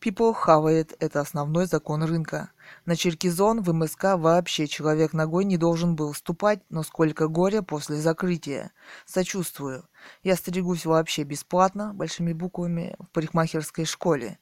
People 0.03 0.35
хавает– 0.35 0.97
это 0.99 1.21
основной 1.21 1.67
закон 1.67 2.03
рынка. 2.03 2.51
На 2.87 2.97
Черкизон 2.97 3.63
в 3.63 3.73
МСК 3.73 4.17
вообще 4.17 4.67
человек 4.67 5.13
ногой 5.13 5.45
не 5.45 5.57
должен 5.57 5.95
был 5.95 6.13
ступать, 6.13 6.61
но 6.71 6.83
сколько 6.83 7.29
горя 7.29 7.63
после 7.63 7.99
закрытия. 7.99 8.73
Сочувствую. 9.07 9.89
Я 10.25 10.35
стригусь 10.35 10.87
вообще 10.87 11.23
бесплатно, 11.23 11.95
большими 11.95 12.33
буквами, 12.33 12.97
в 12.99 13.11
парикмахерской 13.11 13.85
школе. 13.85 14.41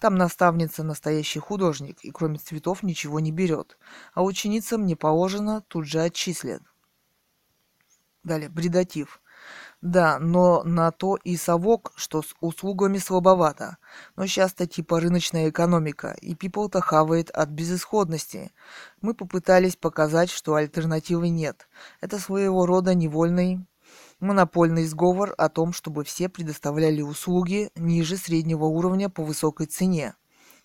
Там 0.00 0.16
наставница 0.16 0.82
настоящий 0.82 1.40
художник, 1.40 2.00
и 2.02 2.10
кроме 2.10 2.36
цветов 2.36 2.82
ничего 2.82 3.20
не 3.20 3.32
берет. 3.32 3.78
А 4.12 4.22
ученицам 4.22 4.84
не 4.84 4.96
положено, 4.96 5.62
тут 5.62 5.86
же 5.86 6.02
отчислят. 6.02 6.62
Далее, 8.22 8.50
бредатив. 8.50 9.22
Да, 9.84 10.18
но 10.18 10.62
на 10.64 10.90
то 10.92 11.16
и 11.24 11.36
совок, 11.36 11.92
что 11.94 12.22
с 12.22 12.34
услугами 12.40 12.96
слабовато. 12.96 13.76
Но 14.16 14.26
сейчас-то 14.26 14.66
типа 14.66 14.98
рыночная 14.98 15.50
экономика, 15.50 16.16
и 16.22 16.32
people-то 16.32 16.80
хавает 16.80 17.28
от 17.28 17.50
безысходности. 17.50 18.50
Мы 19.02 19.12
попытались 19.12 19.76
показать, 19.76 20.30
что 20.30 20.54
альтернативы 20.54 21.28
нет. 21.28 21.68
Это 22.00 22.18
своего 22.18 22.64
рода 22.64 22.94
невольный 22.94 23.60
монопольный 24.20 24.86
сговор 24.86 25.34
о 25.36 25.50
том, 25.50 25.74
чтобы 25.74 26.02
все 26.04 26.30
предоставляли 26.30 27.02
услуги 27.02 27.68
ниже 27.76 28.16
среднего 28.16 28.64
уровня 28.64 29.10
по 29.10 29.22
высокой 29.22 29.66
цене. 29.66 30.14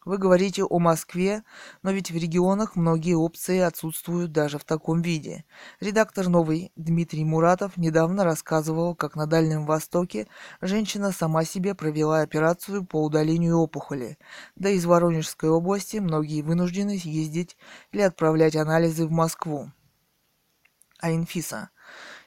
Вы 0.06 0.18
говорите 0.18 0.64
о 0.64 0.80
Москве, 0.80 1.44
но 1.84 1.92
ведь 1.92 2.10
в 2.10 2.16
регионах 2.16 2.78
многие 2.78 3.16
опции 3.16 3.60
отсутствуют 3.60 4.32
даже 4.32 4.58
в 4.58 4.64
таком 4.64 5.02
виде. 5.02 5.44
Редактор 5.82 6.30
«Новый» 6.30 6.72
Дмитрий 6.78 7.26
Муратов 7.26 7.76
недавно 7.76 8.24
рассказывал, 8.24 8.96
как 8.96 9.16
на 9.16 9.28
Дальнем 9.28 9.66
Востоке 9.66 10.28
женщина 10.62 11.12
сама 11.12 11.44
себе 11.44 11.76
провела 11.76 12.22
операцию 12.22 12.86
по 12.86 13.04
удалению 13.04 13.58
опухоли. 13.58 14.18
Да 14.56 14.70
из 14.70 14.86
Воронежской 14.86 15.50
области 15.50 15.98
многие 15.98 16.44
вынуждены 16.44 16.98
ездить 17.04 17.58
или 17.92 18.02
отправлять 18.02 18.56
анализы 18.56 19.06
в 19.06 19.12
Москву. 19.12 19.70
А 21.02 21.12
инфиса– 21.12 21.72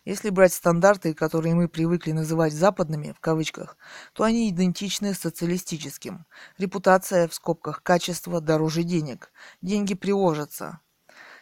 если 0.05 0.31
брать 0.31 0.53
стандарты, 0.53 1.15
которые 1.15 1.55
мы 1.55 1.69
привыкли 1.69 2.13
называть 2.13 2.53
«западными», 2.53 3.13
в 3.13 3.21
кавычках, 3.21 3.77
то 4.13 4.25
они 4.25 4.51
идентичны 4.51 5.15
социалистическим. 5.15 6.27
Репутация, 6.59 7.29
в 7.29 7.35
скобках, 7.35 7.83
качество 7.83 8.41
дороже 8.41 8.83
денег. 8.83 9.33
Деньги 9.61 9.95
приложатся. 9.95 10.81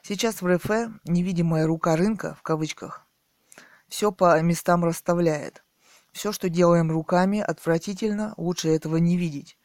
Сейчас 0.02 0.42
в 0.42 0.46
РФ 0.46 0.64
невидимая 1.04 1.66
рука 1.66 1.96
рынка, 1.96 2.34
в 2.34 2.42
кавычках, 2.42 3.06
все 3.88 4.12
по 4.12 4.40
местам 4.40 4.84
расставляет. 4.84 5.64
Все, 6.12 6.32
что 6.32 6.48
делаем 6.48 6.90
руками, 6.90 7.40
отвратительно, 7.40 8.34
лучше 8.36 8.68
этого 8.68 8.96
не 8.96 9.16
видеть. 9.16 9.56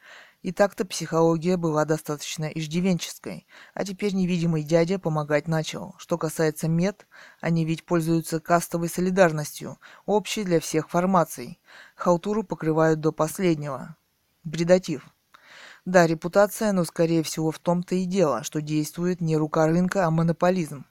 И 0.46 0.52
так-то 0.52 0.84
психология 0.84 1.56
была 1.56 1.84
достаточно 1.84 2.44
иждивенческой, 2.44 3.48
а 3.74 3.84
теперь 3.84 4.14
невидимый 4.14 4.62
дядя 4.62 5.00
помогать 5.00 5.48
начал. 5.48 5.96
Что 5.98 6.18
касается 6.18 6.68
мед, 6.68 7.08
они 7.40 7.64
ведь 7.64 7.84
пользуются 7.84 8.38
кастовой 8.38 8.88
солидарностью, 8.88 9.80
общей 10.04 10.44
для 10.44 10.60
всех 10.60 10.88
формаций. 10.88 11.58
Халтуру 11.96 12.44
покрывают 12.44 13.00
до 13.00 13.10
последнего. 13.10 13.96
Бредатив. 14.44 15.10
Да, 15.84 16.06
репутация, 16.06 16.70
но 16.70 16.84
скорее 16.84 17.24
всего 17.24 17.50
в 17.50 17.58
том-то 17.58 17.96
и 17.96 18.04
дело, 18.04 18.44
что 18.44 18.62
действует 18.62 19.20
не 19.20 19.36
рука 19.36 19.66
рынка, 19.66 20.06
а 20.06 20.12
монополизм. 20.12 20.86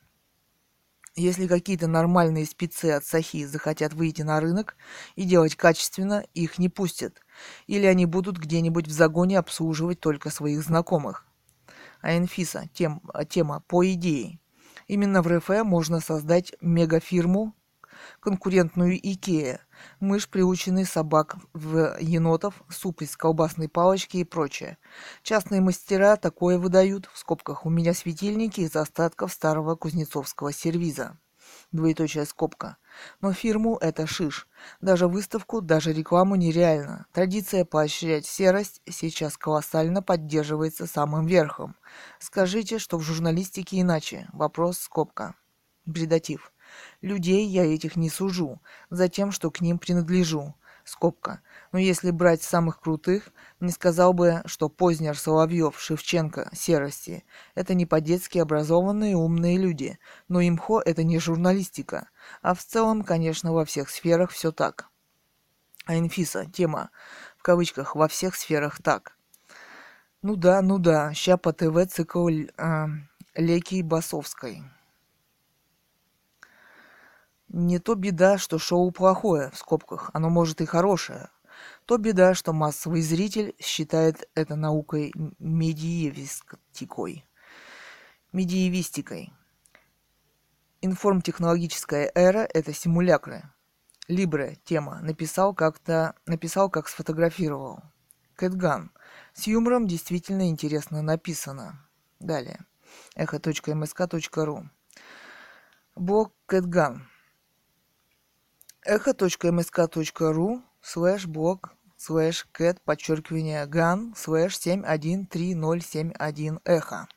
Если 1.17 1.47
какие-то 1.47 1.87
нормальные 1.87 2.45
спецы 2.45 2.91
от 2.91 3.05
Сахи 3.05 3.45
захотят 3.45 3.93
выйти 3.93 4.21
на 4.21 4.41
рынок 4.41 4.75
и 5.15 5.23
делать 5.23 5.55
качественно, 5.55 6.25
их 6.33 6.59
не 6.59 6.67
пустят. 6.67 7.21
Или 7.67 7.85
они 7.85 8.05
будут 8.05 8.37
где-нибудь 8.37 8.87
в 8.87 8.91
загоне 8.91 9.39
обслуживать 9.39 10.01
только 10.01 10.29
своих 10.29 10.61
знакомых. 10.61 11.25
А 12.01 12.17
инфиса, 12.17 12.69
тем, 12.73 13.01
тема 13.29 13.63
по 13.67 13.89
идее. 13.89 14.39
Именно 14.87 15.21
в 15.21 15.27
РФ 15.27 15.47
можно 15.63 16.01
создать 16.01 16.53
мегафирму, 16.59 17.55
конкурентную 18.19 18.98
Икея, 18.98 19.61
мышь, 19.99 20.30
приученный 20.30 20.86
собак 20.86 21.38
в 21.53 21.98
енотов, 21.99 22.64
суп 22.69 23.02
из 23.02 23.15
колбасной 23.18 23.69
палочки 23.69 24.18
и 24.18 24.23
прочее. 24.23 24.77
Частные 25.23 25.61
мастера 25.61 26.15
такое 26.15 26.57
выдают, 26.57 27.10
в 27.14 27.18
скобках 27.18 27.65
у 27.65 27.69
меня 27.69 27.94
светильники 27.94 28.61
из 28.61 28.76
остатков 28.76 29.32
старого 29.32 29.76
кузнецовского 29.76 30.52
сервиза. 30.52 31.18
Двоеточая 31.72 32.26
скобка. 32.26 32.77
Но 33.22 33.34
фирму 33.34 33.77
это 33.77 34.07
шиш. 34.07 34.48
Даже 34.82 35.07
выставку, 35.07 35.61
даже 35.61 35.94
рекламу 35.94 36.36
нереально. 36.36 37.06
Традиция 37.11 37.65
поощрять 37.65 38.26
серость 38.26 38.82
сейчас 38.90 39.38
колоссально 39.38 40.02
поддерживается 40.02 40.88
самым 40.88 41.26
верхом. 41.26 41.76
Скажите, 42.19 42.80
что 42.80 42.98
в 42.98 43.02
журналистике 43.02 43.82
иначе. 43.82 44.27
Вопрос 44.32 44.80
скобка. 44.80 45.36
Бредатив. 45.86 46.52
Людей 47.02 47.45
я 47.47 47.65
этих 47.65 47.95
не 47.95 48.10
сужу, 48.10 48.61
за 48.89 49.10
тем, 49.10 49.31
что 49.31 49.52
к 49.52 49.61
ним 49.61 49.80
принадлежу. 49.80 50.56
Скобка. 50.85 51.41
Но 51.72 51.80
если 51.80 52.11
брать 52.11 52.43
самых 52.43 52.80
крутых, 52.80 53.30
не 53.60 53.72
сказал 53.72 54.14
бы, 54.14 54.43
что 54.45 54.69
Познер, 54.69 55.18
Соловьев, 55.18 55.80
Шевченко, 55.80 56.52
Серости– 56.53 57.23
это 57.56 57.73
не 57.73 57.88
по-детски 57.88 58.38
образованные 58.38 59.15
умные 59.15 59.57
люди, 59.57 59.97
но 60.27 60.41
имхо– 60.41 60.80
это 60.85 61.03
не 61.03 61.18
журналистика. 61.18 62.10
А 62.43 62.53
в 62.53 62.64
целом, 62.64 63.03
конечно, 63.03 63.52
во 63.52 63.65
всех 63.65 63.89
сферах 63.89 64.30
все 64.30 64.52
так. 64.52 64.89
А 65.85 65.97
инфиса, 65.97 66.45
тема, 66.45 66.91
в 67.35 67.41
кавычках, 67.41 67.95
во 67.95 68.07
всех 68.07 68.35
сферах 68.35 68.80
так. 68.81 69.18
Ну 70.22 70.35
да, 70.35 70.61
ну 70.61 70.77
да, 70.77 71.14
ща 71.14 71.38
по 71.38 71.52
ТВ 71.52 71.85
цикл 71.88 72.30
э, 72.30 72.88
Леки 73.35 73.81
Басовской. 73.81 74.64
Не 77.47 77.80
то 77.80 77.95
беда, 77.95 78.38
что 78.38 78.57
шоу 78.57 78.91
плохое, 78.91 79.51
в 79.51 79.57
скобках, 79.57 80.09
оно 80.13 80.30
может 80.30 80.61
и 80.61 80.65
хорошее. 80.65 81.30
То 81.85 81.97
беда, 81.97 82.34
что 82.34 82.53
массовый 82.53 83.01
зритель 83.01 83.55
считает 83.59 84.27
это 84.34 84.55
наукой 84.55 85.13
медиевистикой. 85.39 87.26
Медиевистикой. 88.34 89.31
Информтехнологическая 90.81 92.11
эра– 92.13 92.47
это 92.53 92.73
симулякры. 92.73 93.43
Либре, 94.07 94.57
тема, 94.65 94.99
написал 95.01 95.53
как-то, 95.53 96.15
написал, 96.26 96.69
как 96.69 96.88
сфотографировал. 96.88 97.81
Кэтган. 98.35 98.91
С 99.34 99.47
юмором 99.47 99.88
действительно 99.88 100.49
интересно 100.49 101.01
написано. 101.01 101.88
Далее. 102.19 102.65
echo.msk.ru 103.15 104.69
Блог 105.95 106.34
Кэтган 106.45 107.07
echo.msk.ru 108.85 110.61
слэш 110.81 111.25
блог 111.25 111.73
слэш 111.97 112.45
кэт 112.51 112.81
подчеркивание 112.85 113.65
ган 113.65 114.13
слэш 114.15 114.59
713071 114.59 116.59
эхо. 116.65 117.07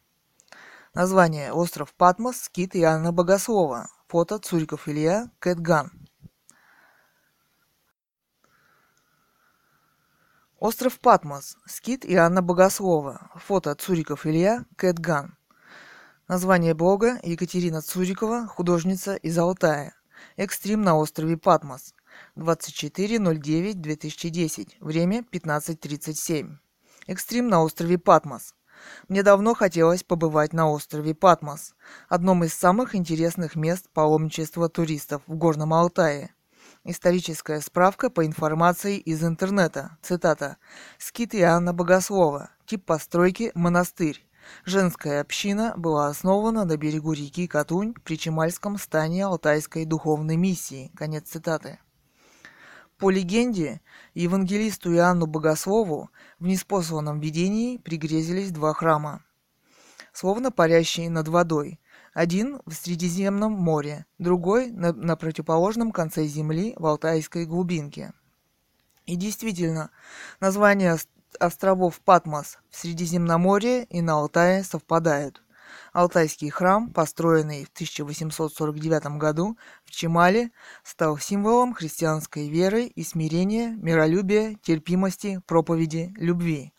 Название 0.95 1.53
остров 1.53 1.93
Патмос, 1.95 2.43
скит 2.43 2.75
Иоанна 2.75 3.13
Богослова. 3.13 3.89
Фото 4.09 4.39
Цуриков 4.39 4.89
Илья, 4.89 5.31
Кэт 5.39 5.61
Ган. 5.61 5.93
Остров 10.59 10.99
Патмос, 10.99 11.59
скит 11.67 12.07
и 12.07 12.17
Анна 12.17 12.43
Богослова. 12.43 13.31
Фото 13.37 13.75
Цуриков 13.75 14.27
Илья, 14.27 14.65
Кэт 14.77 14.99
Ган. 14.99 15.37
Название 16.27 16.75
блога 16.75 17.21
Екатерина 17.23 17.83
Цурикова, 17.83 18.47
художница 18.47 19.15
из 19.15 19.39
Алтая. 19.39 19.98
Экстрим 20.39 20.83
на 20.83 20.97
острове 20.97 21.37
Патмос. 21.37 21.95
24.09.2010. 22.37 24.75
Время 24.79 25.25
15.37. 25.33 26.59
Экстрим 27.09 27.49
на 27.49 27.65
острове 27.65 27.99
Патмос. 27.99 28.55
Мне 29.09 29.25
давно 29.25 29.55
хотелось 29.55 30.05
побывать 30.05 30.53
на 30.53 30.71
острове 30.71 31.13
Патмос, 31.13 31.75
одном 32.09 32.45
из 32.45 32.55
самых 32.55 32.95
интересных 32.95 33.57
мест 33.57 33.89
паломничества 33.93 34.69
туристов 34.69 35.23
в 35.27 35.35
Горном 35.35 35.75
Алтае. 35.75 36.33
Историческая 36.85 37.61
справка 37.61 38.09
по 38.09 38.25
информации 38.25 38.97
из 38.97 39.25
интернета. 39.25 39.99
Цитата. 40.03 40.59
Скит 40.99 41.35
Иоанна 41.35 41.75
Богослова. 41.75 42.51
Тип 42.65 42.85
постройки– 42.85 43.51
монастырь. 43.57 44.25
Женская 44.65 45.21
община 45.21 45.75
была 45.77 46.09
основана 46.09 46.65
на 46.65 46.77
берегу 46.77 47.13
реки 47.13 47.47
Катунь 47.47 47.95
при 48.05 48.19
Чемальском 48.19 48.79
стане 48.79 49.27
Алтайской 49.27 49.85
духовной 49.85 50.37
миссии. 50.37 50.91
Конец 50.97 51.29
цитаты. 51.29 51.79
По 52.99 53.11
легенде, 53.11 53.81
евангелисту 54.15 54.93
Иоанну 54.93 55.27
Богослову 55.27 56.11
в 56.41 56.47
неспосланном 56.47 57.21
видении 57.21 57.77
пригрезились 57.77 58.51
два 58.51 58.75
храма, 58.75 59.23
словно 60.13 60.51
парящие 60.51 61.09
над 61.09 61.29
водой. 61.29 61.79
Один 62.13 62.61
в 62.67 62.73
Средиземном 62.73 63.53
море, 63.53 64.05
другой 64.19 64.73
на, 64.73 64.93
на 64.93 65.15
противоположном 65.15 65.93
конце 65.93 66.25
земли 66.25 66.75
в 66.77 66.87
Алтайской 66.87 67.47
глубинке. 67.47 68.13
И 69.07 69.15
действительно, 69.15 69.91
названия 70.41 70.99
островов 71.39 72.01
Патмос 72.01 72.59
в 72.71 72.77
Средиземноморье 72.77 73.85
и 73.85 74.01
на 74.01 74.15
Алтае 74.15 74.65
совпадают. 74.65 75.43
Алтайский 75.93 76.51
храм, 76.51 76.91
построенный 76.91 77.65
в 77.65 77.71
1849 77.71 79.19
году 79.19 79.57
в 79.85 79.91
Чемале, 79.91 80.51
стал 80.85 81.19
символом 81.19 81.75
христианской 81.75 82.49
веры 82.49 82.85
и 82.85 83.03
смирения, 83.03 83.71
миролюбия, 83.71 84.57
терпимости, 84.63 85.41
проповеди, 85.47 86.13
любви. 86.17 86.73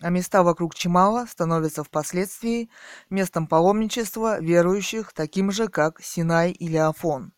А 0.00 0.10
места 0.10 0.42
вокруг 0.42 0.74
Чемала 0.74 1.26
становятся 1.26 1.84
впоследствии 1.84 2.70
местом 3.10 3.46
паломничества 3.46 4.40
верующих, 4.40 5.12
таким 5.12 5.52
же, 5.52 5.68
как 5.68 6.00
Синай 6.00 6.50
или 6.52 6.76
Афон. 6.76 7.32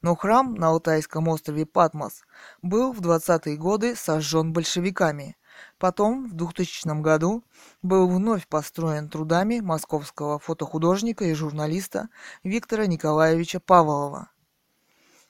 Но 0.00 0.14
храм 0.14 0.54
на 0.54 0.68
Алтайском 0.68 1.28
острове 1.28 1.66
Патмос 1.66 2.22
был 2.62 2.92
в 2.92 3.00
20-е 3.00 3.56
годы 3.56 3.96
сожжен 3.96 4.52
большевиками– 4.52 5.36
Потом, 5.78 6.28
в 6.28 6.34
2000 6.34 7.00
году, 7.00 7.44
был 7.82 8.08
вновь 8.08 8.46
построен 8.48 9.08
трудами 9.08 9.60
московского 9.60 10.38
фотохудожника 10.38 11.24
и 11.24 11.34
журналиста 11.34 12.08
Виктора 12.42 12.86
Николаевича 12.86 13.60
Павлова 13.60 14.30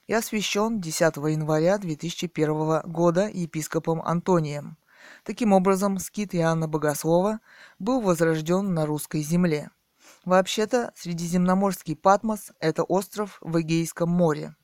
и 0.07 0.13
освящен 0.13 0.79
10 0.79 1.17
января 1.17 1.77
2001 1.77 2.81
года 2.85 3.27
епископом 3.27 4.01
Антонием. 4.01 4.77
Таким 5.23 5.53
образом, 5.53 5.99
скит 5.99 6.33
Иоанна 6.33 6.67
Богослова 6.67 7.39
был 7.77 8.01
возрожден 8.01 8.73
на 8.73 8.85
русской 8.85 9.21
земле. 9.21 9.69
Вообще-то, 10.23 10.93
Средиземноморский 10.95 11.95
Патмос– 11.95 12.51
это 12.59 12.83
остров 12.83 13.37
в 13.41 13.59
Эгейском 13.59 14.09
море, 14.09 14.55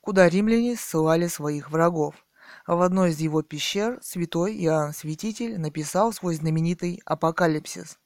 куда 0.00 0.28
римляне 0.28 0.76
ссылали 0.76 1.28
своих 1.28 1.70
врагов– 1.70 2.14
в 2.66 2.80
одной 2.82 3.10
из 3.10 3.18
его 3.20 3.42
пещер 3.42 3.98
святой 4.02 4.56
Иоанн 4.64 4.92
Святитель 4.92 5.58
написал 5.58 6.12
свой 6.12 6.34
знаменитый 6.34 7.00
«Апокалипсис», 7.04 7.98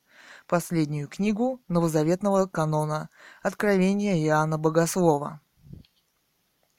последнюю 0.46 1.08
книгу 1.08 1.60
новозаветного 1.68 2.46
канона 2.46 3.08
«Откровение 3.42 4.22
Иоанна 4.24 4.58
Богослова». 4.58 5.40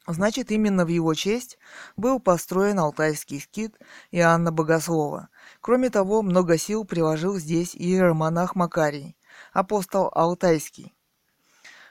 Значит, 0.08 0.52
именно 0.52 0.86
в 0.86 0.90
его 0.90 1.14
честь 1.16 1.58
был 1.98 2.20
построен 2.20 2.78
алтайский 2.80 3.42
скит 3.42 3.76
Иоанна 4.12 4.52
Богослова. 4.52 5.30
Кроме 5.62 5.90
того, 5.90 6.22
много 6.22 6.60
сил 6.60 6.86
приложил 6.86 7.38
здесь 7.38 7.74
и 7.74 7.86
иеромонах 7.86 8.56
Макарий, 8.56 9.18
апостол 9.52 10.12
Алтайский, 10.14 10.94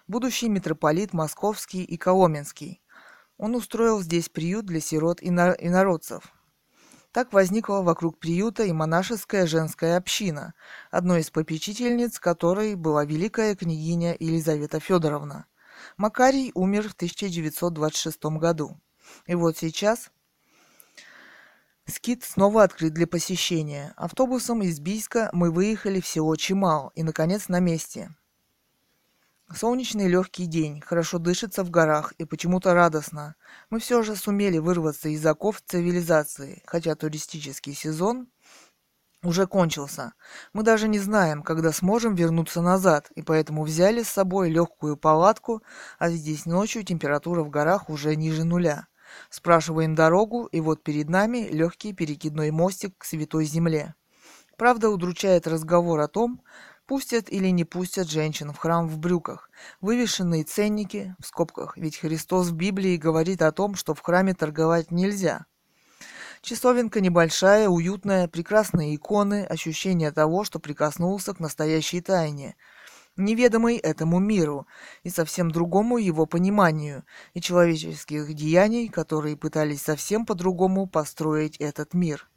будущий 0.06 0.48
митрополит 0.48 1.12
Московский 1.12 1.82
и 1.82 1.96
Коломенский, 1.96 2.80
он 3.38 3.54
устроил 3.54 4.00
здесь 4.00 4.28
приют 4.28 4.66
для 4.66 4.80
сирот 4.80 5.22
и 5.22 5.28
инородцев. 5.28 6.24
Так 7.12 7.32
возникла 7.32 7.82
вокруг 7.82 8.18
приюта 8.18 8.64
и 8.64 8.72
монашеская 8.72 9.46
женская 9.46 9.96
община, 9.96 10.54
одной 10.90 11.20
из 11.20 11.30
попечительниц 11.30 12.18
которой 12.18 12.74
была 12.74 13.04
великая 13.04 13.54
княгиня 13.54 14.16
Елизавета 14.18 14.80
Федоровна. 14.80 15.46
Макарий 15.96 16.50
умер 16.54 16.88
в 16.88 16.94
1926 16.94 18.24
году. 18.24 18.80
И 19.26 19.34
вот 19.34 19.56
сейчас 19.56 20.10
Скит 21.86 22.24
снова 22.24 22.62
открыт 22.62 22.94
для 22.94 23.06
посещения. 23.06 23.92
Автобусом 23.96 24.62
из 24.62 24.80
Бийска 24.80 25.28
мы 25.34 25.50
выехали 25.50 26.00
в 26.00 26.06
село 26.06 26.34
Чимал 26.34 26.90
и, 26.94 27.02
наконец, 27.02 27.48
на 27.48 27.60
месте. 27.60 28.10
Солнечный 29.52 30.08
легкий 30.08 30.46
день, 30.46 30.80
хорошо 30.80 31.18
дышится 31.18 31.64
в 31.64 31.70
горах 31.70 32.12
и 32.12 32.24
почему-то 32.24 32.72
радостно. 32.72 33.36
Мы 33.68 33.78
все 33.78 34.02
же 34.02 34.16
сумели 34.16 34.56
вырваться 34.58 35.10
из 35.10 35.24
оков 35.26 35.60
цивилизации, 35.66 36.62
хотя 36.64 36.94
туристический 36.94 37.74
сезон 37.74 38.28
уже 39.22 39.46
кончился. 39.46 40.14
Мы 40.54 40.62
даже 40.62 40.88
не 40.88 40.98
знаем, 40.98 41.42
когда 41.42 41.72
сможем 41.72 42.14
вернуться 42.14 42.62
назад, 42.62 43.10
и 43.14 43.22
поэтому 43.22 43.64
взяли 43.64 44.02
с 44.02 44.08
собой 44.08 44.50
легкую 44.50 44.96
палатку, 44.96 45.62
а 45.98 46.08
здесь 46.08 46.46
ночью 46.46 46.82
температура 46.82 47.42
в 47.42 47.50
горах 47.50 47.90
уже 47.90 48.16
ниже 48.16 48.44
нуля. 48.44 48.86
Спрашиваем 49.28 49.94
дорогу, 49.94 50.46
и 50.46 50.60
вот 50.60 50.82
перед 50.82 51.10
нами 51.10 51.48
легкий 51.50 51.92
перекидной 51.92 52.50
мостик 52.50 52.96
к 52.96 53.04
Святой 53.04 53.44
Земле. 53.44 53.94
Правда, 54.56 54.88
удручает 54.88 55.46
разговор 55.46 56.00
о 56.00 56.08
том, 56.08 56.40
Пустят 56.86 57.32
или 57.32 57.48
не 57.48 57.64
пустят 57.64 58.10
женщин 58.10 58.52
в 58.52 58.58
храм 58.58 58.86
в 58.86 58.98
брюках. 58.98 59.48
Вывешенные 59.80 60.44
ценники, 60.44 61.16
в 61.18 61.26
скобках, 61.26 61.78
ведь 61.78 61.96
Христос 61.96 62.48
в 62.48 62.54
Библии 62.54 62.98
говорит 62.98 63.40
о 63.40 63.52
том, 63.52 63.74
что 63.74 63.94
в 63.94 64.00
храме 64.00 64.34
торговать 64.34 64.90
нельзя. 64.90 65.46
Часовенка 66.42 67.00
небольшая, 67.00 67.70
уютная, 67.70 68.28
прекрасные 68.28 68.96
иконы, 68.96 69.46
ощущение 69.46 70.12
того, 70.12 70.44
что 70.44 70.58
прикоснулся 70.58 71.32
к 71.32 71.40
настоящей 71.40 72.02
тайне, 72.02 72.54
неведомой 73.16 73.78
этому 73.78 74.18
миру 74.18 74.66
и 75.04 75.08
совсем 75.08 75.50
другому 75.50 75.96
его 75.96 76.26
пониманию, 76.26 77.04
и 77.32 77.40
человеческих 77.40 78.34
деяний, 78.34 78.88
которые 78.88 79.38
пытались 79.38 79.80
совсем 79.80 80.26
по-другому 80.26 80.86
построить 80.86 81.56
этот 81.56 81.94
мир. 81.94 82.28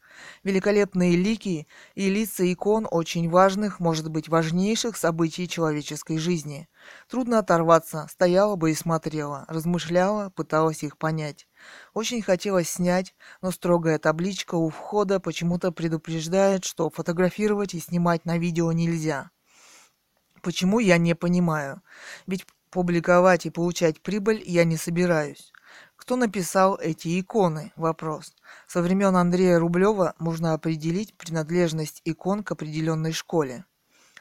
Великолепные 0.43 1.15
лики 1.15 1.67
и 1.95 2.09
лица 2.09 2.51
икон 2.51 2.87
очень 2.89 3.29
важных, 3.29 3.79
может 3.79 4.09
быть, 4.09 4.29
важнейших 4.29 4.97
событий 4.97 5.47
человеческой 5.47 6.17
жизни. 6.17 6.67
Трудно 7.09 7.39
оторваться, 7.39 8.07
стояла 8.09 8.55
бы 8.55 8.71
и 8.71 8.75
смотрела, 8.75 9.45
размышляла, 9.47 10.29
пыталась 10.29 10.83
их 10.83 10.97
понять. 10.97 11.47
Очень 11.93 12.21
хотелось 12.21 12.69
снять, 12.69 13.15
но 13.41 13.51
строгая 13.51 13.99
табличка 13.99 14.55
у 14.55 14.69
входа 14.69 15.19
почему-то 15.19 15.71
предупреждает, 15.71 16.65
что 16.65 16.89
фотографировать 16.89 17.73
и 17.73 17.79
снимать 17.79 18.25
на 18.25 18.37
видео 18.37 18.71
нельзя. 18.71 19.31
Почему, 20.41 20.79
я 20.79 20.97
не 20.97 21.15
понимаю. 21.15 21.81
Ведь 22.25 22.45
публиковать 22.69 23.45
и 23.45 23.49
получать 23.49 24.01
прибыль 24.01 24.43
я 24.45 24.63
не 24.63 24.77
собираюсь. 24.77 25.51
Кто 26.07 26.15
написал 26.15 26.77
эти 26.77 27.19
иконы? 27.19 27.73
Вопрос. 27.75 28.33
Со 28.65 28.81
времен 28.81 29.13
Андрея 29.17 29.59
Рублева 29.59 30.13
можно 30.19 30.53
определить 30.53 31.13
принадлежность 31.17 32.01
икон 32.05 32.43
к 32.43 32.51
определенной 32.53 33.11
школе. 33.11 33.65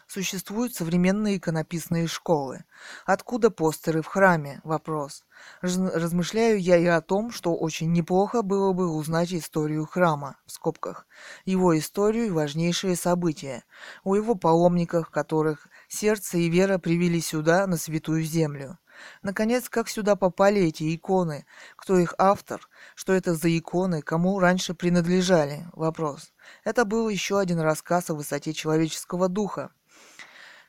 Существуют 0.09 0.75
современные 0.75 1.37
иконописные 1.37 2.09
школы. 2.09 2.65
Откуда 3.05 3.51
постеры 3.51 4.03
в 4.03 4.07
храме? 4.07 4.61
Вопрос. 4.65 5.23
Размышляю 5.61 6.61
я 6.61 6.77
и 6.77 6.87
о 6.87 7.01
том, 7.01 7.31
что 7.31 7.55
очень 7.55 7.93
неплохо 7.93 8.43
было 8.43 8.73
бы 8.73 8.89
узнать 8.89 9.33
историю 9.33 9.87
храма, 9.87 10.39
в 10.45 10.51
скобках, 10.51 11.07
его 11.45 11.79
историю 11.79 12.27
и 12.27 12.31
важнейшие 12.31 12.97
события, 12.97 13.63
о 14.03 14.17
его 14.17 14.35
паломниках, 14.35 15.13
которых 15.13 15.69
сердце 15.87 16.39
и 16.39 16.49
вера 16.49 16.79
привели 16.79 17.21
сюда, 17.21 17.65
на 17.69 17.77
святую 17.77 18.25
землю. 18.25 18.77
Наконец, 19.23 19.69
как 19.69 19.89
сюда 19.89 20.17
попали 20.17 20.63
эти 20.63 20.95
иконы? 20.95 21.47
Кто 21.77 21.99
их 21.99 22.15
автор? 22.19 22.61
Что 22.95 23.13
это 23.13 23.35
за 23.35 23.57
иконы? 23.57 24.03
Кому 24.03 24.39
раньше 24.39 24.75
принадлежали? 24.75 25.67
Вопрос. 25.73 26.33
Это 26.65 26.85
был 26.85 27.09
еще 27.09 27.39
один 27.39 27.61
рассказ 27.61 28.11
о 28.11 28.15
высоте 28.15 28.53
человеческого 28.53 29.29
духа. 29.29 29.71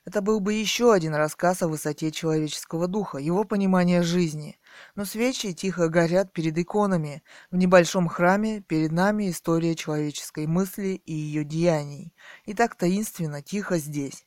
Это 0.07 0.21
был 0.21 0.39
бы 0.39 0.53
еще 0.53 0.93
один 0.93 1.13
рассказ 1.15 1.61
о 1.63 1.67
высоте 1.67 2.11
человеческого 2.11 2.87
духа, 2.87 3.17
его 3.17 3.43
понимания 3.43 4.03
жизни. 4.03 4.57
Но 4.95 5.03
свечи 5.03 5.53
тихо 5.53 5.89
горят 5.89 6.31
перед 6.31 6.57
иконами. 6.57 7.23
В 7.51 7.57
небольшом 7.57 8.07
храме 8.07 8.61
перед 8.61 8.93
нами 8.93 9.29
история 9.29 9.75
человеческой 9.75 10.47
мысли 10.47 11.01
и 11.05 11.13
ее 11.13 11.43
деяний. 11.43 12.13
И 12.45 12.53
так 12.53 12.75
таинственно, 12.75 13.41
тихо 13.41 13.79
здесь. 13.79 14.26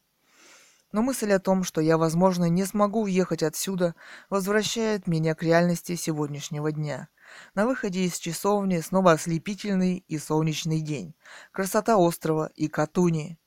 Но 0.92 1.02
мысль 1.02 1.32
о 1.32 1.38
том, 1.38 1.62
что 1.62 1.80
я, 1.80 1.96
возможно, 1.96 2.46
не 2.46 2.64
смогу 2.64 3.02
уехать 3.02 3.42
отсюда, 3.42 3.94
возвращает 4.28 5.06
меня 5.06 5.34
к 5.34 5.42
реальности 5.42 5.94
сегодняшнего 5.94 6.72
дня. 6.72 7.08
На 7.54 7.66
выходе 7.66 8.04
из 8.04 8.18
часовни 8.18 8.80
снова 8.80 9.12
ослепительный 9.12 10.04
и 10.08 10.18
солнечный 10.18 10.80
день. 10.80 11.14
Красота 11.52 11.96
острова 11.96 12.50
и 12.56 12.66
Катуни. 12.66 13.38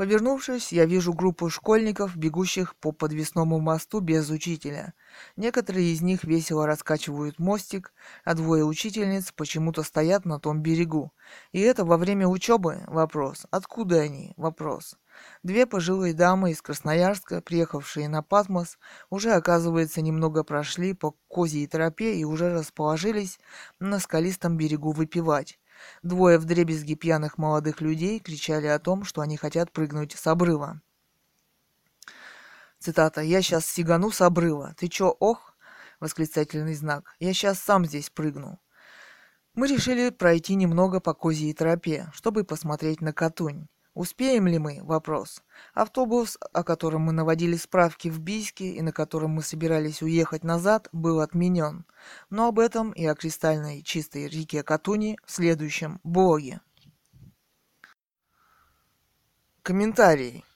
Повернувшись, 0.00 0.72
я 0.72 0.86
вижу 0.86 1.12
группу 1.12 1.50
школьников, 1.50 2.16
бегущих 2.16 2.74
по 2.76 2.90
подвесному 2.90 3.60
мосту 3.60 4.00
без 4.00 4.30
учителя. 4.30 4.94
Некоторые 5.36 5.92
из 5.92 6.00
них 6.00 6.24
весело 6.24 6.66
раскачивают 6.66 7.38
мостик, 7.38 7.92
а 8.24 8.32
двое 8.32 8.64
учительниц 8.64 9.30
почему-то 9.32 9.82
стоят 9.82 10.24
на 10.24 10.40
том 10.40 10.62
берегу. 10.62 11.12
И 11.52 11.60
это 11.60 11.84
во 11.84 11.98
время 11.98 12.26
учебы? 12.28 12.80
Вопрос. 12.86 13.44
Откуда 13.50 14.00
они? 14.00 14.32
Вопрос. 14.38 14.96
Две 15.42 15.66
пожилые 15.66 16.12
дамы 16.14 16.50
из 16.50 16.60
Красноярска, 16.60 17.40
приехавшие 17.40 18.08
на 18.08 18.22
Патмос, 18.22 18.78
уже, 19.08 19.32
оказывается, 19.32 20.02
немного 20.02 20.44
прошли 20.44 20.92
по 20.92 21.16
козьей 21.28 21.66
тропе 21.66 22.14
и 22.14 22.24
уже 22.24 22.52
расположились 22.52 23.38
на 23.78 23.98
скалистом 23.98 24.56
берегу 24.56 24.92
выпивать. 24.92 25.58
Двое 26.02 26.38
вдребезги 26.38 26.94
пьяных 26.94 27.38
молодых 27.38 27.80
людей 27.80 28.18
кричали 28.18 28.66
о 28.66 28.78
том, 28.78 29.04
что 29.04 29.22
они 29.22 29.36
хотят 29.36 29.72
прыгнуть 29.72 30.12
с 30.12 30.26
обрыва. 30.26 30.80
Цитата. 32.78 33.20
«Я 33.20 33.42
сейчас 33.42 33.66
сигану 33.66 34.10
с 34.10 34.20
обрыва. 34.20 34.74
Ты 34.78 34.88
чё, 34.88 35.14
ох?» 35.20 35.54
Восклицательный 36.00 36.74
знак. 36.74 37.14
«Я 37.18 37.34
сейчас 37.34 37.58
сам 37.58 37.84
здесь 37.84 38.08
прыгну». 38.10 38.58
Мы 39.54 39.66
решили 39.66 40.10
пройти 40.10 40.54
немного 40.54 41.00
по 41.00 41.12
козьей 41.12 41.52
тропе, 41.52 42.08
чтобы 42.14 42.44
посмотреть 42.44 43.00
на 43.00 43.12
Катунь. 43.12 43.66
Успеем 44.00 44.46
ли 44.46 44.58
мы? 44.58 44.80
Вопрос. 44.82 45.42
Автобус, 45.74 46.38
о 46.54 46.64
котором 46.64 47.02
мы 47.02 47.12
наводили 47.12 47.54
справки 47.56 48.08
в 48.08 48.18
Бийске 48.18 48.70
и 48.70 48.80
на 48.80 48.92
котором 48.92 49.32
мы 49.32 49.42
собирались 49.42 50.00
уехать 50.00 50.42
назад, 50.42 50.88
был 50.90 51.20
отменен. 51.20 51.84
Но 52.30 52.48
об 52.48 52.60
этом 52.60 52.92
и 52.92 53.04
о 53.04 53.14
кристальной 53.14 53.82
чистой 53.82 54.26
реке 54.26 54.62
Катуни 54.62 55.18
в 55.26 55.30
следующем 55.30 56.00
блоге. 56.02 56.62
Комментарий. 59.60 60.46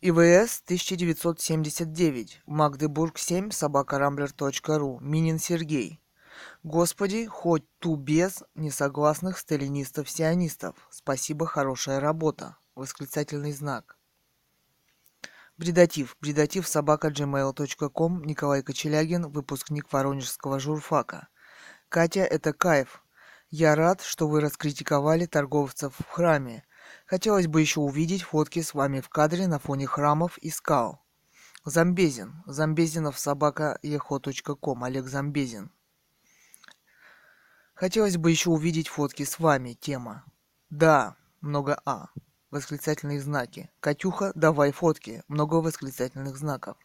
ИВС 0.00 0.62
1979. 0.64 2.42
Магдебург 2.46 3.16
7. 3.16 3.52
Собакарамблер.ру. 3.52 4.98
Минин 4.98 5.38
Сергей. 5.38 6.00
Господи, 6.64 7.26
хоть 7.26 7.62
ту 7.78 7.94
без 7.94 8.42
несогласных 8.56 9.38
сталинистов-сионистов. 9.38 10.74
Спасибо, 10.90 11.46
хорошая 11.46 12.00
работа. 12.00 12.56
Восклицательный 12.74 13.52
знак. 13.52 13.98
Бредатив. 15.58 16.16
Бредатив 16.20 16.66
собака 16.66 17.08
gmail.com. 17.08 18.24
Николай 18.24 18.62
Кочелягин, 18.62 19.28
выпускник 19.28 19.92
Воронежского 19.92 20.58
журфака. 20.58 21.28
Катя, 21.90 22.20
это 22.20 22.54
кайф. 22.54 23.04
Я 23.50 23.74
рад, 23.74 24.00
что 24.00 24.26
вы 24.26 24.40
раскритиковали 24.40 25.26
торговцев 25.26 25.94
в 25.98 26.08
храме. 26.08 26.64
Хотелось 27.04 27.46
бы 27.46 27.60
еще 27.60 27.80
увидеть 27.80 28.22
фотки 28.22 28.62
с 28.62 28.72
вами 28.72 29.00
в 29.00 29.10
кадре 29.10 29.46
на 29.46 29.58
фоне 29.58 29.86
храмов 29.86 30.38
и 30.38 30.48
скал. 30.48 31.04
Замбезин. 31.66 32.42
Замбезинов 32.46 33.18
собака 33.18 33.78
ехо.ком. 33.82 34.84
Олег 34.84 35.06
Замбезин. 35.06 35.70
Хотелось 37.74 38.16
бы 38.16 38.30
еще 38.30 38.48
увидеть 38.48 38.88
фотки 38.88 39.24
с 39.24 39.38
вами. 39.38 39.74
Тема. 39.74 40.24
Да, 40.70 41.16
много 41.42 41.78
А. 41.84 42.08
Восклицательные 42.52 43.18
знаки. 43.18 43.70
Катюха, 43.80 44.30
давай 44.34 44.72
фотки. 44.72 45.22
Много 45.26 45.54
восклицательных 45.54 46.36
знаков. 46.36 46.76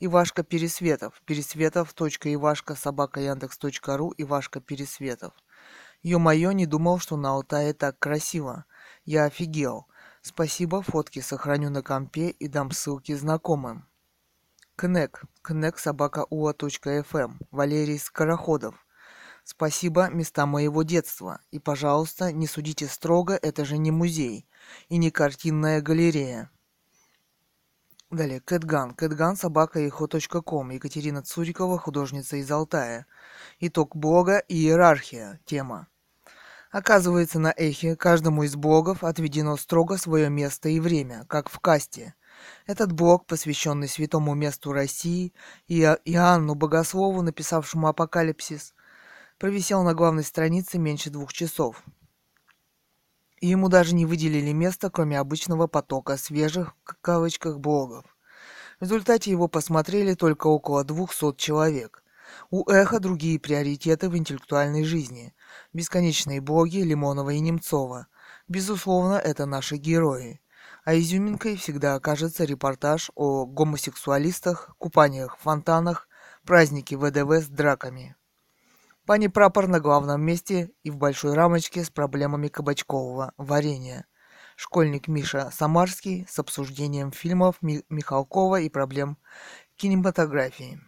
Ивашка 0.00 0.42
Пересветов. 0.42 1.20
Пересветов. 1.26 1.92
Ивашка 2.00 2.74
собака 2.74 3.20
Яндекс.ру. 3.20 4.14
Ивашка 4.16 4.60
Пересветов. 4.62 5.34
Ё-моё, 6.02 6.52
не 6.52 6.64
думал, 6.64 7.00
что 7.00 7.18
на 7.18 7.32
Алтае 7.32 7.74
так 7.74 7.98
красиво. 7.98 8.64
Я 9.04 9.26
офигел. 9.26 9.88
Спасибо, 10.22 10.80
фотки 10.80 11.20
сохраню 11.20 11.68
на 11.68 11.82
компе 11.82 12.30
и 12.30 12.48
дам 12.48 12.70
ссылки 12.70 13.12
знакомым. 13.12 13.86
Кнек. 14.74 15.24
Кнек 15.42 15.78
собака 15.78 16.24
уа.фм. 16.30 17.40
Валерий 17.50 17.98
Скороходов. 17.98 18.86
Спасибо, 19.44 20.08
места 20.08 20.46
моего 20.46 20.82
детства. 20.82 21.40
И, 21.50 21.58
пожалуйста, 21.58 22.32
не 22.32 22.46
судите 22.46 22.86
строго, 22.86 23.34
это 23.34 23.66
же 23.66 23.76
не 23.76 23.90
музей. 23.90 24.46
И 24.88 24.96
не 24.96 25.10
картинная 25.10 25.80
галерея. 25.80 26.50
Далее, 28.10 28.40
Кэтган. 28.40 28.94
Кэтган, 28.94 29.36
собака 29.36 29.80
ихо.ком. 29.80 30.70
Екатерина 30.70 31.22
Цурикова, 31.22 31.78
художница 31.78 32.36
из 32.36 32.50
Алтая. 32.50 33.06
Итог 33.60 33.96
блога 33.96 34.38
и 34.38 34.54
иерархия. 34.54 35.40
Тема. 35.44 35.88
Оказывается, 36.70 37.38
на 37.38 37.52
эхе 37.56 37.96
каждому 37.96 38.42
из 38.42 38.56
блогов 38.56 39.04
отведено 39.04 39.56
строго 39.56 39.96
свое 39.96 40.28
место 40.28 40.68
и 40.68 40.80
время, 40.80 41.24
как 41.28 41.48
в 41.48 41.60
касте. 41.60 42.14
Этот 42.66 42.92
блог, 42.92 43.26
посвященный 43.26 43.88
святому 43.88 44.34
месту 44.34 44.72
России 44.72 45.32
и 45.68 45.80
Иоанну 45.82 46.54
Богослову, 46.54 47.22
написавшему 47.22 47.86
«Апокалипсис», 47.86 48.74
провисел 49.38 49.82
на 49.82 49.94
главной 49.94 50.24
странице 50.24 50.78
меньше 50.78 51.10
двух 51.10 51.32
часов. 51.32 51.82
Ему 53.44 53.68
даже 53.68 53.94
не 53.94 54.06
выделили 54.06 54.52
место, 54.52 54.88
кроме 54.88 55.18
обычного 55.18 55.66
потока 55.66 56.16
свежих, 56.16 56.72
в 56.82 56.94
кавычках, 57.02 57.58
блогов. 57.58 58.06
В 58.80 58.84
результате 58.84 59.30
его 59.30 59.48
посмотрели 59.48 60.14
только 60.14 60.46
около 60.46 60.82
двухсот 60.82 61.36
человек. 61.36 62.02
У 62.50 62.66
Эхо 62.70 63.00
другие 63.00 63.38
приоритеты 63.38 64.08
в 64.08 64.16
интеллектуальной 64.16 64.82
жизни. 64.84 65.34
Бесконечные 65.74 66.40
боги 66.40 66.78
Лимонова 66.78 67.28
и 67.30 67.40
Немцова. 67.40 68.06
Безусловно, 68.48 69.16
это 69.16 69.44
наши 69.44 69.76
герои. 69.76 70.40
А 70.86 70.96
изюминкой 70.96 71.56
всегда 71.58 71.96
окажется 71.96 72.44
репортаж 72.44 73.10
о 73.14 73.44
гомосексуалистах, 73.44 74.74
купаниях 74.78 75.36
в 75.36 75.42
фонтанах, 75.42 76.08
празднике 76.46 76.96
ВДВ 76.96 77.44
с 77.44 77.48
драками. 77.48 78.16
Пани 79.06 79.28
прапор 79.28 79.68
на 79.68 79.80
главном 79.80 80.22
месте 80.22 80.70
и 80.82 80.90
в 80.90 80.96
большой 80.96 81.34
рамочке 81.34 81.84
с 81.84 81.90
проблемами 81.90 82.48
кабачкового 82.48 83.34
варенья. 83.36 84.06
Школьник 84.56 85.08
Миша 85.08 85.50
Самарский 85.52 86.26
с 86.26 86.38
обсуждением 86.38 87.12
фильмов 87.12 87.56
Михалкова 87.60 88.60
и 88.60 88.70
проблем 88.70 89.18
кинематографии. 89.76 90.80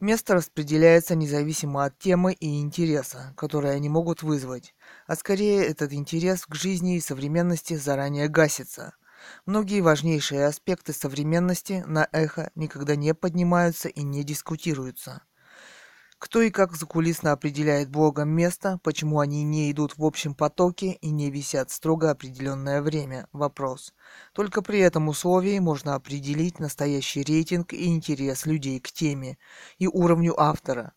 Место 0.00 0.34
распределяется 0.34 1.14
независимо 1.14 1.84
от 1.84 1.96
темы 2.00 2.32
и 2.32 2.60
интереса, 2.60 3.34
которые 3.36 3.74
они 3.74 3.88
могут 3.88 4.24
вызвать, 4.24 4.74
а 5.06 5.14
скорее 5.14 5.64
этот 5.64 5.92
интерес 5.92 6.44
к 6.44 6.56
жизни 6.56 6.96
и 6.96 7.00
современности 7.00 7.74
заранее 7.74 8.26
гасится. 8.26 8.96
Многие 9.46 9.80
важнейшие 9.80 10.44
аспекты 10.46 10.92
современности 10.92 11.84
на 11.86 12.08
эхо 12.10 12.50
никогда 12.56 12.96
не 12.96 13.14
поднимаются 13.14 13.88
и 13.88 14.02
не 14.02 14.24
дискутируются. 14.24 15.22
Кто 16.22 16.40
и 16.40 16.50
как 16.50 16.76
закулисно 16.76 17.32
определяет 17.32 17.90
Богом 17.90 18.28
место, 18.28 18.78
почему 18.84 19.18
они 19.18 19.42
не 19.42 19.72
идут 19.72 19.98
в 19.98 20.04
общем 20.04 20.36
потоке 20.36 20.92
и 20.92 21.10
не 21.10 21.32
висят 21.32 21.72
строго 21.72 22.12
определенное 22.12 22.80
время? 22.80 23.26
Вопрос. 23.32 23.92
Только 24.32 24.62
при 24.62 24.78
этом 24.78 25.08
условии 25.08 25.58
можно 25.58 25.96
определить 25.96 26.60
настоящий 26.60 27.24
рейтинг 27.24 27.72
и 27.72 27.86
интерес 27.86 28.46
людей 28.46 28.78
к 28.78 28.92
теме 28.92 29.36
и 29.78 29.88
уровню 29.88 30.40
автора. 30.40 30.92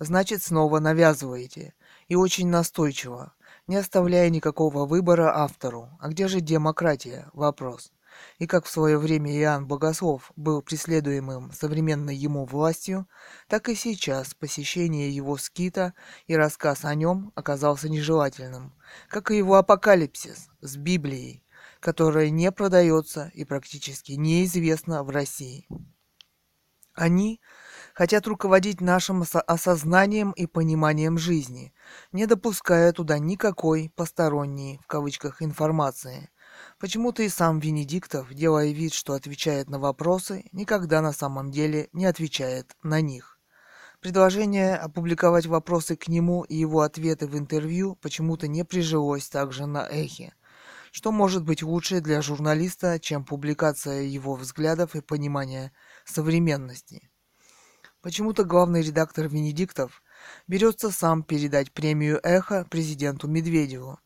Значит, 0.00 0.42
снова 0.42 0.80
навязываете. 0.80 1.74
И 2.08 2.16
очень 2.16 2.48
настойчиво, 2.48 3.34
не 3.68 3.76
оставляя 3.76 4.28
никакого 4.30 4.84
выбора 4.84 5.44
автору. 5.44 5.90
А 6.00 6.08
где 6.08 6.26
же 6.26 6.40
демократия? 6.40 7.30
Вопрос 7.34 7.92
и 8.38 8.46
как 8.46 8.64
в 8.64 8.70
свое 8.70 8.98
время 8.98 9.36
Иоанн 9.38 9.66
Богослов 9.66 10.32
был 10.36 10.62
преследуемым 10.62 11.52
современной 11.52 12.14
ему 12.14 12.44
властью, 12.44 13.08
так 13.48 13.68
и 13.68 13.74
сейчас 13.74 14.34
посещение 14.34 15.10
его 15.10 15.36
скита 15.36 15.94
и 16.26 16.36
рассказ 16.36 16.84
о 16.84 16.94
нем 16.94 17.32
оказался 17.34 17.88
нежелательным, 17.88 18.74
как 19.08 19.30
и 19.30 19.36
его 19.36 19.56
апокалипсис 19.56 20.48
с 20.60 20.76
Библией, 20.76 21.44
которая 21.80 22.30
не 22.30 22.50
продается 22.52 23.30
и 23.34 23.44
практически 23.44 24.12
неизвестна 24.12 25.02
в 25.02 25.10
России. 25.10 25.66
Они 26.96 27.42
хотят 27.92 28.26
руководить 28.26 28.80
нашим 28.80 29.22
осознанием 29.46 30.32
и 30.32 30.46
пониманием 30.46 31.18
жизни, 31.18 31.74
не 32.10 32.26
допуская 32.26 32.92
туда 32.92 33.18
никакой 33.18 33.92
посторонней, 33.94 34.80
в 34.82 34.86
кавычках, 34.86 35.42
информации, 35.42 36.30
Почему-то 36.78 37.22
и 37.22 37.30
сам 37.30 37.58
Венедиктов, 37.58 38.34
делая 38.34 38.70
вид, 38.70 38.92
что 38.92 39.14
отвечает 39.14 39.70
на 39.70 39.78
вопросы, 39.78 40.44
никогда 40.52 41.00
на 41.00 41.12
самом 41.12 41.50
деле 41.50 41.88
не 41.94 42.04
отвечает 42.04 42.76
на 42.82 43.00
них. 43.00 43.40
Предложение 44.00 44.76
опубликовать 44.76 45.46
вопросы 45.46 45.96
к 45.96 46.06
нему 46.06 46.42
и 46.42 46.54
его 46.54 46.82
ответы 46.82 47.26
в 47.28 47.38
интервью 47.38 47.96
почему-то 47.96 48.46
не 48.46 48.62
прижилось 48.62 49.28
также 49.30 49.64
на 49.64 49.88
эхе. 49.88 50.34
Что 50.92 51.12
может 51.12 51.44
быть 51.44 51.62
лучше 51.62 52.00
для 52.00 52.20
журналиста, 52.20 53.00
чем 53.00 53.24
публикация 53.24 54.02
его 54.02 54.34
взглядов 54.34 54.94
и 54.94 55.00
понимания 55.00 55.72
современности? 56.04 57.10
Почему-то 58.02 58.44
главный 58.44 58.82
редактор 58.82 59.28
Венедиктов 59.28 60.02
берется 60.46 60.90
сам 60.90 61.22
передать 61.22 61.72
премию 61.72 62.20
«Эхо» 62.22 62.66
президенту 62.70 63.28
Медведеву, 63.28 63.98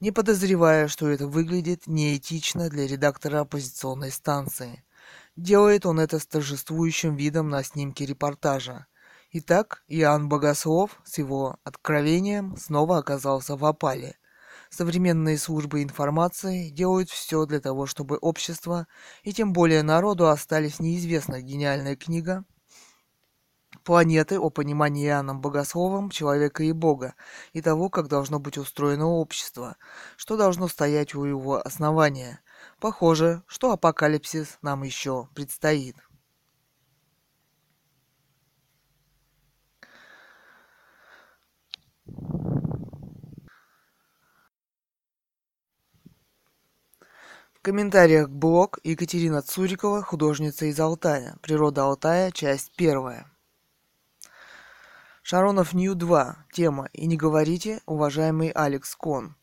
не 0.00 0.12
подозревая, 0.12 0.88
что 0.88 1.08
это 1.08 1.26
выглядит 1.26 1.86
неэтично 1.86 2.68
для 2.68 2.86
редактора 2.86 3.40
оппозиционной 3.40 4.10
станции. 4.10 4.84
Делает 5.36 5.86
он 5.86 6.00
это 6.00 6.18
с 6.18 6.26
торжествующим 6.26 7.16
видом 7.16 7.48
на 7.48 7.62
снимке 7.62 8.06
репортажа. 8.06 8.86
Итак, 9.32 9.82
Иоанн 9.88 10.28
Богослов 10.28 11.00
с 11.04 11.18
его 11.18 11.58
откровением 11.64 12.56
снова 12.56 12.98
оказался 12.98 13.56
в 13.56 13.64
опале. 13.64 14.16
Современные 14.70 15.38
службы 15.38 15.82
информации 15.82 16.70
делают 16.70 17.10
все 17.10 17.46
для 17.46 17.60
того, 17.60 17.86
чтобы 17.86 18.18
общество 18.18 18.86
и 19.22 19.32
тем 19.32 19.52
более 19.52 19.82
народу 19.82 20.28
остались 20.28 20.78
неизвестна 20.78 21.40
гениальная 21.40 21.96
книга 21.96 22.44
планеты 23.88 24.38
о 24.38 24.50
понимании 24.50 25.06
Иоанном 25.06 25.40
Богословом 25.40 26.10
человека 26.10 26.62
и 26.62 26.72
Бога, 26.72 27.14
и 27.54 27.62
того, 27.62 27.88
как 27.88 28.08
должно 28.08 28.38
быть 28.38 28.58
устроено 28.58 29.06
общество, 29.06 29.76
что 30.18 30.36
должно 30.36 30.68
стоять 30.68 31.14
у 31.14 31.24
его 31.24 31.56
основания. 31.56 32.42
Похоже, 32.80 33.42
что 33.46 33.72
апокалипсис 33.72 34.58
нам 34.60 34.82
еще 34.82 35.30
предстоит. 35.34 35.96
В 47.54 47.62
комментариях 47.62 48.28
блог 48.28 48.80
Екатерина 48.84 49.40
Цурикова, 49.40 50.02
художница 50.02 50.66
из 50.66 50.78
Алтая. 50.78 51.38
Природа 51.40 51.84
Алтая, 51.84 52.30
часть 52.32 52.72
первая. 52.76 53.26
Шаронов 55.30 55.74
Нью 55.74 55.94
2. 55.94 56.46
Тема 56.52 56.88
«И 56.94 57.06
не 57.06 57.18
говорите, 57.18 57.82
уважаемый 57.84 58.48
Алекс 58.48 58.96
Кон». 58.96 59.36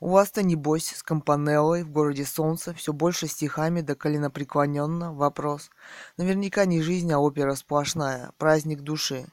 У 0.00 0.08
вас-то, 0.08 0.42
небось, 0.42 0.88
с 0.88 1.04
компанеллой 1.04 1.84
в 1.84 1.90
городе 1.90 2.24
Солнца 2.24 2.74
все 2.74 2.92
больше 2.92 3.28
стихами 3.28 3.80
да 3.80 3.94
коленопреклоненно 3.94 5.14
вопрос. 5.14 5.70
Наверняка 6.16 6.64
не 6.64 6.82
жизнь, 6.82 7.12
а 7.12 7.20
опера 7.20 7.54
сплошная, 7.54 8.32
праздник 8.36 8.80
души. 8.80 9.28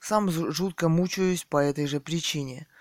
Сам 0.00 0.30
жутко 0.30 0.88
мучаюсь 0.88 1.46
по 1.48 1.58
этой 1.58 1.86
же 1.86 2.00
причине– 2.00 2.66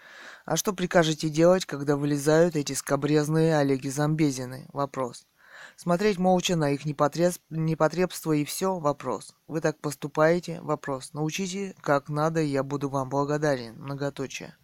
а 0.47 0.55
что 0.55 0.71
прикажете 0.71 1.27
делать, 1.27 1.65
когда 1.65 1.97
вылезают 1.97 2.55
эти 2.55 2.71
скобрезные 2.71 3.57
Олеги 3.57 3.89
Замбезины? 3.89 4.65
Вопрос. 4.71 5.27
Смотреть 5.75 6.17
молча 6.17 6.55
на 6.55 6.71
их 6.71 6.85
непотреб... 6.85 7.33
непотребство 7.49 8.31
и 8.31 8.45
все? 8.45 8.79
Вопрос. 8.79 9.35
Вы 9.47 9.61
так 9.61 9.79
поступаете? 9.79 10.61
Вопрос. 10.61 11.13
Научите, 11.13 11.75
как 11.81 12.09
надо, 12.09 12.41
и 12.41 12.47
я 12.47 12.63
буду 12.63 12.89
вам 12.89 13.09
благодарен. 13.09 13.75
Многоточие. 13.75 14.55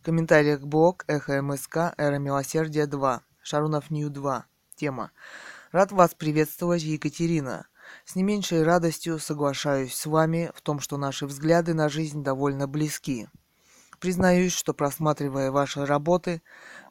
В 0.00 0.04
комментариях 0.04 0.62
блог 0.62 1.04
Эхо 1.06 1.40
МСК 1.40 1.94
Эра 1.96 2.18
Милосердия 2.18 2.86
2. 2.86 3.22
Шарунов 3.42 3.90
Нью 3.90 4.10
2. 4.10 4.46
Тема. 4.74 5.12
Рад 5.70 5.92
вас 5.92 6.14
приветствовать, 6.14 6.82
Екатерина. 6.82 7.66
С 8.04 8.16
не 8.16 8.22
меньшей 8.22 8.62
радостью 8.62 9.18
соглашаюсь 9.18 9.94
с 9.94 10.06
вами 10.06 10.50
в 10.54 10.60
том, 10.60 10.80
что 10.80 10.96
наши 10.96 11.26
взгляды 11.26 11.74
на 11.74 11.88
жизнь 11.88 12.22
довольно 12.22 12.66
близки. 12.66 13.28
Признаюсь, 14.02 14.52
что 14.52 14.74
просматривая 14.74 15.52
ваши 15.52 15.86
работы, 15.86 16.42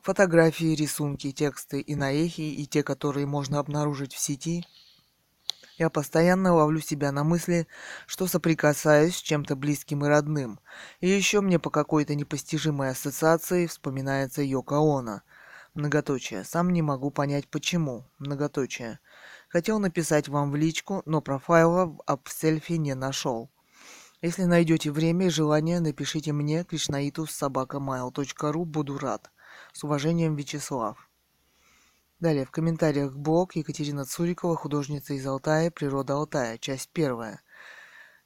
фотографии, 0.01 0.75
рисунки, 0.75 1.33
тексты 1.33 1.81
и 1.81 1.93
наехи, 1.93 2.39
и 2.39 2.65
те, 2.65 2.83
которые 2.83 3.25
можно 3.25 3.59
обнаружить 3.59 4.13
в 4.13 4.17
сети, 4.17 4.65
я 5.77 5.89
постоянно 5.89 6.53
ловлю 6.53 6.79
себя 6.79 7.11
на 7.11 7.25
мысли, 7.25 7.67
что 8.07 8.27
соприкасаюсь 8.27 9.17
с 9.17 9.21
чем-то 9.21 9.57
близким 9.57 10.05
и 10.05 10.07
родным. 10.07 10.61
И 11.01 11.09
еще 11.09 11.41
мне 11.41 11.59
по 11.59 11.69
какой-то 11.69 12.15
непостижимой 12.15 12.91
ассоциации 12.91 13.67
вспоминается 13.67 14.41
Йоко 14.41 14.77
Оно. 14.77 15.21
Многоточие. 15.73 16.45
Сам 16.45 16.69
не 16.69 16.81
могу 16.81 17.11
понять 17.11 17.49
почему. 17.49 18.05
Многоточие. 18.19 18.99
Хотел 19.49 19.79
написать 19.79 20.29
вам 20.29 20.49
в 20.49 20.55
личку, 20.55 21.01
но 21.05 21.19
профайла 21.19 21.93
об 22.05 22.29
селфи 22.29 22.73
не 22.77 22.95
нашел. 22.95 23.51
Если 24.21 24.43
найдете 24.43 24.91
время 24.91 25.27
и 25.27 25.29
желание, 25.29 25.79
напишите 25.79 26.31
мне 26.31 26.61
krishnaitус.собакамайл.ру. 26.61 28.65
Буду 28.65 28.99
рад. 28.99 29.31
С 29.73 29.83
уважением, 29.83 30.35
Вячеслав. 30.35 31.09
Далее, 32.19 32.45
в 32.45 32.51
комментариях 32.51 33.17
блог 33.17 33.55
Екатерина 33.55 34.05
Цурикова, 34.05 34.55
художница 34.55 35.15
из 35.15 35.25
Алтая, 35.25 35.71
природа 35.71 36.13
Алтая, 36.13 36.59
часть 36.59 36.89
первая. 36.89 37.41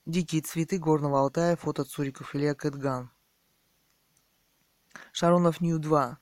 Дикие 0.06 0.42
цветы 0.42 0.80
горного 0.80 1.22
Алтая, 1.22 1.56
фото 1.56 1.86
Цуриков 1.86 2.36
Илья 2.36 2.56
Кэтган. 2.56 3.10
Шаронов 5.14 5.62
Нью 5.62 5.80
2. 5.80 6.20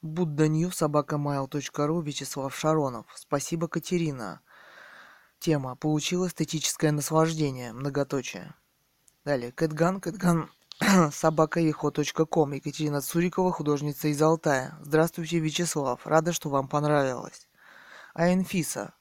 Будда 0.00 0.48
Нью, 0.48 0.70
собакамайл.ру, 0.70 2.00
Вячеслав 2.00 2.56
Шаронов. 2.56 3.04
Спасибо, 3.14 3.68
Катерина. 3.68 4.40
Тема. 5.40 5.76
Получил 5.76 6.26
эстетическое 6.26 6.90
наслаждение. 6.90 7.74
Многоточие. 7.74 8.54
Далее. 9.24 9.52
Кэтган, 9.52 10.00
Кэтган, 10.00 10.50
собакаехо.ком. 11.12 12.52
Екатерина 12.52 13.02
Цурикова, 13.02 13.52
художница 13.52 14.08
из 14.08 14.20
Алтая. 14.22 14.78
Здравствуйте, 14.80 15.38
Вячеслав. 15.40 16.06
Рада, 16.06 16.32
что 16.32 16.48
вам 16.48 16.68
понравилось. 16.68 17.46
А 18.14 18.32
Анфиса. 18.32 18.94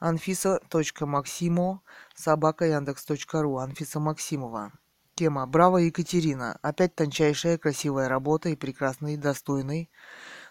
Анфиса.максимо, 0.00 1.80
собака 2.16 2.64
яндекс.ру. 2.64 3.58
Анфиса 3.58 4.00
Максимова. 4.00 4.72
Тема 5.14 5.46
«Браво, 5.46 5.76
Екатерина». 5.76 6.58
Опять 6.60 6.96
тончайшая, 6.96 7.56
красивая 7.56 8.08
работа 8.08 8.48
и 8.48 8.56
прекрасный, 8.56 9.16
достойный 9.16 9.92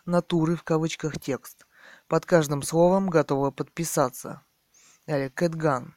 натуры 0.05 0.55
в 0.55 0.63
кавычках 0.63 1.19
текст. 1.19 1.65
Под 2.07 2.25
каждым 2.25 2.61
словом 2.61 3.09
готова 3.09 3.51
подписаться. 3.51 4.43
Далее, 5.05 5.29
Кэтган 5.29 5.95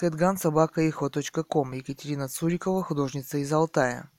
kэтган.собакаихо.ком. 0.00 1.72
Екатерина 1.74 2.26
Цурикова, 2.26 2.82
художница 2.82 3.36
из 3.36 3.52
Алтая. 3.52 4.10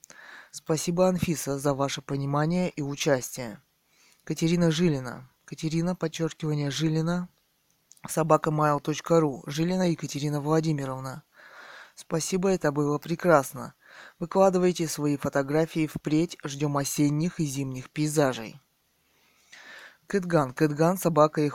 Спасибо, 0.52 1.08
Анфиса, 1.08 1.58
за 1.58 1.74
ваше 1.74 2.04
понимание 2.04 2.70
и 2.70 2.84
участие. 2.84 3.60
Катерина 4.24 4.70
Жилина. 4.70 5.28
Катерина, 5.44 5.96
подчеркивание, 5.96 6.70
Жилина, 6.70 7.30
собакамайл.ру. 8.08 9.44
Жилина 9.48 9.90
Екатерина 9.90 10.40
Владимировна. 10.40 11.24
Спасибо, 11.96 12.50
это 12.50 12.72
было 12.72 13.00
прекрасно. 13.00 13.74
Выкладывайте 14.20 14.88
свои 14.88 15.18
фотографии 15.18 15.88
впредь, 15.88 16.38
ждем 16.44 16.78
осенних 16.78 17.40
и 17.40 17.46
зимних 17.46 17.90
пейзажей. 17.90 18.62
Кэтган, 20.12 20.52
Кэтган, 20.52 20.98
собака 20.98 21.50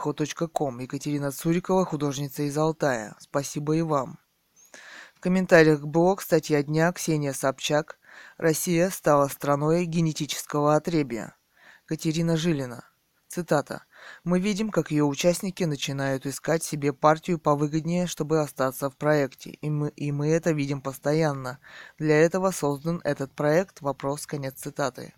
ком. 0.51 0.79
Екатерина 0.79 1.31
Цурикова, 1.31 1.85
художница 1.85 2.41
из 2.41 2.57
Алтая. 2.57 3.15
Спасибо 3.19 3.75
и 3.75 3.83
вам. 3.83 4.17
В 5.13 5.19
комментариях 5.19 5.81
блог 5.81 6.23
статья 6.23 6.63
дня 6.63 6.91
Ксения 6.91 7.33
Собчак. 7.33 7.99
Россия 8.37 8.89
стала 8.89 9.27
страной 9.27 9.85
генетического 9.85 10.75
отребия. 10.75 11.35
Катерина 11.85 12.35
Жилина. 12.35 12.83
Цитата. 13.27 13.83
Мы 14.23 14.39
видим, 14.39 14.71
как 14.71 14.89
ее 14.89 15.03
участники 15.03 15.63
начинают 15.63 16.25
искать 16.25 16.63
себе 16.63 16.93
партию 16.93 17.37
повыгоднее, 17.37 18.07
чтобы 18.07 18.39
остаться 18.39 18.89
в 18.89 18.97
проекте. 18.97 19.51
И 19.51 19.69
мы, 19.69 19.89
и 19.89 20.11
мы 20.11 20.29
это 20.29 20.49
видим 20.49 20.81
постоянно. 20.81 21.59
Для 21.99 22.19
этого 22.19 22.49
создан 22.49 23.01
этот 23.03 23.35
проект. 23.35 23.81
Вопрос. 23.81 24.25
Конец 24.25 24.55
цитаты. 24.55 25.13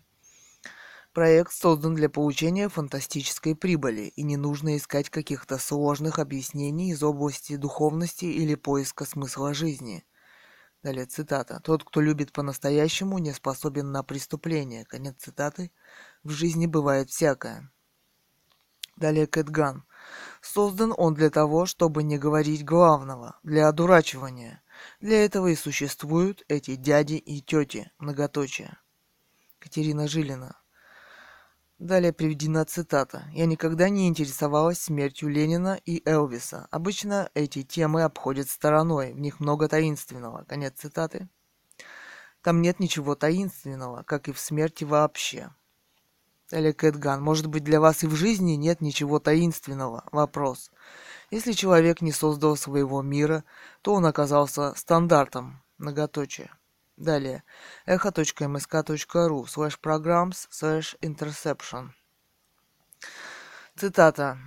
Проект 1.12 1.52
создан 1.52 1.96
для 1.96 2.08
получения 2.08 2.68
фантастической 2.68 3.56
прибыли, 3.56 4.12
и 4.14 4.22
не 4.22 4.36
нужно 4.36 4.76
искать 4.76 5.10
каких-то 5.10 5.58
сложных 5.58 6.20
объяснений 6.20 6.92
из 6.92 7.02
области 7.02 7.56
духовности 7.56 8.26
или 8.26 8.54
поиска 8.54 9.04
смысла 9.04 9.52
жизни. 9.52 10.04
Далее 10.84 11.06
цитата. 11.06 11.60
«Тот, 11.64 11.82
кто 11.82 12.00
любит 12.00 12.32
по-настоящему, 12.32 13.18
не 13.18 13.32
способен 13.32 13.90
на 13.90 14.04
преступление». 14.04 14.84
Конец 14.84 15.16
цитаты. 15.18 15.72
«В 16.22 16.30
жизни 16.30 16.66
бывает 16.66 17.10
всякое». 17.10 17.72
Далее 18.96 19.26
Кэтган. 19.26 19.84
Создан 20.40 20.94
он 20.96 21.14
для 21.14 21.30
того, 21.30 21.66
чтобы 21.66 22.04
не 22.04 22.18
говорить 22.18 22.64
главного, 22.64 23.38
для 23.42 23.66
одурачивания. 23.66 24.62
Для 25.00 25.24
этого 25.24 25.48
и 25.48 25.56
существуют 25.56 26.44
эти 26.48 26.76
дяди 26.76 27.14
и 27.14 27.40
тети, 27.40 27.90
многоточие. 27.98 28.78
Катерина 29.58 30.06
Жилина. 30.06 30.59
Далее 31.80 32.12
приведена 32.12 32.66
цитата. 32.66 33.24
«Я 33.32 33.46
никогда 33.46 33.88
не 33.88 34.06
интересовалась 34.06 34.78
смертью 34.78 35.30
Ленина 35.30 35.80
и 35.86 36.02
Элвиса. 36.06 36.68
Обычно 36.70 37.30
эти 37.32 37.62
темы 37.62 38.02
обходят 38.02 38.50
стороной, 38.50 39.14
в 39.14 39.18
них 39.18 39.40
много 39.40 39.66
таинственного». 39.66 40.44
Конец 40.44 40.74
цитаты. 40.76 41.30
Там 42.42 42.60
нет 42.60 42.80
ничего 42.80 43.14
таинственного, 43.14 44.02
как 44.02 44.28
и 44.28 44.32
в 44.32 44.38
смерти 44.38 44.84
вообще. 44.84 45.54
Далее 46.50 46.74
Кэтган. 46.74 47.22
Может 47.22 47.46
быть, 47.46 47.64
для 47.64 47.80
вас 47.80 48.02
и 48.02 48.06
в 48.06 48.14
жизни 48.14 48.56
нет 48.56 48.82
ничего 48.82 49.18
таинственного? 49.18 50.04
Вопрос. 50.12 50.70
Если 51.30 51.52
человек 51.52 52.02
не 52.02 52.12
создал 52.12 52.56
своего 52.58 53.00
мира, 53.00 53.42
то 53.80 53.94
он 53.94 54.04
оказался 54.04 54.74
стандартом. 54.74 55.62
Многоточие. 55.78 56.50
Далее. 57.00 57.42
echo.msk.ru 57.86 59.46
slash 59.46 59.80
programs 59.80 60.46
slash 60.50 60.94
interception. 61.00 61.88
Цитата. 63.74 64.38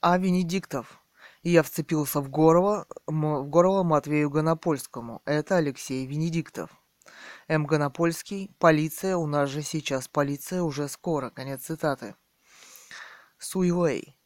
А 0.00 0.16
Венедиктов. 0.16 0.98
И 1.42 1.50
я 1.50 1.62
вцепился 1.62 2.20
в 2.22 2.30
горло, 2.30 2.86
в 3.06 3.42
горло 3.42 3.82
Матвею 3.82 4.30
Гонопольскому. 4.30 5.20
Это 5.26 5.58
Алексей 5.58 6.06
Венедиктов. 6.06 6.70
М. 7.46 7.66
Гонопольский. 7.66 8.56
Полиция. 8.58 9.18
У 9.18 9.26
нас 9.26 9.50
же 9.50 9.60
сейчас 9.60 10.08
полиция 10.08 10.62
уже 10.62 10.88
скоро. 10.88 11.28
Конец 11.28 11.64
цитаты. 11.66 12.14
Суилей. 13.38 14.16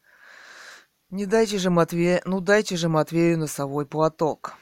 Не 1.09 1.25
дайте 1.25 1.57
же 1.57 1.69
Матвею, 1.69 2.21
ну 2.23 2.39
дайте 2.39 2.77
же 2.77 2.87
Матвею 2.87 3.37
носовой 3.37 3.85
платок. 3.85 4.53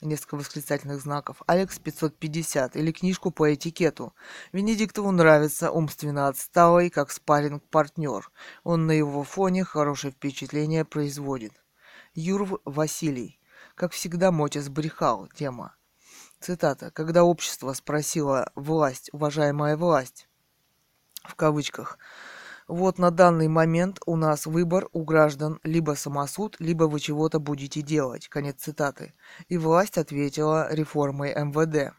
Несколько 0.00 0.36
восклицательных 0.36 1.00
знаков, 1.00 1.42
Алекс 1.46 1.78
550 1.78 2.76
или 2.76 2.92
книжку 2.92 3.30
по 3.30 3.52
этикету. 3.52 4.14
Венедиктову 4.52 5.10
нравится 5.10 5.70
умственно 5.70 6.28
отсталый, 6.28 6.90
как 6.90 7.10
спарринг 7.10 7.62
партнер 7.70 8.30
Он 8.64 8.86
на 8.86 8.92
его 8.92 9.24
фоне 9.24 9.64
хорошее 9.64 10.12
впечатление 10.12 10.84
производит. 10.84 11.52
Юрв 12.14 12.60
Василий. 12.64 13.38
Как 13.74 13.92
всегда, 13.92 14.30
Мотя 14.32 14.60
сбрехал. 14.60 15.28
Тема. 15.34 15.74
Цитата. 16.40 16.90
Когда 16.90 17.24
общество 17.24 17.72
спросило 17.72 18.50
«власть, 18.54 19.10
уважаемая 19.12 19.76
власть», 19.76 20.26
в 21.22 21.34
кавычках, 21.34 21.98
вот 22.70 22.98
на 22.98 23.10
данный 23.10 23.48
момент 23.48 23.98
у 24.06 24.14
нас 24.14 24.46
выбор 24.46 24.88
у 24.92 25.02
граждан 25.02 25.58
либо 25.64 25.92
самосуд, 25.92 26.54
либо 26.60 26.84
вы 26.84 27.00
чего-то 27.00 27.40
будете 27.40 27.82
делать. 27.82 28.28
Конец 28.28 28.62
цитаты. 28.62 29.12
И 29.48 29.58
власть 29.58 29.98
ответила 29.98 30.72
реформой 30.72 31.34
МВД. 31.34 31.92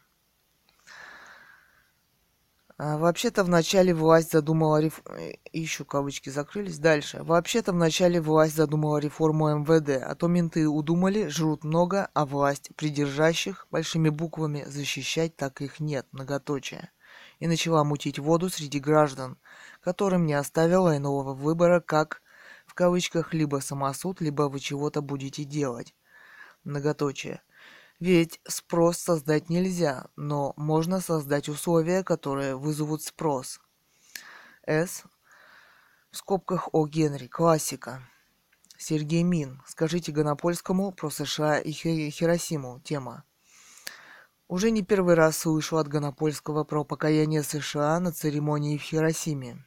А, 2.78 2.96
вообще-то 2.96 3.44
в 3.44 3.50
начале 3.50 3.92
власть 3.92 4.32
задумала 4.32 4.80
реф... 4.80 5.02
Ищу, 5.52 5.84
кавычки 5.84 6.30
закрылись. 6.30 6.78
Дальше. 6.78 7.22
Вообще-то 7.22 7.72
в 7.72 7.76
начале 7.76 8.18
власть 8.18 8.56
задумала 8.56 8.96
реформу 8.96 9.54
МВД, 9.58 10.02
а 10.02 10.14
то 10.14 10.26
менты 10.26 10.66
удумали, 10.66 11.28
жрут 11.28 11.64
много, 11.64 12.08
а 12.14 12.24
власть 12.24 12.70
придержащих 12.76 13.66
большими 13.70 14.08
буквами 14.08 14.64
защищать 14.66 15.36
так 15.36 15.60
их 15.60 15.80
нет, 15.80 16.06
многоточие. 16.12 16.90
И 17.40 17.46
начала 17.46 17.84
мутить 17.84 18.18
воду 18.18 18.48
среди 18.48 18.80
граждан– 18.80 19.36
которым 19.82 20.24
не 20.24 20.34
оставила 20.34 20.96
иного 20.96 21.34
выбора, 21.34 21.80
как, 21.80 22.22
в 22.66 22.74
кавычках, 22.74 23.34
либо 23.34 23.58
самосуд, 23.58 24.20
либо 24.20 24.44
вы 24.44 24.60
чего-то 24.60 25.02
будете 25.02 25.44
делать. 25.44 25.94
Многоточие. 26.64 27.42
Ведь 28.00 28.40
спрос 28.48 28.98
создать 28.98 29.48
нельзя, 29.48 30.06
но 30.16 30.54
можно 30.56 31.00
создать 31.00 31.48
условия, 31.48 32.02
которые 32.02 32.56
вызовут 32.56 33.02
спрос. 33.02 33.60
С. 34.66 35.04
В 36.10 36.16
скобках 36.16 36.68
О. 36.72 36.86
Генри. 36.86 37.26
Классика. 37.26 38.02
Сергей 38.76 39.22
Мин. 39.22 39.62
Скажите 39.66 40.10
Гонопольскому 40.12 40.92
про 40.92 41.10
США 41.10 41.58
и 41.58 41.70
Хиросиму. 41.70 42.80
Тема. 42.80 43.24
Уже 44.48 44.70
не 44.70 44.82
первый 44.82 45.14
раз 45.14 45.38
слышу 45.38 45.78
от 45.78 45.88
Гонопольского 45.88 46.64
про 46.64 46.84
покаяние 46.84 47.42
США 47.42 47.98
на 48.00 48.12
церемонии 48.12 48.78
в 48.78 48.82
Хиросиме. 48.82 49.64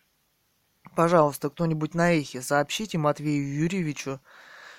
Пожалуйста, 0.96 1.50
кто-нибудь 1.50 1.94
на 1.94 2.14
эхе, 2.14 2.42
сообщите 2.42 2.98
Матвею 2.98 3.54
Юрьевичу, 3.54 4.22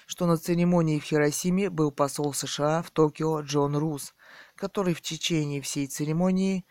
что 0.07 0.25
на 0.25 0.39
церемонии 0.39 0.99
в 0.99 1.05
Хиросиме 1.05 1.69
был 1.69 1.91
посол 1.91 2.33
США 2.33 2.83
в 2.83 2.91
Токио 2.91 3.43
Джон 3.43 3.77
Рус, 3.77 4.15
который 4.55 4.95
в 4.95 5.03
течение 5.03 5.61
всей 5.61 5.87
церемонии 5.87 6.65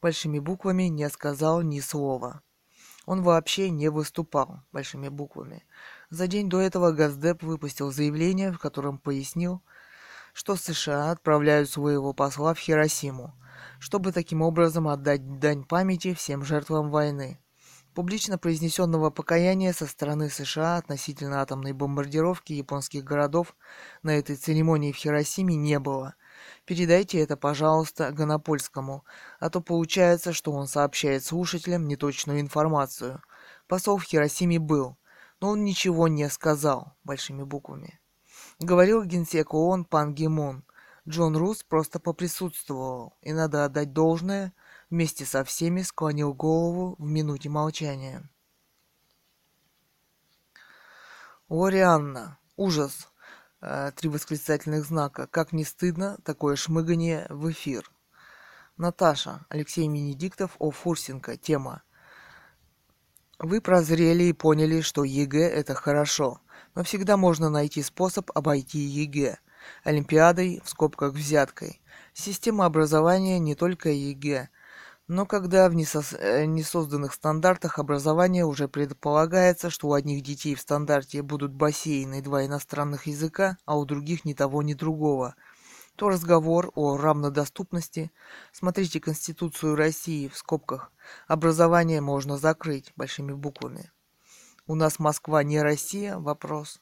большими 0.00 0.38
буквами 0.38 0.84
не 0.84 1.10
сказал 1.10 1.60
ни 1.60 1.80
слова. 1.80 2.40
Он 3.04 3.22
вообще 3.22 3.68
не 3.68 3.88
выступал 3.90 4.62
большими 4.72 5.08
буквами. 5.08 5.66
За 6.08 6.26
день 6.26 6.48
до 6.48 6.60
этого 6.60 6.92
Газдеп 6.92 7.42
выпустил 7.42 7.92
заявление, 7.92 8.50
в 8.50 8.58
котором 8.58 8.98
пояснил, 8.98 9.62
что 10.32 10.56
США 10.56 11.10
отправляют 11.10 11.68
своего 11.68 12.14
посла 12.14 12.54
в 12.54 12.58
Хиросиму, 12.58 13.34
чтобы 13.78 14.12
таким 14.12 14.40
образом 14.40 14.88
отдать 14.88 15.38
дань 15.38 15.64
памяти 15.64 16.14
всем 16.14 16.44
жертвам 16.44 16.90
войны. 16.90 17.38
Публично 17.96 18.36
произнесенного 18.36 19.08
покаяния 19.08 19.72
со 19.72 19.86
стороны 19.86 20.28
США 20.28 20.76
относительно 20.76 21.40
атомной 21.40 21.72
бомбардировки 21.72 22.52
японских 22.52 23.04
городов 23.04 23.56
на 24.02 24.10
этой 24.10 24.36
церемонии 24.36 24.92
в 24.92 24.96
Хиросиме 24.96 25.56
не 25.56 25.78
было. 25.78 26.14
Передайте 26.66 27.18
это, 27.20 27.38
пожалуйста, 27.38 28.12
Гонопольскому, 28.12 29.06
а 29.40 29.48
то 29.48 29.62
получается, 29.62 30.34
что 30.34 30.52
он 30.52 30.66
сообщает 30.66 31.24
слушателям 31.24 31.88
неточную 31.88 32.40
информацию. 32.40 33.22
Посол 33.66 33.96
в 33.96 34.02
Хиросиме 34.02 34.58
был, 34.58 34.98
но 35.40 35.48
он 35.48 35.64
ничего 35.64 36.06
не 36.06 36.28
сказал, 36.28 36.92
большими 37.02 37.44
буквами. 37.44 37.98
Говорил 38.58 39.04
генсек 39.04 39.54
ООН 39.54 39.86
Пан 39.86 40.12
Гимон. 40.12 40.64
Джон 41.08 41.34
Рус 41.34 41.62
просто 41.62 41.98
поприсутствовал, 41.98 43.14
и 43.22 43.32
надо 43.32 43.64
отдать 43.64 43.94
должное– 43.94 44.52
вместе 44.90 45.24
со 45.24 45.44
всеми 45.44 45.82
склонил 45.82 46.34
голову 46.34 46.96
в 46.98 47.06
минуте 47.08 47.48
молчания. 47.48 48.28
Лорианна. 51.48 52.38
Ужас. 52.56 53.08
Э, 53.60 53.92
три 53.94 54.08
восклицательных 54.08 54.84
знака. 54.84 55.26
Как 55.26 55.52
не 55.52 55.64
стыдно 55.64 56.18
такое 56.24 56.56
шмыгание 56.56 57.26
в 57.30 57.50
эфир. 57.50 57.90
Наташа. 58.76 59.46
Алексей 59.48 59.88
Венедиктов 59.88 60.56
о 60.58 60.70
Фурсенко. 60.70 61.36
Тема. 61.36 61.82
Вы 63.38 63.60
прозрели 63.60 64.24
и 64.24 64.32
поняли, 64.32 64.80
что 64.80 65.04
ЕГЭ– 65.04 65.48
это 65.50 65.74
хорошо, 65.74 66.40
но 66.74 66.82
всегда 66.84 67.18
можно 67.18 67.50
найти 67.50 67.82
способ 67.82 68.30
обойти 68.34 68.78
ЕГЭ. 68.78 69.38
Олимпиадой, 69.84 70.62
в 70.64 70.70
скобках 70.70 71.12
взяткой. 71.12 71.82
Система 72.14 72.64
образования 72.64 73.38
не 73.38 73.54
только 73.54 73.90
ЕГЭ, 73.90 74.48
но 75.08 75.24
когда 75.24 75.68
в. 75.68 76.12
Э, 76.18 76.44
несозданных 76.46 77.12
стандартах 77.12 77.78
образования 77.78 78.44
уже 78.44 78.68
предполагается, 78.68 79.70
что 79.70 79.88
у 79.88 79.92
одних 79.92 80.22
детей 80.22 80.54
в 80.54 80.60
стандарте 80.60 81.22
будут 81.22 81.52
бассейны 81.52 82.18
и 82.18 82.22
два 82.22 82.44
иностранных 82.44 83.06
языка, 83.06 83.56
а 83.64 83.78
у 83.78 83.84
других 83.84 84.24
ни 84.24 84.34
того, 84.34 84.62
ни 84.62 84.74
другого, 84.74 85.36
то 85.94 86.08
разговор 86.08 86.72
о 86.74 86.96
равнодоступности, 86.96 88.10
смотрите 88.52 89.00
Конституцию 89.00 89.76
России 89.76 90.28
в 90.28 90.36
скобках, 90.36 90.92
образование 91.26 92.00
можно 92.00 92.36
закрыть 92.36 92.92
большими 92.96 93.32
буквами. 93.32 93.90
У 94.66 94.74
нас 94.74 94.98
Москва 94.98 95.44
не 95.44 95.62
Россия? 95.62 96.18
Вопрос. 96.18 96.80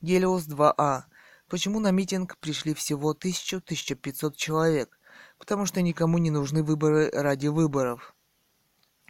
Гелиос 0.00 0.46
2А. 0.46 1.02
Почему 1.48 1.80
на 1.80 1.90
митинг 1.90 2.36
пришли 2.38 2.72
всего 2.74 3.12
1000-1500 3.12 4.34
человек? 4.36 4.99
Потому 5.40 5.66
что 5.66 5.82
никому 5.82 6.18
не 6.18 6.30
нужны 6.30 6.62
выборы 6.62 7.10
ради 7.12 7.48
выборов. 7.48 8.14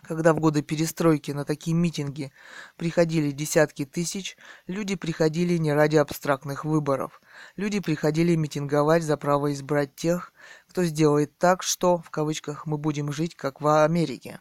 Когда 0.02 0.32
в 0.32 0.40
годы 0.40 0.62
перестройки 0.62 1.32
на 1.32 1.44
такие 1.44 1.76
митинги 1.76 2.32
приходили 2.76 3.32
десятки 3.32 3.84
тысяч, 3.84 4.38
люди 4.66 4.94
приходили 4.94 5.58
не 5.58 5.74
ради 5.74 5.96
абстрактных 5.96 6.64
выборов. 6.64 7.20
Люди 7.56 7.80
приходили 7.80 8.34
митинговать 8.34 9.02
за 9.02 9.18
право 9.18 9.52
избрать 9.52 9.94
тех, 9.94 10.32
кто 10.68 10.84
сделает 10.84 11.36
так, 11.36 11.62
что, 11.62 11.98
в 11.98 12.08
кавычках, 12.10 12.64
мы 12.64 12.78
будем 12.78 13.12
жить, 13.12 13.34
как 13.34 13.60
в 13.60 13.84
Америке. 13.84 14.40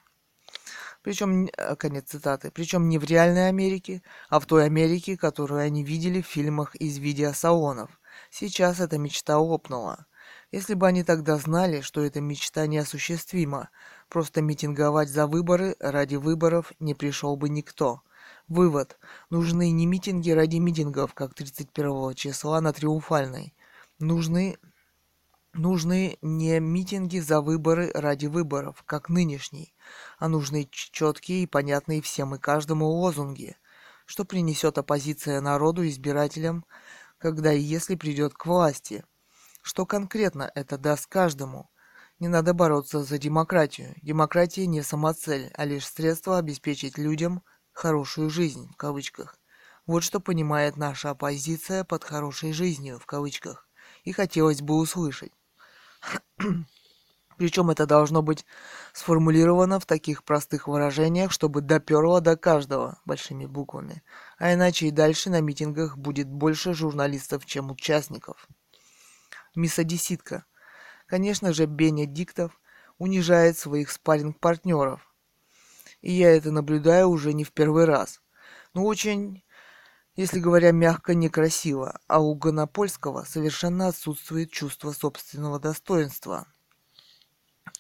Причем, 1.02 1.48
э, 1.48 1.76
конец 1.76 2.10
цитаты, 2.10 2.52
причем 2.52 2.88
не 2.88 2.98
в 2.98 3.04
реальной 3.04 3.50
Америке, 3.50 4.02
а 4.30 4.40
в 4.40 4.46
той 4.46 4.66
Америке, 4.66 5.18
которую 5.18 5.62
они 5.62 5.84
видели 5.84 6.22
в 6.22 6.28
фильмах 6.28 6.76
из 6.76 6.98
видеосалонов. 6.98 7.90
Сейчас 8.30 8.80
эта 8.80 8.98
мечта 8.98 9.38
лопнула. 9.40 10.06
Если 10.52 10.74
бы 10.74 10.88
они 10.88 11.04
тогда 11.04 11.38
знали, 11.38 11.82
что 11.82 12.04
эта 12.04 12.22
мечта 12.22 12.66
неосуществима, 12.66 13.70
просто 14.10 14.42
митинговать 14.42 15.10
за 15.10 15.28
выборы 15.28 15.76
ради 15.80 16.16
выборов 16.16 16.74
не 16.80 16.96
пришел 16.96 17.36
бы 17.36 17.50
никто. 17.50 18.02
Вывод. 18.48 18.98
Нужны 19.30 19.70
не 19.70 19.86
митинги 19.86 20.32
ради 20.32 20.58
митингов, 20.58 21.14
как 21.14 21.36
31 21.36 22.16
числа 22.16 22.62
на 22.62 22.74
Триумфальной. 22.74 23.54
Нужны 24.00 24.58
Нужны 25.54 26.18
не 26.22 26.60
митинги 26.60 27.18
за 27.18 27.42
выборы 27.42 27.92
ради 27.96 28.28
выборов, 28.28 28.84
как 28.86 29.10
нынешний, 29.10 29.74
а 30.20 30.28
нужны 30.28 30.68
четкие 30.72 31.42
и 31.42 31.48
понятные 31.48 32.04
всем 32.04 32.36
и 32.36 32.40
каждому 32.40 32.88
лозунги, 32.88 33.58
что 34.06 34.26
принесет 34.26 34.78
оппозиция 34.78 35.42
народу 35.42 35.88
избирателям, 35.88 36.66
когда 37.18 37.52
и 37.52 37.60
если 37.60 37.96
придет 37.96 38.36
к 38.36 38.46
власти– 38.46 39.04
что 39.62 39.86
конкретно 39.86 40.52
это 40.56 40.78
даст 40.78 41.08
каждому? 41.08 41.70
Не 42.20 42.28
надо 42.28 42.54
бороться 42.54 43.04
за 43.04 43.18
демократию. 43.18 43.96
Демократия 44.02 44.68
не 44.68 44.82
самоцель, 44.82 45.52
а 45.56 45.66
лишь 45.66 45.88
средство 45.88 46.38
обеспечить 46.38 46.98
людям 46.98 47.44
«хорошую 47.72 48.30
жизнь» 48.30 48.70
в 48.74 48.76
кавычках. 48.78 49.38
Вот 49.86 50.04
что 50.04 50.20
понимает 50.20 50.76
наша 50.76 51.12
оппозиция 51.12 51.84
под 51.84 52.04
«хорошей 52.04 52.52
жизнью» 52.52 53.00
в 53.00 53.06
кавычках. 53.06 53.68
И 54.04 54.12
хотелось 54.12 54.62
бы 54.62 54.78
услышать. 54.78 55.32
Причем 57.38 57.70
это 57.70 57.86
должно 57.86 58.22
быть 58.22 58.46
сформулировано 58.92 59.80
в 59.80 59.86
таких 59.86 60.26
простых 60.26 60.68
выражениях, 60.68 61.32
чтобы 61.32 61.62
доперло 61.62 62.20
до 62.20 62.36
каждого 62.36 63.00
большими 63.06 63.46
буквами. 63.46 64.04
А 64.38 64.54
иначе 64.54 64.88
и 64.88 64.92
дальше 64.92 65.30
на 65.30 65.40
митингах 65.40 65.98
будет 65.98 66.28
больше 66.28 66.74
журналистов, 66.74 67.46
чем 67.46 67.72
участников 67.72 68.50
мисс-одесситка. 69.56 70.46
Конечно 71.08 71.54
же, 71.54 71.66
Бенедиктов 71.66 72.60
унижает 72.98 73.58
своих 73.58 73.92
спарринг-партнеров. 73.92 75.14
И 76.02 76.12
я 76.12 76.36
это 76.36 76.52
наблюдаю 76.52 77.10
уже 77.10 77.34
не 77.34 77.44
в 77.44 77.52
первый 77.52 77.86
раз. 77.86 78.22
Но 78.74 78.86
очень 78.86 79.44
Если 80.16 80.40
говоря 80.42 80.74
мягко, 80.74 81.14
некрасиво, 81.16 81.98
а 82.08 82.20
у 82.20 82.36
Гонопольского 82.36 83.24
совершенно 83.24 83.88
отсутствует 83.88 84.52
чувство 84.52 84.92
собственного 84.92 85.62
достоинства. 85.62 86.46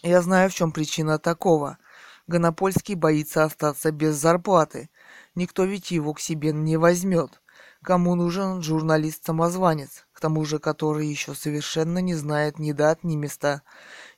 Я 0.03 0.21
знаю, 0.21 0.49
в 0.49 0.53
чем 0.53 0.71
причина 0.71 1.19
такого. 1.19 1.79
Гонопольский 2.27 2.95
боится 2.95 3.43
остаться 3.43 3.91
без 3.91 4.15
зарплаты. 4.15 4.89
Никто 5.35 5.65
ведь 5.65 5.91
его 5.91 6.13
к 6.13 6.21
себе 6.21 6.53
не 6.53 6.77
возьмет. 6.77 7.41
Кому 7.81 8.15
нужен 8.15 8.61
журналист-самозванец, 8.61 10.05
к 10.11 10.19
тому 10.19 10.43
же 10.43 10.59
который 10.59 11.07
еще 11.07 11.33
совершенно 11.33 11.99
не 11.99 12.13
знает 12.13 12.59
ни 12.59 12.73
дат, 12.73 13.05
ни 13.05 13.15
места, 13.15 13.61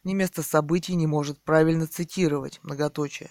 ни 0.04 0.14
места 0.16 0.42
событий, 0.42 0.96
не 0.96 1.06
может 1.06 1.40
правильно 1.40 1.86
цитировать, 1.86 2.60
многоточие. 2.64 3.30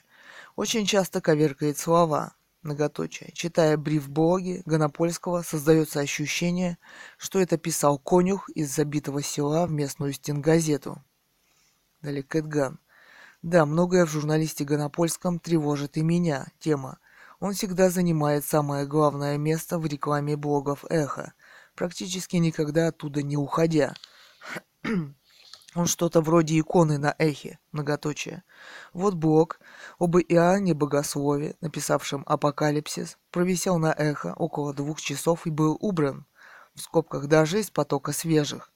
Очень 0.55 0.87
часто 0.87 1.21
коверкает 1.21 1.79
слова, 1.79 2.35
многоточие. 2.63 3.33
Читая 3.33 3.77
бриф-блоги 3.77 4.63
Гонопольского, 4.67 5.43
создается 5.43 5.99
ощущение, 5.99 6.79
что 7.19 7.41
это 7.41 7.59
писал 7.59 7.99
конюх 7.99 8.49
из 8.51 8.73
забитого 8.73 9.23
села 9.25 9.67
в 9.67 9.73
местную 9.73 10.13
стенгазету. 10.13 11.03
Далее 12.03 12.23
Кэтган. 12.23 12.79
Да, 13.43 13.67
многое 13.67 14.07
в 14.07 14.11
журналисте 14.11 14.65
Гонопольском 14.65 15.41
тревожит 15.41 15.97
и 15.97 16.03
меня. 16.03 16.47
Тема– 16.61 16.99
он 17.41 17.55
всегда 17.55 17.89
занимает 17.89 18.45
самое 18.45 18.87
главное 18.87 19.39
место 19.39 19.79
в 19.79 19.87
рекламе 19.87 20.37
блогов 20.37 20.85
Эхо, 20.91 21.33
практически 21.75 22.37
никогда 22.37 22.89
оттуда 22.89 23.23
не 23.23 23.37
уходя. 23.37 23.95
Он 25.77 25.87
что-то 25.87 26.21
вроде 26.21 26.59
иконы 26.59 26.99
на 26.99 27.15
эхе, 27.19 27.61
многоточие. 27.71 28.43
Вот 28.93 29.15
блог 29.15 29.61
об 30.01 30.17
Иоанне 30.17 30.75
Богослове, 30.75 31.55
написавшем 31.61 32.25
«Апокалипсис», 32.27 33.19
провисел 33.31 33.79
на 33.79 33.93
эхо 33.93 34.35
около 34.35 34.75
двух 34.75 35.01
часов 35.01 35.47
и 35.47 35.51
был 35.51 35.77
убран, 35.81 36.27
в 36.75 36.81
скобках 36.81 37.29
даже 37.29 37.61
из 37.61 37.71
потока 37.71 38.13
свежих. 38.13 38.73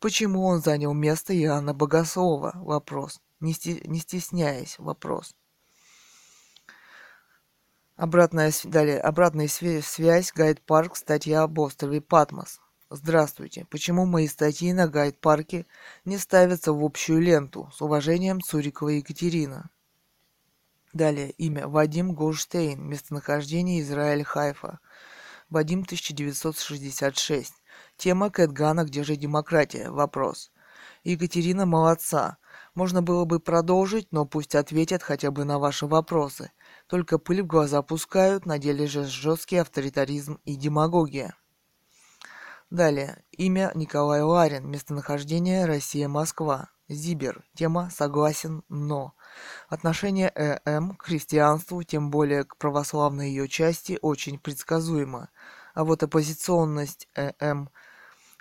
Почему 0.00 0.46
он 0.46 0.62
занял 0.62 0.94
место 0.94 1.38
Иоанна 1.38 1.74
Богослова? 1.74 2.52
Вопрос. 2.54 3.20
Не, 3.40 3.52
стесняясь, 3.52 4.78
вопрос. 4.78 5.34
Обратная, 8.00 8.50
далее, 8.64 8.98
обратная 8.98 9.46
связь, 9.46 10.32
гайд-парк, 10.32 10.96
статья 10.96 11.42
об 11.42 11.58
острове 11.58 12.00
Патмос. 12.00 12.58
Здравствуйте. 12.88 13.66
Почему 13.68 14.06
мои 14.06 14.26
статьи 14.26 14.72
на 14.72 14.88
гайд-парке 14.88 15.66
не 16.06 16.16
ставятся 16.16 16.72
в 16.72 16.82
общую 16.82 17.20
ленту? 17.20 17.70
С 17.74 17.82
уважением, 17.82 18.40
Цурикова 18.40 18.88
Екатерина. 18.88 19.68
Далее. 20.94 21.32
Имя. 21.32 21.68
Вадим 21.68 22.14
Голштейн. 22.14 22.82
Местонахождение 22.82 23.82
Израиль 23.82 24.24
Хайфа. 24.24 24.80
Вадим 25.50 25.80
1966. 25.80 27.52
Тема 27.98 28.30
Кэтгана 28.30 28.84
«Где 28.84 29.04
же 29.04 29.16
демократия?» 29.16 29.90
Вопрос. 29.90 30.52
Екатерина 31.04 31.66
молодца. 31.66 32.38
Можно 32.74 33.02
было 33.02 33.26
бы 33.26 33.40
продолжить, 33.40 34.08
но 34.10 34.24
пусть 34.24 34.54
ответят 34.54 35.02
хотя 35.02 35.30
бы 35.30 35.44
на 35.44 35.58
ваши 35.58 35.86
вопросы. 35.86 36.50
Только 36.90 37.18
пыль 37.18 37.42
в 37.42 37.46
глаза 37.46 37.82
пускают, 37.82 38.46
на 38.46 38.58
деле 38.58 38.88
же 38.88 39.04
жесткий 39.04 39.58
авторитаризм 39.58 40.40
и 40.44 40.56
демагогия. 40.56 41.36
Далее. 42.68 43.22
Имя 43.30 43.70
Николай 43.76 44.22
Ларин. 44.22 44.68
Местонахождение 44.68 45.66
Россия-Москва. 45.66 46.70
Зибер. 46.88 47.44
Тема 47.54 47.90
«Согласен, 47.90 48.64
но». 48.68 49.14
Отношение 49.68 50.32
ЭМ 50.34 50.96
к 50.96 51.04
христианству, 51.04 51.80
тем 51.84 52.10
более 52.10 52.42
к 52.42 52.56
православной 52.56 53.28
ее 53.28 53.46
части, 53.46 53.96
очень 54.02 54.40
предсказуемо. 54.40 55.28
А 55.74 55.84
вот 55.84 56.02
оппозиционность 56.02 57.06
ЭМ 57.14 57.70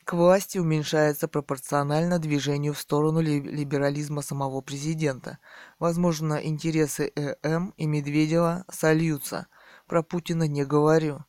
к 0.09 0.13
власти 0.13 0.57
уменьшается 0.57 1.27
пропорционально 1.27 2.17
движению 2.17 2.73
в 2.73 2.79
сторону 2.79 3.21
либерализма 3.21 4.23
самого 4.23 4.59
президента. 4.61 5.37
Возможно, 5.77 6.43
интересы 6.43 7.11
ЭМ 7.43 7.75
и 7.77 7.85
Медведева 7.85 8.65
сольются. 8.71 9.45
Про 9.85 10.01
Путина 10.01 10.47
не 10.47 10.65
говорю. 10.65 11.25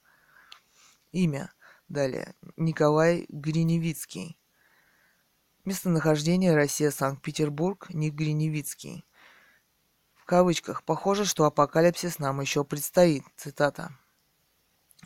Имя. 1.12 1.52
Далее. 1.88 2.34
Николай 2.56 3.26
Гриневицкий. 3.28 4.38
Местонахождение 5.66 6.54
Россия, 6.54 6.90
Санкт-Петербург, 6.90 7.86
Ник 7.90 8.14
Гриневицкий. 8.14 9.04
В 10.14 10.24
кавычках. 10.24 10.84
Похоже, 10.84 11.26
что 11.26 11.44
апокалипсис 11.44 12.18
нам 12.18 12.40
еще 12.40 12.64
предстоит. 12.64 13.24
Цитата. 13.36 13.90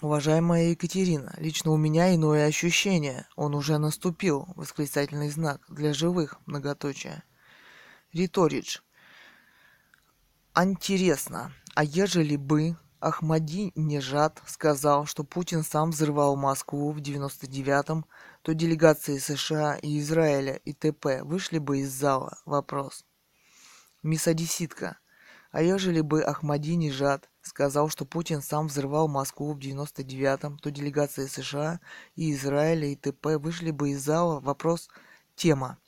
Уважаемая 0.01 0.71
Екатерина, 0.71 1.33
лично 1.39 1.71
у 1.71 1.77
меня 1.77 2.15
иное 2.15 2.47
ощущение. 2.47 3.29
Он 3.37 3.55
уже 3.55 3.79
наступил. 3.79 4.49
Восклицательный 4.57 5.31
знак. 5.31 5.63
Для 5.69 5.95
живых. 5.95 6.41
Многоточие. 6.47 7.23
Риторидж. 8.13 8.79
Интересно, 10.57 11.53
а 11.75 11.85
ежели 11.85 12.37
бы 12.37 12.77
Ахмади 13.01 13.73
Нежат 13.75 14.43
сказал, 14.47 15.07
что 15.07 15.25
Путин 15.25 15.63
сам 15.63 15.91
взрывал 15.91 16.37
Москву 16.37 16.91
в 16.91 16.99
99-м, 16.99 18.07
то 18.43 18.55
делегации 18.55 19.19
США 19.19 19.77
и 19.77 19.99
Израиля 19.99 20.55
и 20.65 20.73
ТП 20.73 21.23
вышли 21.23 21.59
бы 21.59 21.81
из 21.81 21.91
зала? 21.91 22.39
Вопрос. 22.47 23.05
Мисс 24.03 24.27
Одесситка. 24.27 24.99
А 25.51 25.63
ежели 25.63 26.01
бы 26.01 26.23
Ахмади 26.23 26.75
Нежат 26.77 27.31
сказал, 27.45 27.89
что 27.89 28.05
Путин 28.05 28.43
сам 28.43 28.67
взрывал 28.69 29.07
Москву 29.07 29.53
в 29.53 29.59
99-м, 29.59 30.59
то 30.59 30.71
делегации 30.71 31.27
США 31.27 31.81
и 32.17 32.33
Израиля 32.33 32.89
и 32.89 32.97
т.п. 32.97 33.39
вышли 33.39 33.71
бы 33.71 33.91
из 33.91 34.03
зала. 34.03 34.41
Вопрос 34.41 34.89
«Тема». 35.37 35.79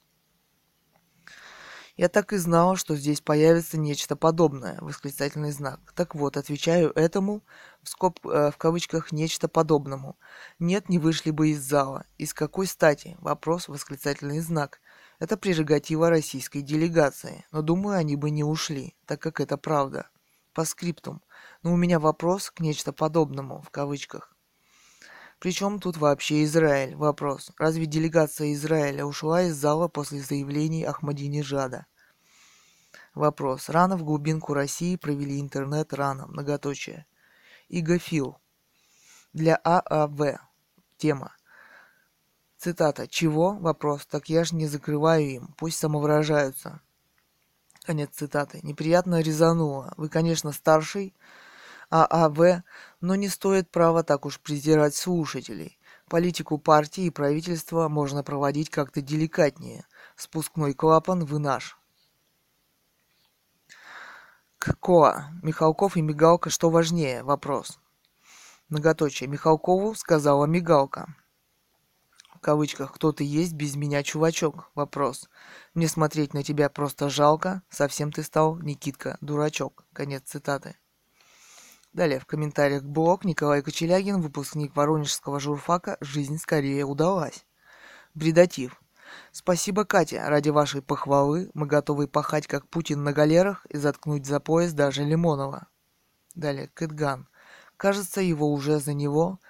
Я 1.96 2.10
так 2.10 2.34
и 2.34 2.36
знала, 2.36 2.76
что 2.76 2.94
здесь 2.94 3.22
появится 3.22 3.78
нечто 3.78 4.16
подобное, 4.16 4.76
восклицательный 4.82 5.50
знак. 5.50 5.80
Так 5.94 6.14
вот, 6.14 6.36
отвечаю 6.36 6.92
этому, 6.94 7.42
в, 7.82 7.88
скоб, 7.88 8.18
э, 8.26 8.50
в 8.50 8.58
кавычках, 8.58 9.12
нечто 9.12 9.48
подобному. 9.48 10.18
Нет, 10.58 10.90
не 10.90 10.98
вышли 10.98 11.30
бы 11.30 11.48
из 11.48 11.62
зала. 11.62 12.04
Из 12.18 12.34
какой 12.34 12.66
стати? 12.66 13.16
Вопрос, 13.20 13.68
восклицательный 13.68 14.40
знак. 14.40 14.80
Это 15.18 15.38
прерогатива 15.38 16.10
российской 16.10 16.60
делегации, 16.60 17.46
но 17.50 17.62
думаю, 17.62 17.96
они 17.96 18.16
бы 18.16 18.28
не 18.28 18.44
ушли, 18.44 18.94
так 19.06 19.22
как 19.22 19.40
это 19.40 19.56
правда. 19.56 20.10
По 20.52 20.66
скриптум. 20.66 21.22
Но 21.62 21.72
у 21.72 21.76
меня 21.76 21.98
вопрос 21.98 22.50
к 22.50 22.60
нечто 22.60 22.92
подобному, 22.92 23.62
в 23.62 23.70
кавычках. 23.70 24.36
Причем 25.38 25.80
тут 25.80 25.96
вообще 25.96 26.44
Израиль? 26.44 26.96
Вопрос. 26.96 27.50
Разве 27.58 27.86
делегация 27.86 28.52
Израиля 28.54 29.04
ушла 29.04 29.42
из 29.42 29.54
зала 29.54 29.88
после 29.88 30.20
заявлений 30.20 30.84
Ахмадинежада? 30.84 31.86
Вопрос. 33.14 33.68
Рано 33.68 33.96
в 33.96 34.04
глубинку 34.04 34.54
России 34.54 34.96
провели 34.96 35.40
интернет 35.40 35.92
рано. 35.92 36.26
Многоточие. 36.26 37.06
Игофил. 37.68 38.38
Для 39.32 39.56
ААВ. 39.56 40.38
Тема. 40.96 41.34
Цитата. 42.56 43.06
Чего? 43.06 43.52
Вопрос. 43.52 44.06
Так 44.06 44.28
я 44.28 44.44
же 44.44 44.54
не 44.54 44.66
закрываю 44.66 45.26
им. 45.28 45.54
Пусть 45.58 45.78
самовыражаются. 45.78 46.80
Конец 47.84 48.10
цитаты. 48.12 48.60
Неприятно 48.62 49.20
резануло. 49.20 49.92
Вы, 49.96 50.08
конечно, 50.08 50.52
старший, 50.52 51.14
ААВ, 51.90 52.62
но 53.00 53.14
не 53.14 53.28
стоит 53.28 53.70
права 53.70 54.02
так 54.02 54.26
уж 54.26 54.40
презирать 54.40 54.94
слушателей. 54.94 55.78
Политику 56.08 56.58
партии 56.58 57.04
и 57.04 57.10
правительства 57.10 57.88
можно 57.88 58.22
проводить 58.22 58.70
как-то 58.70 59.00
деликатнее. 59.00 59.84
Спускной 60.16 60.72
клапан 60.72 61.24
вы 61.24 61.38
наш. 61.38 61.78
КОА. 64.58 65.30
Михалков 65.42 65.96
и 65.96 66.02
Мигалка, 66.02 66.50
что 66.50 66.70
важнее? 66.70 67.22
Вопрос. 67.22 67.78
Многоточие. 68.68 69.28
Михалкову 69.28 69.94
сказала 69.94 70.46
Мигалка. 70.46 71.14
В 72.34 72.40
кавычках 72.40 72.92
«Кто 72.92 73.12
ты 73.12 73.24
есть 73.24 73.54
без 73.54 73.76
меня, 73.76 74.02
чувачок?» 74.02 74.70
Вопрос. 74.74 75.28
Мне 75.74 75.88
смотреть 75.88 76.34
на 76.34 76.42
тебя 76.42 76.68
просто 76.68 77.08
жалко. 77.08 77.62
Совсем 77.70 78.12
ты 78.12 78.22
стал, 78.22 78.56
Никитка, 78.58 79.18
дурачок. 79.20 79.84
Конец 79.92 80.22
цитаты. 80.26 80.76
Далее 81.96 82.20
в 82.20 82.26
комментариях 82.26 82.82
блог 82.82 83.24
Николай 83.24 83.62
Кочелягин, 83.62 84.20
выпускник 84.20 84.76
Воронежского 84.76 85.40
журфака 85.40 85.96
«Жизнь 86.02 86.36
скорее 86.36 86.84
удалась». 86.84 87.46
Бредатив. 88.12 88.82
Спасибо, 89.32 89.86
Катя. 89.86 90.22
Ради 90.28 90.50
вашей 90.50 90.82
похвалы 90.82 91.50
мы 91.54 91.66
готовы 91.66 92.06
пахать, 92.06 92.46
как 92.46 92.68
Путин 92.68 93.02
на 93.02 93.14
галерах, 93.14 93.64
и 93.70 93.78
заткнуть 93.78 94.26
за 94.26 94.40
пояс 94.40 94.74
даже 94.74 95.04
Лимонова. 95.04 95.68
Далее, 96.34 96.68
Кэтган. 96.74 97.28
Кажется, 97.78 98.20
его 98.20 98.52
уже 98.52 98.78
за 98.78 98.92
него. 98.92 99.40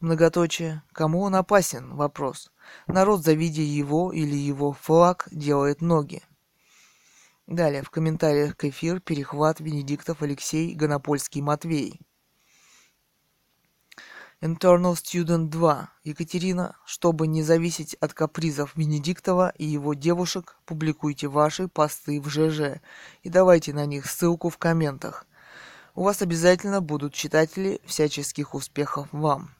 Многоточие. 0.00 0.82
Кому 0.92 1.22
он 1.22 1.34
опасен? 1.34 1.96
Вопрос. 1.96 2.52
Народ, 2.86 3.24
завидя 3.24 3.62
его 3.62 4.12
или 4.12 4.36
его 4.36 4.74
флаг, 4.74 5.28
делает 5.30 5.80
ноги. 5.80 6.22
Далее, 7.46 7.82
в 7.82 7.90
комментариях 7.90 8.56
к 8.56 8.64
эфир 8.64 8.98
перехват 8.98 9.60
Венедиктов 9.60 10.20
Алексей 10.20 10.74
Гонопольский 10.74 11.40
Матвей. 11.42 12.00
Internal 14.42 14.94
Student 14.94 15.46
2. 15.46 15.88
Екатерина, 16.02 16.76
чтобы 16.84 17.28
не 17.28 17.44
зависеть 17.44 17.94
от 17.94 18.14
капризов 18.14 18.74
Венедиктова 18.74 19.52
и 19.56 19.64
его 19.64 19.94
девушек, 19.94 20.56
публикуйте 20.66 21.28
ваши 21.28 21.68
посты 21.68 22.20
в 22.20 22.28
ЖЖ 22.28 22.80
и 23.22 23.28
давайте 23.28 23.72
на 23.72 23.86
них 23.86 24.06
ссылку 24.06 24.50
в 24.50 24.58
комментах. 24.58 25.24
У 25.94 26.02
вас 26.02 26.22
обязательно 26.22 26.80
будут 26.80 27.14
читатели 27.14 27.80
всяческих 27.86 28.54
успехов 28.54 29.08
вам. 29.12 29.55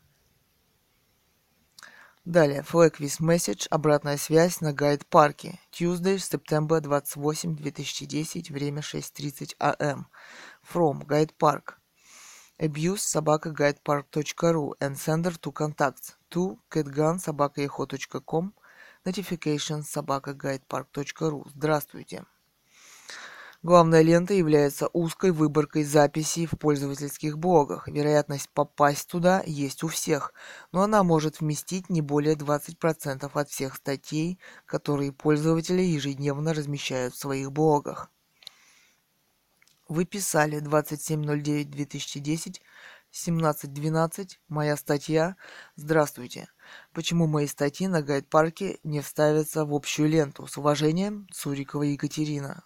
Далее, 2.26 2.64
Flag 2.64 2.98
with 2.98 3.20
Message, 3.20 3.68
обратная 3.70 4.16
связь 4.16 4.60
на 4.60 4.72
гайд-парке. 4.72 5.60
Tuesday, 5.70 6.18
September 6.18 6.80
28, 6.80 7.54
2010, 7.54 8.50
время 8.50 8.80
6.30 8.80 9.54
am. 9.60 10.06
From 10.60 11.06
Park. 11.38 11.76
Abuse 12.58 13.02
собака 13.02 13.50
guidepark.ru 13.50 14.74
and 14.80 14.96
sender 14.96 15.38
to 15.38 15.52
contacts 15.52 16.16
to 16.28 16.58
catgun 16.68 17.20
собака 17.20 17.62
notifications 19.04 19.88
собака 19.88 20.32
guidepark.ru 20.32 21.44
Здравствуйте. 21.54 22.24
Главная 23.66 24.02
лента 24.02 24.32
является 24.32 24.86
узкой 24.92 25.32
выборкой 25.32 25.82
записей 25.82 26.46
в 26.46 26.52
пользовательских 26.52 27.36
блогах. 27.36 27.88
Вероятность 27.88 28.48
попасть 28.50 29.08
туда 29.08 29.42
есть 29.44 29.82
у 29.82 29.88
всех, 29.88 30.34
но 30.70 30.82
она 30.82 31.02
может 31.02 31.40
вместить 31.40 31.90
не 31.90 32.00
более 32.00 32.36
20% 32.36 33.28
от 33.34 33.48
всех 33.50 33.74
статей, 33.74 34.38
которые 34.66 35.10
пользователи 35.10 35.82
ежедневно 35.82 36.54
размещают 36.54 37.14
в 37.14 37.18
своих 37.18 37.50
блогах. 37.50 38.08
Вы 39.88 40.04
писали 40.04 40.62
27.09.2010, 40.62 42.60
17.12, 43.12 44.28
моя 44.46 44.76
статья. 44.76 45.34
Здравствуйте. 45.74 46.46
Почему 46.92 47.26
мои 47.26 47.48
статьи 47.48 47.88
на 47.88 48.00
гайд-парке 48.00 48.78
не 48.84 49.00
вставятся 49.00 49.64
в 49.64 49.74
общую 49.74 50.08
ленту? 50.08 50.46
С 50.46 50.56
уважением, 50.56 51.26
Цурикова 51.32 51.82
Екатерина. 51.82 52.62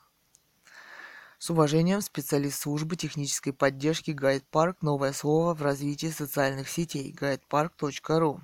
С 1.42 1.48
уважением, 1.48 2.02
специалист 2.02 2.60
службы 2.60 2.96
технической 2.96 3.54
поддержки 3.54 4.10
Гайд 4.10 4.44
Парк. 4.44 4.82
Новое 4.82 5.14
слово 5.14 5.54
в 5.54 5.62
развитии 5.62 6.10
социальных 6.10 6.68
сетей. 6.68 7.16
guidepark.ru 7.18 8.40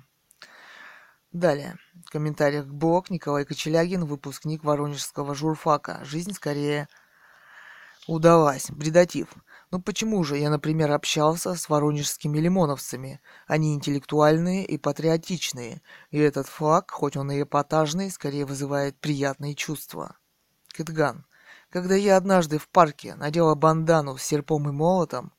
Далее. 1.31 1.77
В 2.07 2.09
комментариях 2.09 2.65
к 2.65 2.71
блог 2.71 3.11
Николай 3.11 3.45
Кочелягин, 3.45 4.05
выпускник 4.05 4.63
Воронежского 4.63 5.35
журфака. 5.35 6.03
Жизнь 6.05 6.33
скорее 6.33 6.87
удалась. 8.07 8.71
Бредатив. 8.71 9.27
Ну 9.69 9.79
почему 9.79 10.23
же 10.23 10.35
я, 10.35 10.49
например, 10.49 10.91
общался 10.91 11.53
с 11.53 11.69
воронежскими 11.69 12.39
лимоновцами? 12.39 13.21
Они 13.45 13.75
интеллектуальные 13.75 14.65
и 14.65 14.79
патриотичные. 14.79 15.83
И 16.09 16.17
этот 16.17 16.47
флаг, 16.47 16.89
хоть 16.89 17.15
он 17.15 17.29
и 17.29 17.43
эпатажный, 17.43 18.09
скорее 18.09 18.45
вызывает 18.45 18.99
приятные 18.99 19.53
чувства. 19.53 20.17
Кэтган. 20.69 21.26
Когда 21.69 21.95
я 21.95 22.15
однажды 22.15 22.59
в 22.59 22.69
парке 22.69 23.15
надела 23.15 23.53
бандану 23.53 24.17
с 24.17 24.23
серпом 24.23 24.69
и 24.69 24.71
молотом, 24.71 25.33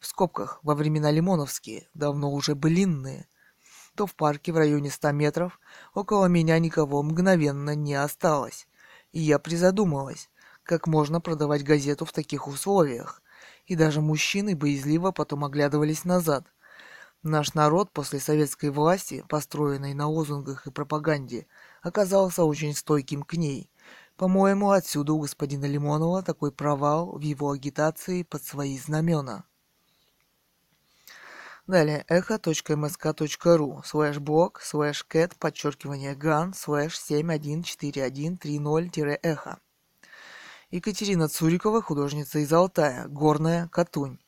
в 0.00 0.06
скобках 0.06 0.58
во 0.62 0.74
времена 0.74 1.10
Лимоновские, 1.10 1.88
давно 1.92 2.32
уже 2.32 2.54
былинные, 2.54 3.28
то 3.94 4.06
в 4.06 4.14
парке 4.14 4.50
в 4.52 4.56
районе 4.56 4.90
ста 4.90 5.12
метров 5.12 5.60
около 5.92 6.24
меня 6.24 6.58
никого 6.58 7.02
мгновенно 7.02 7.74
не 7.74 7.94
осталось. 7.94 8.66
И 9.12 9.20
я 9.20 9.38
призадумалась, 9.38 10.30
как 10.62 10.86
можно 10.86 11.20
продавать 11.20 11.62
газету 11.62 12.06
в 12.06 12.12
таких 12.12 12.48
условиях. 12.48 13.22
И 13.66 13.76
даже 13.76 14.00
мужчины 14.00 14.56
боязливо 14.56 15.10
потом 15.10 15.44
оглядывались 15.44 16.04
назад. 16.04 16.46
Наш 17.22 17.52
народ 17.52 17.92
после 17.92 18.20
советской 18.20 18.70
власти, 18.70 19.24
построенной 19.28 19.92
на 19.92 20.08
лозунгах 20.08 20.66
и 20.66 20.70
пропаганде, 20.70 21.46
оказался 21.82 22.44
очень 22.44 22.74
стойким 22.74 23.22
к 23.22 23.34
ней– 23.34 23.70
по-моему, 24.16 24.70
отсюда 24.70 25.12
у 25.12 25.18
господина 25.18 25.64
Лимонова 25.64 26.22
такой 26.22 26.52
провал 26.52 27.18
в 27.18 27.20
его 27.20 27.50
агитации 27.50 28.22
под 28.22 28.44
свои 28.44 28.78
знамена. 28.78 29.44
Далее, 31.66 32.06
echo.msk.ru, 32.08 33.82
слэш 33.84 34.18
блог, 34.18 34.60
слэш 34.60 35.02
кэт, 35.04 35.34
подчеркивание 35.36 36.14
ган, 36.14 36.54
слэш 36.54 36.96
714130-эхо. 37.10 39.58
Екатерина 40.70 41.28
Цурикова, 41.28 41.82
художница 41.82 42.40
из 42.40 42.52
Алтая, 42.52 43.06
Горная, 43.08 43.68
Катунь. 43.68 44.18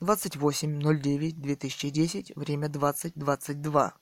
28.09.2010, 0.00 2.32
время 2.36 2.68
20.22. 2.68 3.92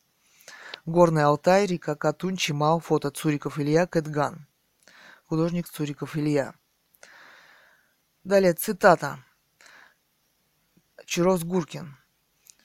Горный 0.84 1.24
Алтай, 1.24 1.64
река 1.66 1.94
Катунь, 1.94 2.36
Чимал, 2.36 2.80
фото 2.80 3.10
Цуриков 3.10 3.58
Илья, 3.58 3.86
Кэтган 3.86 4.46
художник 5.32 5.66
Цуриков 5.66 6.14
Илья. 6.14 6.52
Далее 8.22 8.52
цитата. 8.52 9.24
Чирос 11.06 11.42
Гуркин. 11.42 11.96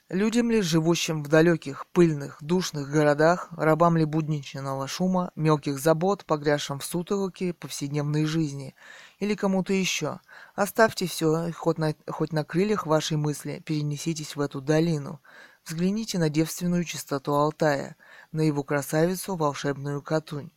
Людям 0.09 0.51
ли, 0.51 0.61
живущим 0.61 1.23
в 1.23 1.29
далеких, 1.29 1.87
пыльных, 1.93 2.37
душных 2.41 2.89
городах, 2.89 3.47
рабам 3.51 3.95
ли 3.95 4.03
будничного 4.03 4.85
шума, 4.89 5.31
мелких 5.37 5.79
забот, 5.79 6.25
погрязшим 6.25 6.79
в 6.79 6.83
сутолоке 6.83 7.53
повседневной 7.53 8.25
жизни, 8.25 8.75
или 9.19 9.33
кому-то 9.33 9.71
еще, 9.71 10.19
оставьте 10.53 11.07
все, 11.07 11.49
хоть 11.53 11.77
на, 11.77 11.95
хоть 12.09 12.33
на 12.33 12.43
крыльях 12.43 12.85
вашей 12.85 13.15
мысли, 13.15 13.63
перенеситесь 13.65 14.35
в 14.35 14.41
эту 14.41 14.59
долину. 14.59 15.21
Взгляните 15.63 16.19
на 16.19 16.29
девственную 16.29 16.83
чистоту 16.83 17.33
Алтая, 17.33 17.95
на 18.31 18.41
его 18.41 18.63
красавицу, 18.63 19.35
волшебную 19.35 20.01
Катунь 20.01 20.51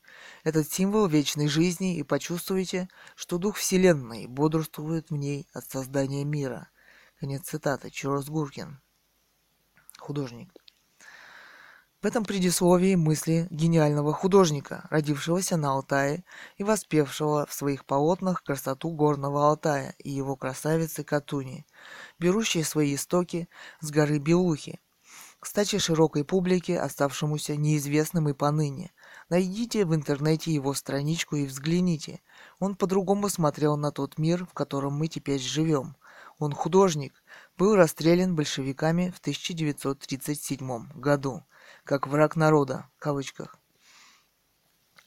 этот 0.44 0.70
символ 0.70 1.06
вечной 1.06 1.48
жизни 1.48 1.96
и 1.96 2.02
почувствуйте, 2.02 2.88
что 3.14 3.38
дух 3.38 3.56
Вселенной 3.56 4.26
бодрствует 4.26 5.10
в 5.10 5.16
ней 5.16 5.48
от 5.52 5.64
создания 5.64 6.24
мира. 6.24 6.68
Конец 7.18 7.42
цитаты. 7.48 7.90
Чарльз 7.90 8.28
Гуркин. 8.28 8.80
Художник. 9.98 10.52
В 12.00 12.06
этом 12.06 12.24
предисловии 12.24 12.94
мысли 12.94 13.46
гениального 13.50 14.14
художника, 14.14 14.86
родившегося 14.88 15.58
на 15.58 15.72
Алтае 15.72 16.24
и 16.56 16.64
воспевшего 16.64 17.44
в 17.44 17.52
своих 17.52 17.84
полотнах 17.84 18.42
красоту 18.42 18.88
горного 18.90 19.46
Алтая 19.46 19.94
и 19.98 20.08
его 20.08 20.34
красавицы 20.34 21.04
Катуни, 21.04 21.66
берущие 22.18 22.64
свои 22.64 22.94
истоки 22.94 23.50
с 23.80 23.90
горы 23.90 24.18
Белухи, 24.18 24.80
кстати, 25.40 25.78
широкой 25.78 26.24
публике, 26.24 26.78
оставшемуся 26.78 27.56
неизвестным 27.56 28.28
и 28.28 28.34
поныне, 28.34 28.92
Найдите 29.30 29.84
в 29.84 29.94
интернете 29.94 30.52
его 30.52 30.74
страничку 30.74 31.36
и 31.36 31.46
взгляните. 31.46 32.20
Он 32.58 32.74
по-другому 32.74 33.28
смотрел 33.28 33.76
на 33.76 33.92
тот 33.92 34.18
мир, 34.18 34.44
в 34.44 34.52
котором 34.54 34.94
мы 34.94 35.06
теперь 35.06 35.38
живем. 35.38 35.94
Он 36.40 36.52
художник, 36.52 37.14
был 37.56 37.76
расстрелян 37.76 38.34
большевиками 38.34 39.10
в 39.10 39.20
1937 39.20 40.88
году, 40.94 41.44
как 41.84 42.08
враг 42.08 42.34
народа, 42.34 42.88
в 42.96 42.98
кавычках. 42.98 43.56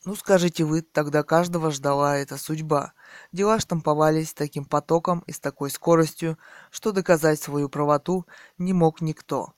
Ну, 0.05 0.15
скажите 0.15 0.63
вы, 0.63 0.81
тогда 0.81 1.23
каждого 1.23 1.69
ждала 1.69 2.17
эта 2.17 2.37
судьба. 2.37 2.93
Дела 3.33 3.59
штамповались 3.59 4.33
таким 4.33 4.63
потоком 4.63 5.19
и 5.27 5.33
с 5.33 5.39
такой 5.41 5.69
скоростью, 5.69 6.37
что 6.71 6.93
доказать 6.93 7.41
свою 7.41 7.67
правоту 7.67 8.25
не 8.57 8.71
мог 8.71 9.01
никто. 9.01 9.53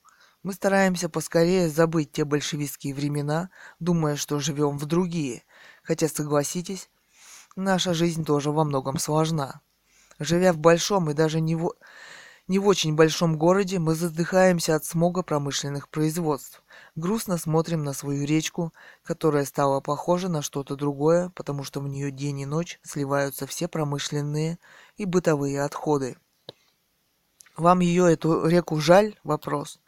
Мы 0.45 0.53
стараемся 0.53 1.09
поскорее 1.09 1.69
забыть 1.69 2.11
те 2.11 2.23
большевистские 2.23 2.93
времена, 2.93 3.49
думая, 3.79 4.15
что 4.15 4.39
живем 4.39 4.77
в 4.77 4.85
другие. 4.85 5.41
Хотя, 5.81 6.07
согласитесь, 6.07 6.87
наша 7.55 7.95
жизнь 7.95 8.23
тоже 8.23 8.51
во 8.51 8.63
многом 8.63 8.99
сложна. 8.99 9.61
Живя 10.19 10.53
в 10.53 10.59
большом 10.59 11.09
и 11.09 11.15
даже 11.15 11.41
не 11.41 11.55
в, 11.55 11.73
не 12.47 12.59
в 12.59 12.67
очень 12.67 12.93
большом 12.93 13.39
городе, 13.39 13.79
мы 13.79 13.95
задыхаемся 13.95 14.75
от 14.75 14.85
смога 14.85 15.23
промышленных 15.23 15.89
производств. 15.89 16.61
Грустно 16.95 17.39
смотрим 17.39 17.83
на 17.83 17.93
свою 17.93 18.23
речку, 18.23 18.71
которая 19.03 19.45
стала 19.45 19.81
похожа 19.81 20.29
на 20.29 20.43
что-то 20.43 20.75
другое, 20.75 21.31
потому 21.33 21.63
что 21.63 21.79
в 21.79 21.87
нее 21.87 22.11
день 22.11 22.41
и 22.41 22.45
ночь 22.45 22.79
сливаются 22.83 23.47
все 23.47 23.67
промышленные 23.67 24.59
и 24.95 25.05
бытовые 25.05 25.63
отходы. 25.63 26.17
Вам 27.57 27.79
ее, 27.79 28.13
эту 28.13 28.45
реку, 28.45 28.79
жаль? 28.79 29.17
Вопрос. 29.23 29.79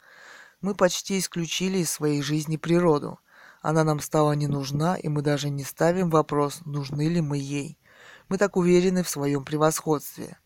Мы 0.60 0.74
почти 0.74 1.18
исключили 1.18 1.78
из 1.78 1.90
своей 1.90 2.20
жизни 2.20 2.56
природу. 2.56 3.20
Она 3.62 3.84
нам 3.84 4.00
стала 4.00 4.32
не 4.32 4.48
нужна, 4.48 4.96
и 4.96 5.06
мы 5.08 5.22
даже 5.22 5.50
не 5.50 5.62
ставим 5.62 6.10
вопрос, 6.10 6.62
нужны 6.64 7.08
ли 7.08 7.20
мы 7.20 7.38
ей. 7.38 7.78
Мы 8.28 8.38
так 8.38 8.56
уверены 8.56 9.04
в 9.04 9.08
своем 9.08 9.44
превосходстве. 9.44 10.38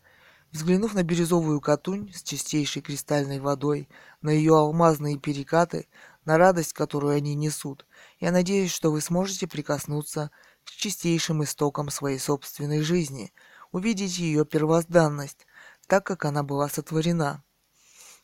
Взглянув 0.51 0.93
на 0.93 1.01
бирюзовую 1.01 1.59
катунь 1.61 2.13
с 2.13 2.21
чистейшей 2.21 2.83
кристальной 2.83 3.39
водой, 3.39 3.89
на 4.21 4.29
ее 4.29 4.55
алмазные 4.55 5.17
перекаты, 5.17 5.87
на 6.25 6.37
радость, 6.37 6.73
которую 6.73 7.15
они 7.15 7.33
несут, 7.33 7.87
я 8.19 8.31
надеюсь, 8.31 8.71
что 8.71 8.91
вы 8.91 9.01
сможете 9.01 9.47
прикоснуться 9.47 10.29
к 10.63 10.69
чистейшим 10.69 11.43
истокам 11.43 11.89
своей 11.89 12.19
собственной 12.19 12.81
жизни, 12.81 13.33
увидеть 13.71 14.19
ее 14.19 14.45
первозданность, 14.45 15.47
так 15.87 16.05
как 16.05 16.23
она 16.25 16.43
была 16.43 16.69
сотворена. 16.69 17.43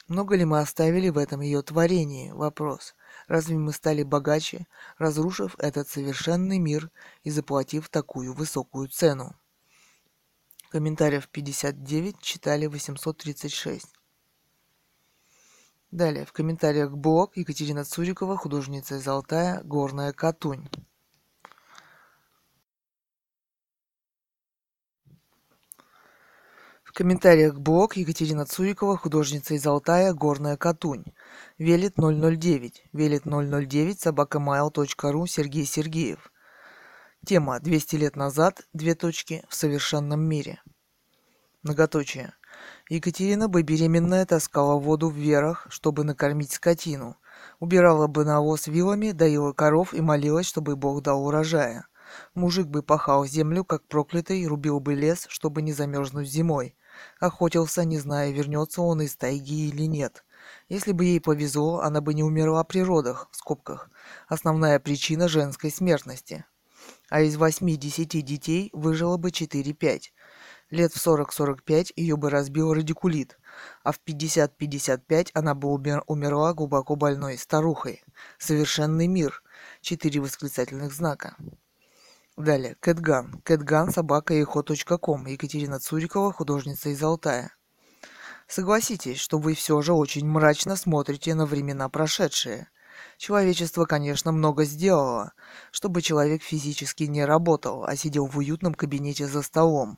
Много 0.09 0.35
ли 0.35 0.43
мы 0.43 0.59
оставили 0.59 1.09
в 1.09 1.19
этом 1.19 1.41
ее 1.41 1.61
творении? 1.61 2.31
Вопрос. 2.31 2.95
Разве 3.27 3.57
мы 3.57 3.71
стали 3.71 4.01
богаче, 4.01 4.65
разрушив 4.97 5.55
этот 5.59 5.87
совершенный 5.87 6.57
мир 6.57 6.89
и 7.23 7.29
заплатив 7.29 7.89
такую 7.89 8.33
высокую 8.33 8.87
цену? 8.87 9.35
Комментариев 10.71 11.27
59 11.29 12.19
читали 12.21 12.65
836. 12.65 13.85
Далее, 15.91 16.25
в 16.25 16.33
комментариях 16.33 16.91
блог 16.91 17.37
Екатерина 17.37 17.83
Цурикова, 17.83 18.35
художница 18.35 18.95
из 18.95 19.07
Алтая, 19.07 19.61
Горная 19.63 20.11
Катунь. 20.11 20.69
Комментариях 26.99 27.57
блог 27.57 27.95
Екатерина 27.95 28.45
Цурикова, 28.45 28.97
художница 28.97 29.53
из 29.53 29.65
Алтая, 29.65 30.13
Горная 30.13 30.57
Катунь. 30.57 31.05
Велит 31.57 31.93
009. 31.95 32.83
Велит 32.91 33.23
009, 33.23 34.01
собакамайл.ру, 34.01 35.25
Сергей 35.25 35.65
Сергеев. 35.65 36.29
Тема 37.25 37.59
«200 37.59 37.95
лет 37.95 38.17
назад. 38.17 38.67
Две 38.73 38.95
точки. 38.95 39.45
В 39.47 39.55
совершенном 39.55 40.19
мире». 40.19 40.61
Многоточие. 41.63 42.33
Екатерина 42.89 43.47
бы 43.47 43.61
беременная 43.61 44.25
таскала 44.25 44.77
воду 44.77 45.09
в 45.09 45.15
верах, 45.15 45.67
чтобы 45.69 46.03
накормить 46.03 46.51
скотину. 46.51 47.15
Убирала 47.61 48.07
бы 48.07 48.25
навоз 48.25 48.67
вилами, 48.67 49.11
доила 49.11 49.53
коров 49.53 49.93
и 49.93 50.01
молилась, 50.01 50.47
чтобы 50.47 50.75
Бог 50.75 51.01
дал 51.01 51.25
урожая. 51.25 51.87
Мужик 52.33 52.67
бы 52.67 52.83
пахал 52.83 53.25
землю, 53.25 53.63
как 53.63 53.87
проклятый, 53.87 54.45
рубил 54.45 54.81
бы 54.81 54.95
лес, 54.95 55.27
чтобы 55.29 55.61
не 55.61 55.71
замерзнуть 55.71 56.27
зимой. 56.27 56.75
Охотился, 57.19 57.85
не 57.85 57.97
зная, 57.97 58.31
вернется 58.31 58.81
он 58.81 59.01
из 59.01 59.15
тайги 59.15 59.69
или 59.69 59.83
нет. 59.83 60.23
Если 60.67 60.91
бы 60.91 61.05
ей 61.05 61.19
повезло, 61.19 61.79
она 61.81 62.01
бы 62.01 62.13
не 62.13 62.23
умерла 62.23 62.63
при 62.63 62.79
родах, 62.79 63.27
в 63.31 63.35
скобках. 63.35 63.89
Основная 64.27 64.79
причина 64.79 65.27
женской 65.27 65.71
смертности. 65.71 66.45
А 67.09 67.21
из 67.21 67.35
восьми-десяти 67.37 68.21
детей 68.21 68.69
выжило 68.73 69.17
бы 69.17 69.31
четыре-пять. 69.31 70.13
Лет 70.69 70.93
в 70.93 71.05
40-45 71.05 71.93
ее 71.95 72.15
бы 72.15 72.29
разбил 72.29 72.73
радикулит, 72.73 73.39
а 73.83 73.91
в 73.91 73.99
50-55 74.05 75.31
она 75.33 75.55
бы 75.55 75.73
умер, 75.73 76.03
умерла 76.05 76.53
глубоко 76.53 76.95
больной 76.95 77.37
старухой. 77.37 78.03
Совершенный 78.37 79.07
мир. 79.07 79.41
Четыре 79.81 80.21
восклицательных 80.21 80.93
знака. 80.93 81.35
Далее. 82.39 82.77
Кэтган. 82.79 83.41
Кэтган, 83.43 83.91
собака 83.91 84.33
ком. 84.45 85.25
Екатерина 85.25 85.77
Цурикова, 85.77 86.31
художница 86.31 86.87
из 86.87 87.03
Алтая. 87.03 87.53
Согласитесь, 88.47 89.19
что 89.19 89.39
вы 89.39 89.53
все 89.53 89.81
же 89.81 89.91
очень 89.91 90.25
мрачно 90.25 90.77
смотрите 90.77 91.35
на 91.35 91.45
времена 91.45 91.89
прошедшие. 91.89 92.69
Человечество, 93.17 93.83
конечно, 93.83 94.31
много 94.31 94.63
сделало, 94.63 95.33
чтобы 95.71 96.01
человек 96.01 96.41
физически 96.41 97.03
не 97.03 97.25
работал, 97.25 97.83
а 97.83 97.97
сидел 97.97 98.25
в 98.25 98.37
уютном 98.37 98.73
кабинете 98.73 99.27
за 99.27 99.41
столом. 99.41 99.97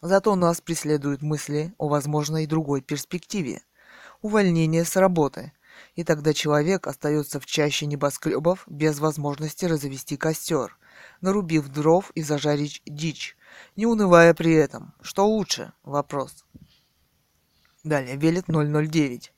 Зато 0.00 0.36
нас 0.36 0.60
преследуют 0.60 1.22
мысли 1.22 1.74
о 1.76 1.88
возможной 1.88 2.46
другой 2.46 2.82
перспективе– 2.82 3.62
увольнение 4.22 4.84
с 4.84 4.94
работы. 4.94 5.52
И 5.96 6.04
тогда 6.04 6.34
человек 6.34 6.86
остается 6.86 7.40
в 7.40 7.46
чаще 7.46 7.86
небоскребов 7.86 8.62
без 8.68 9.00
возможности 9.00 9.64
развести 9.64 10.16
костер, 10.16 10.76
нарубив 11.20 11.68
дров 11.68 12.10
и 12.14 12.22
зажарить 12.22 12.82
дичь, 12.86 13.36
не 13.76 13.86
унывая 13.86 14.34
при 14.34 14.54
этом. 14.54 14.94
Что 15.00 15.26
лучше? 15.26 15.72
Вопрос. 15.82 16.44
Далее, 17.82 18.16
Велит 18.16 18.44
009. 18.48 19.32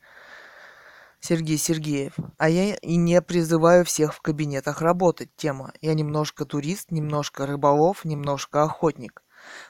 Сергей 1.21 1.57
Сергеев. 1.57 2.15
А 2.37 2.49
я 2.49 2.75
и 2.75 2.97
не 2.97 3.23
призываю 3.23 3.85
всех 3.85 4.13
в 4.13 4.21
кабинетах 4.21 4.83
работать. 4.83 5.31
Тема. 5.37 5.73
Я 5.81 5.95
немножко 5.95 6.45
турист, 6.45 6.91
немножко 6.91 7.47
рыболов, 7.47 8.05
немножко 8.05 8.65
охотник. 8.65 9.23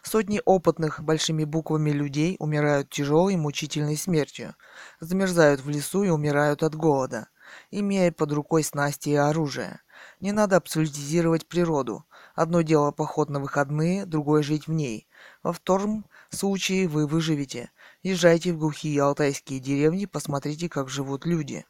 Сотни 0.03 0.41
опытных 0.45 1.03
большими 1.03 1.45
буквами 1.45 1.91
людей 1.91 2.37
умирают 2.39 2.89
тяжелой 2.89 3.37
мучительной 3.37 3.99
смертью, 3.99 4.55
замерзают 5.01 5.61
в 5.61 5.69
лесу 5.69 6.05
и 6.05 6.09
умирают 6.09 6.63
от 6.63 6.75
голода, 6.75 7.29
имея 7.71 8.13
под 8.13 8.33
рукой 8.33 8.65
снасти 8.65 9.11
и 9.11 9.15
оружие. 9.15 9.81
Не 10.23 10.31
надо 10.31 10.57
абсолютизировать 10.57 11.47
природу. 11.49 12.07
Одно 12.37 12.63
дело 12.63 12.93
поход 12.93 13.29
на 13.29 13.41
выходные, 13.41 14.07
другое 14.07 14.45
жить 14.45 14.69
в 14.69 14.73
ней. 14.73 15.09
Во 15.43 15.53
втором 15.53 16.07
случае 16.31 16.87
вы 16.87 17.09
выживете. 17.09 17.73
Езжайте 18.05 18.53
в 18.53 18.59
глухие 18.59 19.03
алтайские 19.03 19.59
деревни, 19.59 20.07
посмотрите, 20.07 20.69
как 20.69 20.89
живут 20.89 21.27
люди. 21.27 21.67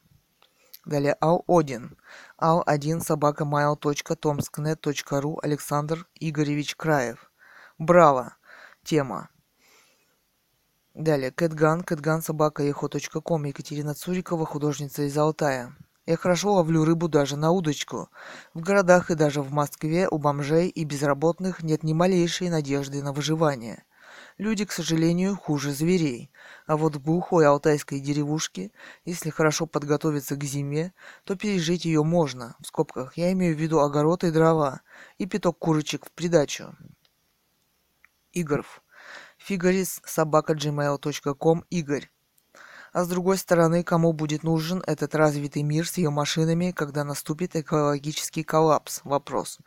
Далее 0.85 1.17
Ал-1. 1.19 1.97
Ал-1 2.39 2.99
собака 2.99 3.43
mail.tomsknet.ru 3.43 5.39
Александр 5.41 6.07
Игоревич 6.19 6.75
Краев. 6.75 7.31
Браво! 7.79 8.37
Тема. 8.83 9.29
Далее. 10.93 11.31
Кэтган, 11.31 11.81
Кэтган, 11.81 12.21
собака. 12.21 12.61
Екатерина 12.61 13.95
Цурикова, 13.95 14.45
художница 14.45 15.07
из 15.07 15.17
Алтая. 15.17 15.75
Я 16.05 16.17
хорошо 16.17 16.55
ловлю 16.55 16.83
рыбу 16.83 17.07
даже 17.07 17.37
на 17.37 17.51
удочку. 17.51 18.09
В 18.53 18.59
городах 18.61 19.09
и 19.09 19.15
даже 19.15 19.41
в 19.41 19.53
Москве 19.53 20.09
у 20.09 20.17
бомжей 20.17 20.67
и 20.67 20.83
безработных 20.83 21.63
нет 21.63 21.83
ни 21.83 21.93
малейшей 21.93 22.49
надежды 22.49 23.01
на 23.01 23.13
выживание. 23.13 23.85
Люди, 24.37 24.65
к 24.65 24.71
сожалению, 24.73 25.37
хуже 25.37 25.71
зверей. 25.71 26.29
А 26.65 26.75
вот 26.75 26.95
в 26.95 27.01
глухой 27.01 27.45
алтайской 27.45 28.01
деревушке, 28.01 28.71
если 29.05 29.29
хорошо 29.29 29.65
подготовиться 29.65 30.35
к 30.35 30.43
зиме, 30.43 30.93
то 31.23 31.35
пережить 31.35 31.85
ее 31.85 32.03
можно. 32.03 32.55
В 32.59 32.67
скобках 32.67 33.15
я 33.15 33.31
имею 33.31 33.55
в 33.55 33.59
виду 33.59 33.79
огород 33.79 34.25
и 34.25 34.31
дрова, 34.31 34.81
и 35.17 35.25
пяток 35.25 35.57
курочек 35.59 36.05
в 36.05 36.11
придачу. 36.11 36.75
Игоров. 38.33 38.81
Фигарис 39.37 40.01
собака 40.05 40.53
gmail.com 40.53 41.63
Игорь. 41.69 42.12
А 42.93 43.03
с 43.05 43.07
другой 43.07 43.39
стороны, 43.39 43.83
кому 43.83 44.13
будет 44.13 44.43
нужен 44.43 44.83
этот 44.85 45.15
развитый 45.15 45.63
мир 45.63 45.87
с 45.87 45.97
ее 45.97 46.11
машинами, 46.11 46.69
когда 46.69 47.03
наступит 47.03 47.55
экологический 47.55 48.43
коллапс? 48.43 49.01
Вопрос. 49.03 49.57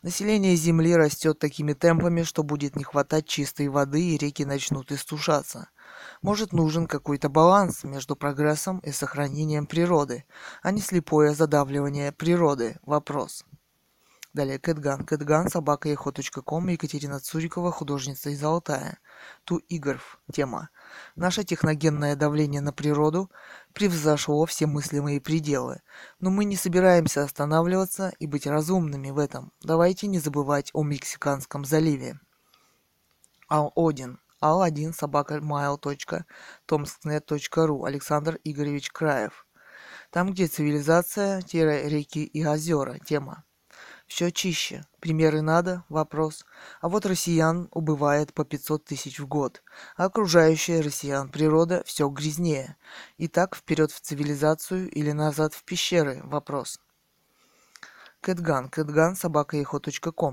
Население 0.00 0.56
Земли 0.56 0.96
растет 0.96 1.38
такими 1.38 1.74
темпами, 1.74 2.22
что 2.22 2.42
будет 2.42 2.76
не 2.76 2.84
хватать 2.84 3.26
чистой 3.26 3.68
воды 3.68 4.02
и 4.02 4.16
реки 4.16 4.46
начнут 4.46 4.90
истушаться. 4.92 5.68
Может 6.22 6.54
нужен 6.54 6.86
какой-то 6.86 7.28
баланс 7.28 7.84
между 7.84 8.16
прогрессом 8.16 8.78
и 8.78 8.92
сохранением 8.92 9.66
природы, 9.66 10.24
а 10.62 10.70
не 10.70 10.80
слепое 10.80 11.34
задавливание 11.34 12.12
природы? 12.12 12.78
Вопрос. 12.82 13.44
Далее 14.32 14.60
Кэтган. 14.60 15.04
Кэтган, 15.04 15.48
собака 15.48 15.94
ком. 15.96 16.68
Екатерина 16.68 17.18
Цурикова, 17.18 17.72
художница 17.72 18.30
из 18.30 18.42
Алтая. 18.42 18.98
Ту 19.44 19.60
Игорф. 19.68 20.20
Тема. 20.32 20.70
Наше 21.16 21.44
техногенное 21.44 22.16
давление 22.16 22.60
на 22.60 22.72
природу 22.72 23.30
превзошло 23.72 24.44
все 24.46 24.66
мыслимые 24.66 25.20
пределы. 25.20 25.80
Но 26.18 26.30
мы 26.30 26.44
не 26.44 26.56
собираемся 26.56 27.22
останавливаться 27.22 28.12
и 28.18 28.26
быть 28.26 28.46
разумными 28.46 29.10
в 29.10 29.18
этом. 29.18 29.52
Давайте 29.62 30.06
не 30.06 30.18
забывать 30.18 30.70
о 30.72 30.82
Мексиканском 30.82 31.64
заливе. 31.64 32.18
Ал-1. 33.50 34.16
Ал-1 34.42 34.92
собака 34.92 35.36
mail.tomsknet.ru 35.36 37.86
Александр 37.86 38.38
Игоревич 38.44 38.90
Краев. 38.90 39.46
Там, 40.10 40.32
где 40.32 40.46
цивилизация, 40.46 41.42
реки 41.52 42.24
и 42.24 42.46
озера. 42.46 42.98
Тема. 43.04 43.44
Все 44.10 44.32
чище. 44.32 44.82
Примеры 44.98 45.40
надо? 45.40 45.84
Вопрос. 45.88 46.44
А 46.80 46.88
вот 46.88 47.06
россиян 47.06 47.68
убывает 47.70 48.34
по 48.34 48.44
500 48.44 48.84
тысяч 48.84 49.20
в 49.20 49.28
год, 49.28 49.62
а 49.96 50.06
окружающая 50.06 50.80
россиян 50.80 51.28
природа 51.28 51.84
все 51.86 52.08
грязнее. 52.08 52.76
И 53.18 53.28
так 53.28 53.54
вперед 53.54 53.92
в 53.92 54.00
цивилизацию 54.00 54.90
или 54.90 55.12
назад 55.12 55.54
в 55.54 55.62
пещеры? 55.62 56.20
Вопрос. 56.24 56.80
Кэтган. 58.20 58.68
Кэтган, 58.68 59.14
собака 59.14 59.56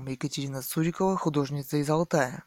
Екатерина 0.08 0.60
Сурикова, 0.60 1.16
художница 1.16 1.76
из 1.76 1.88
Алтая. 1.88 2.42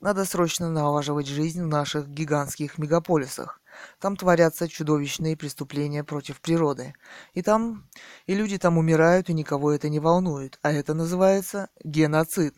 Надо 0.00 0.26
срочно 0.26 0.68
налаживать 0.68 1.28
жизнь 1.28 1.62
в 1.62 1.66
наших 1.66 2.08
гигантских 2.08 2.76
мегаполисах. 2.76 3.61
Там 3.98 4.16
творятся 4.16 4.68
чудовищные 4.68 5.36
преступления 5.36 6.04
против 6.04 6.40
природы. 6.40 6.94
И 7.34 7.42
там... 7.42 7.88
И 8.26 8.34
люди 8.34 8.58
там 8.58 8.78
умирают, 8.78 9.30
и 9.30 9.34
никого 9.34 9.72
это 9.72 9.88
не 9.88 10.00
волнует. 10.00 10.58
А 10.62 10.72
это 10.72 10.94
называется 10.94 11.68
геноцид. 11.84 12.54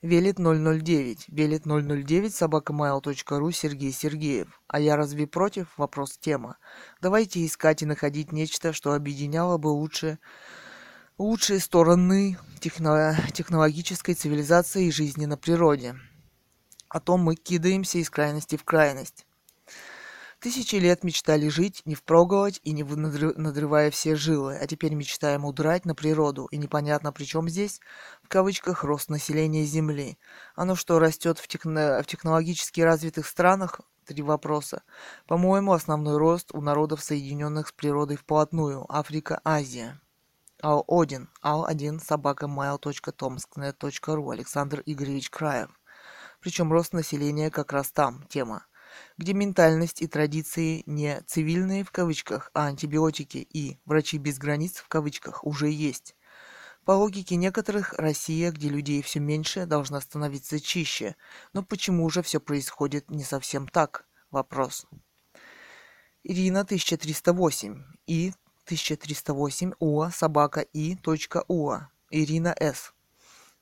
Велит 0.00 0.38
009. 0.38 1.28
Велит 1.28 1.64
009 1.64 2.34
собакамайл.ру 2.34 3.50
Сергей 3.50 3.92
Сергеев. 3.92 4.60
А 4.68 4.78
я 4.78 4.96
разве 4.96 5.26
против? 5.26 5.76
Вопрос 5.76 6.16
тема. 6.18 6.56
Давайте 7.00 7.44
искать 7.44 7.82
и 7.82 7.86
находить 7.86 8.30
нечто, 8.30 8.72
что 8.72 8.92
объединяло 8.92 9.58
бы 9.58 9.68
лучше 9.68 10.18
лучшие 11.18 11.58
стороны 11.58 12.38
техно 12.60 13.16
технологической 13.32 14.14
цивилизации 14.14 14.86
и 14.86 14.92
жизни 14.92 15.26
на 15.26 15.36
природе. 15.36 15.96
А 16.88 17.00
то 17.00 17.16
мы 17.16 17.34
кидаемся 17.34 17.98
из 17.98 18.08
крайности 18.08 18.56
в 18.56 18.64
крайность. 18.64 19.26
Тысячи 20.40 20.76
лет 20.76 21.02
мечтали 21.02 21.48
жить, 21.48 21.82
не 21.84 21.96
впроголодь 21.96 22.60
и 22.62 22.70
не 22.70 22.84
надрывая 22.84 23.90
все 23.90 24.14
жилы, 24.14 24.56
а 24.56 24.68
теперь 24.68 24.94
мечтаем 24.94 25.44
удрать 25.44 25.84
на 25.84 25.96
природу, 25.96 26.46
и 26.52 26.58
непонятно 26.58 27.12
при 27.12 27.24
чем 27.24 27.48
здесь, 27.48 27.80
в 28.22 28.28
кавычках, 28.28 28.84
рост 28.84 29.10
населения 29.10 29.64
Земли. 29.64 30.16
Оно 30.54 30.76
что, 30.76 31.00
растет 31.00 31.40
в, 31.40 31.48
техно- 31.48 32.04
в 32.04 32.06
технологически 32.06 32.80
развитых 32.80 33.26
странах? 33.26 33.80
Три 34.04 34.22
вопроса. 34.22 34.84
По-моему, 35.26 35.72
основной 35.72 36.18
рост 36.18 36.54
у 36.54 36.60
народов, 36.60 37.02
соединенных 37.02 37.68
с 37.68 37.72
природой 37.72 38.16
вплотную. 38.16 38.86
Африка, 38.88 39.40
Азия. 39.42 40.00
Ал 40.62 40.84
Один, 40.86 41.30
Ал1, 41.42 41.98
собака 41.98 42.46
mail.tomsknet.ru, 42.46 44.32
Александр 44.32 44.84
Игоревич 44.86 45.30
Краев. 45.30 45.70
Причем 46.40 46.72
рост 46.72 46.92
населения 46.92 47.50
как 47.50 47.72
раз 47.72 47.90
там, 47.90 48.22
тема 48.28 48.67
где 49.18 49.32
ментальность 49.32 50.00
и 50.00 50.06
традиции 50.06 50.84
не 50.86 51.20
«цивильные» 51.26 51.82
в 51.82 51.90
кавычках, 51.90 52.50
а 52.54 52.66
антибиотики 52.66 53.38
и 53.38 53.78
«врачи 53.84 54.16
без 54.16 54.38
границ» 54.38 54.76
в 54.76 54.88
кавычках 54.88 55.44
уже 55.44 55.68
есть. 55.68 56.14
По 56.84 56.92
логике 56.92 57.34
некоторых, 57.34 57.94
Россия, 57.94 58.52
где 58.52 58.68
людей 58.68 59.02
все 59.02 59.18
меньше, 59.18 59.66
должна 59.66 60.00
становиться 60.00 60.60
чище. 60.60 61.16
Но 61.52 61.62
почему 61.62 62.08
же 62.08 62.22
все 62.22 62.40
происходит 62.40 63.10
не 63.10 63.24
совсем 63.24 63.66
так? 63.68 64.06
Вопрос. 64.30 64.86
Ирина 66.22 66.60
1308 66.60 67.82
и 68.06 68.32
1308 68.64 69.72
УА 69.80 70.10
собака 70.10 70.60
и 70.60 70.94
точка 70.94 71.44
УА. 71.48 71.90
Ирина 72.10 72.54
С. 72.58 72.94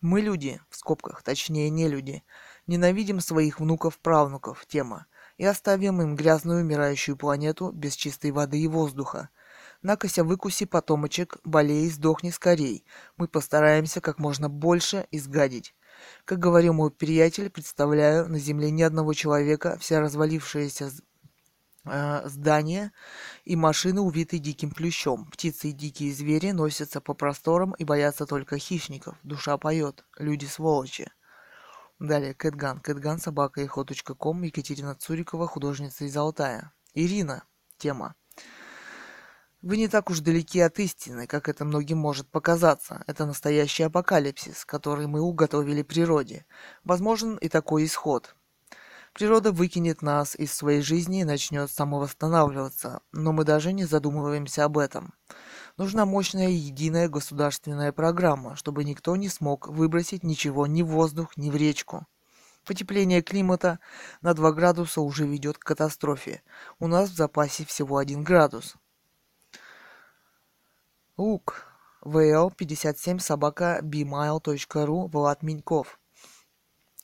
Мы 0.01 0.21
люди, 0.21 0.61
в 0.69 0.77
скобках, 0.77 1.23
точнее 1.23 1.71
не 1.71 1.89
люди, 1.89 2.23
ненавидим 2.67 3.21
своих 3.21 3.59
внуков-правнуков, 3.59 4.67
тема 4.67 5.07
и 5.39 5.45
оставим 5.45 6.01
им 6.01 6.17
грязную 6.17 6.63
умирающую 6.63 7.17
планету 7.17 7.71
без 7.71 7.95
чистой 7.95 8.31
воды 8.31 8.59
и 8.61 8.69
воздуха. 8.69 9.31
Накося 9.83 10.25
выкуси, 10.25 10.65
потомочек, 10.65 11.39
болей, 11.45 11.89
сдохни 11.91 12.31
скорей. 12.31 12.85
Мы 13.17 13.29
постараемся 13.29 14.01
как 14.01 14.19
можно 14.19 14.49
больше 14.49 15.07
изгадить. 15.11 15.75
Как 16.25 16.39
говорил 16.39 16.73
мой 16.75 16.91
приятель, 16.91 17.51
представляю 17.51 18.29
на 18.29 18.39
Земле 18.39 18.71
ни 18.71 18.83
одного 18.83 19.15
человека, 19.15 19.77
вся 19.81 20.01
развалившаяся 20.01 20.91
э, 21.85 22.23
здания 22.29 22.93
и 23.45 23.57
машины, 23.57 24.01
увиты 24.01 24.39
диким 24.39 24.71
плющом. 24.71 25.27
Птицы 25.27 25.69
и 25.69 25.73
дикие 25.73 26.13
звери 26.13 26.51
носятся 26.51 27.01
по 27.01 27.15
просторам 27.15 27.73
и 27.79 27.85
боятся 27.85 28.27
только 28.27 28.59
хищников. 28.59 29.17
Душа 29.23 29.57
поет. 29.57 30.05
Люди 30.19 30.47
сволочи. 30.47 31.11
Далее, 31.99 32.35
Кэтган. 32.35 32.81
Кэтган, 32.81 33.19
собака 33.19 33.67
ком. 33.69 34.43
Екатерина 34.43 34.95
Цурикова, 34.95 35.47
художница 35.47 36.05
из 36.05 36.17
Алтая. 36.17 36.73
Ирина. 36.93 37.45
Тема. 37.79 38.15
Вы 39.63 39.79
не 39.79 39.89
так 39.89 40.11
уж 40.11 40.21
далеки 40.21 40.61
от 40.61 40.79
истины, 40.79 41.27
как 41.27 41.49
это 41.49 41.65
многим 41.65 41.99
может 41.99 42.31
показаться. 42.31 43.03
Это 43.07 43.25
настоящий 43.25 43.83
апокалипсис, 43.83 44.65
который 44.65 45.07
мы 45.07 45.21
уготовили 45.21 45.83
природе. 45.83 46.47
Возможен 46.85 47.37
и 47.37 47.49
такой 47.49 47.87
исход. 47.87 48.37
Природа 49.17 49.51
выкинет 49.51 50.03
нас 50.03 50.37
из 50.37 50.53
своей 50.53 50.83
жизни 50.83 51.23
и 51.23 51.25
начнет 51.25 51.71
самовосстанавливаться, 51.71 53.01
но 53.13 53.33
мы 53.33 53.45
даже 53.45 53.73
не 53.73 53.87
задумываемся 53.87 54.67
об 54.67 54.77
этом. 54.77 55.15
Нужна 55.79 56.05
мощная 56.05 56.51
единая 56.51 57.09
государственная 57.09 57.93
программа, 57.93 58.57
чтобы 58.57 58.85
никто 58.85 59.17
не 59.17 59.31
смог 59.31 59.69
выбросить 59.69 60.23
ничего 60.23 60.67
ни 60.67 60.83
в 60.83 60.89
воздух, 60.89 61.35
ни 61.39 61.49
в 61.49 61.57
речку. 61.57 62.07
Потепление 62.67 63.23
климата 63.23 63.79
на 64.21 64.35
2 64.35 64.53
градуса 64.53 65.01
уже 65.01 65.27
ведет 65.27 65.57
к 65.57 65.65
катастрофе. 65.65 66.43
У 66.79 66.87
нас 66.87 67.09
в 67.09 67.17
запасе 67.17 67.65
всего 67.65 67.97
1 67.97 68.23
градус. 68.23 68.75
Лук. 71.17 71.65
ВЛ 72.03 72.51
57 72.51 73.21
собака 73.21 73.81
bmail.ru 73.83 75.09
Влад 75.09 75.43
Миньков. 75.43 75.99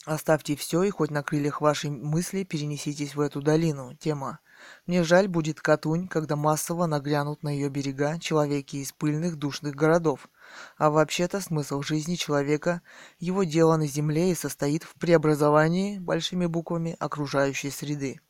Оставьте 0.04 0.56
все 0.56 0.82
и 0.82 0.90
хоть 0.90 1.10
на 1.10 1.22
крыльях 1.22 1.60
вашей 1.60 1.90
мысли 1.90 2.42
перенеситесь 2.42 3.14
в 3.14 3.20
эту 3.20 3.40
долину. 3.40 3.94
Тема 3.94 4.40
мне 4.86 5.02
жаль 5.04 5.28
будет 5.28 5.60
Катунь, 5.60 6.08
когда 6.08 6.36
массово 6.36 6.86
нагрянут 6.86 7.42
на 7.42 7.48
ее 7.48 7.68
берега 7.68 8.18
человеки 8.18 8.76
из 8.76 8.92
пыльных 8.92 9.36
душных 9.36 9.74
городов. 9.74 10.28
А 10.76 10.90
вообще-то 10.90 11.40
смысл 11.40 11.82
жизни 11.82 12.16
человека, 12.16 12.82
его 13.18 13.44
дело 13.44 13.76
на 13.76 13.86
земле 13.86 14.32
и 14.32 14.36
состоит 14.36 14.82
в 14.82 14.94
преобразовании, 14.94 15.98
большими 15.98 16.46
буквами, 16.46 16.96
окружающей 16.98 17.70
среды. 17.70 18.20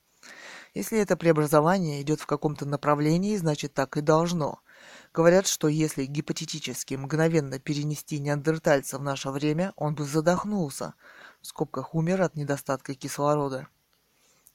Если 0.75 0.99
это 0.99 1.17
преобразование 1.17 2.01
идет 2.01 2.21
в 2.21 2.27
каком-то 2.27 2.65
направлении, 2.65 3.37
значит 3.37 3.75
так 3.75 3.97
и 3.99 4.01
должно. 4.01 4.61
Говорят, 5.13 5.47
что 5.47 5.69
если 5.69 6.07
гипотетически 6.07 6.95
мгновенно 6.95 7.59
перенести 7.59 8.19
неандертальца 8.19 8.99
в 8.99 9.03
наше 9.03 9.31
время, 9.31 9.75
он 9.77 9.95
бы 9.95 10.05
задохнулся, 10.05 10.95
в 11.43 11.47
скобках 11.49 11.95
умер 11.95 12.23
от 12.23 12.37
недостатка 12.37 12.95
кислорода. 12.95 13.67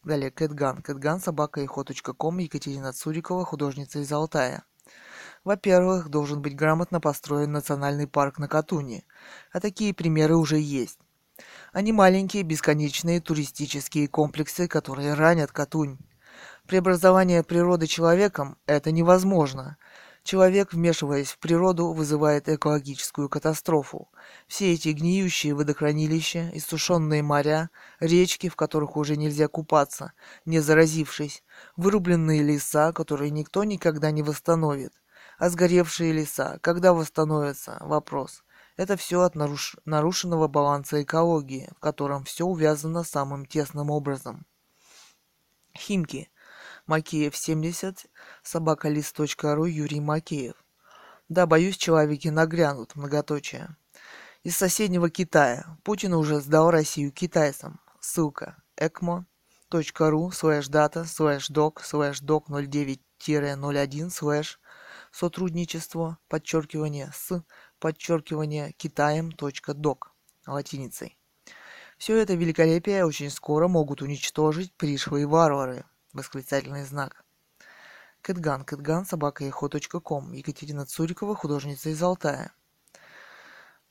Далее 0.03 0.31
Кэтган. 0.31 0.81
Кэтган, 0.81 1.19
собака 1.19 1.61
и 1.61 1.67
ком. 1.67 2.37
Екатерина 2.37 2.93
Цурикова, 2.93 3.43
художница 3.43 3.99
из 3.99 4.11
Алтая. 4.11 4.63
Во-первых, 5.43 6.09
должен 6.09 6.41
быть 6.41 6.55
грамотно 6.55 7.01
построен 7.01 7.51
национальный 7.51 8.07
парк 8.07 8.39
на 8.39 8.47
Катуне. 8.47 9.03
А 9.51 9.59
такие 9.59 9.93
примеры 9.93 10.37
уже 10.37 10.59
есть. 10.59 10.99
Они 11.73 11.91
маленькие, 11.91 12.43
бесконечные 12.43 13.19
туристические 13.19 14.07
комплексы, 14.07 14.67
которые 14.67 15.13
ранят 15.13 15.51
Катунь. 15.51 15.97
Преобразование 16.67 17.43
природы 17.43 17.87
человеком– 17.87 18.57
это 18.65 18.91
невозможно. 18.91 19.77
Человек, 20.27 20.73
вмешиваясь 20.73 21.31
в 21.31 21.39
природу, 21.39 21.93
вызывает 21.93 22.49
экологическую 22.49 23.29
катастрофу. 23.29 24.09
Все 24.45 24.73
эти 24.73 24.89
гниющие 24.89 25.53
водохранилища, 25.53 26.49
иссушенные 26.53 27.23
моря, 27.23 27.69
речки, 28.01 28.49
в 28.49 28.57
которых 28.57 28.97
уже 28.97 29.15
нельзя 29.15 29.47
купаться, 29.47 30.11
не 30.43 30.59
заразившись, 30.59 31.43
вырубленные 31.77 32.43
леса, 32.43 32.91
которые 32.91 33.31
никто 33.31 33.63
никогда 33.63 34.11
не 34.11 34.21
восстановит. 34.21 34.91
А 35.37 35.49
сгоревшие 35.49 36.11
леса, 36.11 36.59
когда 36.59 36.91
восстановятся? 36.91 37.77
Вопрос. 37.79 38.43
Это 38.75 38.97
все 38.97 39.21
от 39.21 39.35
наруш... 39.35 39.77
нарушенного 39.85 40.49
баланса 40.49 41.03
экологии, 41.03 41.69
в 41.73 41.79
котором 41.79 42.25
все 42.25 42.43
увязано 42.43 43.05
самым 43.05 43.45
тесным 43.45 43.91
образом. 43.91 44.45
Химки. 45.73 46.29
Макеев 46.87 47.35
70, 47.35 48.05
собакалист.ру, 48.43 49.65
Юрий 49.65 49.99
Макеев. 49.99 50.55
Да, 51.27 51.45
боюсь, 51.45 51.75
человеки 51.75 52.29
нагрянут, 52.29 52.95
многоточие. 52.95 53.75
Из 54.43 54.55
соседнего 54.55 55.09
Китая. 55.09 55.77
Путин 55.83 56.13
уже 56.13 56.39
сдал 56.39 56.71
Россию 56.71 57.11
китайцам. 57.11 57.81
Ссылка. 57.99 58.55
экмо.ру 58.77 60.31
слэш 60.31 60.67
дата 60.69 61.03
слэш 61.03 61.49
док 61.49 61.83
слэш 61.83 62.21
док 62.21 62.49
09-01 62.49 64.09
слэш 64.09 64.59
сотрудничество 65.11 66.19
подчеркивание 66.29 67.11
с 67.13 67.43
подчеркивание 67.79 68.71
китаем 68.77 69.33
точка 69.33 69.73
док 69.73 70.13
латиницей. 70.45 71.17
Все 71.97 72.15
это 72.15 72.35
великолепие 72.35 73.05
очень 73.05 73.29
скоро 73.29 73.67
могут 73.67 74.01
уничтожить 74.01 74.71
пришлые 74.75 75.27
варвары, 75.27 75.83
Восклицательный 76.17 76.83
знак. 76.83 77.23
Кэтган, 78.23 78.65
Кэтган, 78.65 79.05
собака 79.05 79.47
ком. 79.51 80.31
Екатерина 80.31 80.83
Цурикова, 80.83 81.35
художница 81.35 81.89
из 81.89 82.01
Алтая. 82.01 82.51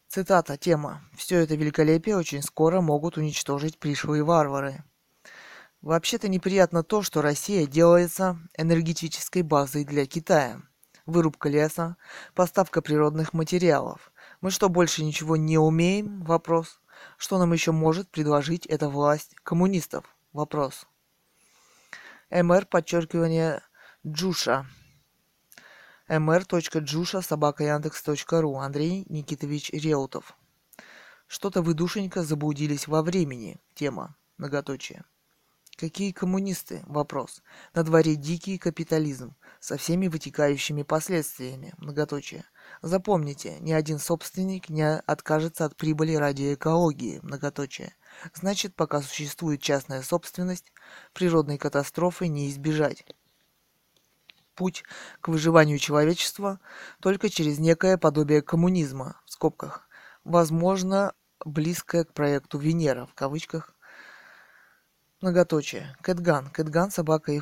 Цитата, 0.08 0.56
тема. 0.56 1.02
«Все 1.16 1.38
это 1.38 1.54
великолепие 1.54 2.16
очень 2.16 2.42
скоро 2.42 2.80
могут 2.80 3.16
уничтожить 3.16 3.78
пришлые 3.78 4.24
варвары». 4.24 4.82
Вообще-то 5.82 6.26
неприятно 6.26 6.82
то, 6.82 7.02
что 7.02 7.22
Россия 7.22 7.64
делается 7.64 8.36
энергетической 8.58 9.42
базой 9.42 9.84
для 9.84 10.04
Китая. 10.04 10.62
Вырубка 11.06 11.48
леса, 11.48 11.96
поставка 12.34 12.82
природных 12.82 13.34
материалов. 13.34 14.10
Мы 14.40 14.50
что, 14.50 14.68
больше 14.68 15.04
ничего 15.04 15.36
не 15.36 15.58
умеем? 15.58 16.24
Вопрос. 16.24 16.80
Что 17.18 17.38
нам 17.38 17.52
еще 17.52 17.70
может 17.70 18.10
предложить 18.10 18.66
эта 18.66 18.88
власть 18.88 19.36
коммунистов? 19.44 20.04
Вопрос 20.32 20.88
mr 22.30 22.66
подчеркивание 22.66 23.62
джуша 24.06 24.66
mr.джуша 26.08 27.20
собака 27.20 27.64
яндекс.ру 27.64 28.56
Андрей 28.58 29.04
Никитович 29.08 29.70
Реутов. 29.70 30.36
Что-то 31.26 31.62
вы, 31.62 31.74
душенька, 31.74 32.22
заблудились 32.22 32.86
во 32.86 33.02
времени. 33.02 33.60
Тема. 33.74 34.16
Многоточие. 34.38 35.04
Какие 35.76 36.12
коммунисты? 36.12 36.82
Вопрос. 36.86 37.42
На 37.74 37.82
дворе 37.82 38.14
дикий 38.14 38.56
капитализм 38.56 39.34
со 39.58 39.76
всеми 39.76 40.06
вытекающими 40.06 40.84
последствиями. 40.84 41.74
Многоточие. 41.78 42.44
Запомните, 42.82 43.58
ни 43.58 43.72
один 43.72 43.98
собственник 43.98 44.68
не 44.68 44.98
откажется 44.98 45.64
от 45.64 45.76
прибыли 45.76 46.14
ради 46.14 46.54
экологии. 46.54 47.18
Многоточие. 47.22 47.94
Значит, 48.34 48.74
пока 48.74 49.02
существует 49.02 49.60
частная 49.60 50.02
собственность, 50.02 50.72
природной 51.12 51.58
катастрофы 51.58 52.28
не 52.28 52.48
избежать. 52.50 53.04
Путь 54.54 54.84
к 55.20 55.28
выживанию 55.28 55.78
человечества 55.78 56.60
только 57.00 57.28
через 57.28 57.58
некое 57.58 57.98
подобие 57.98 58.42
коммунизма, 58.42 59.20
в 59.26 59.32
скобках, 59.32 59.88
возможно, 60.24 61.12
близкое 61.44 62.04
к 62.04 62.12
проекту 62.14 62.58
Венера, 62.58 63.06
в 63.06 63.14
кавычках, 63.14 63.76
Многоточие. 65.22 65.96
Кэтган. 66.02 66.50
Кэтган, 66.50 66.90
собака 66.90 67.32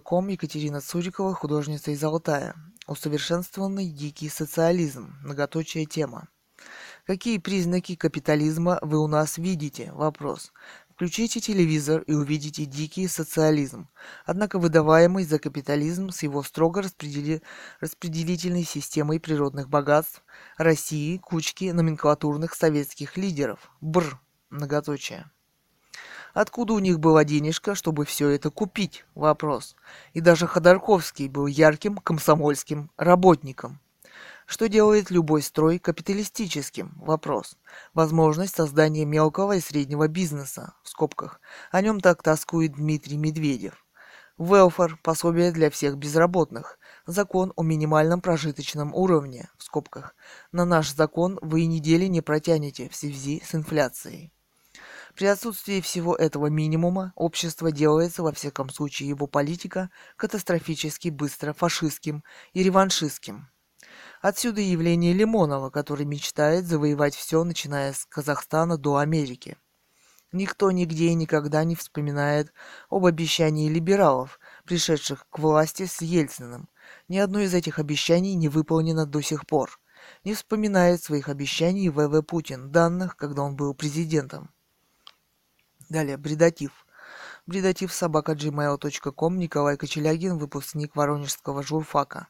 ком 0.00 0.28
Екатерина 0.28 0.80
Цурикова, 0.80 1.34
художница 1.34 1.90
из 1.90 2.02
Алтая. 2.04 2.54
Усовершенствованный 2.86 3.90
дикий 3.90 4.28
социализм. 4.28 5.16
Многоточие 5.24 5.86
тема. 5.86 6.28
Какие 7.06 7.38
признаки 7.38 7.94
капитализма 7.94 8.80
вы 8.82 8.98
у 8.98 9.06
нас 9.06 9.38
видите? 9.38 9.92
Вопрос. 9.92 10.52
Включите 10.90 11.38
телевизор 11.38 12.00
и 12.02 12.14
увидите 12.14 12.64
дикий 12.64 13.06
социализм, 13.06 13.88
однако 14.24 14.58
выдаваемый 14.58 15.24
за 15.24 15.38
капитализм 15.38 16.10
с 16.10 16.24
его 16.24 16.42
строго 16.42 16.82
распредели... 16.82 17.42
распределительной 17.78 18.64
системой 18.64 19.20
природных 19.20 19.68
богатств 19.68 20.24
России, 20.56 21.18
кучки 21.18 21.66
номенклатурных 21.66 22.54
советских 22.54 23.16
лидеров. 23.16 23.70
Бр. 23.80 24.18
Многоточие. 24.50 25.30
Откуда 26.34 26.72
у 26.72 26.80
них 26.80 26.98
была 26.98 27.22
денежка, 27.22 27.76
чтобы 27.76 28.04
все 28.04 28.30
это 28.30 28.50
купить? 28.50 29.04
Вопрос. 29.14 29.76
И 30.12 30.20
даже 30.20 30.48
Ходорковский 30.48 31.28
был 31.28 31.46
ярким 31.46 31.98
комсомольским 31.98 32.90
работником. 32.96 33.80
Что 34.46 34.68
делает 34.68 35.10
любой 35.10 35.42
строй 35.42 35.80
капиталистическим? 35.80 36.94
Вопрос. 36.96 37.58
Возможность 37.94 38.54
создания 38.54 39.04
мелкого 39.04 39.56
и 39.56 39.60
среднего 39.60 40.06
бизнеса, 40.06 40.74
в 40.84 40.88
скобках. 40.88 41.40
О 41.72 41.82
нем 41.82 42.00
так 42.00 42.22
тоскует 42.22 42.74
Дмитрий 42.74 43.16
Медведев. 43.16 43.84
Велфар– 44.38 44.98
пособие 45.02 45.50
для 45.50 45.68
всех 45.68 45.96
безработных. 45.96 46.78
Закон 47.06 47.52
о 47.56 47.64
минимальном 47.64 48.20
прожиточном 48.20 48.94
уровне, 48.94 49.48
в 49.58 49.64
скобках. 49.64 50.14
На 50.52 50.64
наш 50.64 50.94
закон 50.94 51.40
вы 51.42 51.62
и 51.62 51.66
недели 51.66 52.04
не 52.04 52.20
протянете 52.20 52.88
в 52.88 52.94
связи 52.94 53.42
с 53.44 53.52
инфляцией. 53.52 54.32
При 55.16 55.26
отсутствии 55.26 55.80
всего 55.80 56.14
этого 56.14 56.46
минимума 56.46 57.12
общество 57.16 57.72
делается, 57.72 58.22
во 58.22 58.32
всяком 58.32 58.68
случае 58.68 59.08
его 59.08 59.26
политика, 59.26 59.90
катастрофически 60.16 61.08
быстро 61.08 61.52
фашистским 61.52 62.22
и 62.52 62.62
реваншистским. 62.62 63.48
Отсюда 64.28 64.60
явление 64.60 65.12
Лимонова, 65.12 65.70
который 65.70 66.04
мечтает 66.04 66.66
завоевать 66.66 67.14
все, 67.14 67.44
начиная 67.44 67.92
с 67.92 68.04
Казахстана 68.06 68.76
до 68.76 68.96
Америки. 68.96 69.56
Никто 70.32 70.72
нигде 70.72 71.10
и 71.10 71.14
никогда 71.14 71.62
не 71.62 71.76
вспоминает 71.76 72.52
об 72.90 73.06
обещании 73.06 73.68
либералов, 73.68 74.40
пришедших 74.64 75.28
к 75.30 75.38
власти 75.38 75.86
с 75.86 76.02
Ельциным. 76.02 76.68
Ни 77.06 77.18
одно 77.18 77.38
из 77.38 77.54
этих 77.54 77.78
обещаний 77.78 78.34
не 78.34 78.48
выполнено 78.48 79.06
до 79.06 79.22
сих 79.22 79.46
пор. 79.46 79.78
Не 80.24 80.34
вспоминает 80.34 81.00
своих 81.00 81.28
обещаний 81.28 81.88
ВВ 81.88 82.20
Путин, 82.26 82.72
данных, 82.72 83.14
когда 83.14 83.42
он 83.42 83.54
был 83.54 83.74
президентом. 83.74 84.50
Далее, 85.88 86.16
бредатив. 86.16 86.84
Бредатив 87.46 87.92
собака 87.92 88.32
gmail.com 88.32 89.38
Николай 89.38 89.76
Кочелягин, 89.76 90.36
выпускник 90.36 90.96
Воронежского 90.96 91.62
журфака. 91.62 92.26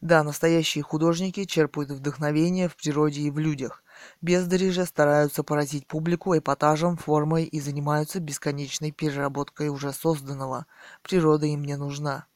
Да, 0.00 0.22
настоящие 0.22 0.84
художники 0.84 1.44
черпают 1.44 1.90
вдохновение 1.90 2.68
в 2.68 2.76
природе 2.76 3.22
и 3.22 3.30
в 3.30 3.38
людях. 3.38 3.82
Бездари 4.20 4.70
же 4.70 4.84
стараются 4.84 5.42
поразить 5.42 5.86
публику 5.86 6.36
эпатажем, 6.36 6.96
формой 6.96 7.44
и 7.44 7.60
занимаются 7.60 8.20
бесконечной 8.20 8.92
переработкой 8.92 9.68
уже 9.68 9.92
созданного. 9.92 10.66
Природа 11.02 11.46
им 11.46 11.64
не 11.64 11.76
нужна. 11.76 12.26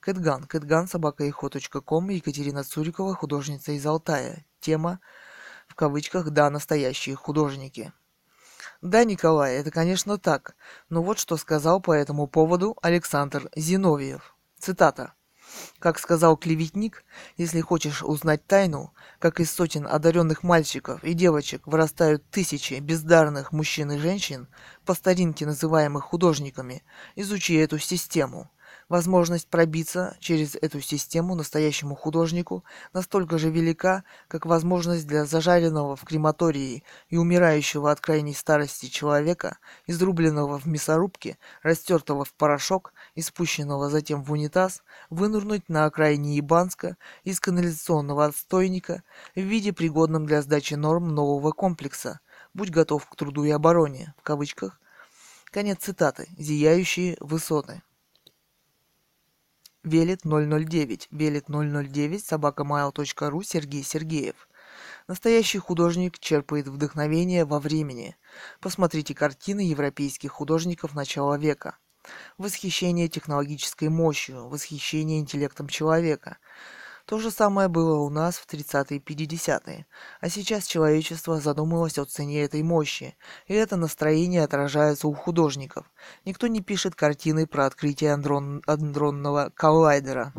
Кэтган. 0.00 0.44
Кэтган, 0.44 0.88
собака 0.88 1.24
Екатерина 2.14 2.64
Цурикова, 2.64 3.14
художница 3.14 3.72
из 3.72 3.84
Алтая. 3.84 4.46
Тема, 4.60 5.00
в 5.68 5.74
кавычках, 5.74 6.30
да, 6.30 6.48
настоящие 6.48 7.16
художники. 7.16 7.92
Да, 8.82 9.04
Николай, 9.04 9.56
это, 9.56 9.70
конечно, 9.70 10.16
так. 10.16 10.54
Но 10.88 11.02
вот 11.02 11.18
что 11.18 11.36
сказал 11.36 11.80
по 11.80 11.92
этому 11.92 12.28
поводу 12.28 12.76
Александр 12.82 13.50
Зиновьев. 13.56 14.36
Цитата. 14.58 15.15
Как 15.78 15.98
сказал 15.98 16.36
клеветник, 16.36 17.04
если 17.36 17.60
хочешь 17.60 18.02
узнать 18.02 18.46
тайну, 18.46 18.92
как 19.18 19.40
из 19.40 19.52
сотен 19.52 19.86
одаренных 19.86 20.42
мальчиков 20.42 21.02
и 21.04 21.12
девочек 21.12 21.66
вырастают 21.66 22.28
тысячи 22.30 22.74
бездарных 22.74 23.52
мужчин 23.52 23.92
и 23.92 23.98
женщин, 23.98 24.48
по 24.84 24.94
старинке 24.94 25.46
называемых 25.46 26.04
художниками, 26.04 26.82
изучи 27.14 27.54
эту 27.54 27.78
систему. 27.78 28.50
Возможность 28.88 29.48
пробиться 29.48 30.16
через 30.20 30.54
эту 30.54 30.80
систему 30.80 31.34
настоящему 31.34 31.96
художнику 31.96 32.62
настолько 32.92 33.36
же 33.36 33.50
велика, 33.50 34.04
как 34.28 34.46
возможность 34.46 35.08
для 35.08 35.24
зажаренного 35.24 35.96
в 35.96 36.04
крематории 36.04 36.84
и 37.08 37.16
умирающего 37.16 37.90
от 37.90 38.00
крайней 38.00 38.32
старости 38.32 38.86
человека, 38.86 39.58
изрубленного 39.88 40.60
в 40.60 40.66
мясорубке, 40.66 41.36
растертого 41.64 42.24
в 42.24 42.32
порошок 42.34 42.92
и 43.16 43.22
спущенного 43.22 43.90
затем 43.90 44.22
в 44.22 44.30
унитаз, 44.30 44.84
вынурнуть 45.10 45.68
на 45.68 45.86
окраине 45.86 46.38
Ибанска 46.38 46.96
из 47.24 47.40
канализационного 47.40 48.26
отстойника 48.26 49.02
в 49.34 49.40
виде 49.40 49.72
пригодном 49.72 50.26
для 50.26 50.42
сдачи 50.42 50.74
норм 50.74 51.08
нового 51.08 51.50
комплекса. 51.50 52.20
Будь 52.54 52.70
готов 52.70 53.04
к 53.04 53.16
труду 53.16 53.42
и 53.42 53.50
обороне, 53.50 54.14
в 54.16 54.22
кавычках. 54.22 54.78
Конец 55.46 55.78
цитаты. 55.80 56.28
Зияющие 56.38 57.16
высоты. 57.18 57.82
Велит 59.86 60.22
009. 60.24 61.06
Велит 61.12 61.44
009 61.46 62.24
собакамайл.ру 62.24 63.42
Сергей 63.44 63.84
Сергеев. 63.84 64.48
Настоящий 65.06 65.58
художник 65.58 66.18
черпает 66.18 66.66
вдохновение 66.66 67.44
во 67.44 67.60
времени. 67.60 68.16
Посмотрите 68.60 69.14
картины 69.14 69.60
европейских 69.60 70.32
художников 70.32 70.96
начала 70.96 71.38
века. 71.38 71.78
Восхищение 72.36 73.06
технологической 73.06 73.88
мощью, 73.88 74.48
восхищение 74.48 75.20
интеллектом 75.20 75.68
человека– 75.68 76.38
то 77.06 77.20
же 77.20 77.30
самое 77.30 77.68
было 77.68 78.00
у 78.00 78.10
нас 78.10 78.36
в 78.36 78.46
30-е 78.48 78.98
и 78.98 79.00
50-е, 79.00 79.86
а 80.20 80.28
сейчас 80.28 80.66
человечество 80.66 81.40
задумалось 81.40 81.98
о 81.98 82.04
цене 82.04 82.42
этой 82.42 82.64
мощи, 82.64 83.16
и 83.46 83.54
это 83.54 83.76
настроение 83.76 84.42
отражается 84.42 85.06
у 85.06 85.14
художников. 85.14 85.88
Никто 86.24 86.48
не 86.48 86.60
пишет 86.60 86.96
картины 86.96 87.46
про 87.46 87.66
открытие 87.66 88.12
андрон... 88.12 88.60
андронного 88.66 89.52
коллайдера. 89.54 90.32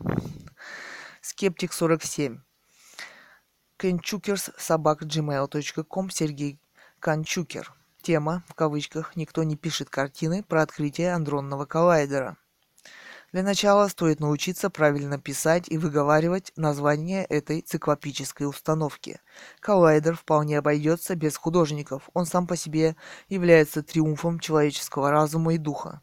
Скептик 1.22 1.72
47. 1.72 2.42
Kenchukers 3.80 4.54
собак 4.58 5.04
gmail.com 5.04 6.10
Сергей 6.10 6.60
Канчукер. 7.00 7.74
Тема, 8.02 8.44
в 8.48 8.56
кавычках, 8.56 9.16
никто 9.16 9.44
не 9.44 9.56
пишет 9.56 9.90
картины 9.90 10.44
про 10.44 10.64
открытие 10.64 11.14
андронного 11.14 11.66
коллайдера. 11.66 12.38
Для 13.34 13.44
начала 13.44 13.88
стоит 13.90 14.22
научиться 14.22 14.70
правильно 14.70 15.20
писать 15.20 15.66
и 15.68 15.78
выговаривать 15.78 16.54
название 16.56 17.26
этой 17.26 17.62
циклопической 17.62 18.48
установки. 18.48 19.20
Коллайдер 19.60 20.16
вполне 20.16 20.58
обойдется 20.60 21.16
без 21.16 21.36
художников, 21.36 22.10
он 22.14 22.26
сам 22.26 22.48
по 22.48 22.56
себе 22.56 22.96
является 23.28 23.84
триумфом 23.84 24.40
человеческого 24.40 25.12
разума 25.12 25.54
и 25.54 25.58
духа. 25.58 26.02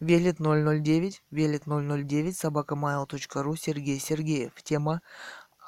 Велит 0.00 0.38
009, 0.38 1.22
Велит 1.30 1.62
009, 1.66 2.36
собакамайл.ру, 2.36 3.56
Сергей 3.56 4.00
Сергеев. 4.00 4.52
Тема 4.62 5.02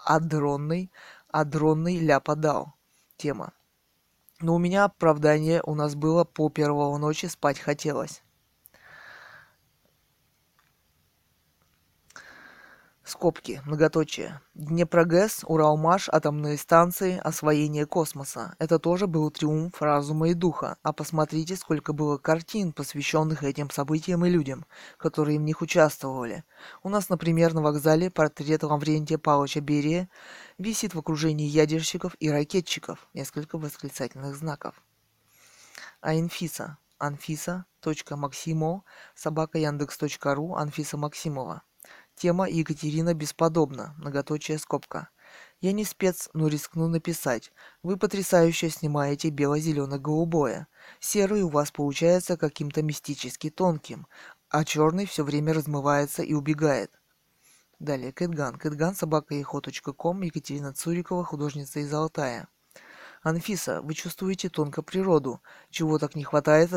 адронный, 0.04 0.90
адронный 1.28 1.98
ляпадал. 1.98 2.74
Тема. 3.16 3.52
Но 4.40 4.54
у 4.54 4.58
меня 4.58 4.84
оправдание 4.84 5.62
у 5.64 5.74
нас 5.74 5.94
было 5.94 6.24
по 6.24 6.48
первого 6.48 6.96
ночи 6.98 7.26
спать 7.26 7.58
хотелось. 7.58 8.22
Скобки, 13.06 13.62
многоточие. 13.64 14.40
Днепрогэс, 14.54 15.44
Уралмаш, 15.46 16.08
атомные 16.08 16.58
станции, 16.58 17.20
освоение 17.22 17.86
космоса. 17.86 18.56
Это 18.58 18.80
тоже 18.80 19.06
был 19.06 19.30
триумф 19.30 19.80
разума 19.80 20.30
и 20.30 20.34
духа. 20.34 20.76
А 20.82 20.92
посмотрите, 20.92 21.54
сколько 21.54 21.92
было 21.92 22.18
картин, 22.18 22.72
посвященных 22.72 23.44
этим 23.44 23.70
событиям 23.70 24.24
и 24.24 24.28
людям, 24.28 24.66
которые 24.98 25.38
в 25.38 25.42
них 25.42 25.62
участвовали. 25.62 26.42
У 26.82 26.88
нас, 26.88 27.08
например, 27.08 27.54
на 27.54 27.62
вокзале 27.62 28.10
портрет 28.10 28.64
Лаврентия 28.64 29.18
Павловича 29.18 29.60
Берия 29.60 30.08
висит 30.58 30.96
в 30.96 30.98
окружении 30.98 31.46
ядерщиков 31.46 32.16
и 32.18 32.28
ракетчиков. 32.28 33.06
Несколько 33.14 33.56
восклицательных 33.56 34.34
знаков. 34.34 34.74
А 36.00 36.12
Инфиса. 36.16 36.78
Анфиса.максимо, 36.98 38.82
собака 39.14 39.58
Яндекс.ру, 39.58 40.56
Анфиса 40.56 40.96
Максимова. 40.96 41.62
Тема 42.18 42.48
Екатерина 42.48 43.12
бесподобна, 43.12 43.94
многоточие 43.98 44.56
скобка. 44.56 45.10
Я 45.60 45.72
не 45.72 45.84
спец, 45.84 46.30
но 46.32 46.48
рискну 46.48 46.88
написать. 46.88 47.52
Вы 47.82 47.98
потрясающе 47.98 48.70
снимаете 48.70 49.28
бело-зелено-голубое. 49.28 50.66
Серый 50.98 51.42
у 51.42 51.50
вас 51.50 51.70
получается 51.70 52.38
каким-то 52.38 52.82
мистически 52.82 53.50
тонким, 53.50 54.06
а 54.48 54.64
черный 54.64 55.04
все 55.04 55.24
время 55.24 55.52
размывается 55.52 56.22
и 56.22 56.32
убегает. 56.32 56.90
Далее, 57.80 58.12
Кэтган. 58.12 58.56
Кэтган, 58.56 58.94
собака 58.94 59.34
Екатерина 60.22 60.72
Цурикова, 60.72 61.22
художница 61.22 61.80
из 61.80 61.92
Алтая. 61.92 62.48
Анфиса, 63.22 63.82
вы 63.82 63.92
чувствуете 63.92 64.48
тонко 64.48 64.80
природу, 64.80 65.42
чего 65.68 65.98
так 65.98 66.14
не 66.14 66.24
хватает 66.24 66.70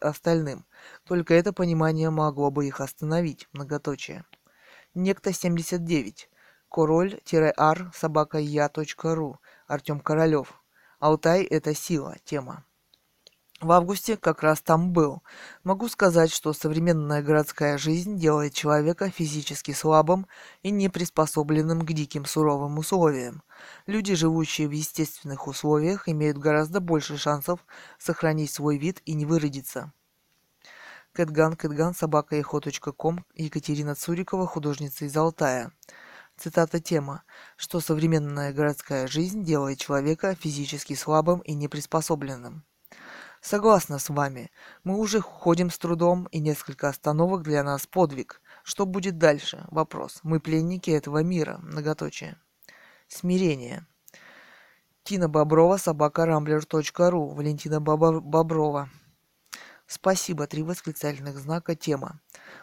остальным. 0.00 0.64
Только 1.04 1.34
это 1.34 1.52
понимание 1.52 2.08
могло 2.08 2.50
бы 2.50 2.66
их 2.66 2.80
остановить. 2.80 3.46
Многоточие. 3.52 4.24
Некто 4.98 5.30
79. 5.30 6.30
Король-ар 6.70 7.92
собака 7.94 8.38
я.ру. 8.38 9.38
Артем 9.66 10.00
Королев. 10.00 10.54
Алтай– 11.00 11.44
это 11.50 11.74
сила. 11.74 12.16
Тема. 12.24 12.64
В 13.60 13.72
августе 13.72 14.16
как 14.16 14.42
раз 14.42 14.62
там 14.62 14.94
был. 14.94 15.22
Могу 15.64 15.90
сказать, 15.90 16.32
что 16.32 16.54
современная 16.54 17.22
городская 17.22 17.76
жизнь 17.76 18.16
делает 18.16 18.54
человека 18.54 19.10
физически 19.10 19.72
слабым 19.72 20.26
и 20.62 20.70
неприспособленным 20.70 21.82
к 21.82 21.92
диким 21.92 22.24
суровым 22.24 22.78
условиям. 22.78 23.42
Люди, 23.84 24.14
живущие 24.14 24.66
в 24.66 24.70
естественных 24.70 25.46
условиях, 25.46 26.08
имеют 26.08 26.38
гораздо 26.38 26.80
больше 26.80 27.18
шансов 27.18 27.66
сохранить 27.98 28.50
свой 28.50 28.78
вид 28.78 29.02
и 29.04 29.12
не 29.12 29.26
выродиться. 29.26 29.92
Кэтган, 31.16 31.56
Кэтган, 31.56 31.94
собака 31.94 32.42
ком 32.94 33.24
Екатерина 33.34 33.94
Цурикова, 33.94 34.46
художница 34.46 35.06
из 35.06 35.16
Алтая. 35.16 35.72
Цитата 36.36 36.78
тема, 36.78 37.22
что 37.56 37.80
современная 37.80 38.52
городская 38.52 39.06
жизнь 39.06 39.42
делает 39.42 39.78
человека 39.78 40.34
физически 40.34 40.92
слабым 40.92 41.40
и 41.40 41.54
неприспособленным. 41.54 42.66
Согласна 43.40 43.98
с 43.98 44.10
вами. 44.10 44.50
Мы 44.84 44.98
уже 44.98 45.22
ходим 45.22 45.70
с 45.70 45.78
трудом, 45.78 46.26
и 46.32 46.38
несколько 46.38 46.90
остановок 46.90 47.44
для 47.44 47.62
нас 47.62 47.86
подвиг. 47.86 48.42
Что 48.62 48.84
будет 48.84 49.16
дальше? 49.16 49.64
Вопрос. 49.70 50.20
Мы 50.22 50.38
пленники 50.38 50.90
этого 50.90 51.22
мира. 51.22 51.60
Многоточие. 51.62 52.36
Смирение. 53.08 53.86
Тина 55.02 55.30
Боброва, 55.30 55.78
собака 55.78 56.26
рамблер.ру. 56.26 57.28
Валентина 57.28 57.80
Боброва. 57.80 58.90
Спасибо. 59.86 60.46
Три 60.46 60.62
восклицательных 60.62 61.38
знака. 61.38 61.74
Тема. 61.74 62.20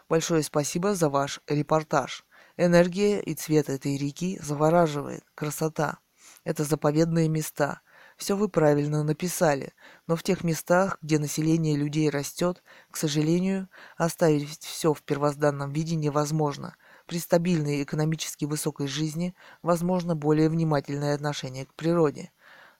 Большое 0.10 0.44
спасибо 0.44 0.96
за 0.96 1.10
ваш 1.10 1.42
репортаж. 1.48 2.26
Энергия 2.58 3.22
и 3.22 3.34
цвет 3.34 3.70
этой 3.70 3.98
реки 3.98 4.40
завораживает. 4.42 5.24
Красота. 5.36 6.00
Это 6.44 6.64
заповедные 6.64 7.30
места– 7.30 7.82
все 8.18 8.38
вы 8.38 8.48
правильно 8.48 9.04
написали, 9.04 9.74
но 10.08 10.16
в 10.16 10.24
тех 10.24 10.44
местах, 10.44 10.98
где 11.02 11.20
население 11.20 11.76
людей 11.76 12.10
растет, 12.10 12.64
к 12.92 12.98
сожалению, 12.98 13.70
оставить 13.98 14.60
все 14.60 14.94
в 14.94 15.02
первозданном 15.02 15.72
виде 15.72 15.96
невозможно. 15.96 16.76
При 17.08 17.20
стабильной 17.20 17.84
экономически 17.84 18.46
высокой 18.46 18.88
жизни 18.88 19.36
возможно 19.62 20.16
более 20.16 20.50
внимательное 20.50 21.16
отношение 21.16 21.66
к 21.66 21.74
природе. 21.74 22.32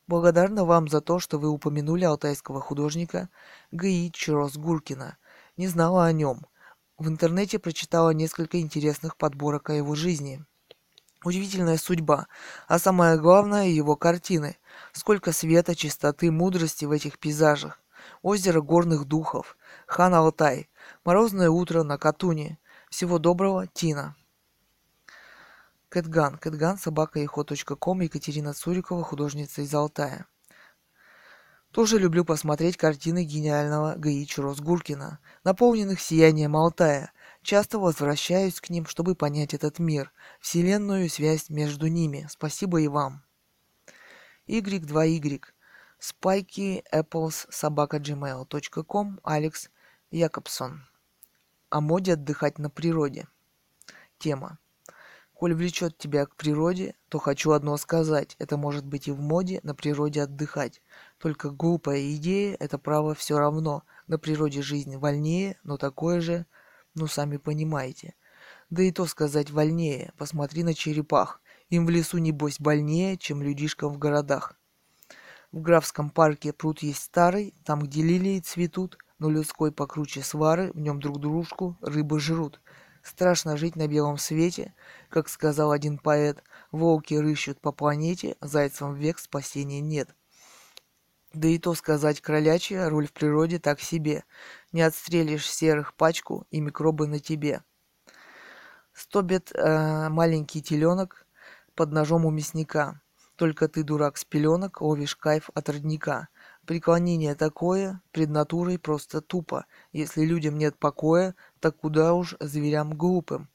Благодарна 0.08 0.66
вам 0.66 0.90
за 0.90 1.00
то, 1.00 1.20
что 1.20 1.40
вы 1.40 1.50
упомянули 1.50 2.04
алтайского 2.04 2.60
художника 2.60 3.30
Г.И. 3.72 4.12
Чирос 4.12 4.58
Гуркина. 4.58 5.18
Не 5.56 5.68
знала 5.68 6.06
о 6.06 6.12
нем. 6.12 6.46
В 6.98 7.08
интернете 7.08 7.58
прочитала 7.58 8.10
несколько 8.10 8.60
интересных 8.60 9.16
подборок 9.16 9.70
о 9.70 9.74
его 9.74 9.96
жизни. 9.96 10.44
Удивительная 11.24 11.78
судьба, 11.78 12.28
а 12.68 12.80
самое 12.80 13.18
главное 13.18 13.68
его 13.68 13.96
картины. 13.96 14.58
Сколько 14.92 15.32
света, 15.32 15.74
чистоты, 15.74 16.32
мудрости 16.32 16.84
в 16.84 16.92
этих 16.92 17.18
пейзажах. 17.18 17.80
Озеро 18.22 18.60
горных 18.60 19.06
духов, 19.06 19.58
хан 19.88 20.14
Алтай, 20.14 20.70
морозное 21.06 21.50
утро 21.50 21.84
на 21.84 21.98
Катуне. 21.98 22.60
Всего 22.90 23.20
доброго, 23.20 23.68
Тина. 23.68 24.18
Кэтган. 25.94 26.38
Кэтган, 26.38 26.78
собака 26.78 27.26
ком 27.28 28.02
Екатерина 28.02 28.54
Цурикова, 28.54 29.04
художница 29.04 29.62
из 29.62 29.74
Алтая. 29.74 30.26
Тоже 31.72 32.00
люблю 32.00 32.26
посмотреть 32.26 32.78
картины 32.78 33.24
гениального 33.24 33.96
Гаичи 33.96 34.40
Росгуркина, 34.40 35.20
наполненных 35.44 36.00
сиянием 36.02 36.56
Алтая– 36.56 37.12
Часто 37.44 37.78
возвращаюсь 37.78 38.62
к 38.62 38.70
ним, 38.70 38.86
чтобы 38.86 39.16
понять 39.16 39.54
этот 39.54 39.78
мир, 39.78 40.14
вселенную 40.40 41.10
связь 41.10 41.50
между 41.50 41.88
ними. 41.88 42.26
Спасибо 42.30 42.80
и 42.80 42.88
вам. 42.88 43.22
Y2Y. 44.48 45.44
Спайки 46.00 46.84
Apples 46.94 47.46
собака 47.50 47.98
gmail.com 47.98 49.20
Алекс 49.24 49.70
Якобсон. 50.10 50.88
О 51.70 51.82
моде 51.82 52.14
отдыхать 52.14 52.60
на 52.60 52.70
природе. 52.70 53.28
Тема. 54.20 54.58
Коль 55.44 55.56
влечет 55.56 55.98
тебя 55.98 56.26
к 56.26 56.38
природе, 56.38 56.96
то 57.10 57.20
хочу 57.20 57.52
одно 57.52 57.76
сказать. 57.76 58.38
Это 58.40 58.56
может 58.56 58.86
быть 58.86 59.10
и 59.10 59.12
в 59.12 59.20
моде 59.20 59.60
на 59.64 59.76
природе 59.76 60.22
отдыхать. 60.22 60.82
Только 61.18 61.50
глупая 61.50 62.16
идея– 62.16 62.56
это 62.62 62.78
право 62.78 63.14
все 63.14 63.38
равно. 63.38 63.84
На 64.08 64.18
природе 64.18 64.62
жизнь 64.62 64.96
вольнее, 64.96 65.60
но 65.66 65.76
такое 65.76 66.22
же 66.22 66.46
ну, 66.96 67.08
сами 67.08 67.36
понимаете. 67.36 68.16
Да 68.70 68.84
и 68.84 68.92
то 68.94 69.06
сказать 69.06 69.52
вольнее. 69.52 70.14
Посмотри 70.18 70.64
на 70.64 70.74
черепах. 70.74 71.42
Им 71.70 71.88
в 71.88 71.90
лесу, 71.90 72.20
небось, 72.20 72.62
больнее, 72.62 73.18
чем 73.18 73.44
людишкам 73.44 73.92
в 73.92 73.98
городах. 73.98 74.58
В 75.52 75.60
графском 75.60 76.10
парке 76.10 76.54
пруд 76.54 76.82
есть 76.84 77.04
старый, 77.04 77.54
там, 77.66 77.82
где 77.82 78.02
лилии 78.02 78.40
цветут, 78.40 78.98
но 79.20 79.30
людской 79.30 79.74
покруче 79.74 80.22
свары, 80.22 80.72
в 80.74 80.80
нем 80.80 81.02
друг 81.02 81.20
дружку 81.20 81.78
рыбы 81.82 82.22
жрут. 82.22 82.62
Страшно 83.04 83.58
жить 83.58 83.76
на 83.76 83.88
белом 83.88 84.18
свете, 84.18 84.74
как 85.10 85.28
сказал 85.28 85.72
один 85.72 85.98
поэт. 85.98 86.42
Волки 86.72 87.14
рыщут 87.14 87.60
по 87.60 87.74
планете, 87.74 88.38
зайцам 88.40 88.96
век 88.96 89.20
спасения 89.20 89.82
нет. 89.82 90.10
Да 91.34 91.50
и 91.50 91.60
то 91.60 91.74
сказать 91.74 92.22
кролячья 92.22 92.90
роль 92.90 93.08
в 93.08 93.12
природе 93.12 93.60
так 93.60 93.82
себе. 93.82 94.24
Не 94.72 94.84
отстрелишь 94.84 95.50
серых 95.50 95.96
пачку 95.96 96.48
и 96.50 96.62
микробы 96.62 97.08
на 97.08 97.20
тебе. 97.20 97.62
Стобит 98.94 99.52
э, 99.54 100.10
маленький 100.10 100.62
теленок 100.62 101.26
под 101.76 101.92
ножом 101.92 102.26
у 102.26 102.32
мясника. 102.32 103.02
Только 103.36 103.68
ты, 103.68 103.84
дурак 103.84 104.18
с 104.18 104.24
пеленок, 104.24 104.80
ловишь 104.80 105.16
кайф 105.16 105.50
от 105.56 105.68
родника. 105.68 106.30
Преклонение 106.68 107.34
такое, 107.34 108.02
пред 108.12 108.30
натурой 108.30 108.78
просто 108.78 109.22
тупо. 109.22 109.66
Если 109.92 110.24
людям 110.24 110.58
нет 110.58 110.78
покоя, 110.78 111.36
так 111.64 111.78
куда 111.78 112.14
уж 112.14 112.36
зверям 112.42 112.94
глупым. 112.94 113.48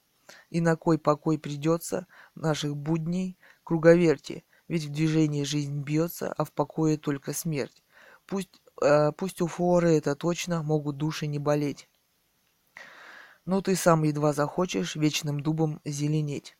И 0.48 0.62
на 0.62 0.76
кой 0.76 0.96
покой 0.96 1.38
придется 1.38 2.06
наших 2.34 2.74
будней 2.74 3.36
круговерти, 3.64 4.46
ведь 4.66 4.86
в 4.86 4.90
движении 4.90 5.44
жизнь 5.44 5.82
бьется, 5.82 6.32
а 6.32 6.44
в 6.46 6.52
покое 6.52 6.96
только 6.96 7.34
смерть. 7.34 7.84
Пусть, 8.24 8.62
э, 8.80 9.12
пусть 9.12 9.42
у 9.42 9.46
флоры 9.46 9.90
это 9.90 10.16
точно, 10.16 10.62
могут 10.62 10.96
души 10.96 11.26
не 11.26 11.38
болеть. 11.38 11.86
Но 13.44 13.60
ты 13.60 13.76
сам 13.76 14.04
едва 14.04 14.32
захочешь 14.32 14.96
вечным 14.96 15.40
дубом 15.40 15.82
зеленеть. 15.84 16.56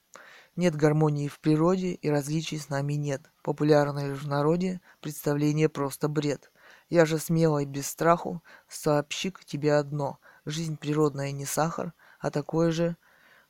Нет 0.54 0.76
гармонии 0.76 1.28
в 1.28 1.40
природе 1.40 1.92
и 1.92 2.10
различий 2.10 2.58
с 2.58 2.68
нами 2.68 2.92
нет. 2.92 3.22
Популярное 3.42 4.14
в 4.14 4.28
народе 4.28 4.82
представление 5.00 5.70
просто 5.70 6.08
бред. 6.08 6.52
Я 6.90 7.06
же 7.06 7.18
смело 7.18 7.60
и 7.60 7.64
без 7.64 7.86
страху 7.86 8.42
сообщи 8.68 9.30
к 9.30 9.46
тебе 9.46 9.76
одно. 9.76 10.18
Жизнь 10.48 10.76
природная 10.78 11.30
не 11.30 11.44
сахар, 11.44 11.92
а 12.20 12.30
такое 12.30 12.70
же, 12.70 12.96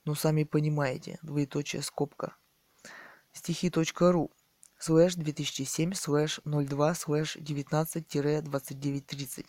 ну 0.05 0.17
сами 0.17 0.43
понимаете, 0.43 1.21
двоеточие 1.23 1.83
скобка. 1.83 2.35
stihi.ru 3.33 4.33
слэш 4.81 5.15
2007 5.15 5.93
слэш 5.93 6.41
02 6.45 6.95
слэш 6.97 7.37
19-2930. 7.37 9.47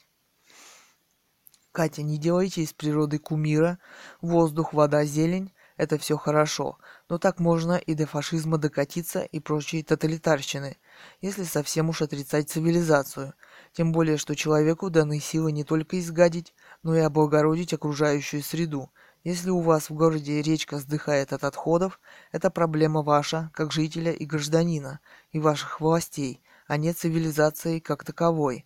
Катя, 1.72 2.04
не 2.04 2.20
делайте 2.20 2.62
из 2.62 2.74
природы 2.74 3.18
кумира. 3.18 3.80
Воздух, 4.22 4.74
вода, 4.74 5.04
зелень– 5.06 5.52
это 5.78 5.98
все 5.98 6.18
хорошо. 6.18 6.78
Но 7.10 7.20
так 7.20 7.40
можно 7.40 7.78
и 7.78 7.94
до 7.94 8.06
фашизма 8.06 8.58
докатиться 8.58 9.22
и 9.22 9.40
прочей 9.40 9.82
тоталитарщины, 9.82 10.78
если 11.22 11.44
совсем 11.44 11.90
уж 11.90 12.02
отрицать 12.02 12.50
цивилизацию. 12.50 13.34
Тем 13.72 13.92
более, 13.92 14.18
что 14.18 14.36
человеку 14.36 14.90
даны 14.90 15.20
силы 15.20 15.52
не 15.52 15.64
только 15.64 16.00
изгадить, 16.00 16.54
но 16.84 16.96
и 16.96 17.00
облагородить 17.00 17.74
окружающую 17.74 18.44
среду– 18.44 18.92
если 19.24 19.50
у 19.50 19.60
вас 19.60 19.90
в 19.90 19.94
городе 19.96 20.42
речка 20.42 20.78
сдыхает 20.78 21.34
от 21.34 21.44
отходов, 21.44 22.00
это 22.32 22.50
проблема 22.50 23.02
ваша, 23.02 23.52
как 23.54 23.74
жителя 23.74 24.14
и 24.14 24.26
гражданина, 24.26 25.02
и 25.32 25.40
ваших 25.40 25.82
властей, 25.82 26.42
а 26.68 26.78
не 26.78 26.94
цивилизации 26.94 27.80
как 27.80 28.06
таковой. 28.06 28.66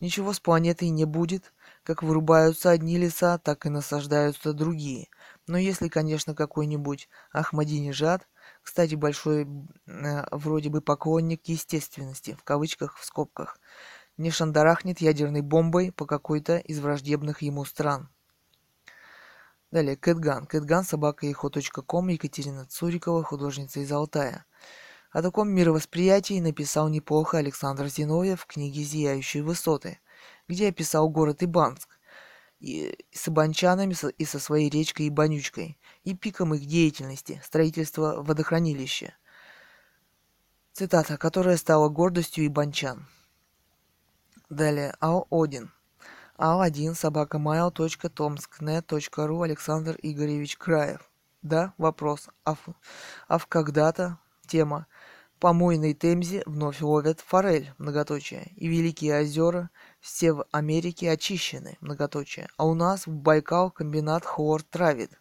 Ничего 0.00 0.32
с 0.32 0.40
планетой 0.40 0.88
не 0.88 1.04
будет, 1.04 1.54
как 1.84 2.02
вырубаются 2.02 2.70
одни 2.70 2.98
леса, 2.98 3.38
так 3.38 3.64
и 3.64 3.68
насаждаются 3.68 4.52
другие. 4.52 5.08
Но 5.46 5.58
если, 5.58 5.86
конечно, 5.86 6.34
какой-нибудь 6.34 7.08
Ахмадинежад, 7.32 8.26
Кстати, 8.62 8.96
большой 8.96 9.46
э, 9.86 10.24
вроде 10.32 10.70
бы 10.70 10.80
поклонник 10.80 11.46
естественности, 11.46 12.36
в 12.38 12.42
кавычках, 12.42 12.96
в 12.96 13.04
скобках. 13.04 13.58
Не 14.22 14.30
шандарахнет 14.30 15.00
ядерной 15.00 15.40
бомбой 15.40 15.90
по 15.90 16.06
какой-то 16.06 16.58
из 16.58 16.78
враждебных 16.78 17.42
ему 17.42 17.64
стран. 17.64 18.08
Далее, 19.72 19.96
Кэтган. 19.96 20.46
Кэтган, 20.46 20.84
собака 20.84 21.26
ком 21.34 22.06
Екатерина 22.06 22.64
Цурикова, 22.66 23.24
художница 23.24 23.80
из 23.80 23.90
Алтая. 23.90 24.44
О 25.10 25.22
таком 25.22 25.48
мировосприятии 25.50 26.38
написал 26.38 26.88
неплохо 26.88 27.38
Александр 27.38 27.88
Зиновьев 27.88 28.42
в 28.42 28.46
книге 28.46 28.84
«Зияющие 28.84 29.42
высоты», 29.42 29.98
где 30.46 30.68
описал 30.68 31.08
город 31.08 31.42
Ибанск, 31.42 31.98
и 32.60 32.96
с 33.10 33.26
ибанчанами 33.26 33.96
и 34.18 34.24
со 34.24 34.38
своей 34.38 34.70
речкой 34.70 35.08
Ибанючкой, 35.08 35.80
и 36.04 36.14
пиком 36.14 36.54
их 36.54 36.64
деятельности, 36.64 37.42
строительства 37.44 38.22
водохранилища. 38.22 39.16
Цитата, 40.74 41.18
которая 41.18 41.56
стала 41.56 41.88
гордостью 41.88 42.46
ибанчан. 42.46 43.08
Далее, 44.52 44.94
Ал 45.00 45.26
Один. 45.30 45.72
Ал1 46.36 46.94
собака 46.94 47.38
mail.tomsk.net.ru 47.38 49.44
Александр 49.44 49.96
Игоревич 50.02 50.58
Краев. 50.58 51.00
Да, 51.40 51.72
вопрос. 51.78 52.28
А 52.44 52.56
в, 52.56 52.60
а 53.28 53.38
в 53.38 53.46
когда-то 53.46 54.18
тема 54.46 54.86
помойной 55.40 55.94
Темзе 55.94 56.42
вновь 56.44 56.82
ловят 56.82 57.20
форель, 57.20 57.72
многоточие, 57.78 58.52
и 58.56 58.68
Великие 58.68 59.20
озера 59.20 59.70
все 60.00 60.34
в 60.34 60.44
Америке 60.52 61.10
очищены, 61.10 61.78
многоточие, 61.80 62.46
а 62.58 62.66
у 62.66 62.74
нас 62.74 63.06
в 63.06 63.10
Байкал 63.10 63.70
комбинат 63.70 64.26
хлор 64.26 64.62
травит. 64.62 65.18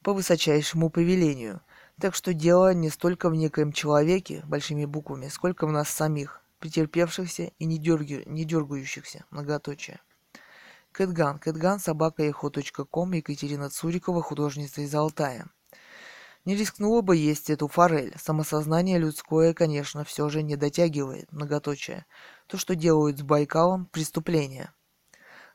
По 0.00 0.12
высочайшему 0.12 0.90
повелению. 0.90 1.60
Так 2.00 2.14
что 2.14 2.34
дело 2.34 2.72
не 2.72 2.90
столько 2.90 3.30
в 3.30 3.34
некоем 3.34 3.72
человеке, 3.72 4.44
большими 4.46 4.84
буквами, 4.84 5.26
сколько 5.26 5.66
в 5.66 5.72
нас 5.72 5.88
самих, 5.88 6.43
претерпевшихся 6.64 7.52
и 7.58 7.66
не, 7.66 7.76
дерги, 7.76 8.22
не 8.24 8.46
дергающихся, 8.46 9.26
многоточие. 9.30 10.00
Кэтган, 10.92 11.38
Кэтган, 11.38 11.78
собака 11.78 12.32
ком 12.32 13.12
Екатерина 13.12 13.68
Цурикова, 13.68 14.22
художница 14.22 14.80
из 14.80 14.94
Алтая. 14.94 15.46
Не 16.46 16.56
рискнула 16.56 17.02
бы 17.02 17.18
есть 17.18 17.50
эту 17.50 17.68
форель. 17.68 18.14
Самосознание 18.18 18.96
людское, 18.96 19.52
конечно, 19.52 20.04
все 20.04 20.30
же 20.30 20.42
не 20.42 20.56
дотягивает, 20.56 21.30
многоточие. 21.32 22.06
То, 22.46 22.56
что 22.56 22.74
делают 22.74 23.18
с 23.18 23.22
Байкалом, 23.22 23.84
преступление. 23.84 24.72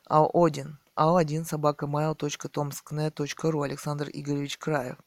Ал-1. 0.08 0.74
Ал-1 0.96 1.44
собака 1.44 1.86
mail.tomsknet.ru 1.86 3.64
Александр 3.64 4.08
Игоревич 4.12 4.58
Краев. 4.58 4.98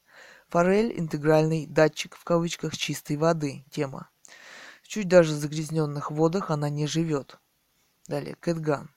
Форель– 0.49 0.93
интегральный 0.99 1.65
датчик 1.65 2.17
в 2.17 2.25
кавычках 2.25 2.75
чистой 2.75 3.15
воды. 3.15 3.64
Тема. 3.72 4.09
В 4.94 4.96
чуть 4.96 5.08
даже 5.08 5.34
загрязненных 5.34 6.12
водах 6.12 6.52
она 6.52 6.70
не 6.70 6.86
живет. 6.86 7.40
Далее. 8.08 8.36
Кэтган. 8.40 8.92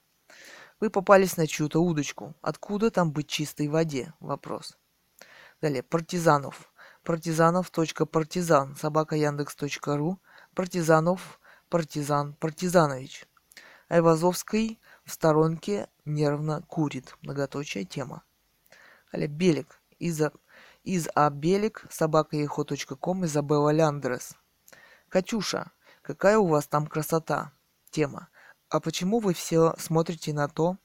Вы 0.78 0.90
попались 0.90 1.38
на 1.38 1.46
чью-то 1.46 1.82
удочку. 1.82 2.34
Откуда 2.42 2.90
там 2.90 3.12
быть 3.12 3.28
чистой 3.28 3.68
воде? 3.68 4.12
Вопрос. 4.20 4.76
Далее. 5.62 5.82
Партизанов 5.82 6.70
партизанов.партизан, 7.02 8.76
собака 8.76 9.16
яндекс.ру, 9.16 10.20
партизанов, 10.54 11.40
партизан, 11.70 12.34
партизанович. 12.34 13.26
Айвазовский 13.88 14.78
в 15.06 15.10
сторонке 15.10 15.88
нервно 16.04 16.60
курит. 16.68 17.16
Многоточая 17.22 17.84
тема. 17.84 18.22
Аля 19.14 19.28
Белик. 19.28 19.80
Иза, 19.98 20.30
из 20.84 21.08
А 21.14 21.30
Белик, 21.30 21.86
собака 21.88 22.36
Изабелла 23.24 23.70
Ляндерес. 23.70 24.34
Катюша, 25.08 25.70
какая 26.06 26.38
у 26.38 26.46
вас 26.46 26.68
там 26.68 26.86
красота? 26.86 27.52
Тема. 27.90 28.28
А 28.68 28.78
почему 28.80 29.18
вы 29.18 29.34
все 29.34 29.74
смотрите 29.78 30.32
на 30.32 30.48
то, 30.48 30.76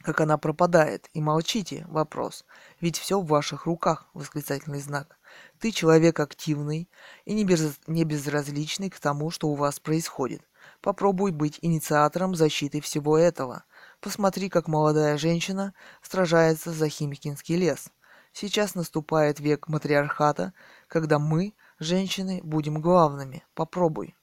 как 0.00 0.20
она 0.20 0.38
пропадает, 0.38 1.08
и 1.12 1.20
молчите? 1.20 1.84
Вопрос. 1.88 2.44
Ведь 2.80 2.98
все 2.98 3.18
в 3.20 3.26
ваших 3.26 3.66
руках, 3.66 4.06
восклицательный 4.14 4.80
знак. 4.80 5.18
Ты 5.58 5.72
человек 5.72 6.20
активный 6.20 6.88
и 7.24 7.34
не, 7.34 7.44
без, 7.44 7.80
не 7.86 8.04
безразличный 8.04 8.90
к 8.90 9.00
тому, 9.00 9.30
что 9.30 9.48
у 9.48 9.54
вас 9.54 9.80
происходит. 9.80 10.42
Попробуй 10.80 11.32
быть 11.32 11.58
инициатором 11.62 12.34
защиты 12.34 12.80
всего 12.80 13.18
этого. 13.18 13.64
Посмотри, 14.00 14.48
как 14.50 14.68
молодая 14.68 15.18
женщина 15.18 15.74
сражается 16.02 16.70
за 16.70 16.88
Химкинский 16.88 17.56
лес. 17.56 17.88
Сейчас 18.32 18.74
наступает 18.74 19.40
век 19.40 19.68
матриархата, 19.68 20.52
когда 20.86 21.18
мы, 21.18 21.54
женщины, 21.78 22.40
будем 22.44 22.80
главными. 22.80 23.44
Попробуй. 23.54 24.14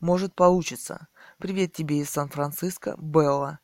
Может 0.00 0.34
получится. 0.34 1.08
Привет 1.38 1.72
тебе 1.72 2.00
из 2.00 2.10
Сан-Франциско, 2.10 2.96
Белла. 2.98 3.60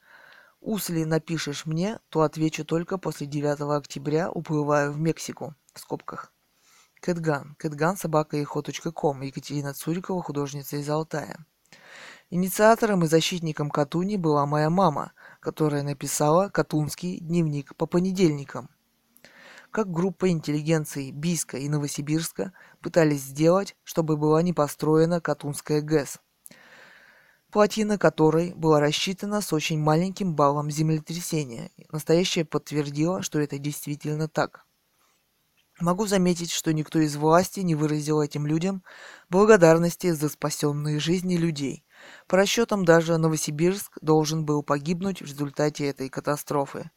Усли 0.61 1.05
напишешь 1.05 1.67
мне, 1.67 1.99
то 2.09 2.23
отвечу 2.23 2.65
только 2.65 2.97
после 2.97 3.27
9 3.27 3.61
октября, 3.77 4.31
уплываю 4.31 4.93
в 4.93 4.99
Мексику. 4.99 5.55
В 5.75 5.81
скобках. 5.81 6.33
Кэтган. 7.03 7.55
Кэтган 7.59 7.99
собака 7.99 8.43
ком. 8.95 9.21
Екатерина 9.21 9.75
Цурикова, 9.75 10.23
художница 10.23 10.77
из 10.77 10.89
Алтая. 10.89 11.45
Инициатором 12.31 13.05
и 13.05 13.09
защитником 13.09 13.69
Катуни 13.71 14.17
была 14.17 14.47
моя 14.47 14.71
мама, 14.71 15.13
которая 15.39 15.83
написала 15.83 16.49
Катунский 16.49 17.19
дневник 17.19 17.77
по 17.77 17.85
понедельникам. 17.85 18.71
Как 19.73 19.91
группа 19.91 20.29
интеллигенции 20.29 21.11
Бийска 21.11 21.57
и 21.57 21.67
Новосибирска 21.67 22.53
пытались 22.83 23.23
сделать, 23.23 23.75
чтобы 23.85 24.19
была 24.19 24.43
не 24.43 24.53
построена 24.53 25.19
Катунская 25.23 25.81
ГЭС, 25.81 26.19
плотина 27.51 27.97
которой 27.97 28.53
была 28.53 28.81
рассчитана 28.81 29.41
с 29.41 29.51
очень 29.51 29.79
маленьким 29.79 30.35
баллом 30.35 30.71
землетрясения. 30.71 31.71
Настоящее 31.91 32.45
подтвердило, 32.45 33.23
что 33.23 33.41
это 33.41 33.57
действительно 33.57 34.29
так. 34.29 34.67
Могу 35.81 36.07
заметить, 36.07 36.53
что 36.53 36.75
никто 36.75 36.99
из 36.99 37.17
власти 37.17 37.61
не 37.61 37.75
выразил 37.75 38.21
этим 38.21 38.47
людям 38.47 38.85
благодарности 39.31 40.11
за 40.11 40.29
спасенные 40.29 41.01
жизни 41.01 41.37
людей. 41.37 41.87
По 42.27 42.37
расчетам 42.37 42.85
даже 42.85 43.17
Новосибирск 43.17 43.97
должен 44.03 44.45
был 44.45 44.63
погибнуть 44.63 45.23
в 45.23 45.25
результате 45.25 45.87
этой 45.87 46.11
катастрофы. 46.11 46.91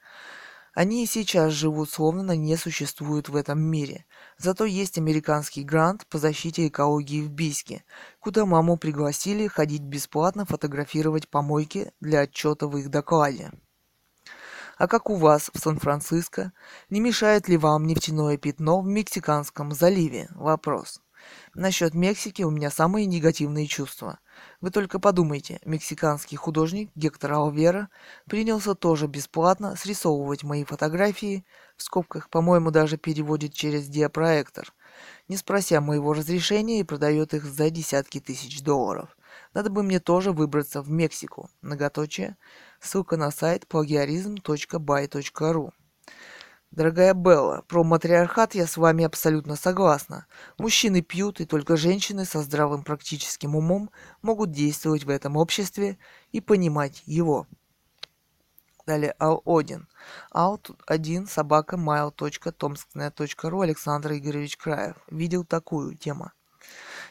Они 0.76 1.06
и 1.06 1.08
сейчас 1.08 1.54
живут 1.54 1.90
словно 1.90 2.34
не 2.34 2.58
существуют 2.58 3.30
в 3.30 3.38
этом 3.38 3.62
мире. 3.62 4.06
Зато 4.38 4.66
есть 4.66 4.98
американский 4.98 5.64
грант 5.64 6.06
по 6.08 6.18
защите 6.18 6.68
экологии 6.68 7.22
в 7.22 7.32
Бийске, 7.32 7.86
куда 8.20 8.46
маму 8.46 8.76
пригласили 8.76 9.48
ходить 9.48 9.84
бесплатно 9.84 10.46
фотографировать 10.46 11.30
помойки 11.30 11.94
для 12.02 12.20
отчета 12.20 12.68
в 12.68 12.76
их 12.78 12.90
докладе. 12.90 13.52
А 14.78 14.90
как 14.90 15.10
у 15.10 15.16
вас 15.16 15.50
в 15.54 15.60
Сан-Франциско? 15.60 16.52
Не 16.90 17.00
мешает 17.00 17.48
ли 17.48 17.56
вам 17.56 17.88
нефтяное 17.88 18.36
пятно 18.36 18.82
в 18.82 18.86
Мексиканском 18.86 19.72
заливе? 19.72 20.28
Вопрос. 20.36 21.00
Насчет 21.54 21.94
Мексики 21.94 22.42
у 22.44 22.50
меня 22.50 22.70
самые 22.70 23.06
негативные 23.06 23.68
чувства. 23.68 24.20
Вы 24.62 24.72
только 24.72 25.00
подумайте, 25.00 25.60
мексиканский 25.66 26.38
художник 26.38 26.90
Гектор 26.96 27.34
Алвера 27.34 27.90
принялся 28.28 28.76
тоже 28.76 29.08
бесплатно 29.08 29.76
срисовывать 29.76 30.44
мои 30.44 30.64
фотографии, 30.64 31.46
в 31.78 31.84
скобках, 31.84 32.30
по-моему, 32.30 32.72
даже 32.72 32.98
переводит 32.98 33.54
через 33.54 33.88
диапроектор, 33.88 34.74
не 35.28 35.38
спрося 35.38 35.82
моего 35.82 36.14
разрешения 36.14 36.80
и 36.80 36.84
продает 36.84 37.34
их 37.34 37.46
за 37.46 37.70
десятки 37.70 38.20
тысяч 38.20 38.62
долларов. 38.62 39.18
Надо 39.54 39.70
бы 39.70 39.84
мне 39.84 40.00
тоже 40.00 40.32
выбраться 40.32 40.82
в 40.82 40.90
Мексику. 40.90 41.50
Многоточие. 41.62 42.38
Ссылка 42.80 43.18
на 43.18 43.32
сайт 43.32 43.66
plagiarism.by.ru 43.70 45.72
Дорогая 46.76 47.14
Белла, 47.14 47.64
про 47.70 47.86
матриархат 47.86 48.54
я 48.54 48.68
с 48.68 48.76
вами 48.76 49.06
абсолютно 49.06 49.56
согласна. 49.56 50.28
Мужчины 50.58 51.02
пьют, 51.02 51.40
и 51.40 51.46
только 51.46 51.78
женщины 51.78 52.26
со 52.26 52.42
здравым 52.42 52.84
практическим 52.84 53.56
умом 53.56 53.90
могут 54.22 54.52
действовать 54.52 55.06
в 55.06 55.10
этом 55.10 55.38
обществе 55.38 55.98
и 56.34 56.42
понимать 56.42 57.02
его. 57.06 57.48
Далее 58.86 59.16
Ал 59.22 59.42
Один. 59.46 59.88
Ал 60.34 60.60
1 60.86 61.28
собака 61.28 61.78
mail.tomsknet.ru 61.78 63.64
Александр 63.64 64.12
Игоревич 64.12 64.58
Краев. 64.58 64.98
Видел 65.10 65.46
такую 65.46 65.96
тему. 65.96 66.32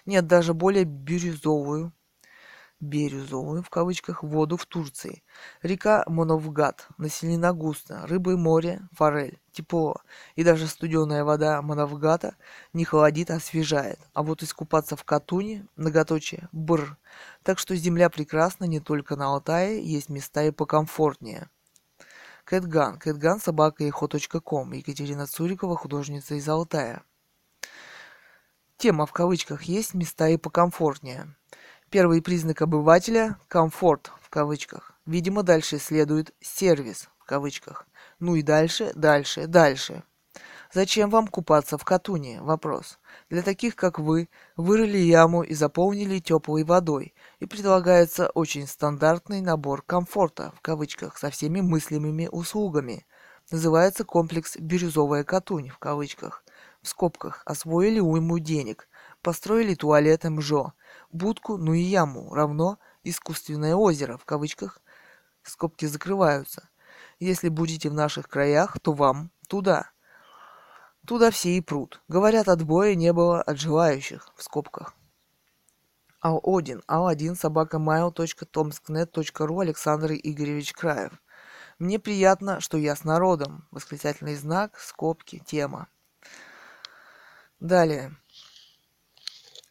Нет, 0.04 0.26
даже 0.26 0.52
более 0.52 0.84
бирюзовую 0.84 1.90
«бирюзовую» 2.84 3.62
в 3.62 3.70
кавычках 3.70 4.22
воду 4.22 4.56
в 4.56 4.66
Турции. 4.66 5.22
Река 5.62 6.04
Моновгат 6.06 6.86
населена 6.98 7.52
густо, 7.52 8.06
рыбы 8.06 8.36
море, 8.36 8.82
форель, 8.92 9.40
тепло. 9.52 9.96
И 10.36 10.44
даже 10.44 10.66
студеная 10.66 11.24
вода 11.24 11.62
Моновгата 11.62 12.36
не 12.72 12.84
холодит, 12.84 13.30
а 13.30 13.36
освежает. 13.36 13.98
А 14.12 14.22
вот 14.22 14.42
искупаться 14.42 14.96
в 14.96 15.04
Катуне, 15.04 15.66
многоточие, 15.76 16.48
бр. 16.52 16.96
Так 17.42 17.58
что 17.58 17.74
земля 17.74 18.10
прекрасна 18.10 18.64
не 18.64 18.80
только 18.80 19.16
на 19.16 19.26
Алтае, 19.26 19.82
есть 19.82 20.08
места 20.08 20.44
и 20.44 20.50
покомфортнее. 20.50 21.48
Кэтган. 22.44 22.98
Кэтган 22.98 23.40
собака 23.40 23.90
ком. 23.90 24.72
Екатерина 24.72 25.26
Цурикова, 25.26 25.76
художница 25.76 26.34
из 26.34 26.46
Алтая. 26.46 27.02
Тема 28.76 29.06
в 29.06 29.12
кавычках 29.12 29.62
есть 29.62 29.94
места 29.94 30.28
и 30.28 30.36
покомфортнее. 30.36 31.34
Первый 31.90 32.22
признак 32.22 32.62
обывателя– 32.62 33.38
комфорт 33.48 34.10
в 34.20 34.28
кавычках. 34.30 34.92
Видимо, 35.06 35.42
дальше 35.42 35.78
следует 35.78 36.34
сервис 36.40 37.08
в 37.18 37.24
кавычках. 37.24 37.86
Ну 38.18 38.34
и 38.34 38.42
дальше, 38.42 38.92
дальше, 38.94 39.46
дальше. 39.46 40.02
Зачем 40.72 41.08
вам 41.08 41.28
купаться 41.28 41.78
в 41.78 41.84
Катуне? 41.84 42.40
Вопрос. 42.42 42.98
Для 43.30 43.42
таких, 43.42 43.76
как 43.76 44.00
вы, 44.00 44.28
вырыли 44.56 44.98
яму 44.98 45.42
и 45.44 45.54
заполнили 45.54 46.18
теплой 46.18 46.64
водой. 46.64 47.14
И 47.38 47.46
предлагается 47.46 48.28
очень 48.30 48.66
стандартный 48.66 49.40
набор 49.40 49.82
комфорта, 49.82 50.52
в 50.56 50.60
кавычках, 50.62 51.16
со 51.16 51.30
всеми 51.30 51.60
мыслимыми 51.60 52.28
услугами. 52.32 53.06
Называется 53.52 54.04
комплекс 54.04 54.56
«Бирюзовая 54.56 55.22
Катунь», 55.22 55.68
в 55.68 55.78
кавычках. 55.78 56.42
В 56.82 56.88
скобках. 56.88 57.42
Освоили 57.46 58.00
уйму 58.00 58.40
денег. 58.40 58.88
Построили 59.22 59.74
туалет 59.74 60.24
МЖО. 60.24 60.72
Будку, 61.14 61.58
ну 61.58 61.74
и 61.74 61.80
яму, 61.80 62.34
равно 62.34 62.80
искусственное 63.04 63.76
озеро, 63.76 64.16
в 64.16 64.24
кавычках. 64.24 64.80
Скобки 65.44 65.86
закрываются. 65.86 66.68
Если 67.20 67.48
будете 67.50 67.88
в 67.88 67.94
наших 67.94 68.28
краях, 68.28 68.80
то 68.80 68.92
вам 68.92 69.30
туда. 69.46 69.92
Туда 71.06 71.30
все 71.30 71.50
и 71.50 71.60
прут. 71.60 72.02
Говорят, 72.08 72.48
отбоя 72.48 72.96
не 72.96 73.12
было 73.12 73.40
от 73.40 73.60
желающих, 73.60 74.28
в 74.34 74.42
скобках. 74.42 74.94
Ал-1, 76.20 76.82
Ал-1, 76.88 77.36
собака 77.36 77.76
mail.tomsknet.ru 77.76 79.62
Александр 79.62 80.14
Игоревич 80.14 80.72
Краев. 80.72 81.12
Мне 81.78 82.00
приятно, 82.00 82.60
что 82.60 82.76
я 82.76 82.96
с 82.96 83.04
народом. 83.04 83.68
Восклицательный 83.70 84.34
знак, 84.34 84.80
скобки, 84.80 85.40
тема. 85.46 85.86
Далее. 87.60 88.16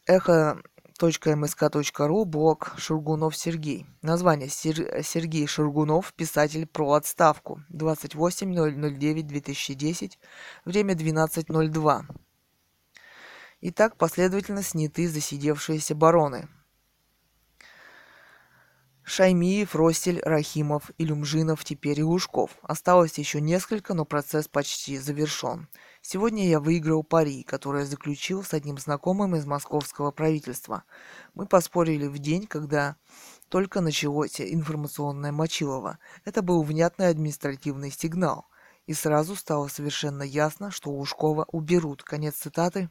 Эхо 0.06 0.62
.msk.ru, 1.00 2.24
блог 2.24 2.74
Шургунов 2.78 3.36
Сергей. 3.36 3.86
Название 4.02 4.48
Сер... 4.48 5.02
Сергей 5.02 5.46
Шургунов, 5.46 6.12
писатель 6.14 6.66
про 6.66 6.92
отставку. 6.92 7.60
28.009.2010, 7.72 10.12
время 10.64 10.94
12.02. 10.94 12.02
Итак, 13.60 13.96
последовательно 13.96 14.62
сняты 14.62 15.08
засидевшиеся 15.08 15.94
бароны. 15.94 16.48
Шаймиев, 19.06 19.74
Ростель, 19.74 20.20
Рахимов, 20.22 20.90
Илюмжинов, 20.96 21.62
теперь 21.64 22.00
и 22.00 22.02
Лужков. 22.02 22.56
Осталось 22.62 23.18
еще 23.18 23.40
несколько, 23.40 23.92
но 23.92 24.06
процесс 24.06 24.48
почти 24.48 24.96
завершен. 24.96 25.68
Сегодня 26.06 26.46
я 26.46 26.60
выиграл 26.60 27.02
пари, 27.02 27.44
которое 27.44 27.86
заключил 27.86 28.44
с 28.44 28.52
одним 28.52 28.76
знакомым 28.76 29.36
из 29.36 29.46
московского 29.46 30.10
правительства. 30.10 30.84
Мы 31.32 31.46
поспорили 31.46 32.06
в 32.06 32.18
день, 32.18 32.46
когда 32.46 32.96
только 33.48 33.80
началось 33.80 34.38
информационное 34.38 35.32
Мочилово. 35.32 35.98
Это 36.26 36.42
был 36.42 36.62
внятный 36.62 37.08
административный 37.08 37.90
сигнал. 37.90 38.48
И 38.86 38.92
сразу 38.92 39.34
стало 39.34 39.68
совершенно 39.68 40.22
ясно, 40.22 40.70
что 40.70 40.90
Ушкова 40.90 41.46
уберут. 41.50 42.02
Конец 42.02 42.34
цитаты. 42.34 42.90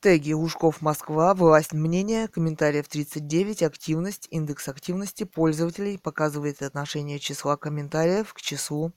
Теги 0.00 0.32
Ушков 0.32 0.80
Москва, 0.80 1.32
власть 1.34 1.72
мнения, 1.72 2.26
комментариев 2.26 2.88
39, 2.88 3.62
активность, 3.62 4.26
индекс 4.32 4.66
активности 4.66 5.22
пользователей 5.22 5.96
показывает 5.96 6.60
отношение 6.60 7.20
числа 7.20 7.56
комментариев 7.56 8.34
к 8.34 8.40
числу 8.40 8.92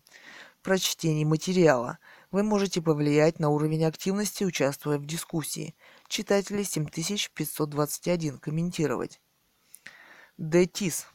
прочтении 0.62 1.26
материала. 1.26 1.98
Вы 2.32 2.44
можете 2.44 2.82
повлиять 2.82 3.40
на 3.40 3.50
уровень 3.50 3.86
активности, 3.86 4.44
участвуя 4.44 4.98
в 4.98 5.06
дискуссии. 5.06 5.76
Читатели 6.08 6.64
7521. 6.64 8.38
Комментировать. 8.38 9.20
Детис. 10.38 11.08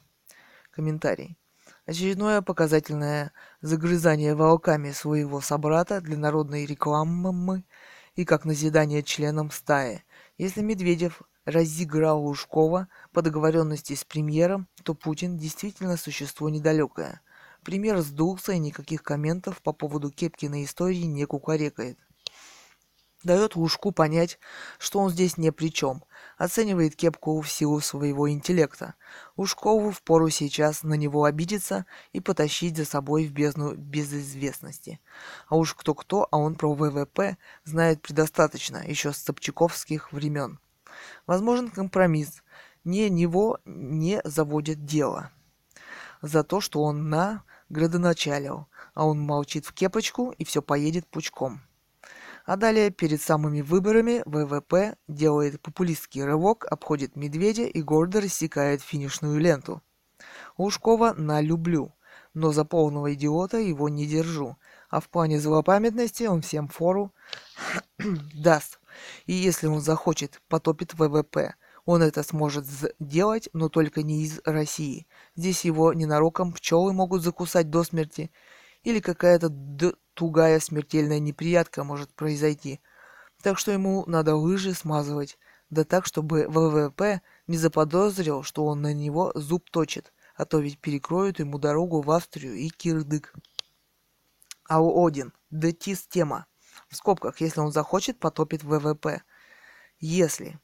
Комментарий. 0.71 1.39
Очередное 1.87 2.43
показательное 2.43 3.33
загрызание 3.61 4.35
волками 4.35 4.91
своего 4.91 5.41
собрата 5.41 6.01
для 6.01 6.17
народной 6.17 6.67
рекламы 6.67 7.65
и 8.15 8.25
как 8.25 8.45
назидание 8.45 9.03
членам 9.03 9.51
стаи. 9.51 10.05
Если 10.37 10.63
Медведев 10.63 11.23
разыграл 11.45 12.23
Лужкова 12.25 12.89
по 13.13 13.23
договоренности 13.23 13.95
с 13.95 14.05
премьером, 14.05 14.69
то 14.83 14.95
Путин 14.95 15.37
действительно 15.37 15.97
существо 15.97 16.49
недалекое– 16.49 17.21
Пример 17.67 17.99
сдулся 18.01 18.53
и 18.53 18.61
никаких 18.61 19.03
комментов 19.03 19.61
по 19.61 19.73
поводу 19.73 20.13
Кепкиной 20.13 20.63
истории 20.63 21.03
не 21.03 21.25
кукарекает. 21.25 21.99
Дает 23.25 23.57
Лужку 23.57 23.91
понять, 23.91 24.39
что 24.79 25.01
он 25.01 25.11
здесь 25.11 25.37
не 25.37 25.51
при 25.51 25.73
чем. 25.73 26.05
Оценивает 26.39 26.95
Кепку 26.95 27.41
в 27.41 27.51
силу 27.51 27.81
своего 27.81 28.31
интеллекта. 28.31 28.95
Лужкову 29.37 29.91
впору 29.91 30.31
сейчас 30.31 30.85
на 30.85 30.95
него 30.95 31.25
обидеться 31.25 31.87
и 32.13 32.21
потащить 32.21 32.77
за 32.77 32.85
собой 32.85 33.27
в 33.27 33.33
бездну 33.33 33.75
безызвестности. 33.75 35.01
А 35.49 35.57
уж 35.57 35.75
кто-кто, 35.75 36.29
а 36.31 36.37
он 36.39 36.55
про 36.55 36.73
ВВП 36.73 37.37
знает 37.65 38.01
предостаточно, 38.01 38.85
еще 38.87 39.13
с 39.13 39.17
Собчаковских 39.17 40.13
времен. 40.13 40.61
Возможен 41.27 41.71
компромисс. 41.71 42.45
Не 42.85 43.11
него 43.11 43.59
не 43.65 44.21
заводит 44.23 44.85
дело. 44.85 45.33
За 46.23 46.45
то, 46.45 46.61
что 46.61 46.85
он 46.85 47.11
на 47.11 47.43
градоначалил, 47.69 48.67
а 48.95 49.07
он 49.07 49.21
молчит 49.21 49.67
в 49.67 49.73
кепочку 49.73 50.31
и 50.31 50.45
все 50.45 50.63
поедет 50.63 51.07
пучком. 51.07 51.61
А 52.45 52.57
далее, 52.57 52.91
перед 52.91 53.21
самыми 53.21 53.61
выборами, 53.61 54.23
ВВП 54.25 54.97
делает 55.09 55.61
популистский 55.61 56.25
рывок, 56.25 56.65
обходит 56.71 57.17
медведя 57.17 57.65
и 57.65 57.83
гордо 57.83 58.21
рассекает 58.21 58.83
финишную 58.83 59.41
ленту. 59.41 59.83
Лужкова 60.57 61.13
на 61.15 61.41
люблю, 61.41 61.93
но 62.35 62.53
за 62.53 62.65
полного 62.65 63.13
идиота 63.15 63.59
его 63.59 63.89
не 63.89 64.07
держу, 64.07 64.57
а 64.89 65.01
в 65.01 65.09
плане 65.09 65.41
злопамятности 65.41 66.25
он 66.25 66.43
всем 66.43 66.69
фору 66.69 67.13
даст. 68.35 68.79
И 69.27 69.33
если 69.33 69.67
он 69.67 69.81
захочет, 69.81 70.41
потопит 70.49 70.95
ВВП– 70.95 71.55
он 71.87 72.03
это 72.03 72.25
сможет 72.25 72.67
сделать, 72.67 73.49
но 73.53 73.69
только 73.69 74.03
не 74.03 74.25
из 74.25 74.41
России. 74.45 75.07
Здесь 75.37 75.65
его 75.65 75.93
ненароком 75.93 76.53
пчелы 76.53 76.93
могут 76.93 77.23
закусать 77.23 77.71
до 77.71 77.85
смерти, 77.85 78.31
или 78.83 79.01
какая-то 79.01 79.53
тугая 80.15 80.59
смертельная 80.61 81.19
неприятка 81.19 81.85
может 81.85 82.13
произойти. 82.15 82.81
Так 83.43 83.59
что 83.59 83.71
ему 83.71 84.05
надо 84.07 84.35
лыжи 84.35 84.73
смазывать, 84.73 85.39
да 85.69 85.85
так, 85.85 86.07
чтобы 86.07 86.47
ВВП 86.49 87.21
не 87.47 87.59
заподозрил, 87.59 88.43
что 88.43 88.65
он 88.65 88.81
на 88.81 88.95
него 88.95 89.33
зуб 89.35 89.69
точит, 89.71 90.13
а 90.35 90.47
то 90.47 90.59
ведь 90.59 90.79
перекроют 90.79 91.39
ему 91.39 91.59
дорогу 91.59 92.01
в 92.01 92.11
Австрию 92.11 92.55
и 92.55 92.69
Кирдык. 92.69 93.35
Ау 94.69 95.07
Один, 95.07 95.33
Детис 95.51 96.07
тема. 96.07 96.47
В 96.89 96.97
скобках, 96.97 97.41
если 97.41 97.61
он 97.61 97.73
захочет, 97.73 98.19
потопит 98.19 98.65
ВВП. 98.65 99.23
Если. 99.99 100.59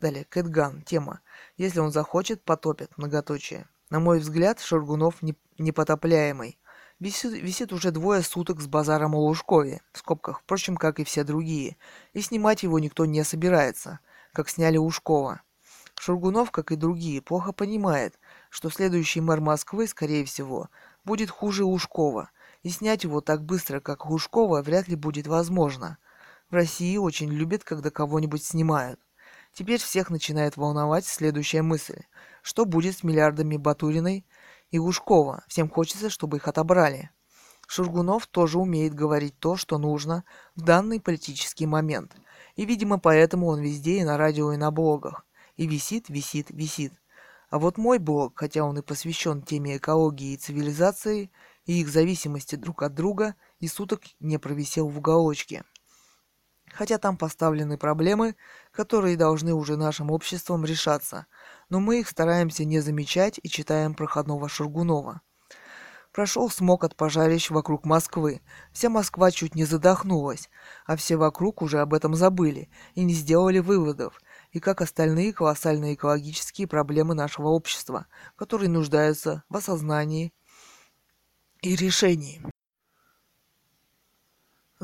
Далее, 0.00 0.24
Кэтган. 0.24 0.82
Тема. 0.82 1.20
Если 1.56 1.78
он 1.78 1.92
захочет, 1.92 2.42
потопит. 2.42 2.96
Многоточие. 2.98 3.68
На 3.92 4.00
мой 4.00 4.20
взгляд, 4.20 4.58
Шаргунов 4.58 5.20
не, 5.20 5.36
непотопляемый. 5.58 6.58
Висит, 6.98 7.32
висит 7.32 7.74
уже 7.74 7.90
двое 7.90 8.22
суток 8.22 8.62
с 8.62 8.66
базаром 8.66 9.14
о 9.14 9.18
Лужкове, 9.18 9.82
в 9.92 9.98
скобках, 9.98 10.40
впрочем, 10.40 10.78
как 10.78 10.98
и 10.98 11.04
все 11.04 11.24
другие, 11.24 11.76
и 12.14 12.22
снимать 12.22 12.62
его 12.62 12.78
никто 12.78 13.04
не 13.04 13.22
собирается, 13.22 13.98
как 14.32 14.48
сняли 14.48 14.78
Ушкова. 14.78 15.42
Шургунов, 16.00 16.50
как 16.50 16.72
и 16.72 16.76
другие, 16.76 17.20
плохо 17.20 17.52
понимает, 17.52 18.18
что 18.48 18.70
следующий 18.70 19.20
мэр 19.20 19.42
Москвы, 19.42 19.86
скорее 19.86 20.24
всего, 20.24 20.70
будет 21.04 21.28
хуже 21.28 21.66
Ушкова, 21.66 22.30
и 22.62 22.70
снять 22.70 23.04
его 23.04 23.20
так 23.20 23.44
быстро, 23.44 23.80
как 23.80 24.08
Ушкова, 24.08 24.62
вряд 24.62 24.88
ли 24.88 24.96
будет 24.96 25.26
возможно. 25.26 25.98
В 26.48 26.54
России 26.54 26.96
очень 26.96 27.28
любят, 27.28 27.62
когда 27.62 27.90
кого-нибудь 27.90 28.42
снимают. 28.42 28.98
Теперь 29.54 29.80
всех 29.80 30.08
начинает 30.08 30.56
волновать 30.56 31.04
следующая 31.04 31.60
мысль. 31.60 32.00
Что 32.42 32.64
будет 32.64 32.96
с 32.96 33.02
миллиардами 33.02 33.58
Батуриной 33.58 34.26
и 34.70 34.78
Лужкова? 34.78 35.44
Всем 35.46 35.68
хочется, 35.68 36.08
чтобы 36.08 36.38
их 36.38 36.48
отобрали. 36.48 37.10
Шургунов 37.68 38.26
тоже 38.26 38.58
умеет 38.58 38.94
говорить 38.94 39.38
то, 39.38 39.56
что 39.56 39.76
нужно 39.76 40.24
в 40.56 40.62
данный 40.62 41.00
политический 41.00 41.66
момент. 41.66 42.16
И, 42.56 42.64
видимо, 42.64 42.98
поэтому 42.98 43.46
он 43.48 43.60
везде 43.60 43.98
и 43.98 44.04
на 44.04 44.16
радио, 44.16 44.52
и 44.52 44.56
на 44.56 44.70
блогах. 44.70 45.26
И 45.56 45.66
висит, 45.66 46.08
висит, 46.08 46.46
висит. 46.50 46.94
А 47.50 47.58
вот 47.58 47.76
мой 47.76 47.98
блог, 47.98 48.38
хотя 48.38 48.64
он 48.64 48.78
и 48.78 48.82
посвящен 48.82 49.42
теме 49.42 49.76
экологии 49.76 50.32
и 50.32 50.38
цивилизации, 50.38 51.30
и 51.66 51.80
их 51.80 51.90
зависимости 51.90 52.56
друг 52.56 52.82
от 52.82 52.94
друга, 52.94 53.34
и 53.58 53.68
суток 53.68 54.00
не 54.18 54.38
провисел 54.38 54.88
в 54.88 54.96
уголочке 54.96 55.62
хотя 56.72 56.98
там 56.98 57.16
поставлены 57.16 57.76
проблемы, 57.76 58.36
которые 58.70 59.16
должны 59.16 59.54
уже 59.54 59.76
нашим 59.76 60.10
обществом 60.10 60.64
решаться, 60.64 61.26
но 61.68 61.80
мы 61.80 62.00
их 62.00 62.08
стараемся 62.08 62.64
не 62.64 62.80
замечать 62.80 63.38
и 63.42 63.48
читаем 63.48 63.94
проходного 63.94 64.48
Шургунова. 64.48 65.20
Прошел 66.12 66.50
смог 66.50 66.84
от 66.84 66.94
пожарищ 66.94 67.48
вокруг 67.48 67.86
Москвы. 67.86 68.42
Вся 68.72 68.90
Москва 68.90 69.30
чуть 69.30 69.54
не 69.54 69.64
задохнулась, 69.64 70.50
а 70.84 70.96
все 70.96 71.16
вокруг 71.16 71.62
уже 71.62 71.80
об 71.80 71.94
этом 71.94 72.14
забыли 72.14 72.68
и 72.94 73.02
не 73.02 73.14
сделали 73.14 73.60
выводов, 73.60 74.20
и 74.50 74.60
как 74.60 74.82
остальные 74.82 75.32
колоссальные 75.32 75.94
экологические 75.94 76.66
проблемы 76.66 77.14
нашего 77.14 77.48
общества, 77.48 78.06
которые 78.36 78.68
нуждаются 78.68 79.42
в 79.48 79.56
осознании 79.56 80.34
и 81.62 81.76
решении. 81.76 82.42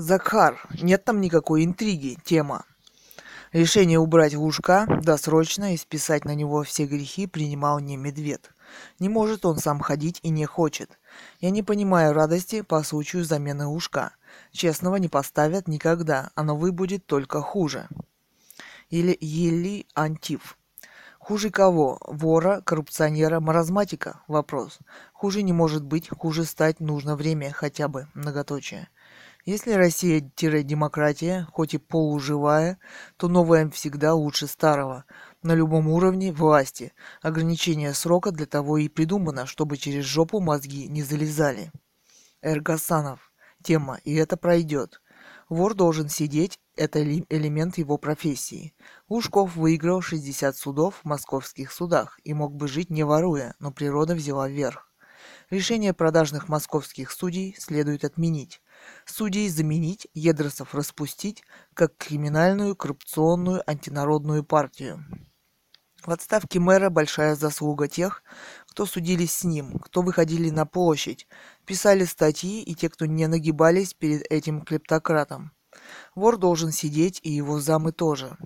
Захар, 0.00 0.64
нет 0.80 1.04
там 1.04 1.20
никакой 1.20 1.64
интриги, 1.64 2.16
тема. 2.22 2.64
Решение 3.50 3.98
убрать 3.98 4.32
Лужка 4.32 4.86
досрочно 5.02 5.74
и 5.74 5.76
списать 5.76 6.24
на 6.24 6.36
него 6.36 6.62
все 6.62 6.86
грехи 6.86 7.26
принимал 7.26 7.80
не 7.80 7.96
Медведь. 7.96 8.44
Не 9.00 9.08
может 9.08 9.44
он 9.44 9.58
сам 9.58 9.80
ходить 9.80 10.20
и 10.22 10.28
не 10.28 10.46
хочет. 10.46 11.00
Я 11.40 11.50
не 11.50 11.64
понимаю 11.64 12.12
радости 12.12 12.60
по 12.60 12.84
случаю 12.84 13.24
замены 13.24 13.66
ушка. 13.66 14.12
Честного 14.52 14.94
не 14.96 15.08
поставят 15.08 15.66
никогда, 15.66 16.30
а 16.36 16.44
новый 16.44 16.70
будет 16.70 17.04
только 17.04 17.40
хуже. 17.40 17.88
Или 18.90 19.18
Ели 19.20 19.84
Антиф. 19.96 20.56
Хуже 21.18 21.50
кого? 21.50 21.98
Вора, 22.06 22.60
коррупционера, 22.64 23.40
маразматика? 23.40 24.20
Вопрос. 24.28 24.78
Хуже 25.12 25.42
не 25.42 25.52
может 25.52 25.84
быть, 25.84 26.08
хуже 26.08 26.44
стать 26.44 26.78
нужно 26.78 27.16
время 27.16 27.50
хотя 27.50 27.88
бы, 27.88 28.06
многоточие. 28.14 28.88
Если 29.48 29.72
Россия-демократия, 29.72 31.48
хоть 31.54 31.72
и 31.72 31.78
полуживая, 31.78 32.78
то 33.16 33.28
новая 33.28 33.70
всегда 33.70 34.12
лучше 34.12 34.46
старого– 34.46 35.06
на 35.42 35.54
любом 35.54 35.88
уровне 35.88 36.32
власти. 36.32 36.92
Ограничение 37.22 37.94
срока 37.94 38.30
для 38.30 38.44
того 38.44 38.76
и 38.76 38.88
придумано, 38.88 39.46
чтобы 39.46 39.78
через 39.78 40.04
жопу 40.04 40.40
мозги 40.40 40.86
не 40.86 41.02
залезали. 41.02 41.72
Эргасанов. 42.42 43.32
Тема, 43.62 43.98
и 44.04 44.14
это 44.16 44.36
пройдет. 44.36 45.00
Вор 45.48 45.72
должен 45.72 46.10
сидеть, 46.10 46.58
это 46.76 47.02
элемент 47.02 47.78
его 47.78 47.96
профессии. 47.96 48.74
Лужков 49.08 49.56
выиграл 49.56 50.02
60 50.02 50.58
судов 50.58 50.96
в 50.96 51.04
московских 51.06 51.72
судах 51.72 52.20
и 52.22 52.34
мог 52.34 52.54
бы 52.54 52.68
жить 52.68 52.90
не 52.90 53.02
воруя, 53.02 53.54
но 53.60 53.72
природа 53.72 54.14
взяла 54.14 54.46
верх. 54.46 54.92
Решение 55.48 55.94
продажных 55.94 56.50
московских 56.50 57.10
судей 57.10 57.56
следует 57.58 58.04
отменить. 58.04 58.60
Судей 59.04 59.48
заменить, 59.48 60.08
Едросов 60.14 60.74
распустить, 60.74 61.42
как 61.74 61.96
криминальную, 61.96 62.76
коррупционную, 62.76 63.62
антинародную 63.68 64.44
партию. 64.44 65.04
В 66.04 66.10
отставке 66.10 66.60
мэра 66.60 66.90
большая 66.90 67.34
заслуга 67.34 67.88
тех, 67.88 68.22
кто 68.68 68.86
судились 68.86 69.32
с 69.32 69.44
ним, 69.44 69.78
кто 69.78 70.02
выходили 70.02 70.50
на 70.50 70.64
площадь, 70.64 71.26
писали 71.66 72.04
статьи 72.04 72.62
и 72.62 72.74
те, 72.74 72.88
кто 72.88 73.06
не 73.06 73.26
нагибались 73.26 73.94
перед 73.94 74.22
этим 74.30 74.62
клептократом. 74.62 75.52
Вор 76.14 76.36
должен 76.36 76.70
сидеть, 76.70 77.20
и 77.22 77.30
его 77.30 77.60
замы 77.60 77.92
тоже. 77.92 78.36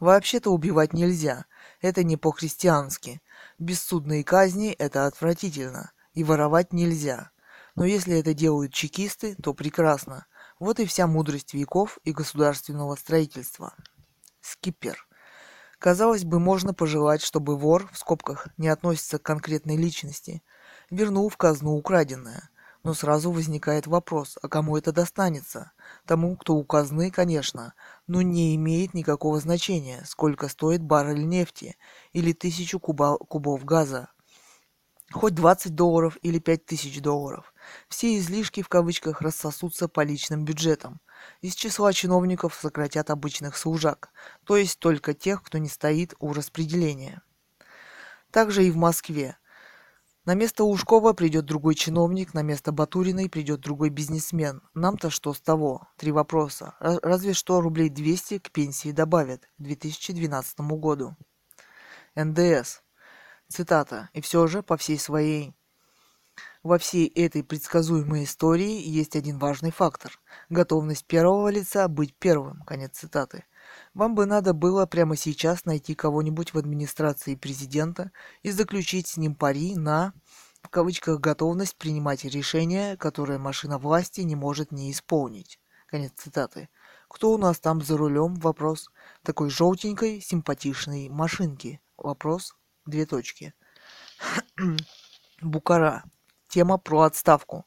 Вообще-то 0.00 0.50
убивать 0.50 0.92
нельзя. 0.92 1.44
Это 1.80 2.04
не 2.04 2.16
по-христиански. 2.16 3.20
Бессудные 3.58 4.24
казни– 4.24 4.70
это 4.78 5.06
отвратительно. 5.06 5.92
И 6.14 6.24
воровать 6.24 6.72
нельзя. 6.72 7.30
Но 7.78 7.84
если 7.84 8.18
это 8.18 8.34
делают 8.34 8.72
чекисты, 8.72 9.36
то 9.40 9.54
прекрасно. 9.54 10.26
Вот 10.58 10.80
и 10.80 10.84
вся 10.84 11.06
мудрость 11.06 11.54
веков 11.54 12.00
и 12.02 12.10
государственного 12.10 12.96
строительства. 12.96 13.72
Скипер. 14.40 15.06
Казалось 15.78 16.24
бы, 16.24 16.40
можно 16.40 16.74
пожелать, 16.74 17.22
чтобы 17.22 17.56
вор, 17.56 17.88
в 17.92 17.96
скобках, 17.96 18.48
не 18.56 18.66
относится 18.66 19.20
к 19.20 19.22
конкретной 19.22 19.76
личности, 19.76 20.42
вернул 20.90 21.28
в 21.28 21.36
казну 21.36 21.76
украденное. 21.76 22.50
Но 22.82 22.94
сразу 22.94 23.30
возникает 23.30 23.86
вопрос, 23.86 24.38
а 24.42 24.48
кому 24.48 24.76
это 24.76 24.90
достанется? 24.90 25.70
Тому, 26.04 26.36
кто 26.36 26.56
у 26.56 26.64
казны, 26.64 27.12
конечно, 27.12 27.74
но 28.08 28.22
не 28.22 28.56
имеет 28.56 28.92
никакого 28.92 29.38
значения, 29.38 30.02
сколько 30.04 30.48
стоит 30.48 30.82
баррель 30.82 31.28
нефти 31.28 31.76
или 32.12 32.32
тысячу 32.32 32.80
кубов 32.80 33.64
газа. 33.64 34.08
Хоть 35.12 35.34
20 35.34 35.74
долларов 35.76 36.18
или 36.22 36.40
5000 36.40 37.00
долларов. 37.00 37.54
Все 37.88 38.18
излишки 38.18 38.62
в 38.62 38.68
кавычках 38.68 39.20
рассосутся 39.20 39.88
по 39.88 40.02
личным 40.02 40.44
бюджетам. 40.44 41.00
Из 41.40 41.54
числа 41.54 41.92
чиновников 41.92 42.54
сократят 42.54 43.10
обычных 43.10 43.56
служак, 43.56 44.10
то 44.44 44.56
есть 44.56 44.78
только 44.78 45.14
тех, 45.14 45.42
кто 45.42 45.58
не 45.58 45.68
стоит 45.68 46.14
у 46.18 46.32
распределения. 46.32 47.22
Также 48.30 48.64
и 48.64 48.70
в 48.70 48.76
Москве. 48.76 49.36
На 50.24 50.34
место 50.34 50.64
Ушкова 50.64 51.14
придет 51.14 51.46
другой 51.46 51.74
чиновник, 51.74 52.34
на 52.34 52.42
место 52.42 52.70
Батуриной 52.70 53.30
придет 53.30 53.60
другой 53.60 53.88
бизнесмен. 53.88 54.60
Нам-то 54.74 55.08
что 55.08 55.32
с 55.32 55.40
того? 55.40 55.88
Три 55.96 56.12
вопроса. 56.12 56.74
Разве 56.80 57.32
что 57.32 57.62
рублей 57.62 57.88
200 57.88 58.38
к 58.40 58.50
пенсии 58.50 58.92
добавят 58.92 59.48
к 59.56 59.62
2012 59.62 60.60
году. 60.60 61.16
НДС. 62.14 62.82
Цитата. 63.48 64.10
И 64.12 64.20
все 64.20 64.46
же, 64.46 64.62
по 64.62 64.76
всей 64.76 64.98
своей 64.98 65.54
во 66.62 66.78
всей 66.78 67.06
этой 67.08 67.42
предсказуемой 67.42 68.24
истории 68.24 68.80
есть 68.80 69.16
один 69.16 69.38
важный 69.38 69.70
фактор– 69.70 70.18
готовность 70.48 71.06
первого 71.06 71.48
лица 71.48 71.88
быть 71.88 72.14
первым. 72.16 72.62
Конец 72.62 72.98
цитаты. 72.98 73.44
Вам 73.94 74.14
бы 74.14 74.26
надо 74.26 74.54
было 74.54 74.86
прямо 74.86 75.16
сейчас 75.16 75.64
найти 75.64 75.94
кого-нибудь 75.94 76.54
в 76.54 76.58
администрации 76.58 77.34
президента 77.34 78.10
и 78.42 78.50
заключить 78.50 79.08
с 79.08 79.16
ним 79.16 79.34
пари 79.34 79.74
на 79.76 80.12
в 80.62 80.68
кавычках 80.68 81.20
готовность 81.20 81.76
принимать 81.76 82.24
решения, 82.24 82.96
которые 82.96 83.38
машина 83.38 83.78
власти 83.78 84.22
не 84.22 84.36
может 84.36 84.72
не 84.72 84.90
исполнить. 84.90 85.60
Конец 85.86 86.12
цитаты. 86.16 86.68
Кто 87.08 87.32
у 87.32 87.38
нас 87.38 87.58
там 87.58 87.80
за 87.80 87.96
рулем? 87.96 88.34
Вопрос. 88.34 88.90
Такой 89.22 89.48
желтенькой, 89.48 90.20
симпатичной 90.20 91.08
машинки. 91.08 91.80
Вопрос. 91.96 92.54
Две 92.84 93.06
точки. 93.06 93.54
Букара. 95.40 96.04
Тема 96.48 96.78
про 96.78 97.02
отставку. 97.02 97.66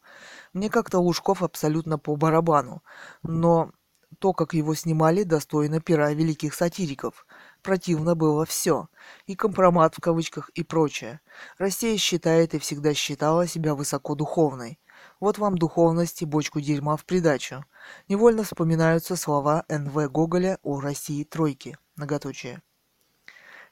Мне 0.53 0.69
как-то 0.69 0.99
Лужков 0.99 1.43
абсолютно 1.43 1.99
по 1.99 2.15
барабану, 2.15 2.83
но 3.21 3.71
то, 4.19 4.33
как 4.33 4.53
его 4.53 4.75
снимали, 4.75 5.23
достойно 5.23 5.79
пера 5.79 6.11
великих 6.11 6.53
сатириков. 6.53 7.25
Противно 7.61 8.15
было 8.15 8.45
все. 8.45 8.87
И 9.25 9.35
компромат 9.35 9.95
в 9.95 10.01
кавычках 10.01 10.49
и 10.49 10.63
прочее. 10.63 11.21
Россия 11.57 11.97
считает 11.97 12.53
и 12.53 12.59
всегда 12.59 12.93
считала 12.93 13.47
себя 13.47 13.73
высокодуховной. 13.75 14.79
Вот 15.19 15.37
вам 15.37 15.57
духовность 15.57 16.21
и 16.21 16.25
бочку 16.25 16.59
дерьма 16.59 16.97
в 16.97 17.05
придачу. 17.05 17.65
Невольно 18.07 18.43
вспоминаются 18.43 19.15
слова 19.15 19.63
Н.В. 19.69 20.07
Гоголя 20.09 20.59
о 20.61 20.79
России 20.79 21.23
тройки. 21.23 21.77
Многоточие. 21.95 22.61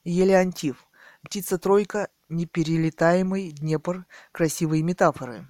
Елеантив. 0.04 0.86
Птица-тройка 1.24 2.10
неперелетаемый 2.30 3.52
Днепр, 3.52 4.06
красивые 4.32 4.84
метафоры. 4.84 5.48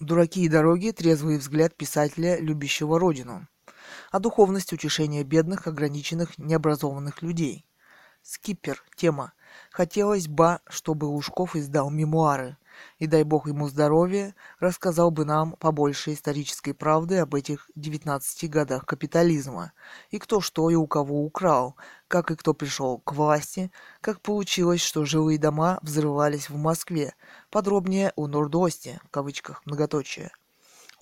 Дураки 0.00 0.42
и 0.42 0.48
дороги, 0.48 0.90
трезвый 0.90 1.38
взгляд 1.38 1.76
писателя, 1.76 2.38
любящего 2.38 2.98
родину. 2.98 3.46
А 4.10 4.18
духовность 4.18 4.72
утешения 4.72 5.22
бедных, 5.22 5.66
ограниченных, 5.66 6.36
необразованных 6.38 7.22
людей. 7.22 7.66
Скипер. 8.22 8.82
Тема. 8.96 9.34
Хотелось 9.70 10.28
бы, 10.28 10.60
чтобы 10.68 11.04
Лужков 11.04 11.54
издал 11.54 11.90
мемуары 11.90 12.56
и 12.98 13.06
дай 13.06 13.22
бог 13.22 13.46
ему 13.48 13.68
здоровья, 13.68 14.34
рассказал 14.60 15.10
бы 15.10 15.24
нам 15.24 15.52
побольше 15.52 16.12
исторической 16.12 16.72
правды 16.72 17.18
об 17.18 17.34
этих 17.34 17.70
19 17.74 18.50
годах 18.50 18.86
капитализма, 18.86 19.72
и 20.10 20.18
кто 20.18 20.40
что 20.40 20.70
и 20.70 20.74
у 20.74 20.86
кого 20.86 21.24
украл, 21.24 21.76
как 22.08 22.30
и 22.30 22.36
кто 22.36 22.54
пришел 22.54 22.98
к 22.98 23.12
власти, 23.12 23.70
как 24.00 24.20
получилось, 24.20 24.80
что 24.80 25.04
жилые 25.04 25.38
дома 25.38 25.78
взрывались 25.82 26.50
в 26.50 26.56
Москве, 26.56 27.14
подробнее 27.50 28.12
у 28.16 28.26
Нордости, 28.26 29.00
в 29.04 29.10
кавычках 29.10 29.62
многоточие. 29.64 30.30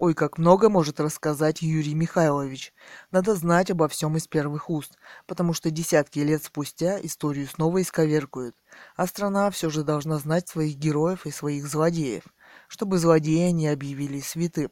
Ой, 0.02 0.14
как 0.14 0.36
много 0.36 0.68
может 0.68 0.98
рассказать 0.98 1.62
Юрий 1.62 1.94
Михайлович. 1.94 2.72
Надо 3.12 3.36
знать 3.36 3.70
обо 3.70 3.86
всем 3.86 4.16
из 4.16 4.26
первых 4.26 4.68
уст, 4.68 4.98
потому 5.28 5.52
что 5.52 5.70
десятки 5.70 6.18
лет 6.18 6.42
спустя 6.42 6.98
историю 7.00 7.46
снова 7.46 7.80
исковеркают. 7.80 8.56
А 8.96 9.06
страна 9.06 9.48
все 9.52 9.70
же 9.70 9.84
должна 9.84 10.18
знать 10.18 10.48
своих 10.48 10.76
героев 10.76 11.24
и 11.24 11.30
своих 11.30 11.68
злодеев, 11.68 12.24
чтобы 12.66 12.98
злодея 12.98 13.52
не 13.52 13.68
объявили 13.68 14.18
святым. 14.18 14.70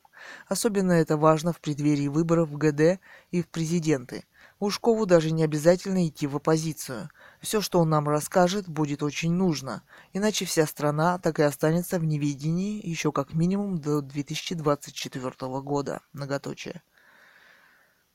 Особенно 0.48 0.90
это 0.90 1.16
важно 1.16 1.52
в 1.52 1.60
преддверии 1.60 2.08
выборов 2.08 2.48
в 2.48 2.56
ГД 2.56 2.98
и 3.30 3.40
в 3.40 3.46
президенты. 3.46 4.24
Ушкову 4.58 5.06
даже 5.06 5.30
не 5.30 5.44
обязательно 5.44 6.08
идти 6.08 6.26
в 6.26 6.34
оппозицию. 6.34 7.08
Все, 7.40 7.60
что 7.60 7.80
он 7.80 7.88
нам 7.88 8.08
расскажет, 8.08 8.68
будет 8.68 9.02
очень 9.02 9.32
нужно, 9.32 9.82
иначе 10.12 10.44
вся 10.44 10.66
страна 10.66 11.18
так 11.18 11.38
и 11.38 11.42
останется 11.42 11.98
в 11.98 12.04
неведении 12.04 12.86
еще 12.86 13.12
как 13.12 13.32
минимум 13.32 13.78
до 13.78 14.02
2024 14.02 15.60
года. 15.60 16.00
Многоточие. 16.12 16.82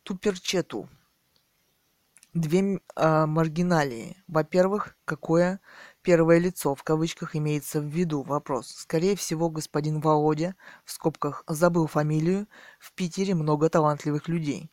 Туперчету. 0.03 0.87
Две 2.33 2.79
э, 2.95 3.25
маргиналии. 3.25 4.21
Во-первых, 4.27 4.95
какое 5.05 5.61
Первое 6.05 6.37
лицо 6.37 6.75
в 6.75 6.83
кавычках 6.83 7.35
имеется 7.35 7.81
в 7.81 7.85
виду. 7.85 8.21
Вопрос. 8.21 8.67
Скорее 8.67 9.15
всего, 9.15 9.49
господин 9.49 10.01
Володя, 10.01 10.55
в 10.83 10.91
скобках, 10.91 11.43
забыл 11.47 11.87
фамилию. 11.87 12.47
В 12.77 12.93
Питере 12.93 13.33
много 13.33 13.71
талантливых 13.71 14.27
людей. 14.27 14.69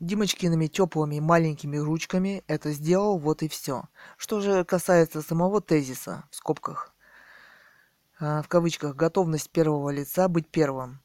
Димочкиными 0.00 0.66
теплыми 0.66 1.20
маленькими 1.20 1.76
ручками 1.76 2.42
это 2.46 2.72
сделал, 2.72 3.18
вот 3.18 3.42
и 3.42 3.48
все. 3.48 3.84
Что 4.16 4.40
же 4.40 4.64
касается 4.64 5.22
самого 5.22 5.60
тезиса, 5.60 6.24
в 6.30 6.36
скобках, 6.36 6.94
э, 8.20 8.42
в 8.42 8.48
кавычках, 8.48 8.96
готовность 8.96 9.50
первого 9.50 9.90
лица 9.90 10.28
быть 10.28 10.48
первым 10.48 11.00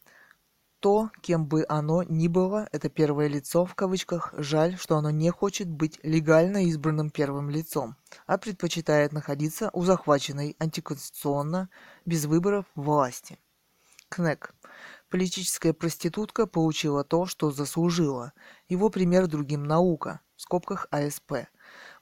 то, 0.80 1.09
кем 1.22 1.45
бы 1.45 1.66
оно 1.68 2.03
ни 2.03 2.27
было, 2.27 2.68
это 2.72 2.90
первое 2.90 3.27
лицо 3.27 3.66
в 3.66 3.76
кавычках, 3.76 4.34
жаль, 4.38 4.77
что 4.77 4.98
оно 4.98 5.09
не 5.09 5.30
хочет 5.30 5.69
быть 5.69 6.00
легально 6.03 6.66
избранным 6.66 7.09
первым 7.09 7.50
лицом, 7.50 7.95
а 8.26 8.38
предпочитает 8.38 9.11
находиться 9.11 9.69
у 9.74 9.84
захваченной 9.84 10.56
антиконституционно, 10.59 11.69
без 12.06 12.26
выборов, 12.26 12.66
власти. 12.76 13.40
Кнек. 14.09 14.53
Политическая 15.10 15.74
проститутка 15.74 16.46
получила 16.46 17.04
то, 17.04 17.26
что 17.26 17.52
заслужила. 17.52 18.32
Его 18.68 18.90
пример 18.90 19.28
другим 19.28 19.64
наука, 19.64 20.22
в 20.36 20.42
скобках 20.42 20.88
АСП. 20.92 21.48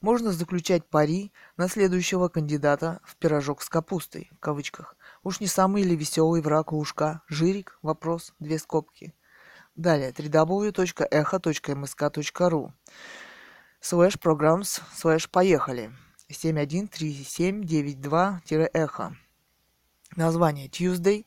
Можно 0.01 0.33
заключать 0.33 0.85
пари 0.85 1.31
на 1.55 1.69
следующего 1.69 2.27
кандидата 2.27 2.99
в 3.03 3.15
пирожок 3.15 3.61
с 3.61 3.69
капустой, 3.69 4.29
в 4.33 4.39
кавычках. 4.39 4.97
Уж 5.23 5.39
не 5.39 5.47
самый 5.47 5.83
ли 5.83 5.95
веселый 5.95 6.41
враг 6.41 6.73
ушка? 6.73 7.21
Жирик? 7.27 7.79
Вопрос. 7.81 8.33
Две 8.39 8.59
скобки. 8.59 9.15
Далее. 9.75 10.11
www.echo.msk.ru 10.11 12.71
Слэш 13.79 14.19
programs 14.19 14.81
слэш 14.95 15.29
поехали. 15.29 15.91
713792-эхо. 16.29 19.15
Название 20.15 20.67
Tuesday 20.67 21.25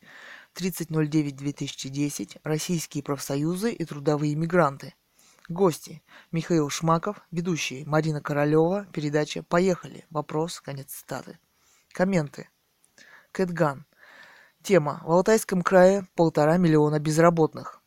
30.09.2010. 0.55 2.41
Российские 2.43 3.03
профсоюзы 3.03 3.73
и 3.73 3.85
трудовые 3.85 4.35
мигранты. 4.35 4.95
Гости. 5.49 6.03
Михаил 6.31 6.71
Шмаков, 6.71 7.21
ведущий 7.31 7.85
Марина 7.85 8.21
Королева, 8.21 8.87
передача 8.93 9.43
«Поехали». 9.43 10.07
Вопрос, 10.11 10.61
конец 10.61 10.93
цитаты. 10.93 11.39
Комменты. 11.93 12.49
Кэтган. 13.33 13.85
Тема. 14.63 15.01
В 15.05 15.11
Алтайском 15.11 15.63
крае 15.63 16.07
полтора 16.15 16.57
миллиона 16.57 17.01
безработных. 17.01 17.80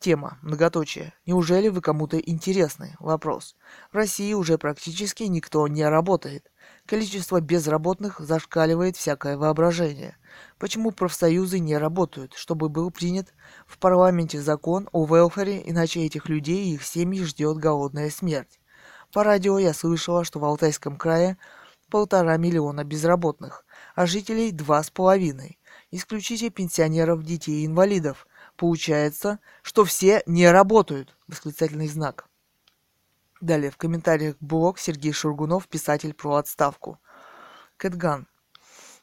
Тема. 0.00 0.38
Многоточие. 0.42 1.12
Неужели 1.26 1.66
вы 1.68 1.80
кому-то 1.80 2.18
интересны? 2.18 2.94
Вопрос. 3.00 3.56
В 3.90 3.96
России 3.96 4.32
уже 4.32 4.56
практически 4.56 5.24
никто 5.24 5.66
не 5.66 5.82
работает. 5.88 6.52
Количество 6.86 7.40
безработных 7.40 8.20
зашкаливает 8.20 8.96
всякое 8.96 9.36
воображение. 9.36 10.16
Почему 10.58 10.92
профсоюзы 10.92 11.58
не 11.58 11.76
работают, 11.76 12.34
чтобы 12.34 12.68
был 12.68 12.92
принят 12.92 13.34
в 13.66 13.78
парламенте 13.78 14.40
закон 14.40 14.88
о 14.92 15.04
велфере, 15.04 15.68
иначе 15.68 16.06
этих 16.06 16.28
людей 16.28 16.66
и 16.66 16.74
их 16.74 16.84
семьи 16.84 17.24
ждет 17.24 17.56
голодная 17.56 18.10
смерть? 18.10 18.60
По 19.12 19.24
радио 19.24 19.58
я 19.58 19.74
слышала, 19.74 20.22
что 20.22 20.38
в 20.38 20.44
Алтайском 20.44 20.96
крае 20.96 21.38
полтора 21.90 22.36
миллиона 22.36 22.84
безработных, 22.84 23.64
а 23.96 24.06
жителей 24.06 24.52
два 24.52 24.80
с 24.80 24.90
половиной. 24.90 25.58
Исключите 25.90 26.50
пенсионеров, 26.50 27.24
детей 27.24 27.62
и 27.62 27.66
инвалидов. 27.66 28.27
Получается, 28.58 29.38
что 29.62 29.84
все 29.84 30.20
не 30.26 30.50
работают. 30.50 31.16
Восклицательный 31.28 31.86
знак. 31.86 32.28
Далее 33.40 33.70
в 33.70 33.76
комментариях 33.76 34.34
блог 34.40 34.80
Сергей 34.80 35.12
Шургунов, 35.12 35.68
писатель 35.68 36.12
про 36.12 36.34
отставку. 36.34 36.98
Кэтган. 37.76 38.26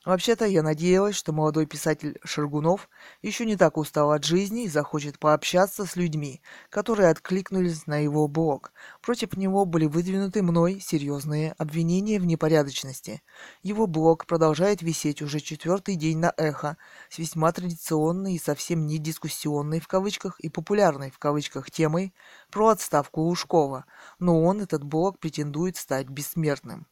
Вообще-то 0.06 0.46
я 0.46 0.62
надеялась, 0.62 1.16
что 1.16 1.34
молодой 1.34 1.66
писатель 1.66 2.20
Шаргунов 2.24 2.90
еще 3.24 3.44
не 3.44 3.58
так 3.58 3.76
устал 3.76 4.12
от 4.12 4.24
жизни 4.24 4.66
и 4.66 4.70
захочет 4.70 5.18
пообщаться 5.18 5.86
с 5.86 5.96
людьми, 5.96 6.44
которые 6.70 7.10
откликнулись 7.10 7.88
на 7.88 7.98
его 7.98 8.28
блог. 8.28 8.72
Против 9.02 9.36
него 9.36 9.66
были 9.66 9.88
выдвинуты 9.88 10.44
мной 10.44 10.80
серьезные 10.80 11.54
обвинения 11.58 12.20
в 12.20 12.26
непорядочности. 12.28 13.24
Его 13.64 13.88
блог 13.88 14.28
продолжает 14.28 14.84
висеть 14.84 15.24
уже 15.24 15.40
четвертый 15.40 15.96
день 15.96 16.20
на 16.20 16.32
эхо, 16.38 16.78
с 17.10 17.18
весьма 17.18 17.52
традиционной 17.52 18.36
и 18.36 18.40
совсем 18.40 18.86
не 18.86 19.00
дискуссионной 19.00 19.80
в 19.80 19.88
кавычках 19.88 20.40
и 20.40 20.50
популярной 20.50 21.10
в 21.10 21.18
кавычках 21.18 21.72
темой 21.72 22.14
про 22.52 22.68
отставку 22.68 23.22
Лужкова, 23.22 23.86
но 24.20 24.44
он, 24.44 24.62
этот 24.62 24.84
блог, 24.84 25.18
претендует 25.18 25.78
стать 25.78 26.10
бессмертным 26.10 26.86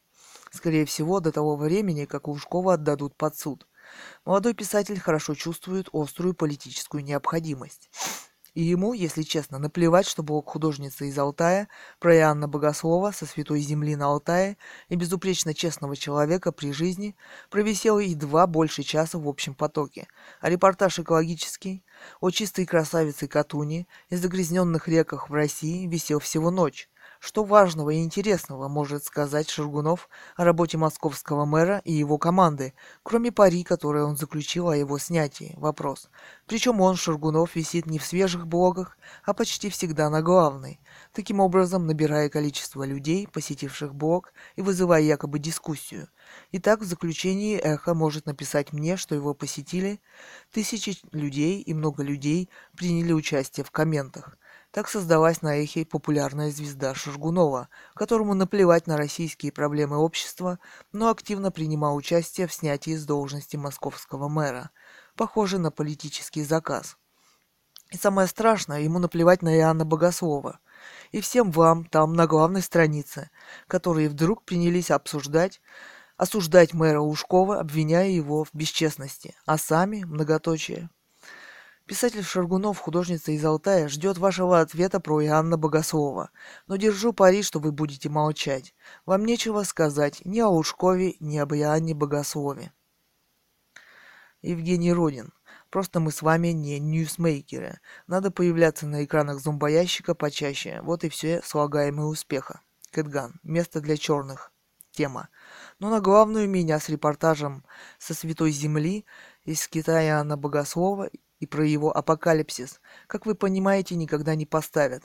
скорее 0.54 0.86
всего, 0.86 1.20
до 1.20 1.32
того 1.32 1.56
времени, 1.56 2.06
как 2.06 2.28
Лужкова 2.28 2.76
отдадут 2.76 3.16
под 3.16 3.38
суд. 3.38 3.68
Молодой 4.26 4.54
писатель 4.54 5.00
хорошо 5.00 5.36
чувствует 5.36 5.90
острую 5.92 6.34
политическую 6.34 7.04
необходимость. 7.04 7.90
И 8.54 8.62
ему, 8.62 8.94
если 8.94 9.24
честно, 9.24 9.58
наплевать, 9.58 10.06
что 10.06 10.22
блог 10.22 10.48
художницы 10.48 11.08
из 11.08 11.18
Алтая 11.18 11.68
про 12.00 12.16
Иоанна 12.16 12.48
Богослова 12.48 13.10
со 13.10 13.26
святой 13.26 13.62
земли 13.62 13.96
на 13.96 14.06
Алтае 14.06 14.58
и 14.90 14.96
безупречно 14.96 15.56
честного 15.56 15.96
человека 15.96 16.52
при 16.52 16.72
жизни 16.72 17.16
провисел 17.50 17.98
едва 17.98 18.46
больше 18.46 18.84
часа 18.84 19.18
в 19.18 19.28
общем 19.28 19.56
потоке, 19.56 20.08
а 20.40 20.52
репортаж 20.52 21.00
экологический 21.00 21.84
о 22.22 22.30
чистой 22.30 22.68
красавице 22.68 23.28
Катуни 23.28 23.88
и 24.10 24.16
загрязненных 24.16 24.88
реках 24.88 25.32
в 25.32 25.34
России 25.34 25.88
висел 25.88 26.20
всего 26.20 26.52
ночь, 26.52 26.90
что 27.24 27.46
важного 27.46 27.92
и 27.92 28.04
интересного 28.04 28.68
может 28.68 29.06
сказать 29.06 29.50
Шаргунов 29.50 30.10
о 30.36 30.44
работе 30.44 30.78
московского 30.78 31.46
мэра 31.46 31.82
и 31.86 31.94
его 31.94 32.18
команды, 32.18 32.74
кроме 33.02 33.32
пари, 33.32 33.64
которые 33.64 34.04
он 34.04 34.18
заключил 34.18 34.68
о 34.68 34.76
его 34.76 35.00
снятии? 35.00 35.54
Вопрос. 35.56 36.10
Причем 36.48 36.82
он, 36.82 36.98
Шаргунов, 36.98 37.56
висит 37.56 37.86
не 37.86 37.98
в 37.98 38.06
свежих 38.06 38.46
блогах, 38.46 38.98
а 39.24 39.34
почти 39.34 39.70
всегда 39.70 40.10
на 40.10 40.22
главной, 40.22 40.82
таким 41.14 41.40
образом 41.40 41.88
набирая 41.88 42.28
количество 42.28 42.84
людей, 42.84 43.26
посетивших 43.32 43.96
блог 43.96 44.34
и 44.58 44.62
вызывая 44.62 45.02
якобы 45.02 45.40
дискуссию. 45.40 46.10
Итак, 46.52 46.82
в 46.82 46.84
заключении 46.84 47.58
Эхо 47.58 47.94
может 47.94 48.26
написать 48.26 48.74
мне, 48.74 48.98
что 48.98 49.16
его 49.16 49.34
посетили 49.34 50.02
тысячи 50.52 50.98
людей 51.14 51.62
и 51.62 51.74
много 51.74 52.04
людей 52.04 52.50
приняли 52.76 53.14
участие 53.14 53.64
в 53.64 53.72
комментах. 53.72 54.38
Так 54.74 54.90
создалась 54.90 55.44
на 55.44 55.58
эхе 55.58 55.86
популярная 55.86 56.50
звезда 56.50 56.96
Шургунова, 56.96 57.70
которому 57.94 58.34
наплевать 58.34 58.88
на 58.88 58.98
российские 58.98 59.52
проблемы 59.52 59.98
общества, 59.98 60.58
но 60.92 61.12
активно 61.12 61.52
принимал 61.52 61.96
участие 61.96 62.48
в 62.48 62.54
снятии 62.54 62.96
с 62.96 63.06
должности 63.06 63.56
московского 63.56 64.30
мэра. 64.30 64.72
Похоже 65.16 65.60
на 65.60 65.70
политический 65.70 66.44
заказ. 66.44 66.98
И 67.92 67.98
самое 67.98 68.28
страшное, 68.28 68.82
ему 68.82 68.98
наплевать 68.98 69.44
на 69.44 69.56
Иоанна 69.56 69.86
Богослова. 69.86 70.58
И 71.12 71.22
всем 71.22 71.52
вам 71.52 71.86
там 71.86 72.14
на 72.14 72.26
главной 72.26 72.64
странице, 72.64 73.30
которые 73.68 74.10
вдруг 74.10 74.44
принялись 74.44 74.90
обсуждать, 74.90 75.62
осуждать 76.18 76.74
мэра 76.74 77.00
Ушкова, 77.00 77.60
обвиняя 77.60 78.10
его 78.10 78.44
в 78.44 78.50
бесчестности, 78.54 79.36
а 79.46 79.60
сами, 79.60 80.04
многоточие, 80.04 80.90
Писатель 81.86 82.24
Шаргунов, 82.24 82.78
художница 82.78 83.34
из 83.34 83.44
Алтая, 83.44 83.90
ждет 83.90 84.18
вашего 84.18 84.62
ответа 84.62 85.02
про 85.02 85.22
Иоанна 85.22 85.58
Богослова. 85.58 86.30
Но 86.66 86.78
держу 86.78 87.12
пари, 87.12 87.44
что 87.44 87.60
вы 87.60 87.74
будете 87.74 88.08
молчать. 88.08 88.74
Вам 89.06 89.26
нечего 89.26 89.64
сказать 89.64 90.22
ни 90.24 90.40
о 90.40 90.48
Лужкове, 90.48 91.16
ни 91.20 91.38
об 91.38 91.54
Иоанне 91.54 91.94
Богослове. 91.94 92.72
Евгений 94.42 94.94
Родин. 94.94 95.34
Просто 95.70 96.00
мы 96.00 96.12
с 96.12 96.22
вами 96.22 96.50
не 96.50 96.80
ньюсмейкеры. 96.80 97.80
Надо 98.08 98.32
появляться 98.32 98.86
на 98.86 99.04
экранах 99.04 99.42
зомбоящика 99.42 100.16
почаще. 100.16 100.80
Вот 100.84 101.04
и 101.04 101.10
все 101.10 101.42
слагаемые 101.44 102.06
успеха. 102.06 102.62
Кэтган. 102.92 103.40
Место 103.44 103.82
для 103.82 103.98
черных. 103.98 104.52
Тема. 104.92 105.30
Но 105.80 105.90
на 105.90 106.00
главную 106.00 106.48
меня 106.48 106.80
с 106.80 106.88
репортажем 106.88 107.66
со 107.98 108.14
Святой 108.14 108.52
Земли 108.52 109.06
из 109.44 109.68
скита 109.68 110.24
Иоанна 110.24 110.38
Богослова 110.38 111.10
и 111.44 111.46
про 111.46 111.68
его 111.68 111.96
апокалипсис, 111.96 112.82
как 113.06 113.26
вы 113.26 113.36
понимаете, 113.36 113.96
никогда 113.96 114.34
не 114.34 114.46
поставят. 114.46 115.04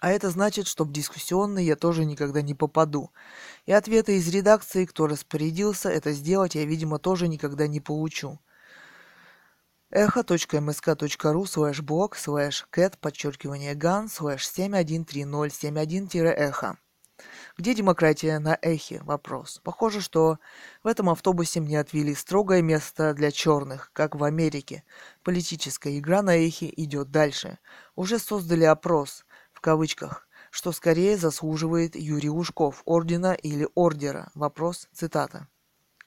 А 0.00 0.10
это 0.10 0.30
значит, 0.30 0.66
что 0.66 0.82
в 0.84 0.90
дискуссионный 0.90 1.64
я 1.64 1.76
тоже 1.76 2.04
никогда 2.04 2.42
не 2.42 2.54
попаду. 2.54 3.12
И 3.66 3.72
ответы 3.72 4.16
из 4.16 4.28
редакции, 4.28 4.84
кто 4.84 5.06
распорядился 5.06 5.88
это 5.88 6.10
сделать, 6.10 6.56
я, 6.56 6.64
видимо, 6.64 6.98
тоже 6.98 7.28
никогда 7.28 7.68
не 7.68 7.80
получу. 7.80 8.40
echo.msk.ru 9.90 11.46
слэш 11.46 11.80
блог 11.80 12.16
слэш 12.16 12.66
кэт 12.70 12.98
подчеркивание 12.98 13.76
ган 13.76 14.08
слэш 14.08 14.44
713071-эхо. 14.44 16.78
Где 17.56 17.74
демократия 17.74 18.38
на 18.40 18.58
эхе? 18.60 19.00
Вопрос. 19.04 19.60
Похоже, 19.62 20.00
что 20.00 20.38
в 20.82 20.88
этом 20.88 21.08
автобусе 21.08 21.60
мне 21.60 21.78
отвели 21.78 22.14
строгое 22.14 22.62
место 22.62 23.14
для 23.14 23.30
черных, 23.30 23.90
как 23.92 24.16
в 24.16 24.24
Америке. 24.24 24.84
Политическая 25.22 25.96
игра 25.98 26.22
на 26.22 26.36
эхе 26.36 26.72
идет 26.76 27.10
дальше. 27.10 27.58
Уже 27.94 28.18
создали 28.18 28.64
опрос, 28.64 29.24
в 29.52 29.60
кавычках, 29.60 30.28
что 30.50 30.72
скорее 30.72 31.16
заслуживает 31.16 31.94
Юрий 31.94 32.30
Ушков, 32.30 32.82
ордена 32.84 33.34
или 33.34 33.68
ордера. 33.74 34.30
Вопрос, 34.34 34.88
цитата. 34.92 35.46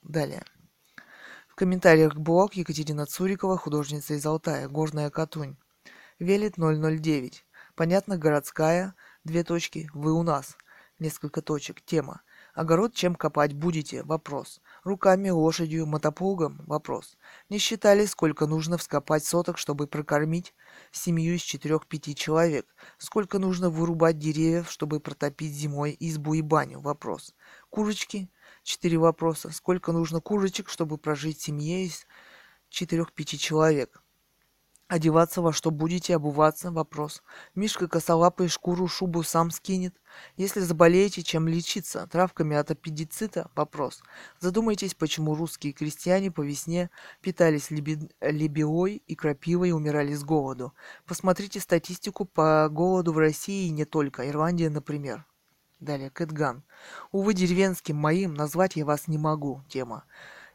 Далее. 0.03 0.43
В 1.47 1.55
комментариях 1.55 2.15
блог 2.15 2.53
Екатерина 2.53 3.05
Цурикова, 3.05 3.57
художница 3.57 4.13
из 4.13 4.25
Алтая, 4.25 4.67
Горная 4.67 5.09
Катунь. 5.09 5.57
Велит 6.19 6.55
009. 6.57 7.45
Понятно, 7.75 8.17
городская, 8.17 8.95
две 9.23 9.43
точки, 9.43 9.89
вы 9.93 10.13
у 10.13 10.23
нас, 10.23 10.57
несколько 10.99 11.41
точек, 11.41 11.81
тема. 11.81 12.21
Огород 12.53 12.93
чем 12.93 13.15
копать 13.15 13.53
будете? 13.53 14.03
Вопрос. 14.03 14.61
Руками, 14.83 15.29
лошадью, 15.29 15.85
мотоплугом? 15.85 16.63
Вопрос. 16.65 17.17
Не 17.49 17.59
считали, 17.59 18.05
сколько 18.05 18.47
нужно 18.47 18.77
вскопать 18.77 19.23
соток, 19.23 19.57
чтобы 19.57 19.87
прокормить 19.87 20.53
семью 20.91 21.35
из 21.35 21.41
четырех-пяти 21.41 22.15
человек? 22.15 22.75
Сколько 22.97 23.39
нужно 23.39 23.69
вырубать 23.69 24.17
деревьев, 24.17 24.71
чтобы 24.71 24.99
протопить 24.99 25.53
зимой 25.53 25.95
избу 25.99 26.33
и 26.33 26.41
баню? 26.41 26.79
Вопрос. 26.79 27.35
Курочки? 27.69 28.29
Четыре 28.63 28.97
вопроса. 28.97 29.51
Сколько 29.51 29.91
нужно 29.91 30.19
курочек, 30.21 30.69
чтобы 30.69 30.97
прожить 30.97 31.39
семье 31.39 31.85
из 31.85 32.05
четырех-пяти 32.69 33.37
человек? 33.37 34.01
Одеваться 34.87 35.41
во 35.41 35.51
что 35.51 35.69
будете, 35.69 36.15
обуваться? 36.15 36.71
Вопрос. 36.71 37.21
Мишка 37.55 37.89
косолапый 37.89 38.47
шкуру, 38.47 38.87
шубу 38.87 39.21
сам 39.21 39.51
скинет. 39.51 39.93
Если 40.37 40.61
заболеете, 40.61 41.23
чем 41.23 41.45
лечиться? 41.45 42.07
Травками 42.07 42.55
от 42.55 42.71
аппендицита? 42.71 43.51
Вопрос. 43.53 44.01
Задумайтесь, 44.39 44.95
почему 44.95 45.35
русские 45.35 45.73
крестьяне 45.73 46.31
по 46.31 46.39
весне 46.39 46.89
питались 47.19 47.69
леби... 47.69 47.99
лебеой 48.21 49.03
и 49.07 49.15
крапивой 49.15 49.69
и 49.69 49.73
умирали 49.73 50.13
с 50.13 50.23
голоду. 50.23 50.73
Посмотрите 51.05 51.59
статистику 51.59 52.23
по 52.23 52.69
голоду 52.71 53.11
в 53.11 53.17
России 53.17 53.67
и 53.67 53.71
не 53.71 53.83
только. 53.83 54.29
Ирландия, 54.29 54.69
например. 54.69 55.25
Далее, 55.81 56.09
Кэтган. 56.09 56.63
Увы, 57.11 57.33
деревенским 57.33 57.97
моим 57.97 58.33
назвать 58.35 58.77
я 58.77 58.85
вас 58.85 59.07
не 59.07 59.17
могу. 59.17 59.63
Тема. 59.67 60.05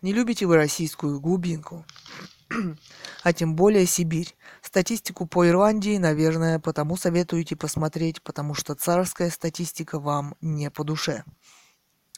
Не 0.03 0.13
любите 0.13 0.47
вы 0.47 0.57
российскую 0.57 1.21
глубинку? 1.21 1.87
а 3.23 3.33
тем 3.33 3.55
более 3.55 3.87
Сибирь. 3.87 4.35
Статистику 4.61 5.27
по 5.27 5.49
Ирландии, 5.49 5.97
наверное, 5.97 6.59
потому 6.59 6.97
советуете 6.97 7.55
посмотреть, 7.55 8.21
потому 8.21 8.55
что 8.55 8.75
царская 8.75 9.31
статистика 9.31 10.01
вам 10.01 10.35
не 10.41 10.71
по 10.71 10.83
душе. 10.83 11.23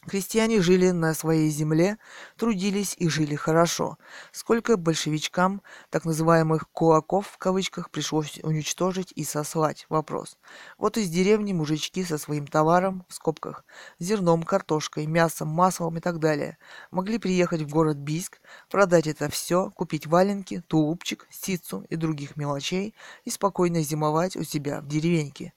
Крестьяне 0.06 0.60
жили 0.60 0.90
на 0.90 1.14
своей 1.14 1.48
земле, 1.48 1.98
трудились 2.36 2.94
и 2.98 3.08
жили 3.08 3.36
хорошо. 3.36 3.96
Сколько 4.32 4.76
большевичкам, 4.76 5.62
так 5.90 6.04
называемых 6.04 6.68
«кулаков» 6.70 7.26
в 7.28 7.38
кавычках, 7.38 7.90
пришлось 7.90 8.38
уничтожить 8.42 9.12
и 9.16 9.24
сослать? 9.24 9.86
Вопрос. 9.88 10.36
Вот 10.76 10.98
из 10.98 11.08
деревни 11.08 11.52
мужички 11.54 12.04
со 12.04 12.18
своим 12.18 12.46
товаром, 12.46 13.06
в 13.08 13.14
скобках, 13.14 13.64
зерном, 13.98 14.42
картошкой, 14.42 15.06
мясом, 15.06 15.48
маслом 15.48 15.96
и 15.96 16.00
так 16.00 16.18
далее, 16.18 16.58
могли 16.90 17.18
приехать 17.18 17.62
в 17.62 17.70
город 17.70 17.96
Бийск, 17.96 18.40
продать 18.70 19.06
это 19.06 19.30
все, 19.30 19.70
купить 19.70 20.06
валенки, 20.06 20.62
тулупчик, 20.66 21.26
ситцу 21.30 21.86
и 21.88 21.96
других 21.96 22.36
мелочей 22.36 22.94
и 23.24 23.30
спокойно 23.30 23.82
зимовать 23.82 24.36
у 24.36 24.44
себя 24.44 24.80
в 24.80 24.86
деревеньке. 24.86 25.54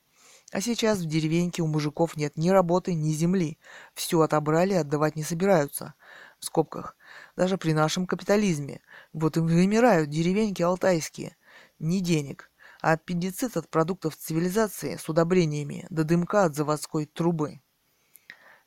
А 0.51 0.61
сейчас 0.61 0.99
в 0.99 1.05
деревеньке 1.05 1.61
у 1.61 1.67
мужиков 1.67 2.15
нет 2.15 2.37
ни 2.37 2.49
работы, 2.49 2.93
ни 2.93 3.11
земли. 3.11 3.57
Все 3.93 4.21
отобрали, 4.21 4.73
отдавать 4.73 5.15
не 5.17 5.23
собираются. 5.23 5.93
В 6.39 6.45
скобках. 6.45 6.95
Даже 7.35 7.57
при 7.57 7.73
нашем 7.73 8.07
капитализме. 8.07 8.81
Вот 9.11 9.35
и 9.35 9.41
вымирают 9.41 10.09
деревеньки 10.09 10.61
алтайские. 10.61 11.35
Ни 11.79 11.99
денег. 11.99 12.49
А 12.81 12.93
аппендицит 12.93 13.57
от 13.57 13.69
продуктов 13.69 14.15
цивилизации 14.15 14.95
с 14.95 15.09
удобрениями, 15.09 15.85
до 15.89 16.03
дымка 16.03 16.45
от 16.45 16.55
заводской 16.55 17.07
трубы. 17.07 17.59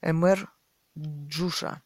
МР 0.03 0.53
Джуша. 0.99 1.81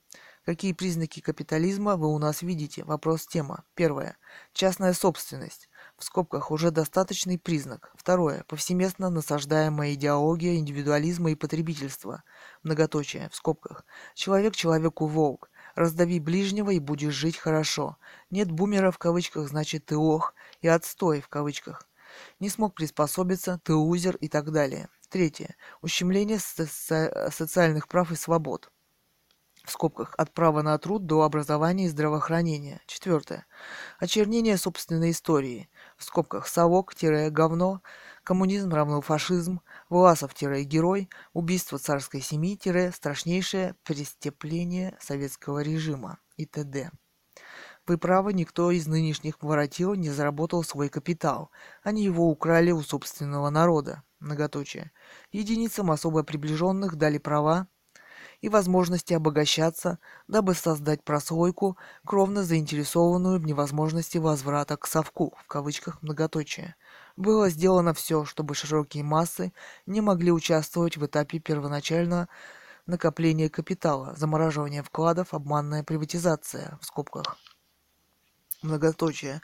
Какие 0.44 0.72
признаки 0.72 1.20
капитализма 1.20 1.96
вы 1.96 2.08
у 2.08 2.18
нас 2.18 2.42
видите? 2.42 2.82
Вопрос 2.84 3.26
тема. 3.26 3.64
Первое. 3.74 4.16
Частная 4.52 4.92
собственность 4.92 5.68
в 5.96 6.04
скобках 6.04 6.50
уже 6.50 6.70
достаточный 6.70 7.38
признак. 7.38 7.92
Второе. 7.94 8.44
Повсеместно 8.48 9.10
насаждаемая 9.10 9.94
идеология 9.94 10.56
индивидуализма 10.56 11.30
и 11.30 11.34
потребительства. 11.34 12.24
Многоточие, 12.62 13.28
в 13.30 13.36
скобках. 13.36 13.84
Человек 14.14 14.56
человеку 14.56 15.06
волк. 15.06 15.50
Раздави 15.74 16.20
ближнего 16.20 16.70
и 16.70 16.78
будешь 16.78 17.14
жить 17.14 17.36
хорошо. 17.36 17.96
Нет 18.30 18.50
бумера 18.50 18.90
в 18.90 18.98
кавычках, 18.98 19.48
значит 19.48 19.86
ты 19.86 19.96
ох, 19.96 20.34
и 20.60 20.68
отстой 20.68 21.20
в 21.20 21.28
кавычках. 21.28 21.88
Не 22.40 22.48
смог 22.48 22.74
приспособиться, 22.74 23.60
ты 23.64 23.74
узер 23.74 24.16
и 24.16 24.28
так 24.28 24.52
далее. 24.52 24.88
Третье. 25.08 25.56
Ущемление 25.80 26.38
со- 26.38 27.30
социальных 27.30 27.88
прав 27.88 28.10
и 28.12 28.16
свобод 28.16 28.70
в 29.64 29.70
скобках 29.70 30.14
от 30.18 30.32
права 30.32 30.62
на 30.62 30.76
труд 30.78 31.06
до 31.06 31.22
образования 31.22 31.86
и 31.86 31.88
здравоохранения. 31.88 32.82
Четвертое. 32.86 33.46
Очернение 33.98 34.58
собственной 34.58 35.10
истории 35.10 35.70
в 36.04 36.06
скобках 36.06 36.46
совок-говно, 36.46 37.82
коммунизм 38.22 38.72
равно 38.72 39.00
фашизм, 39.00 39.60
Власов-герой, 39.88 41.08
убийство 41.32 41.78
царской 41.78 42.20
семьи-страшнейшее 42.20 43.74
преступление 43.82 44.96
советского 45.00 45.62
режима 45.62 46.18
и 46.36 46.46
т.д. 46.46 46.90
Вы 47.86 47.98
правы, 47.98 48.32
никто 48.32 48.70
из 48.70 48.86
нынешних 48.86 49.42
воротил 49.42 49.94
не 49.94 50.10
заработал 50.10 50.62
свой 50.62 50.88
капитал. 50.88 51.50
Они 51.82 52.04
его 52.04 52.28
украли 52.28 52.70
у 52.70 52.80
собственного 52.82 53.50
народа. 53.50 54.02
Многоточие. 54.20 54.90
Единицам 55.32 55.90
особо 55.90 56.22
приближенных 56.22 56.96
дали 56.96 57.18
права 57.18 57.68
и 58.44 58.50
возможности 58.50 59.14
обогащаться, 59.14 59.98
дабы 60.28 60.52
создать 60.54 61.02
прослойку, 61.02 61.78
кровно 62.04 62.42
заинтересованную 62.42 63.40
в 63.40 63.46
невозможности 63.46 64.18
возврата 64.18 64.76
к 64.76 64.86
совку, 64.86 65.32
в 65.42 65.46
кавычках 65.46 66.02
многоточие. 66.02 66.76
Было 67.16 67.48
сделано 67.48 67.94
все, 67.94 68.26
чтобы 68.26 68.54
широкие 68.54 69.02
массы 69.02 69.54
не 69.86 70.02
могли 70.02 70.30
участвовать 70.30 70.98
в 70.98 71.06
этапе 71.06 71.38
первоначального 71.38 72.28
накопления 72.84 73.48
капитала, 73.48 74.14
замораживания 74.14 74.82
вкладов, 74.82 75.32
обманная 75.32 75.82
приватизация, 75.82 76.78
в 76.82 76.84
скобках 76.84 77.38
многоточие. 78.64 79.40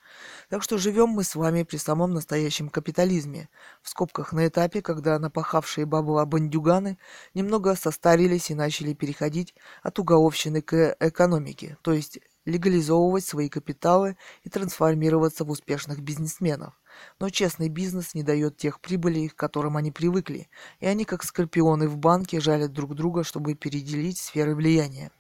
Так 0.49 0.63
что 0.63 0.79
живем 0.79 1.11
мы 1.11 1.23
с 1.23 1.35
вами 1.35 1.63
при 1.63 1.77
самом 1.77 2.13
настоящем 2.13 2.69
капитализме, 2.69 3.49
в 3.83 3.89
скобках 3.89 4.33
на 4.33 4.49
этапе, 4.49 4.83
когда 4.83 5.19
напахавшие 5.19 5.87
бабла 5.87 6.27
бандюганы 6.27 6.99
немного 7.35 7.77
состарились 7.77 8.51
и 8.51 8.55
начали 8.55 8.95
переходить 8.95 9.55
от 9.83 9.99
уголовщины 9.99 10.63
к 10.63 10.97
экономике, 10.99 11.77
то 11.83 11.93
есть 11.93 12.19
легализовывать 12.45 13.25
свои 13.25 13.49
капиталы 13.49 14.17
и 14.43 14.49
трансформироваться 14.49 15.45
в 15.45 15.51
успешных 15.51 16.01
бизнесменов. 16.01 16.75
Но 17.19 17.31
честный 17.31 17.69
бизнес 17.69 18.15
не 18.15 18.23
дает 18.23 18.57
тех 18.57 18.81
прибылей, 18.81 19.29
к 19.29 19.37
которым 19.37 19.77
они 19.77 19.93
привыкли, 19.93 20.49
и 20.81 20.87
они, 20.87 21.05
как 21.05 21.23
скорпионы 21.23 21.89
в 21.89 21.97
банке, 21.97 22.41
жалят 22.41 22.73
друг 22.73 22.95
друга, 22.95 23.25
чтобы 23.25 23.55
переделить 23.55 24.19
сферы 24.19 24.55
влияния. 24.55 25.11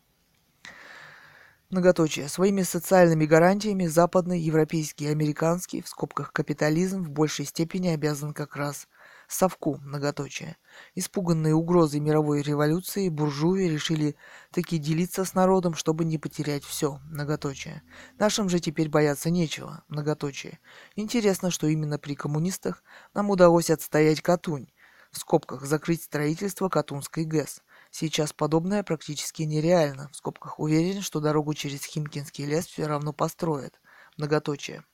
Многоточие. 1.71 2.29
Своими 2.29 2.63
социальными 2.63 3.27
гарантиями 3.27 3.87
западный, 3.87 4.41
европейский 4.41 5.05
и 5.05 5.13
американский, 5.13 5.83
в 5.83 5.89
скобках 5.89 6.33
капитализм, 6.33 7.05
в 7.05 7.11
большей 7.11 7.45
степени 7.45 7.87
обязан 7.87 8.35
как 8.35 8.57
раз 8.57 8.89
совку, 9.29 9.77
многоточие. 9.77 10.57
Испуганные 10.97 11.55
угрозой 11.55 12.01
мировой 12.01 12.43
революции, 12.43 13.09
буржуи 13.09 13.69
решили 13.69 14.17
таки 14.51 14.79
делиться 14.79 15.25
с 15.25 15.35
народом, 15.35 15.75
чтобы 15.75 16.05
не 16.05 16.19
потерять 16.19 16.65
все, 16.65 16.99
многоточие. 17.05 17.83
Нашим 18.19 18.49
же 18.49 18.59
теперь 18.59 18.89
бояться 18.89 19.31
нечего, 19.31 19.85
многоточие. 19.87 20.59
Интересно, 20.97 21.53
что 21.53 21.69
именно 21.69 22.01
при 22.01 22.17
коммунистах 22.17 22.83
нам 23.15 23.31
удалось 23.31 23.71
отстоять 23.71 24.23
Катунь, 24.23 24.73
в 25.13 25.19
скобках 25.19 25.65
закрыть 25.65 26.03
строительство 26.03 26.69
Катунской 26.69 27.25
ГЭС. 27.25 27.63
Сейчас 27.91 28.33
подобное 28.33 28.83
практически 28.83 29.43
нереально. 29.43 30.09
В 30.13 30.17
скобках 30.17 30.59
уверен, 30.61 31.03
что 31.03 31.21
дорогу 31.21 31.55
через 31.55 31.85
Химкинский 31.85 32.47
лес 32.47 32.67
все 32.67 32.87
равно 32.87 33.13
построят. 33.13 33.81
Многоточие. 34.17 34.85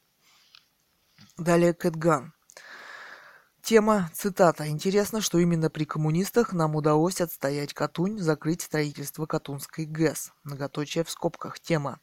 Далее 1.37 1.75
Кэтган. 1.75 2.33
Тема, 3.63 4.11
цитата. 4.15 4.69
Интересно, 4.69 5.21
что 5.21 5.39
именно 5.39 5.69
при 5.71 5.85
коммунистах 5.85 6.53
нам 6.53 6.77
удалось 6.77 7.21
отстоять 7.21 7.75
Катунь, 7.75 8.19
закрыть 8.19 8.63
строительство 8.63 9.27
Катунской 9.27 9.87
ГЭС. 9.87 10.33
Многоточие 10.45 11.05
в 11.05 11.11
скобках. 11.11 11.59
Тема. 11.59 12.01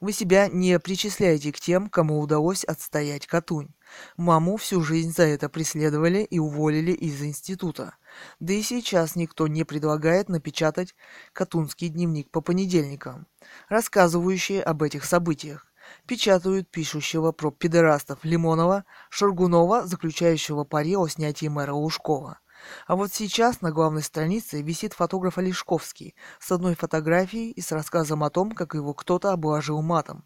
Вы 0.00 0.12
себя 0.12 0.48
не 0.48 0.78
причисляете 0.80 1.52
к 1.52 1.60
тем, 1.60 1.88
кому 1.88 2.18
удалось 2.20 2.64
отстоять 2.64 3.26
Катунь. 3.26 3.74
Маму 4.16 4.56
всю 4.56 4.82
жизнь 4.82 5.12
за 5.12 5.24
это 5.24 5.48
преследовали 5.48 6.22
и 6.22 6.38
уволили 6.38 6.92
из 6.92 7.22
института. 7.22 7.96
Да 8.40 8.52
и 8.52 8.62
сейчас 8.62 9.16
никто 9.16 9.48
не 9.48 9.64
предлагает 9.64 10.28
напечатать 10.28 10.94
Катунский 11.32 11.88
дневник 11.88 12.30
по 12.30 12.40
понедельникам, 12.40 13.26
рассказывающий 13.68 14.60
об 14.60 14.82
этих 14.82 15.04
событиях. 15.04 15.66
Печатают 16.06 16.70
пишущего 16.70 17.32
про 17.32 17.50
педерастов 17.50 18.24
Лимонова, 18.24 18.84
Шаргунова, 19.10 19.86
заключающего 19.86 20.64
пари 20.64 20.96
о 20.96 21.08
снятии 21.08 21.46
мэра 21.46 21.72
Лужкова. 21.72 22.38
А 22.86 22.96
вот 22.96 23.12
сейчас 23.12 23.60
на 23.60 23.72
главной 23.72 24.02
странице 24.02 24.62
висит 24.62 24.92
фотограф 24.92 25.38
Олешковский 25.38 26.14
с 26.38 26.52
одной 26.52 26.76
фотографией 26.76 27.50
и 27.50 27.60
с 27.60 27.72
рассказом 27.72 28.22
о 28.22 28.30
том, 28.30 28.52
как 28.52 28.74
его 28.74 28.94
кто-то 28.94 29.32
обложил 29.32 29.82
матом. 29.82 30.24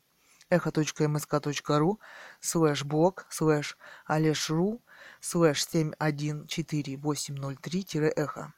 echo.msk.ru 0.51 2.01
слэш 2.41 2.85
блог 2.85 3.27
слэш 3.31 3.79
олешру 4.07 4.83
слэш 5.21 5.67
714803-эхо. 5.67 8.53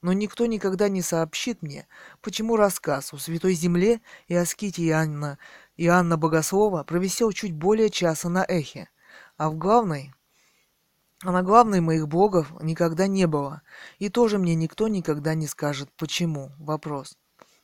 Но 0.00 0.12
никто 0.12 0.46
никогда 0.46 0.88
не 0.88 1.02
сообщит 1.02 1.60
мне, 1.62 1.88
почему 2.20 2.56
рассказ 2.56 3.12
о 3.12 3.18
Святой 3.18 3.54
Земле 3.54 4.00
и 4.26 4.34
о 4.34 4.44
ските 4.44 4.84
Иоанна, 4.86 5.38
Иоанна 5.76 6.16
Богослова 6.16 6.82
провисел 6.84 7.32
чуть 7.32 7.52
более 7.52 7.90
часа 7.90 8.28
на 8.28 8.44
эхе, 8.46 8.88
а 9.36 9.50
в 9.50 9.56
главной 9.56 10.12
а 11.24 11.30
на 11.30 11.44
главной 11.44 11.80
моих 11.80 12.08
блогов 12.08 12.52
никогда 12.60 13.06
не 13.06 13.28
было. 13.28 13.62
И 14.00 14.08
тоже 14.08 14.38
мне 14.38 14.56
никто 14.56 14.88
никогда 14.88 15.34
не 15.34 15.46
скажет, 15.46 15.88
почему. 15.96 16.50
Вопрос. 16.58 17.16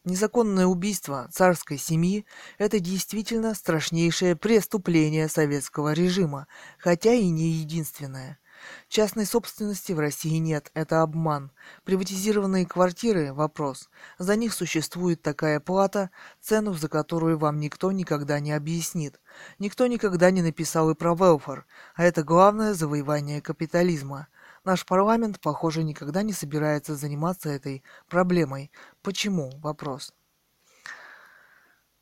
Незаконное 0.09 0.65
убийство 0.65 1.29
царской 1.31 1.77
семьи– 1.77 2.25
это 2.59 2.81
действительно 2.81 3.55
страшнейшее 3.55 4.37
преступление 4.37 5.29
советского 5.29 5.93
режима, 5.93 6.47
хотя 6.79 7.13
и 7.13 7.29
не 7.29 7.51
единственное– 7.51 8.39
Частной 8.89 9.27
собственности 9.27 9.93
в 9.93 9.99
России 9.99 10.37
нет, 10.39 10.71
это 10.75 11.03
обман. 11.03 11.51
Приватизированные 11.85 12.67
квартиры– 12.67 13.33
вопрос. 13.35 13.89
За 14.19 14.35
них 14.37 14.53
существует 14.55 15.23
такая 15.23 15.61
плата, 15.61 16.11
цену 16.41 16.75
за 16.75 16.89
которую 16.89 17.39
вам 17.39 17.61
никто 17.61 17.93
никогда 17.93 18.41
не 18.41 18.53
объяснит. 18.53 19.21
Никто 19.59 19.87
никогда 19.87 20.31
не 20.31 20.43
написал 20.43 20.91
и 20.91 20.95
про 20.95 21.15
велфар, 21.15 21.67
а 21.95 22.05
это 22.05 22.23
главное 22.23 22.75
завоевание 22.75 23.41
капитализма. 23.41 24.29
Наш 24.65 24.85
парламент, 24.85 25.41
похоже, 25.41 25.85
никогда 25.85 26.23
не 26.23 26.33
собирается 26.33 26.97
заниматься 26.97 27.51
этой 27.51 27.85
проблемой. 28.09 28.73
Почему? 29.03 29.51
Вопрос. 29.61 30.13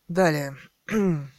Далее. 0.08 0.56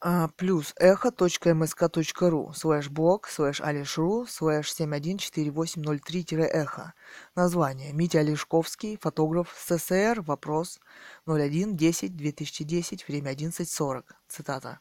а, 0.00 0.28
плюс 0.36 0.74
echo.msk.ru 0.76 2.52
слэш 2.52 2.88
блог 2.88 3.28
слэш 3.28 3.60
олешру 3.60 4.26
слэш 4.26 4.72
714803-эхо. 4.72 6.92
Название. 7.34 7.92
Митя 7.92 8.20
Олешковский, 8.20 8.96
фотограф 9.00 9.54
СССР, 9.56 10.22
вопрос 10.22 10.80
01-10-2010, 11.26 13.04
время 13.06 13.32
11.40. 13.32 14.04
Цитата. 14.28 14.80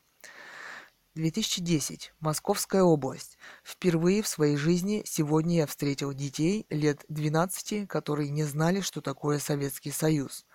2010. 1.18 2.14
Московская 2.20 2.84
область. 2.84 3.40
Впервые 3.64 4.22
в 4.22 4.28
своей 4.28 4.56
жизни 4.56 5.02
сегодня 5.06 5.58
я 5.58 5.66
встретил 5.66 6.14
детей 6.14 6.68
лет 6.70 7.04
12, 7.10 7.88
которые 7.88 8.30
не 8.30 8.44
знали, 8.44 8.82
что 8.82 9.02
такое 9.02 9.40
Советский 9.40 9.90
Союз. 9.90 10.46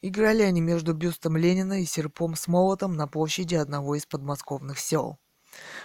Играли 0.00 0.42
они 0.42 0.60
между 0.60 0.94
бюстом 0.94 1.36
Ленина 1.36 1.82
и 1.82 1.84
серпом 1.84 2.36
с 2.36 2.46
молотом 2.46 2.94
на 2.96 3.08
площади 3.08 3.56
одного 3.56 3.96
из 3.96 4.06
подмосковных 4.06 4.78
сел. 4.78 5.18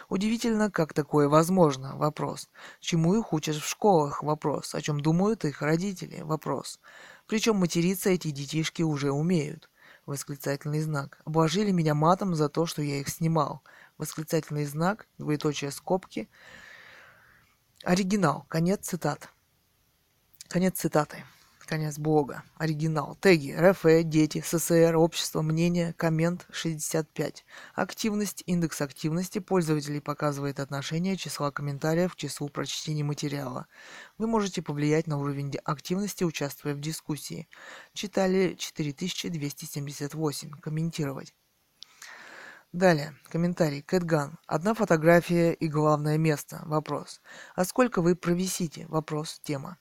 Удивительно, 0.08 0.70
как 0.70 0.94
такое 0.94 1.28
возможно? 1.28 1.98
Вопрос. 1.98 2.48
Чему 2.80 3.16
их 3.20 3.34
учат 3.34 3.56
в 3.56 3.68
школах? 3.68 4.22
Вопрос. 4.22 4.76
О 4.76 4.82
чем 4.82 5.00
думают 5.00 5.46
их 5.46 5.64
родители? 5.64 6.22
Вопрос. 6.22 6.80
Причем 7.26 7.56
материться 7.58 8.12
эти 8.12 8.30
детишки 8.30 8.84
уже 8.84 9.12
умеют. 9.12 9.70
Восклицательный 10.06 10.82
знак. 10.82 11.20
Обложили 11.26 11.72
меня 11.72 11.94
матом 11.94 12.34
за 12.36 12.48
то, 12.48 12.66
что 12.66 12.82
я 12.82 13.00
их 13.02 13.10
снимал. 13.10 13.62
Восклицательный 13.98 14.66
знак, 14.66 15.08
двоеточие 15.18 15.72
скобки. 15.72 16.30
Оригинал. 17.84 18.46
Конец 18.48 18.88
цитат. 18.88 19.30
Конец 20.48 20.78
цитаты. 20.78 21.24
Конец 21.68 21.98
блога. 21.98 22.44
Оригинал. 22.56 23.16
Теги. 23.20 23.52
РФ, 23.52 23.84
дети, 24.04 24.42
СССР, 24.46 24.96
общество, 24.96 25.42
мнение, 25.42 25.94
коммент 25.94 26.46
65. 26.52 27.44
Активность. 27.74 28.44
Индекс 28.46 28.82
активности 28.82 29.40
пользователей 29.40 30.00
показывает 30.00 30.62
отношение 30.62 31.18
числа 31.18 31.52
комментариев 31.52 32.14
к 32.14 32.18
числу 32.18 32.48
прочтений 32.48 33.04
материала. 33.04 33.68
Вы 34.18 34.28
можете 34.28 34.62
повлиять 34.62 35.08
на 35.08 35.18
уровень 35.18 35.54
активности, 35.66 36.24
участвуя 36.24 36.74
в 36.74 36.80
дискуссии. 36.80 37.50
Читали 37.94 38.56
4278. 38.58 40.52
Комментировать. 40.62 41.34
Далее, 42.78 43.16
комментарий. 43.32 43.82
Кэтган. 43.82 44.38
Одна 44.46 44.76
фотография 44.76 45.52
и 45.52 45.68
главное 45.68 46.20
место. 46.20 46.62
Вопрос. 46.68 47.22
А 47.56 47.66
сколько 47.66 48.04
вы 48.04 48.16
провисите? 48.16 48.86
Вопрос. 48.88 49.40
Тема. 49.42 49.80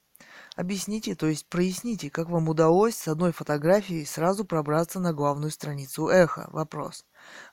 Объясните, 0.57 1.15
то 1.15 1.27
есть 1.27 1.47
проясните, 1.47 2.09
как 2.09 2.31
вам 2.31 2.49
удалось 2.49 2.97
с 2.97 3.07
одной 3.07 3.33
фотографией 3.33 4.07
сразу 4.07 4.47
пробраться 4.47 4.99
на 4.99 5.13
главную 5.13 5.51
страницу 5.51 6.09
Эхо? 6.09 6.49
Вопрос. 6.53 7.05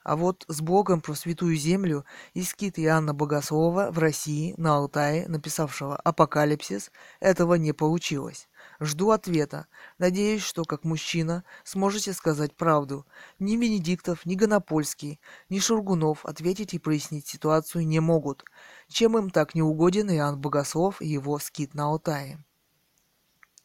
А 0.04 0.16
вот 0.16 0.46
с 0.48 0.62
блогом 0.62 1.02
про 1.02 1.14
Святую 1.14 1.56
Землю 1.56 2.06
и 2.34 2.44
скит 2.44 2.80
Иоанна 2.80 3.14
Богослова 3.14 3.92
в 3.92 4.00
России, 4.00 4.54
на 4.58 4.76
Алтае, 4.76 5.28
написавшего 5.28 5.96
«Апокалипсис», 5.98 6.92
этого 7.20 7.56
не 7.56 7.74
получилось. 7.74 8.48
Жду 8.80 9.12
ответа. 9.12 9.68
Надеюсь, 9.98 10.42
что, 10.42 10.64
как 10.64 10.84
мужчина, 10.84 11.44
сможете 11.64 12.14
сказать 12.14 12.56
правду. 12.56 13.06
Ни 13.40 13.56
Венедиктов, 13.56 14.26
ни 14.26 14.36
Гонопольский, 14.36 15.20
ни 15.50 15.60
Шаргунов 15.60 16.26
ответить 16.26 16.74
и 16.74 16.80
прояснить 16.80 17.28
ситуацию 17.28 17.88
не 17.88 18.00
могут. 18.00 18.46
Чем 18.88 19.18
им 19.18 19.30
так 19.30 19.56
не 19.56 19.62
угоден 19.62 20.12
Иоанн 20.12 20.40
Богослов 20.40 21.02
и 21.02 21.08
его 21.08 21.40
скит 21.40 21.74
на 21.74 21.86
Алтае? 21.86 22.44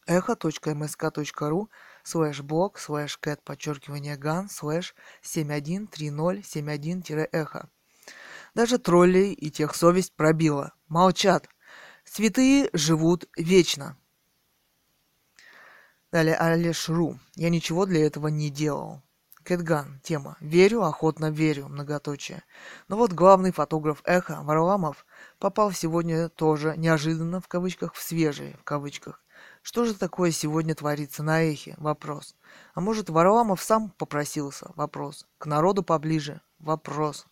echo.msk.ru 0.08 1.68
слэш 2.08 2.40
блог 2.40 2.78
слэш 2.78 3.18
кэт 3.18 3.42
подчеркивание 3.44 4.16
ган 4.16 4.48
слэш 4.48 4.94
713071-эхо. 5.22 7.68
Даже 8.54 8.78
троллей 8.78 9.34
и 9.34 9.50
тех 9.50 9.74
совесть 9.74 10.14
пробила. 10.14 10.72
Молчат. 10.88 11.50
Святые 12.04 12.70
живут 12.72 13.28
вечно. 13.36 13.98
Далее 16.10 16.36
Олешру. 16.36 17.18
Я 17.34 17.50
ничего 17.50 17.84
для 17.84 18.06
этого 18.06 18.28
не 18.28 18.48
делал. 18.48 19.02
Кэтган. 19.44 20.00
Тема. 20.02 20.38
Верю, 20.40 20.84
охотно 20.84 21.30
верю. 21.30 21.68
Многоточие. 21.68 22.42
Но 22.88 22.96
вот 22.96 23.12
главный 23.12 23.52
фотограф 23.52 24.00
Эхо, 24.04 24.40
Варламов, 24.42 25.04
попал 25.38 25.72
сегодня 25.72 26.30
тоже 26.30 26.74
неожиданно, 26.78 27.42
в 27.42 27.48
кавычках, 27.48 27.92
в 27.92 28.00
свежие, 28.02 28.56
в 28.56 28.64
кавычках, 28.64 29.22
что 29.68 29.84
же 29.84 29.92
такое 29.92 30.30
сегодня 30.30 30.74
творится 30.74 31.22
на 31.22 31.42
эхе? 31.42 31.74
Вопрос. 31.76 32.34
А 32.72 32.80
может, 32.80 33.10
Варламов 33.10 33.62
сам 33.62 33.90
попросился? 33.90 34.70
Вопрос. 34.76 35.26
К 35.36 35.44
народу 35.44 35.82
поближе? 35.82 36.40
Вопрос. 36.58 37.26